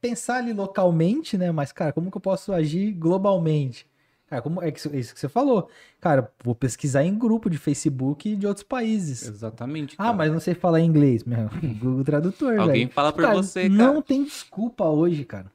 pensar 0.00 0.36
ali 0.36 0.52
localmente, 0.52 1.36
né? 1.36 1.50
Mas, 1.50 1.72
cara, 1.72 1.92
como 1.92 2.10
que 2.10 2.16
eu 2.16 2.20
posso 2.20 2.52
agir 2.52 2.92
globalmente? 2.92 3.86
Cara, 4.28 4.42
como 4.42 4.62
é 4.62 4.70
que 4.70 4.78
isso, 4.78 4.94
isso 4.94 5.14
que 5.14 5.20
você 5.20 5.28
falou? 5.28 5.70
Cara, 6.00 6.30
vou 6.44 6.54
pesquisar 6.54 7.02
em 7.02 7.16
grupo 7.16 7.48
de 7.48 7.56
Facebook 7.56 8.36
de 8.36 8.46
outros 8.46 8.62
países. 8.64 9.26
Exatamente. 9.26 9.94
Ah, 9.96 10.04
cara. 10.04 10.16
mas 10.16 10.32
não 10.32 10.38
sei 10.38 10.54
falar 10.54 10.80
inglês, 10.80 11.24
meu. 11.24 11.48
Google 11.80 12.04
Tradutor, 12.04 12.58
Alguém 12.60 12.84
velho. 12.84 12.92
fala 12.92 13.12
por 13.12 13.22
Cara, 13.22 13.34
você, 13.34 13.62
cara. 13.62 13.72
Não 13.74 14.02
tem 14.02 14.24
desculpa 14.24 14.84
hoje, 14.84 15.24
cara. 15.24 15.50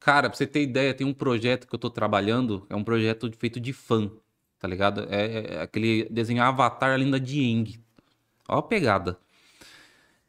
Cara, 0.00 0.28
pra 0.28 0.36
você 0.36 0.46
ter 0.46 0.62
ideia, 0.62 0.92
tem 0.94 1.06
um 1.06 1.14
projeto 1.14 1.66
que 1.66 1.74
eu 1.74 1.78
tô 1.78 1.90
trabalhando, 1.90 2.66
é 2.68 2.76
um 2.76 2.84
projeto 2.84 3.30
feito 3.36 3.58
de 3.60 3.72
fã, 3.72 4.10
tá 4.58 4.66
ligado? 4.66 5.06
É, 5.08 5.54
é 5.56 5.62
aquele 5.62 6.08
desenhar 6.10 6.48
avatar 6.48 6.92
a 6.92 6.96
lenda 6.96 7.18
de 7.18 7.40
Aang. 7.40 7.80
Ó 8.48 8.58
a 8.58 8.62
pegada. 8.62 9.18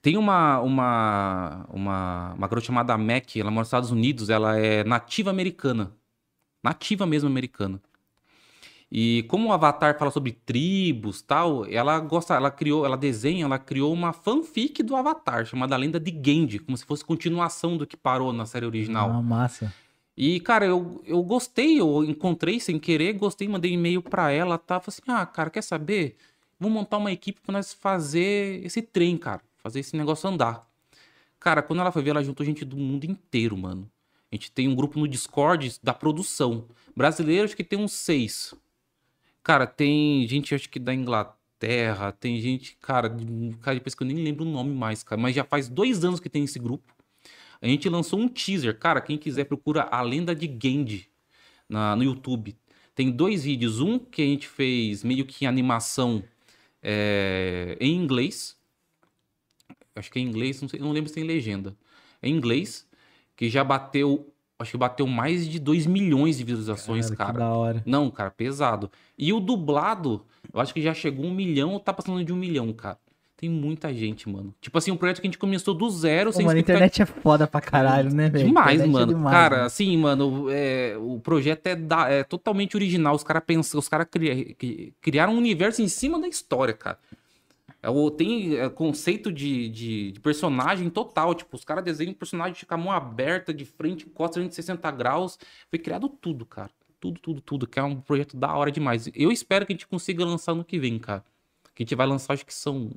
Tem 0.02 0.18
uma, 0.18 0.60
uma, 0.62 1.66
uma, 1.70 2.34
uma 2.34 2.48
garota 2.48 2.66
chamada 2.66 2.98
Mac, 2.98 3.36
ela 3.36 3.52
mora 3.52 3.62
nos 3.62 3.68
Estados 3.68 3.92
Unidos, 3.92 4.30
ela 4.30 4.58
é 4.58 4.84
nativa 4.84 5.30
americana. 5.32 5.92
Nativa 6.68 7.06
mesmo 7.06 7.30
americana. 7.30 7.82
E 8.92 9.24
como 9.30 9.48
o 9.48 9.54
Avatar 9.54 9.98
fala 9.98 10.12
sobre 10.12 10.34
tribos 10.34 11.22
tal, 11.22 11.66
ela 11.66 11.98
gosta, 12.00 12.36
ela 12.36 12.52
criou, 12.52 12.86
ela 12.86 12.98
desenha, 12.98 13.46
ela 13.46 13.58
criou 13.58 13.94
uma 13.94 14.12
fanfic 14.12 14.84
do 14.84 14.96
Avatar, 14.96 15.46
chamada 15.46 15.78
Lenda 15.78 15.98
de 15.98 16.12
Genji, 16.12 16.60
como 16.60 16.78
se 16.78 16.86
fosse 16.86 17.06
continuação 17.06 17.78
do 17.78 17.88
que 17.88 17.96
parou 17.96 18.34
na 18.34 18.46
série 18.46 18.66
original. 18.66 19.10
Ah, 19.12 19.22
massa. 19.22 19.74
E, 20.16 20.42
cara, 20.42 20.66
eu, 20.66 21.02
eu 21.06 21.24
gostei, 21.24 21.80
eu 21.80 22.04
encontrei 22.04 22.60
sem 22.60 22.78
querer, 22.78 23.14
gostei, 23.14 23.48
mandei 23.48 23.72
e-mail 23.72 24.02
pra 24.02 24.32
ela, 24.32 24.58
tá? 24.58 24.80
Falei 24.80 24.98
assim, 24.98 25.12
ah, 25.22 25.26
cara, 25.26 25.50
quer 25.50 25.62
saber? 25.62 26.18
Vamos 26.60 26.76
montar 26.76 26.98
uma 26.98 27.14
equipe 27.14 27.40
pra 27.40 27.54
nós 27.54 27.72
fazer 27.72 28.66
esse 28.66 28.82
trem, 28.82 29.18
cara. 29.18 29.42
Fazer 29.58 29.80
esse 29.80 29.96
negócio 29.96 30.30
andar. 30.30 30.68
Cara, 31.40 31.62
quando 31.62 31.80
ela 31.80 31.92
foi 31.92 32.02
ver, 32.02 32.10
ela 32.10 32.24
juntou 32.24 32.46
gente 32.46 32.66
do 32.66 32.76
mundo 32.76 33.06
inteiro, 33.06 33.56
mano. 33.56 33.90
A 34.32 34.36
gente 34.36 34.52
tem 34.52 34.68
um 34.68 34.76
grupo 34.76 35.00
no 35.00 35.08
Discord 35.08 35.80
da 35.82 35.94
produção. 35.94 36.68
Brasileiro, 36.96 37.46
acho 37.46 37.56
que 37.56 37.64
tem 37.64 37.80
uns 37.80 37.94
seis. 37.94 38.54
Cara, 39.44 39.66
tem 39.66 40.28
gente, 40.28 40.54
acho 40.54 40.70
que 40.70 40.80
da 40.80 40.94
Inglaterra, 40.94 42.12
tem 42.12 42.40
gente, 42.42 42.76
cara, 42.82 43.08
de- 43.10 43.56
cara, 43.62 43.76
depois 43.76 43.96
que 43.96 44.04
eu 44.04 44.08
nem 44.08 44.18
lembro 44.18 44.46
o 44.46 44.50
nome 44.50 44.74
mais, 44.74 45.04
cara. 45.04 45.22
Mas 45.22 45.36
já 45.36 45.44
faz 45.44 45.70
dois 45.70 46.04
anos 46.04 46.20
que 46.20 46.30
tem 46.30 46.44
esse 46.44 46.60
grupo. 46.60 46.94
A 47.62 47.68
gente 47.68 47.88
lançou 47.90 48.20
um 48.20 48.28
teaser. 48.28 48.78
Cara, 48.78 49.02
quem 49.02 49.18
quiser 49.18 49.46
procura 49.46 49.84
A 49.84 50.02
Lenda 50.02 50.36
de 50.36 50.48
Genji 50.62 51.10
na, 51.68 51.96
no 51.96 52.04
YouTube. 52.04 52.56
Tem 52.94 53.12
dois 53.12 53.44
vídeos. 53.44 53.80
Um 53.80 53.98
que 53.98 54.22
a 54.22 54.26
gente 54.26 54.48
fez 54.48 55.04
meio 55.04 55.26
que 55.26 55.46
animação 55.46 56.24
é, 56.82 57.78
em 57.80 57.96
inglês. 57.96 58.58
Acho 59.96 60.12
que 60.12 60.20
é 60.20 60.22
em 60.22 60.26
inglês, 60.26 60.62
não, 60.62 60.70
sei, 60.70 60.80
não 60.80 60.92
lembro 60.92 61.10
se 61.10 61.16
tem 61.16 61.24
legenda. 61.24 61.76
É 62.22 62.30
em 62.30 62.34
inglês, 62.34 62.87
que 63.38 63.50
já 63.50 63.64
bateu. 63.64 64.28
Acho 64.60 64.72
que 64.72 64.78
bateu 64.78 65.06
mais 65.06 65.48
de 65.48 65.60
2 65.60 65.86
milhões 65.86 66.40
de 66.40 66.44
visualizações, 66.44 67.06
Cara, 67.12 67.16
que 67.16 67.24
cara. 67.24 67.38
da 67.38 67.54
hora. 67.56 67.84
Não, 67.86 68.10
cara, 68.10 68.32
pesado. 68.32 68.92
E 69.16 69.32
o 69.32 69.40
dublado, 69.40 70.26
eu 70.52 70.60
acho 70.60 70.74
que 70.74 70.82
já 70.82 70.96
chegou 70.96 71.26
um 71.28 71.32
milhão 71.34 71.74
ou 71.74 71.80
tá 71.80 71.94
passando 71.94 72.24
de 72.26 72.34
um 72.34 72.36
milhão, 72.36 72.74
cara. 72.74 72.98
Tem 73.40 73.48
muita 73.48 73.94
gente, 73.94 74.28
mano. 74.28 74.52
Tipo 74.60 74.80
assim, 74.80 74.90
um 74.90 74.98
projeto 74.98 75.22
que 75.22 75.28
a 75.28 75.30
gente 75.30 75.38
começou 75.38 75.76
do 75.76 75.88
zero, 75.92 76.32
Pô, 76.32 76.38
sem 76.38 76.44
mano, 76.48 76.58
a 76.58 76.60
internet 76.60 77.04
é 77.04 77.06
foda 77.06 77.46
pra 77.46 77.62
caralho, 77.62 78.12
né, 78.12 78.30
velho? 78.32 78.48
Demais, 78.48 78.82
é 78.82 78.88
mano. 78.88 79.14
demais, 79.14 79.32
cara, 79.32 79.58
né? 79.58 79.64
assim, 79.66 79.96
mano, 79.96 80.48
é, 80.50 80.98
o 81.00 81.20
projeto 81.20 81.68
é, 81.68 81.76
da- 81.76 82.10
é 82.10 82.24
totalmente 82.24 82.76
original. 82.76 83.14
Os 83.14 83.24
caras 83.24 83.44
pensam, 83.46 83.80
os 83.80 83.88
caras 83.88 84.08
cri- 84.10 84.56
cri- 84.58 84.92
criaram 85.00 85.34
um 85.36 85.38
universo 85.38 85.84
em 85.84 85.88
cima 85.88 86.20
da 86.20 86.28
história, 86.28 86.74
cara. 86.74 86.98
É 87.82 87.90
o, 87.90 88.10
tem 88.10 88.58
é, 88.58 88.70
conceito 88.70 89.32
de, 89.32 89.70
de, 89.70 90.12
de 90.12 90.20
personagem 90.20 90.90
total. 90.90 91.36
Tipo, 91.36 91.56
os 91.56 91.64
caras 91.64 91.84
desenham 91.84 92.14
personagem 92.14 92.66
com 92.68 92.74
a 92.74 92.78
mão 92.78 92.92
aberta, 92.92 93.54
de 93.54 93.66
frente, 93.66 94.06
costa 94.08 94.36
360 94.36 94.90
graus. 94.92 95.38
Foi 95.70 95.78
criado 95.80 96.10
tudo, 96.10 96.46
cara. 96.46 96.72
tudo, 97.00 97.20
tudo, 97.20 97.42
tudo, 97.42 97.68
que 97.68 97.80
é 97.80 97.84
um 97.84 98.02
projeto 98.02 98.36
da 98.36 98.54
hora 98.56 98.72
demais. 98.72 99.10
Eu 99.14 99.32
espero 99.32 99.66
que 99.66 99.74
a 99.74 99.76
gente 99.76 99.88
consiga 99.88 100.26
lançar 100.26 100.56
no 100.56 100.66
que 100.66 100.80
vem, 100.80 100.98
cara. 100.98 101.24
Que 101.76 101.84
a 101.84 101.86
gente 101.86 101.96
vai 101.96 102.08
lançar, 102.08 102.34
acho 102.34 102.46
que 102.46 102.54
são. 102.54 102.92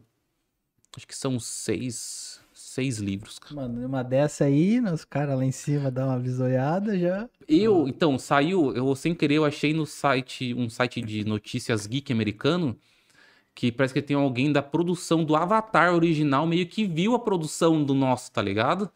Acho 0.96 1.06
que 1.06 1.16
são 1.16 1.38
seis. 1.38 2.40
Seis 2.52 2.98
livros, 2.98 3.38
cara. 3.38 3.54
Mano, 3.56 3.86
uma 3.86 4.02
dessa 4.02 4.44
aí, 4.44 4.80
os 4.80 5.04
caras 5.04 5.36
lá 5.36 5.44
em 5.44 5.50
cima 5.50 5.90
dão 5.90 6.08
uma 6.08 6.18
visoiada 6.18 6.96
já. 6.96 7.28
Eu, 7.48 7.88
então, 7.88 8.18
saiu, 8.18 8.72
eu 8.76 8.94
sem 8.94 9.14
querer, 9.14 9.36
eu 9.36 9.44
achei 9.44 9.72
no 9.72 9.86
site, 9.86 10.54
um 10.54 10.68
site 10.68 11.00
de 11.00 11.24
notícias 11.24 11.86
geek 11.86 12.12
americano, 12.12 12.78
que 13.60 13.70
parece 13.70 13.92
que 13.92 14.00
tem 14.00 14.16
alguém 14.16 14.50
da 14.50 14.62
produção 14.62 15.22
do 15.22 15.36
Avatar 15.36 15.94
original 15.94 16.46
meio 16.46 16.66
que 16.66 16.86
viu 16.86 17.14
a 17.14 17.18
produção 17.18 17.84
do 17.84 17.92
nosso, 17.92 18.32
tá 18.32 18.40
ligado? 18.40 18.90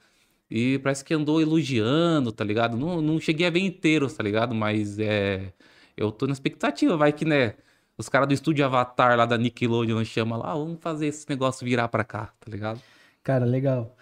E 0.50 0.78
parece 0.78 1.04
que 1.04 1.12
andou 1.12 1.38
elogiando, 1.38 2.32
tá 2.32 2.42
ligado? 2.42 2.74
Não, 2.74 3.02
não 3.02 3.20
cheguei 3.20 3.46
a 3.46 3.50
ver 3.50 3.60
inteiro, 3.60 4.10
tá 4.10 4.22
ligado? 4.22 4.54
Mas 4.54 4.98
é. 4.98 5.52
Eu 5.94 6.10
tô 6.10 6.26
na 6.26 6.32
expectativa, 6.32 6.96
vai 6.96 7.12
que, 7.12 7.26
né? 7.26 7.56
Os 7.98 8.08
caras 8.08 8.26
do 8.26 8.32
estúdio 8.32 8.64
Avatar 8.64 9.18
lá 9.18 9.26
da 9.26 9.36
Nickelodeon 9.36 10.02
chama 10.02 10.34
lá, 10.38 10.52
ah, 10.52 10.54
vamos 10.54 10.78
fazer 10.80 11.08
esse 11.08 11.28
negócio 11.28 11.62
virar 11.62 11.88
pra 11.88 12.02
cá, 12.02 12.32
tá 12.40 12.50
ligado? 12.50 12.80
Cara, 13.22 13.44
legal. 13.44 13.94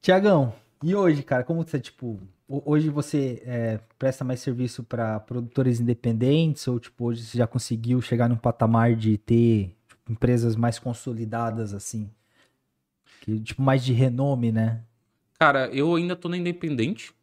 Tiagão, 0.00 0.54
e 0.82 0.94
hoje, 0.94 1.22
cara, 1.22 1.42
como 1.42 1.62
você, 1.62 1.80
tipo, 1.80 2.20
hoje 2.48 2.88
você 2.88 3.42
é, 3.46 3.80
presta 3.98 4.24
mais 4.24 4.40
serviço 4.40 4.82
para 4.82 5.18
produtores 5.20 5.80
independentes 5.80 6.66
ou, 6.68 6.78
tipo, 6.78 7.06
hoje 7.06 7.24
você 7.24 7.38
já 7.38 7.46
conseguiu 7.46 8.00
chegar 8.00 8.28
num 8.28 8.36
patamar 8.36 8.94
de 8.94 9.16
ter 9.16 9.74
tipo, 9.88 10.12
empresas 10.12 10.54
mais 10.54 10.78
consolidadas, 10.78 11.72
assim? 11.72 12.10
Que, 13.22 13.40
tipo, 13.40 13.62
mais 13.62 13.84
de 13.84 13.92
renome, 13.92 14.52
né? 14.52 14.82
Cara, 15.38 15.68
eu 15.68 15.94
ainda 15.94 16.14
tô 16.14 16.28
na 16.28 16.36
independente. 16.36 17.14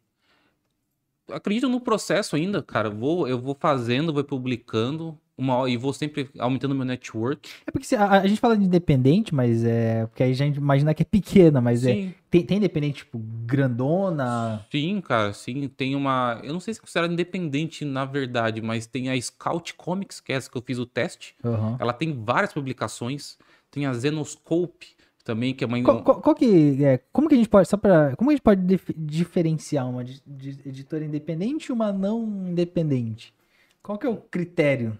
Acredito 1.30 1.68
no 1.68 1.80
processo 1.80 2.36
ainda, 2.36 2.62
cara. 2.62 2.90
Vou, 2.90 3.26
eu 3.26 3.40
vou 3.40 3.56
fazendo, 3.58 4.12
vou 4.12 4.22
publicando 4.22 5.18
uma, 5.36 5.68
e 5.68 5.76
vou 5.76 5.92
sempre 5.92 6.28
aumentando 6.38 6.74
meu 6.74 6.84
network. 6.84 7.50
É 7.66 7.70
porque 7.70 7.94
a, 7.96 8.08
a, 8.08 8.26
gente 8.26 8.40
fala 8.40 8.56
de 8.56 8.64
independente, 8.64 9.34
mas 9.34 9.64
é. 9.64 10.06
Porque 10.06 10.22
aí 10.22 10.30
a 10.30 10.34
gente 10.34 10.56
imagina 10.56 10.94
que 10.94 11.02
é 11.02 11.06
pequena, 11.06 11.60
mas 11.60 11.84
é, 11.84 11.92
sim. 11.92 12.08
é. 12.08 12.14
Tem, 12.30 12.46
tem 12.46 12.56
independente, 12.58 12.98
tipo, 12.98 13.18
grandona? 13.18 14.64
Sim, 14.70 15.00
cara, 15.00 15.32
sim. 15.32 15.68
Tem 15.68 15.96
uma. 15.96 16.40
Eu 16.44 16.52
não 16.52 16.60
sei 16.60 16.74
se 16.74 16.80
considera 16.80 17.12
independente, 17.12 17.84
na 17.84 18.04
verdade, 18.04 18.62
mas 18.62 18.86
tem 18.86 19.10
a 19.10 19.20
Scout 19.20 19.74
Comics, 19.74 20.20
que 20.20 20.32
é 20.32 20.36
essa 20.36 20.50
que 20.50 20.56
eu 20.56 20.62
fiz 20.62 20.78
o 20.78 20.86
teste. 20.86 21.34
Uhum. 21.42 21.76
Ela 21.80 21.92
tem 21.92 22.12
várias 22.12 22.52
publicações. 22.52 23.36
Tem 23.70 23.86
a 23.86 23.92
Zenoscope 23.92 24.94
também, 25.24 25.52
que 25.52 25.64
é 25.64 25.66
uma. 25.66 25.82
Qual, 25.82 26.02
qual, 26.04 26.20
qual 26.20 26.36
que. 26.36 26.84
É, 26.84 27.00
como 27.12 27.28
que 27.28 27.34
a 27.34 27.38
gente 27.38 27.48
pode. 27.48 27.68
Só 27.68 27.76
pra, 27.76 28.14
como 28.14 28.30
a 28.30 28.34
gente 28.34 28.42
pode 28.42 28.62
dif 28.62 28.94
diferenciar 28.96 29.88
uma 29.88 30.04
de, 30.04 30.22
de 30.24 30.60
editora 30.68 31.04
independente 31.04 31.66
e 31.66 31.72
uma 31.72 31.92
não 31.92 32.22
independente? 32.50 33.34
Qual 33.82 33.98
que 33.98 34.06
é 34.06 34.08
o 34.08 34.16
critério? 34.16 34.96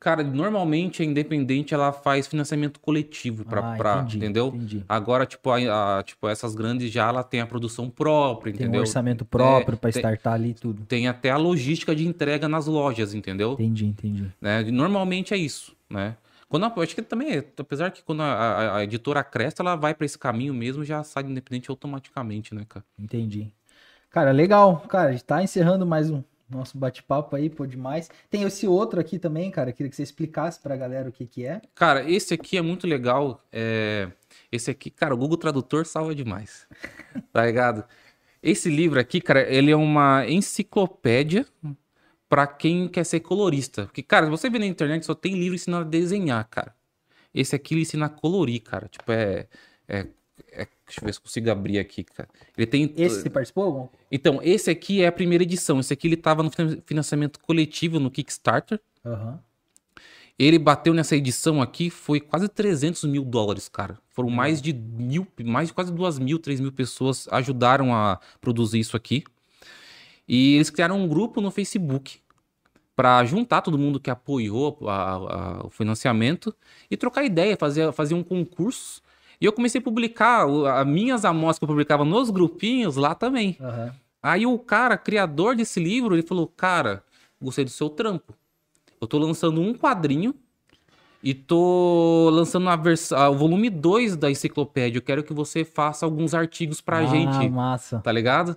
Cara, 0.00 0.22
normalmente 0.22 1.02
a 1.02 1.04
independente 1.04 1.74
ela 1.74 1.92
faz 1.92 2.28
financiamento 2.28 2.78
coletivo 2.78 3.44
para, 3.44 3.76
ah, 3.76 4.06
entendeu? 4.14 4.46
Entendi. 4.48 4.84
Agora 4.88 5.26
tipo, 5.26 5.50
a, 5.50 5.98
a, 5.98 6.02
tipo 6.04 6.28
essas 6.28 6.54
grandes 6.54 6.92
já 6.92 7.08
ela 7.08 7.24
tem 7.24 7.40
a 7.40 7.46
produção 7.46 7.90
própria, 7.90 8.52
tem 8.52 8.62
entendeu? 8.62 8.72
Tem 8.72 8.80
um 8.80 8.82
orçamento 8.82 9.24
próprio 9.24 9.74
é, 9.74 9.76
para 9.76 9.90
startar 9.90 10.34
ali 10.34 10.54
tudo. 10.54 10.84
Tem 10.84 11.08
até 11.08 11.30
a 11.30 11.36
logística 11.36 11.96
de 11.96 12.06
entrega 12.06 12.48
nas 12.48 12.66
lojas, 12.66 13.12
entendeu? 13.12 13.54
Entendi, 13.54 13.86
entendi. 13.86 14.32
Né? 14.40 14.62
Normalmente 14.70 15.34
é 15.34 15.36
isso, 15.36 15.76
né? 15.90 16.16
Quando 16.48 16.64
a, 16.64 16.72
acho 16.76 16.94
que 16.94 17.02
também, 17.02 17.42
apesar 17.58 17.90
que 17.90 18.02
quando 18.04 18.22
a, 18.22 18.32
a, 18.32 18.76
a 18.76 18.84
editora 18.84 19.24
cresce, 19.24 19.56
ela 19.60 19.74
vai 19.74 19.94
para 19.94 20.06
esse 20.06 20.16
caminho 20.16 20.54
mesmo, 20.54 20.84
já 20.84 21.02
sai 21.02 21.24
independente 21.24 21.70
automaticamente, 21.70 22.54
né, 22.54 22.64
cara? 22.68 22.84
Entendi. 22.96 23.52
Cara, 24.10 24.30
legal. 24.30 24.78
Cara, 24.88 25.08
a 25.08 25.12
gente 25.12 25.24
tá 25.24 25.42
encerrando 25.42 25.84
mais 25.84 26.08
um 26.08 26.22
nosso 26.50 26.78
bate-papo 26.78 27.36
aí, 27.36 27.50
pô, 27.50 27.66
demais. 27.66 28.10
Tem 28.30 28.42
esse 28.42 28.66
outro 28.66 29.00
aqui 29.00 29.18
também, 29.18 29.50
cara, 29.50 29.72
queria 29.72 29.90
que 29.90 29.96
você 29.96 30.02
explicasse 30.02 30.60
pra 30.60 30.76
galera 30.76 31.08
o 31.08 31.12
que 31.12 31.26
que 31.26 31.44
é. 31.44 31.60
Cara, 31.74 32.08
esse 32.10 32.34
aqui 32.34 32.56
é 32.56 32.62
muito 32.62 32.86
legal. 32.86 33.44
É... 33.52 34.10
Esse 34.50 34.70
aqui, 34.70 34.90
cara, 34.90 35.14
o 35.14 35.18
Google 35.18 35.36
Tradutor 35.36 35.84
salva 35.86 36.14
demais. 36.14 36.66
tá 37.32 37.44
ligado? 37.44 37.84
Esse 38.42 38.70
livro 38.70 39.00
aqui, 39.00 39.20
cara, 39.20 39.42
ele 39.42 39.70
é 39.70 39.76
uma 39.76 40.26
enciclopédia 40.28 41.46
para 42.28 42.46
quem 42.46 42.88
quer 42.88 43.04
ser 43.04 43.20
colorista. 43.20 43.86
Porque, 43.86 44.02
cara, 44.02 44.26
se 44.26 44.30
você 44.30 44.48
vê 44.48 44.58
na 44.58 44.66
internet, 44.66 45.04
só 45.04 45.14
tem 45.14 45.34
livro 45.34 45.54
ensinando 45.54 45.86
a 45.86 45.88
desenhar, 45.88 46.46
cara. 46.48 46.74
Esse 47.34 47.56
aqui 47.56 47.74
ele 47.74 47.82
ensina 47.82 48.06
a 48.06 48.08
colorir, 48.08 48.62
cara. 48.62 48.88
Tipo, 48.88 49.12
é, 49.12 49.46
é 49.86 50.06
é, 50.58 50.66
deixa 50.86 51.00
eu 51.00 51.04
ver 51.06 51.14
se 51.14 51.20
consigo 51.20 51.50
abrir 51.50 51.78
aqui, 51.78 52.02
cara. 52.02 52.28
Ele 52.56 52.66
tem. 52.66 52.92
Esse 52.96 53.22
você 53.22 53.30
participou? 53.30 53.92
Então, 54.10 54.40
esse 54.42 54.68
aqui 54.68 55.02
é 55.02 55.06
a 55.06 55.12
primeira 55.12 55.44
edição. 55.44 55.78
Esse 55.78 55.92
aqui 55.92 56.08
ele 56.08 56.16
tava 56.16 56.42
no 56.42 56.50
financiamento 56.84 57.38
coletivo 57.40 58.00
no 58.00 58.10
Kickstarter. 58.10 58.80
Uhum. 59.04 59.38
Ele 60.38 60.58
bateu 60.58 60.94
nessa 60.94 61.16
edição 61.16 61.60
aqui, 61.60 61.90
foi 61.90 62.20
quase 62.20 62.48
300 62.48 63.04
mil 63.04 63.24
dólares, 63.24 63.68
cara. 63.68 63.98
Foram 64.10 64.30
mais 64.30 64.60
de 64.62 64.72
mil, 64.72 65.26
mais 65.44 65.68
de 65.68 65.74
quase 65.74 65.92
duas 65.92 66.18
mil, 66.18 66.38
três 66.38 66.60
mil 66.60 66.72
pessoas 66.72 67.28
ajudaram 67.30 67.94
a 67.94 68.20
produzir 68.40 68.78
isso 68.78 68.96
aqui. 68.96 69.24
E 70.28 70.54
eles 70.54 70.70
criaram 70.70 71.00
um 71.00 71.08
grupo 71.08 71.40
no 71.40 71.50
Facebook 71.50 72.20
para 72.94 73.24
juntar 73.24 73.62
todo 73.62 73.78
mundo 73.78 73.98
que 73.98 74.10
apoiou 74.10 74.78
a, 74.88 75.12
a, 75.12 75.66
o 75.66 75.70
financiamento 75.70 76.54
e 76.90 76.96
trocar 76.96 77.24
ideia, 77.24 77.56
fazer, 77.56 77.92
fazer 77.92 78.14
um 78.14 78.22
concurso 78.22 79.02
e 79.40 79.46
eu 79.46 79.52
comecei 79.52 79.80
a 79.80 79.84
publicar 79.84 80.46
as 80.46 80.86
minhas 80.86 81.24
amostras 81.24 81.58
que 81.58 81.64
eu 81.64 81.68
publicava 81.68 82.04
nos 82.04 82.30
grupinhos 82.30 82.96
lá 82.96 83.14
também. 83.14 83.56
Uhum. 83.60 83.90
Aí 84.22 84.46
o 84.46 84.58
cara, 84.58 84.98
criador 84.98 85.54
desse 85.54 85.78
livro, 85.78 86.14
ele 86.14 86.22
falou: 86.22 86.46
Cara, 86.46 87.04
gostei 87.40 87.64
do 87.64 87.70
seu 87.70 87.88
trampo. 87.88 88.34
Eu 89.00 89.06
tô 89.06 89.16
lançando 89.16 89.60
um 89.60 89.72
quadrinho 89.74 90.34
e 91.22 91.34
tô 91.34 92.28
lançando 92.32 92.68
a 92.68 92.74
vers 92.74 93.12
o 93.12 93.34
volume 93.34 93.70
2 93.70 94.16
da 94.16 94.28
enciclopédia. 94.28 94.98
Eu 94.98 95.02
quero 95.02 95.22
que 95.22 95.32
você 95.32 95.64
faça 95.64 96.04
alguns 96.04 96.34
artigos 96.34 96.80
pra 96.80 96.98
ah, 96.98 97.06
gente. 97.06 97.48
massa. 97.48 98.00
Tá 98.00 98.10
ligado? 98.10 98.56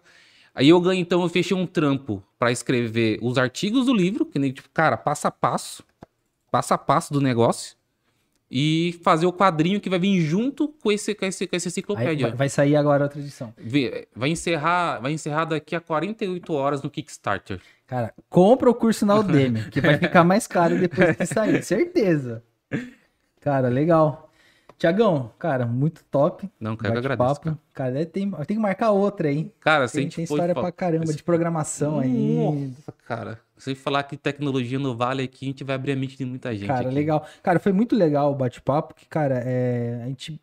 Aí 0.53 0.67
eu 0.67 0.81
ganhei, 0.81 1.01
então, 1.01 1.21
eu 1.21 1.29
fechei 1.29 1.55
um 1.55 1.65
trampo 1.65 2.21
para 2.37 2.51
escrever 2.51 3.19
os 3.21 3.37
artigos 3.37 3.85
do 3.85 3.93
livro, 3.93 4.25
que 4.25 4.37
nem, 4.37 4.51
tipo, 4.51 4.67
cara, 4.73 4.97
passo 4.97 5.27
a 5.27 5.31
passo, 5.31 5.83
passo 6.51 6.73
a 6.73 6.77
passo 6.77 7.13
do 7.13 7.21
negócio 7.21 7.77
e 8.53 8.99
fazer 9.01 9.25
o 9.25 9.31
quadrinho 9.31 9.79
que 9.79 9.89
vai 9.89 9.97
vir 9.97 10.19
junto 10.19 10.67
com 10.67 10.91
esse 10.91 11.15
com 11.15 11.25
esse, 11.25 11.47
com 11.47 11.55
essa 11.55 11.69
enciclopédia. 11.69 12.27
Vai, 12.27 12.35
vai, 12.35 12.49
sair 12.49 12.75
agora 12.75 13.05
outra 13.05 13.19
edição. 13.19 13.53
Vai 14.13 14.29
encerrar, 14.29 14.99
vai 14.99 15.13
encerrar 15.13 15.45
daqui 15.45 15.73
a 15.73 15.79
48 15.79 16.53
horas 16.53 16.81
no 16.81 16.89
Kickstarter. 16.89 17.61
Cara, 17.87 18.13
compra 18.29 18.69
o 18.69 18.75
curso 18.75 19.05
na 19.05 19.15
Udemy, 19.15 19.69
que 19.69 19.79
vai 19.79 19.97
ficar 19.97 20.25
mais 20.25 20.47
caro 20.47 20.77
depois 20.77 21.15
que 21.15 21.25
sair, 21.25 21.63
certeza. 21.63 22.43
Cara, 23.39 23.69
legal. 23.69 24.29
Tiagão, 24.77 25.31
cara, 25.37 25.65
muito 25.65 26.03
top. 26.05 26.49
Não, 26.59 26.75
cara, 26.75 26.95
eu 26.95 26.99
agradeço. 26.99 27.39
Cara, 27.39 27.57
cara 27.73 28.05
tem, 28.05 28.31
tem 28.31 28.57
que 28.57 28.61
marcar 28.61 28.91
outra 28.91 29.29
aí. 29.29 29.51
Cara, 29.59 29.87
tem, 29.87 30.09
tem 30.09 30.23
história 30.23 30.53
pra 30.53 30.71
caramba 30.71 31.13
de 31.13 31.23
programação 31.23 31.99
aí. 31.99 32.35
Nossa, 32.35 32.91
cara. 33.05 33.39
Se 33.61 33.75
falar 33.75 34.01
que 34.01 34.17
tecnologia 34.17 34.79
não 34.79 34.97
vale 34.97 35.21
aqui, 35.21 35.45
a 35.45 35.49
gente 35.49 35.63
vai 35.63 35.75
abrir 35.75 35.91
a 35.91 35.95
mente 35.95 36.17
de 36.17 36.25
muita 36.25 36.51
gente. 36.55 36.65
Cara, 36.65 36.87
aqui. 36.87 36.95
legal. 36.95 37.23
Cara, 37.43 37.59
foi 37.59 37.71
muito 37.71 37.95
legal 37.95 38.31
o 38.31 38.35
bate-papo, 38.35 38.95
que, 38.95 39.07
cara, 39.07 39.35
é, 39.45 40.01
a 40.03 40.07
gente. 40.07 40.41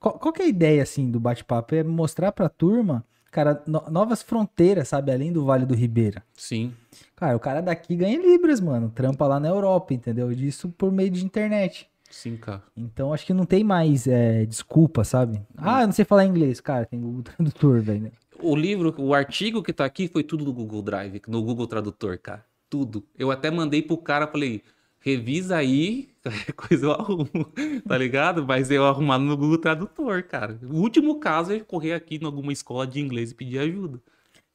Qual, 0.00 0.18
qual 0.18 0.32
que 0.32 0.40
é 0.40 0.46
a 0.46 0.48
ideia, 0.48 0.82
assim, 0.82 1.10
do 1.10 1.20
bate-papo? 1.20 1.74
É 1.74 1.84
mostrar 1.84 2.32
pra 2.32 2.48
turma, 2.48 3.04
cara, 3.30 3.62
no, 3.66 3.84
novas 3.90 4.22
fronteiras, 4.22 4.88
sabe? 4.88 5.12
Além 5.12 5.30
do 5.30 5.44
Vale 5.44 5.66
do 5.66 5.74
Ribeira. 5.74 6.24
Sim. 6.32 6.72
Cara, 7.14 7.36
o 7.36 7.40
cara 7.40 7.60
daqui 7.60 7.94
ganha 7.94 8.18
libras, 8.18 8.60
mano. 8.60 8.88
Trampa 8.88 9.26
lá 9.26 9.38
na 9.38 9.48
Europa, 9.48 9.92
entendeu? 9.92 10.34
Disso 10.34 10.70
por 10.70 10.90
meio 10.90 11.10
de 11.10 11.22
internet. 11.22 11.86
Sim, 12.10 12.38
cara. 12.38 12.62
Então 12.74 13.12
acho 13.12 13.26
que 13.26 13.34
não 13.34 13.44
tem 13.44 13.62
mais 13.62 14.06
é, 14.06 14.46
desculpa, 14.46 15.04
sabe? 15.04 15.42
Ah, 15.54 15.82
eu 15.82 15.86
não 15.88 15.92
sei 15.92 16.06
falar 16.06 16.24
inglês. 16.24 16.62
Cara, 16.62 16.86
tem 16.86 16.98
Google 16.98 17.24
Tradutor, 17.36 17.82
velho. 17.82 18.10
O 18.40 18.56
livro, 18.56 18.94
o 18.96 19.12
artigo 19.12 19.62
que 19.62 19.72
tá 19.72 19.84
aqui 19.84 20.08
foi 20.08 20.24
tudo 20.24 20.46
do 20.46 20.52
Google 20.52 20.80
Drive, 20.80 21.20
no 21.28 21.42
Google 21.42 21.66
Tradutor, 21.66 22.18
cara. 22.18 22.42
Tudo. 22.74 23.06
Eu 23.16 23.30
até 23.30 23.52
mandei 23.52 23.80
pro 23.80 23.96
cara, 23.96 24.26
falei, 24.26 24.60
revisa 24.98 25.56
aí, 25.56 26.08
coisa 26.56 26.86
eu 26.86 26.90
arrumo, 26.90 27.52
tá 27.86 27.96
ligado? 27.96 28.44
Mas 28.44 28.68
eu 28.68 28.84
arrumado 28.84 29.22
no 29.22 29.36
Google 29.36 29.58
Tradutor, 29.58 30.24
cara. 30.24 30.58
O 30.60 30.80
último 30.80 31.20
caso 31.20 31.52
é 31.52 31.60
correr 31.60 31.92
aqui 31.92 32.16
em 32.16 32.24
alguma 32.24 32.52
escola 32.52 32.84
de 32.84 32.98
inglês 32.98 33.30
e 33.30 33.34
pedir 33.36 33.60
ajuda. 33.60 34.00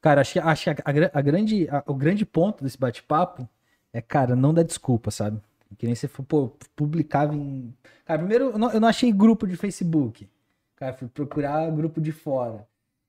Cara, 0.02 0.20
acho 0.20 0.34
que, 0.34 0.40
acho 0.40 0.64
que 0.66 0.70
a, 0.70 0.74
a, 0.74 1.20
a 1.20 1.22
grande, 1.22 1.70
a, 1.70 1.82
o 1.88 1.94
grande 1.94 2.26
ponto 2.26 2.62
desse 2.62 2.78
bate-papo 2.78 3.48
é, 3.94 4.02
cara, 4.02 4.36
não 4.36 4.54
dá 4.54 4.64
desculpa, 4.64 5.12
sabe? 5.12 5.40
Que 5.78 5.86
nem 5.86 5.96
você 5.96 6.10
pô, 6.10 6.52
publicava 6.76 7.34
em. 7.34 7.74
Cara, 8.04 8.20
primeiro 8.20 8.50
eu 8.52 8.58
não, 8.60 8.70
eu 8.70 8.82
não 8.82 8.88
achei 8.90 9.14
grupo 9.14 9.48
de 9.48 9.56
Facebook. 9.56 10.28
Cara, 10.76 10.94
fui 10.94 11.08
procurar 11.08 11.72
grupo 11.72 12.02
de 12.02 12.12
fora. 12.12 12.68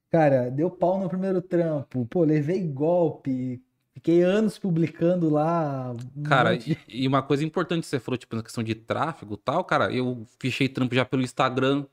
Cara, 0.09 0.53
deu 0.53 0.71
pau 0.71 1.01
no 1.01 1.09
primeiro 1.09 1.43
trampo. 1.43 2.07
Pô, 2.07 2.23
levei 2.23 2.63
golpe. 2.63 3.61
Fiquei 3.93 4.23
anos 4.23 4.59
publicando 4.59 5.29
lá. 5.29 5.95
Um 6.17 6.23
cara, 6.23 6.59
e, 6.89 7.07
uma 7.07 7.23
coisa 7.23 7.45
importante 7.45 7.83
que 7.83 7.89
você 7.89 7.99
falou, 7.99 8.17
tipo, 8.17 8.37
na 8.37 8.43
questão 8.43 8.63
de 8.63 8.75
tráfego 8.75 9.35
e 9.35 9.39
tal, 9.39 9.65
cara, 9.65 9.93
eu 9.93 10.27
fechei 10.39 10.69
trampo 10.69 10.95
já 10.95 11.05
pelo 11.05 11.23
Instagram. 11.23 11.85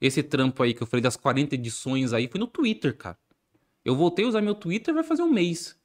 Esse 0.00 0.22
trampo 0.22 0.62
aí 0.62 0.74
que 0.74 0.82
eu 0.82 0.86
falei 0.86 1.02
das 1.02 1.16
40 1.16 1.54
edições 1.54 2.12
aí 2.12 2.28
foi 2.28 2.38
no 2.38 2.46
Twitter, 2.46 2.96
cara. 2.96 3.16
Eu 3.84 3.94
voltei 3.96 4.24
a 4.24 4.28
usar 4.28 4.42
meu 4.42 4.54
Twitter 4.54 4.92
vai 4.92 5.04
fazer 5.04 5.22
um 5.22 5.30
mês. 5.30 5.78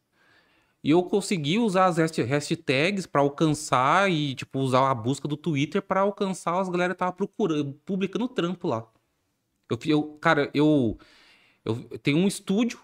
E 0.83 0.89
eu 0.89 1.03
consegui 1.03 1.59
usar 1.59 1.85
as 1.85 1.97
hashta- 1.97 2.23
hashtags 2.23 3.05
pra 3.05 3.21
alcançar 3.21 4.11
e, 4.11 4.33
tipo, 4.33 4.59
usar 4.59 4.89
a 4.89 4.95
busca 4.95 5.27
do 5.27 5.37
Twitter 5.37 5.81
pra 5.81 6.01
alcançar 6.01 6.59
as 6.59 6.67
galera 6.69 6.93
que 6.95 6.99
tava 6.99 7.13
procurando, 7.13 7.73
publicando 7.85 8.27
trampo 8.27 8.67
lá. 8.67 8.87
Eu, 9.69 9.77
eu, 9.85 10.03
cara, 10.19 10.49
eu, 10.53 10.97
eu 11.63 11.75
tenho 11.99 12.17
um 12.17 12.27
estúdio 12.27 12.79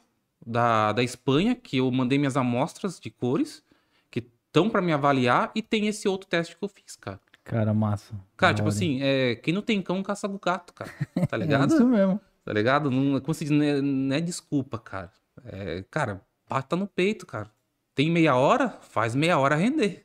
da, 0.47 0.93
da 0.93 1.03
Espanha 1.03 1.53
que 1.53 1.77
eu 1.77 1.91
mandei 1.91 2.17
minhas 2.17 2.37
amostras 2.37 2.99
de 2.99 3.09
cores 3.09 3.61
que 4.09 4.19
estão 4.19 4.69
pra 4.69 4.81
me 4.81 4.93
avaliar 4.93 5.51
e 5.53 5.61
tem 5.61 5.87
esse 5.87 6.07
outro 6.07 6.29
teste 6.29 6.55
que 6.55 6.63
eu 6.63 6.69
fiz, 6.69 6.95
cara. 6.95 7.19
Cara, 7.43 7.73
massa. 7.73 8.13
Cara, 8.35 8.53
tipo 8.53 8.67
hora. 8.67 8.75
assim, 8.75 9.01
é, 9.01 9.35
quem 9.35 9.53
não 9.53 9.61
tem 9.61 9.81
cão 9.81 10.01
caça 10.03 10.27
o 10.27 10.39
gato, 10.39 10.73
cara. 10.73 10.91
Tá 11.29 11.35
É 11.35 11.39
ligado? 11.39 11.73
isso 11.73 11.85
mesmo. 11.85 12.19
Tá 12.43 12.53
ligado? 12.53 12.89
Não, 12.89 13.19
como 13.19 13.33
se 13.33 13.43
diz, 13.45 13.51
não 13.51 13.63
é, 13.63 13.81
não 13.81 14.15
é 14.15 14.21
desculpa, 14.21 14.77
cara. 14.77 15.11
É, 15.45 15.83
cara, 15.91 16.21
bata 16.49 16.75
no 16.75 16.87
peito, 16.87 17.25
cara. 17.25 17.51
Tem 17.93 18.09
meia 18.09 18.35
hora? 18.35 18.69
Faz 18.81 19.15
meia 19.15 19.37
hora 19.37 19.55
render. 19.55 20.03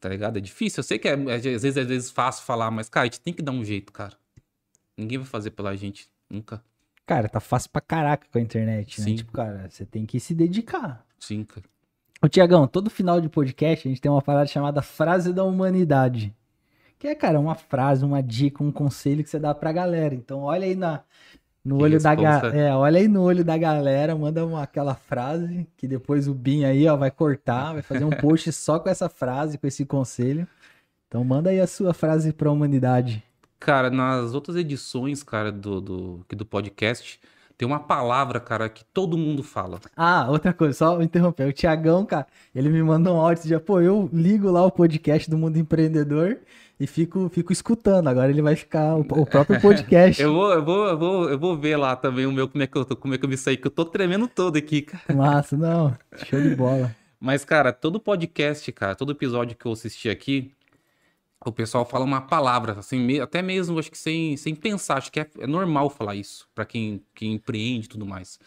Tá 0.00 0.08
ligado? 0.08 0.38
É 0.38 0.40
difícil. 0.40 0.80
Eu 0.80 0.84
sei 0.84 0.98
que 0.98 1.08
é, 1.08 1.12
é, 1.12 1.34
às 1.34 1.42
vezes, 1.42 1.76
às 1.76 1.86
vezes 1.86 2.10
fácil 2.10 2.44
falar, 2.44 2.70
mas, 2.70 2.88
cara, 2.88 3.04
a 3.04 3.06
gente 3.06 3.20
tem 3.20 3.32
que 3.32 3.42
dar 3.42 3.52
um 3.52 3.64
jeito, 3.64 3.92
cara. 3.92 4.14
Ninguém 4.96 5.18
vai 5.18 5.26
fazer 5.26 5.50
pela 5.50 5.76
gente. 5.76 6.08
Nunca. 6.28 6.62
Cara, 7.06 7.28
tá 7.28 7.38
fácil 7.38 7.70
pra 7.70 7.80
caraca 7.80 8.26
com 8.32 8.38
a 8.38 8.40
internet, 8.42 9.00
né? 9.00 9.06
Sim. 9.06 9.14
Tipo, 9.14 9.32
cara, 9.32 9.68
você 9.70 9.84
tem 9.84 10.04
que 10.04 10.18
se 10.18 10.34
dedicar. 10.34 11.04
Sim, 11.20 11.44
cara. 11.44 11.64
Ô, 12.20 12.28
Tiagão, 12.28 12.66
todo 12.66 12.90
final 12.90 13.20
de 13.20 13.28
podcast 13.28 13.86
a 13.86 13.90
gente 13.90 14.00
tem 14.00 14.10
uma 14.10 14.22
parada 14.22 14.46
chamada 14.46 14.82
frase 14.82 15.32
da 15.32 15.44
humanidade. 15.44 16.34
Que 16.98 17.08
é, 17.08 17.14
cara, 17.14 17.38
uma 17.38 17.54
frase, 17.54 18.04
uma 18.04 18.22
dica, 18.22 18.64
um 18.64 18.72
conselho 18.72 19.22
que 19.22 19.30
você 19.30 19.38
dá 19.38 19.54
pra 19.54 19.70
galera. 19.70 20.14
Então, 20.14 20.40
olha 20.40 20.64
aí 20.64 20.74
na, 20.74 21.02
no 21.64 21.76
Que 21.76 21.84
olho 21.84 22.02
da 22.02 22.14
galera. 22.14 22.32
responsa. 22.48 22.56
É, 22.56 22.74
olha 22.74 22.98
aí 22.98 23.06
no 23.06 23.22
olho 23.22 23.44
da 23.44 23.56
galera, 23.58 24.16
manda 24.16 24.44
uma, 24.44 24.62
aquela 24.62 24.94
frase 24.94 25.66
que 25.76 25.86
depois 25.86 26.26
o 26.26 26.34
Bin 26.34 26.64
aí, 26.64 26.88
ó, 26.88 26.96
vai 26.96 27.10
cortar, 27.10 27.74
vai 27.74 27.82
fazer 27.82 28.04
um 28.04 28.10
post 28.10 28.50
só 28.50 28.80
com 28.80 28.88
essa 28.88 29.08
frase, 29.10 29.58
com 29.58 29.66
esse 29.66 29.84
conselho. 29.84 30.48
Então, 31.06 31.22
manda 31.22 31.50
aí 31.50 31.60
a 31.60 31.66
sua 31.66 31.92
frase 31.94 32.32
pra 32.32 32.50
humanidade. 32.50 33.22
Cara, 33.58 33.90
nas 33.90 34.34
outras 34.34 34.56
edições, 34.56 35.22
cara, 35.22 35.50
do, 35.50 35.80
do, 35.80 36.26
do 36.28 36.46
podcast, 36.46 37.18
tem 37.58 37.66
uma 37.66 37.80
palavra, 37.80 38.38
cara, 38.38 38.68
que 38.68 38.84
todo 38.84 39.16
mundo 39.16 39.42
fala. 39.42 39.80
Ah, 39.96 40.26
outra 40.30 40.52
coisa, 40.52 40.74
só 40.74 41.00
interromper. 41.00 41.48
O 41.48 41.52
Tiagão, 41.52 42.04
cara, 42.04 42.26
ele 42.54 42.68
me 42.68 42.82
mandou 42.82 43.16
um 43.16 43.20
áudio 43.20 43.44
de, 43.44 43.58
pô, 43.58 43.80
eu 43.80 44.10
ligo 44.12 44.50
lá 44.50 44.64
o 44.64 44.70
podcast 44.70 45.30
do 45.30 45.38
Mundo 45.38 45.56
Empreendedor 45.56 46.38
e 46.78 46.86
fico, 46.86 47.30
fico 47.30 47.52
escutando. 47.54 48.08
Agora 48.08 48.28
ele 48.30 48.42
vai 48.42 48.54
ficar 48.56 48.96
o, 48.96 49.00
o 49.00 49.24
próprio 49.24 49.58
podcast. 49.58 50.20
Eu 50.22 50.34
vou, 50.34 50.52
eu 50.52 50.64
vou, 50.64 50.86
eu 50.86 50.98
vou, 50.98 51.30
eu 51.30 51.38
vou 51.38 51.56
ver 51.56 51.76
lá 51.76 51.96
também 51.96 52.26
o 52.26 52.32
meu, 52.32 52.46
como 52.46 52.62
é 52.62 52.66
que 52.66 52.76
eu 52.76 52.84
tô, 52.84 52.94
como 52.94 53.14
é 53.14 53.18
que 53.18 53.24
eu 53.24 53.28
me 53.28 53.36
saí, 53.36 53.56
que 53.56 53.66
eu 53.66 53.70
tô 53.70 53.84
tremendo 53.84 54.28
todo 54.28 54.56
aqui, 54.56 54.82
cara. 54.82 55.02
Massa, 55.16 55.56
não. 55.56 55.96
Show 56.26 56.40
de 56.40 56.54
bola. 56.54 56.94
Mas, 57.18 57.44
cara, 57.44 57.72
todo 57.72 57.98
podcast, 57.98 58.70
cara, 58.72 58.94
todo 58.94 59.12
episódio 59.12 59.56
que 59.56 59.64
eu 59.64 59.72
assisti 59.72 60.10
aqui, 60.10 60.52
o 61.48 61.52
pessoal 61.52 61.84
fala 61.84 62.04
uma 62.04 62.20
palavra, 62.20 62.78
assim, 62.78 63.20
até 63.20 63.42
mesmo, 63.42 63.78
acho 63.78 63.90
que 63.90 63.98
sem, 63.98 64.36
sem 64.36 64.54
pensar, 64.54 64.98
acho 64.98 65.12
que 65.12 65.20
é, 65.20 65.28
é 65.38 65.46
normal 65.46 65.90
falar 65.90 66.14
isso, 66.14 66.48
pra 66.54 66.64
quem, 66.64 67.02
quem 67.14 67.34
empreende 67.34 67.86
e 67.86 67.88
tudo 67.88 68.06
mais. 68.06 68.38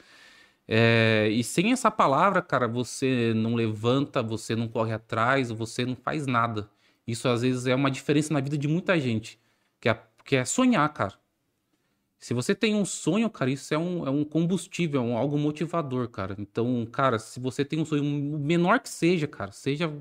É, 0.68 1.28
e 1.32 1.44
sem 1.44 1.72
essa 1.72 1.90
palavra, 1.90 2.42
cara, 2.42 2.68
você 2.68 3.34
não 3.36 3.56
levanta, 3.56 4.22
você 4.22 4.56
não 4.56 4.68
corre 4.68 4.94
atrás, 4.94 5.50
você 5.52 5.86
não 5.86 5.96
faz 5.96 6.28
nada. 6.28 6.70
Isso, 7.08 7.28
às 7.28 7.42
vezes, 7.42 7.66
é 7.66 7.74
uma 7.76 7.90
diferença 7.90 8.34
na 8.34 8.40
vida 8.40 8.58
de 8.58 8.68
muita 8.68 9.00
gente, 9.00 9.40
que 9.82 9.90
é, 9.90 10.00
que 10.24 10.36
é 10.36 10.46
sonhar, 10.46 10.88
cara. 10.94 11.16
Se 12.20 12.34
você 12.34 12.54
tem 12.54 12.76
um 12.76 12.84
sonho, 12.86 13.30
cara, 13.30 13.50
isso 13.50 13.74
é 13.74 13.78
um, 13.78 14.06
é 14.06 14.10
um 14.10 14.26
combustível, 14.26 15.02
é 15.02 15.04
um, 15.04 15.18
algo 15.18 15.38
motivador, 15.38 16.10
cara. 16.10 16.36
Então, 16.38 16.86
cara, 16.92 17.18
se 17.18 17.40
você 17.40 17.64
tem 17.64 17.80
um 17.80 17.86
sonho, 17.86 18.04
menor 18.04 18.80
que 18.82 18.90
seja, 18.90 19.26
cara, 19.26 19.52
seja 19.52 19.92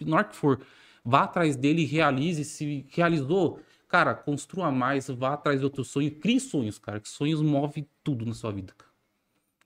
menor 0.00 0.24
que 0.24 0.36
for, 0.36 0.60
vá 1.08 1.22
atrás 1.22 1.56
dele 1.56 1.82
e 1.82 1.86
realize. 1.86 2.44
Se 2.44 2.86
realizou, 2.90 3.60
cara, 3.88 4.14
construa 4.14 4.70
mais, 4.70 5.08
vá 5.08 5.32
atrás 5.32 5.58
de 5.58 5.64
outro 5.64 5.82
sonho, 5.84 6.10
crie 6.10 6.38
sonhos, 6.38 6.78
cara, 6.78 7.00
que 7.00 7.08
sonhos 7.08 7.40
movem 7.40 7.88
tudo 8.04 8.26
na 8.26 8.34
sua 8.34 8.52
vida, 8.52 8.74
cara. 8.76 8.90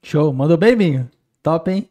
Show. 0.05 0.32
Mandou 0.32 0.56
bem, 0.56 0.77
Binho? 0.77 1.10
Top, 1.43 1.70
hein? 1.70 1.89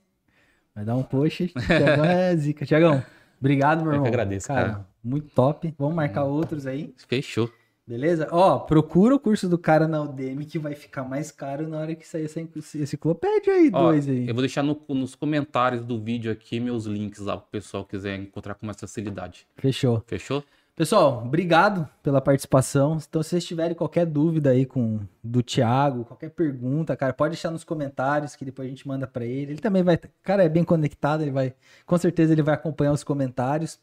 Vai 0.74 0.86
dar 0.86 0.96
um 0.96 1.04
post. 1.04 1.48
Tiagão 1.68 2.06
é 2.06 2.36
zica. 2.36 2.66
Tiagão, 2.66 3.04
obrigado, 3.40 3.84
meu 3.84 3.88
Eu 3.88 3.92
que 3.92 3.96
irmão. 3.98 4.08
agradeço, 4.08 4.48
cara. 4.48 4.88
Muito 5.04 5.30
top. 5.34 5.74
Vamos 5.78 5.96
marcar 5.96 6.24
outros 6.24 6.66
aí. 6.66 6.94
Fechou. 7.08 7.52
Beleza? 7.92 8.30
Ó, 8.32 8.58
procura 8.60 9.14
o 9.14 9.20
curso 9.20 9.50
do 9.50 9.58
cara 9.58 9.86
na 9.86 10.02
Udemy 10.02 10.46
que 10.46 10.58
vai 10.58 10.74
ficar 10.76 11.04
mais 11.04 11.30
caro 11.30 11.68
na 11.68 11.78
hora 11.78 11.94
que 11.94 12.08
sair 12.08 12.24
essa 12.24 12.40
enc- 12.40 12.56
enciclopédia 12.76 13.54
aí, 13.54 13.70
Ó, 13.74 13.82
dois 13.92 14.08
aí. 14.08 14.30
Eu 14.30 14.34
vou 14.34 14.42
deixar 14.42 14.64
no- 14.64 14.80
nos 14.88 15.14
comentários 15.14 15.84
do 15.84 16.00
vídeo 16.00 16.32
aqui 16.32 16.58
meus 16.62 16.86
links 16.86 17.20
lá 17.20 17.36
pro 17.36 17.48
pessoal 17.52 17.84
quiser 17.84 18.16
encontrar 18.18 18.56
com 18.56 18.66
mais 18.66 18.80
facilidade. 18.80 19.46
Fechou. 19.58 20.02
Fechou? 20.08 20.42
Pessoal, 20.74 21.22
obrigado 21.26 21.86
pela 22.02 22.22
participação. 22.22 22.98
Então, 23.08 23.22
se 23.22 23.30
vocês 23.32 23.44
tiverem 23.46 23.76
qualquer 23.76 24.06
dúvida 24.06 24.52
aí 24.52 24.66
com 24.66 25.02
do 25.22 25.44
Thiago, 25.44 26.06
qualquer 26.06 26.30
pergunta, 26.30 26.96
cara, 26.96 27.12
pode 27.12 27.32
deixar 27.34 27.52
nos 27.52 27.66
comentários 27.66 28.38
que 28.38 28.46
depois 28.46 28.66
a 28.68 28.70
gente 28.70 28.88
manda 28.88 29.06
pra 29.06 29.26
ele. 29.26 29.52
Ele 29.52 29.60
também 29.62 29.84
vai, 29.84 30.00
cara, 30.24 30.46
é 30.46 30.50
bem 30.50 30.64
conectado, 30.64 31.22
ele 31.24 31.32
vai, 31.32 31.54
com 31.86 31.98
certeza 31.98 32.32
ele 32.32 32.42
vai 32.42 32.56
acompanhar 32.56 32.94
os 32.94 33.04
comentários. 33.04 33.78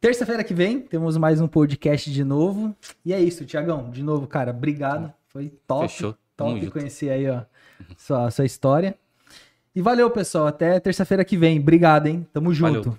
Terça-feira 0.00 0.44
que 0.44 0.52
vem 0.52 0.80
temos 0.80 1.16
mais 1.16 1.40
um 1.40 1.48
podcast 1.48 2.10
de 2.10 2.22
novo. 2.22 2.76
E 3.04 3.12
é 3.12 3.20
isso, 3.20 3.44
Tiagão. 3.44 3.90
De 3.90 4.02
novo, 4.02 4.26
cara, 4.26 4.50
obrigado. 4.50 5.12
Foi 5.28 5.52
top. 5.66 5.88
Fechou. 5.88 6.14
Top 6.36 6.60
junto. 6.60 6.70
conhecer 6.70 7.10
aí, 7.10 7.28
ó, 7.30 7.42
sua, 7.96 8.30
sua 8.30 8.44
história. 8.44 8.94
E 9.74 9.80
valeu, 9.80 10.10
pessoal. 10.10 10.46
Até 10.46 10.78
terça-feira 10.80 11.24
que 11.24 11.36
vem. 11.36 11.58
Obrigado, 11.58 12.06
hein? 12.06 12.26
Tamo 12.32 12.52
junto. 12.52 12.90
Valeu. 12.90 12.98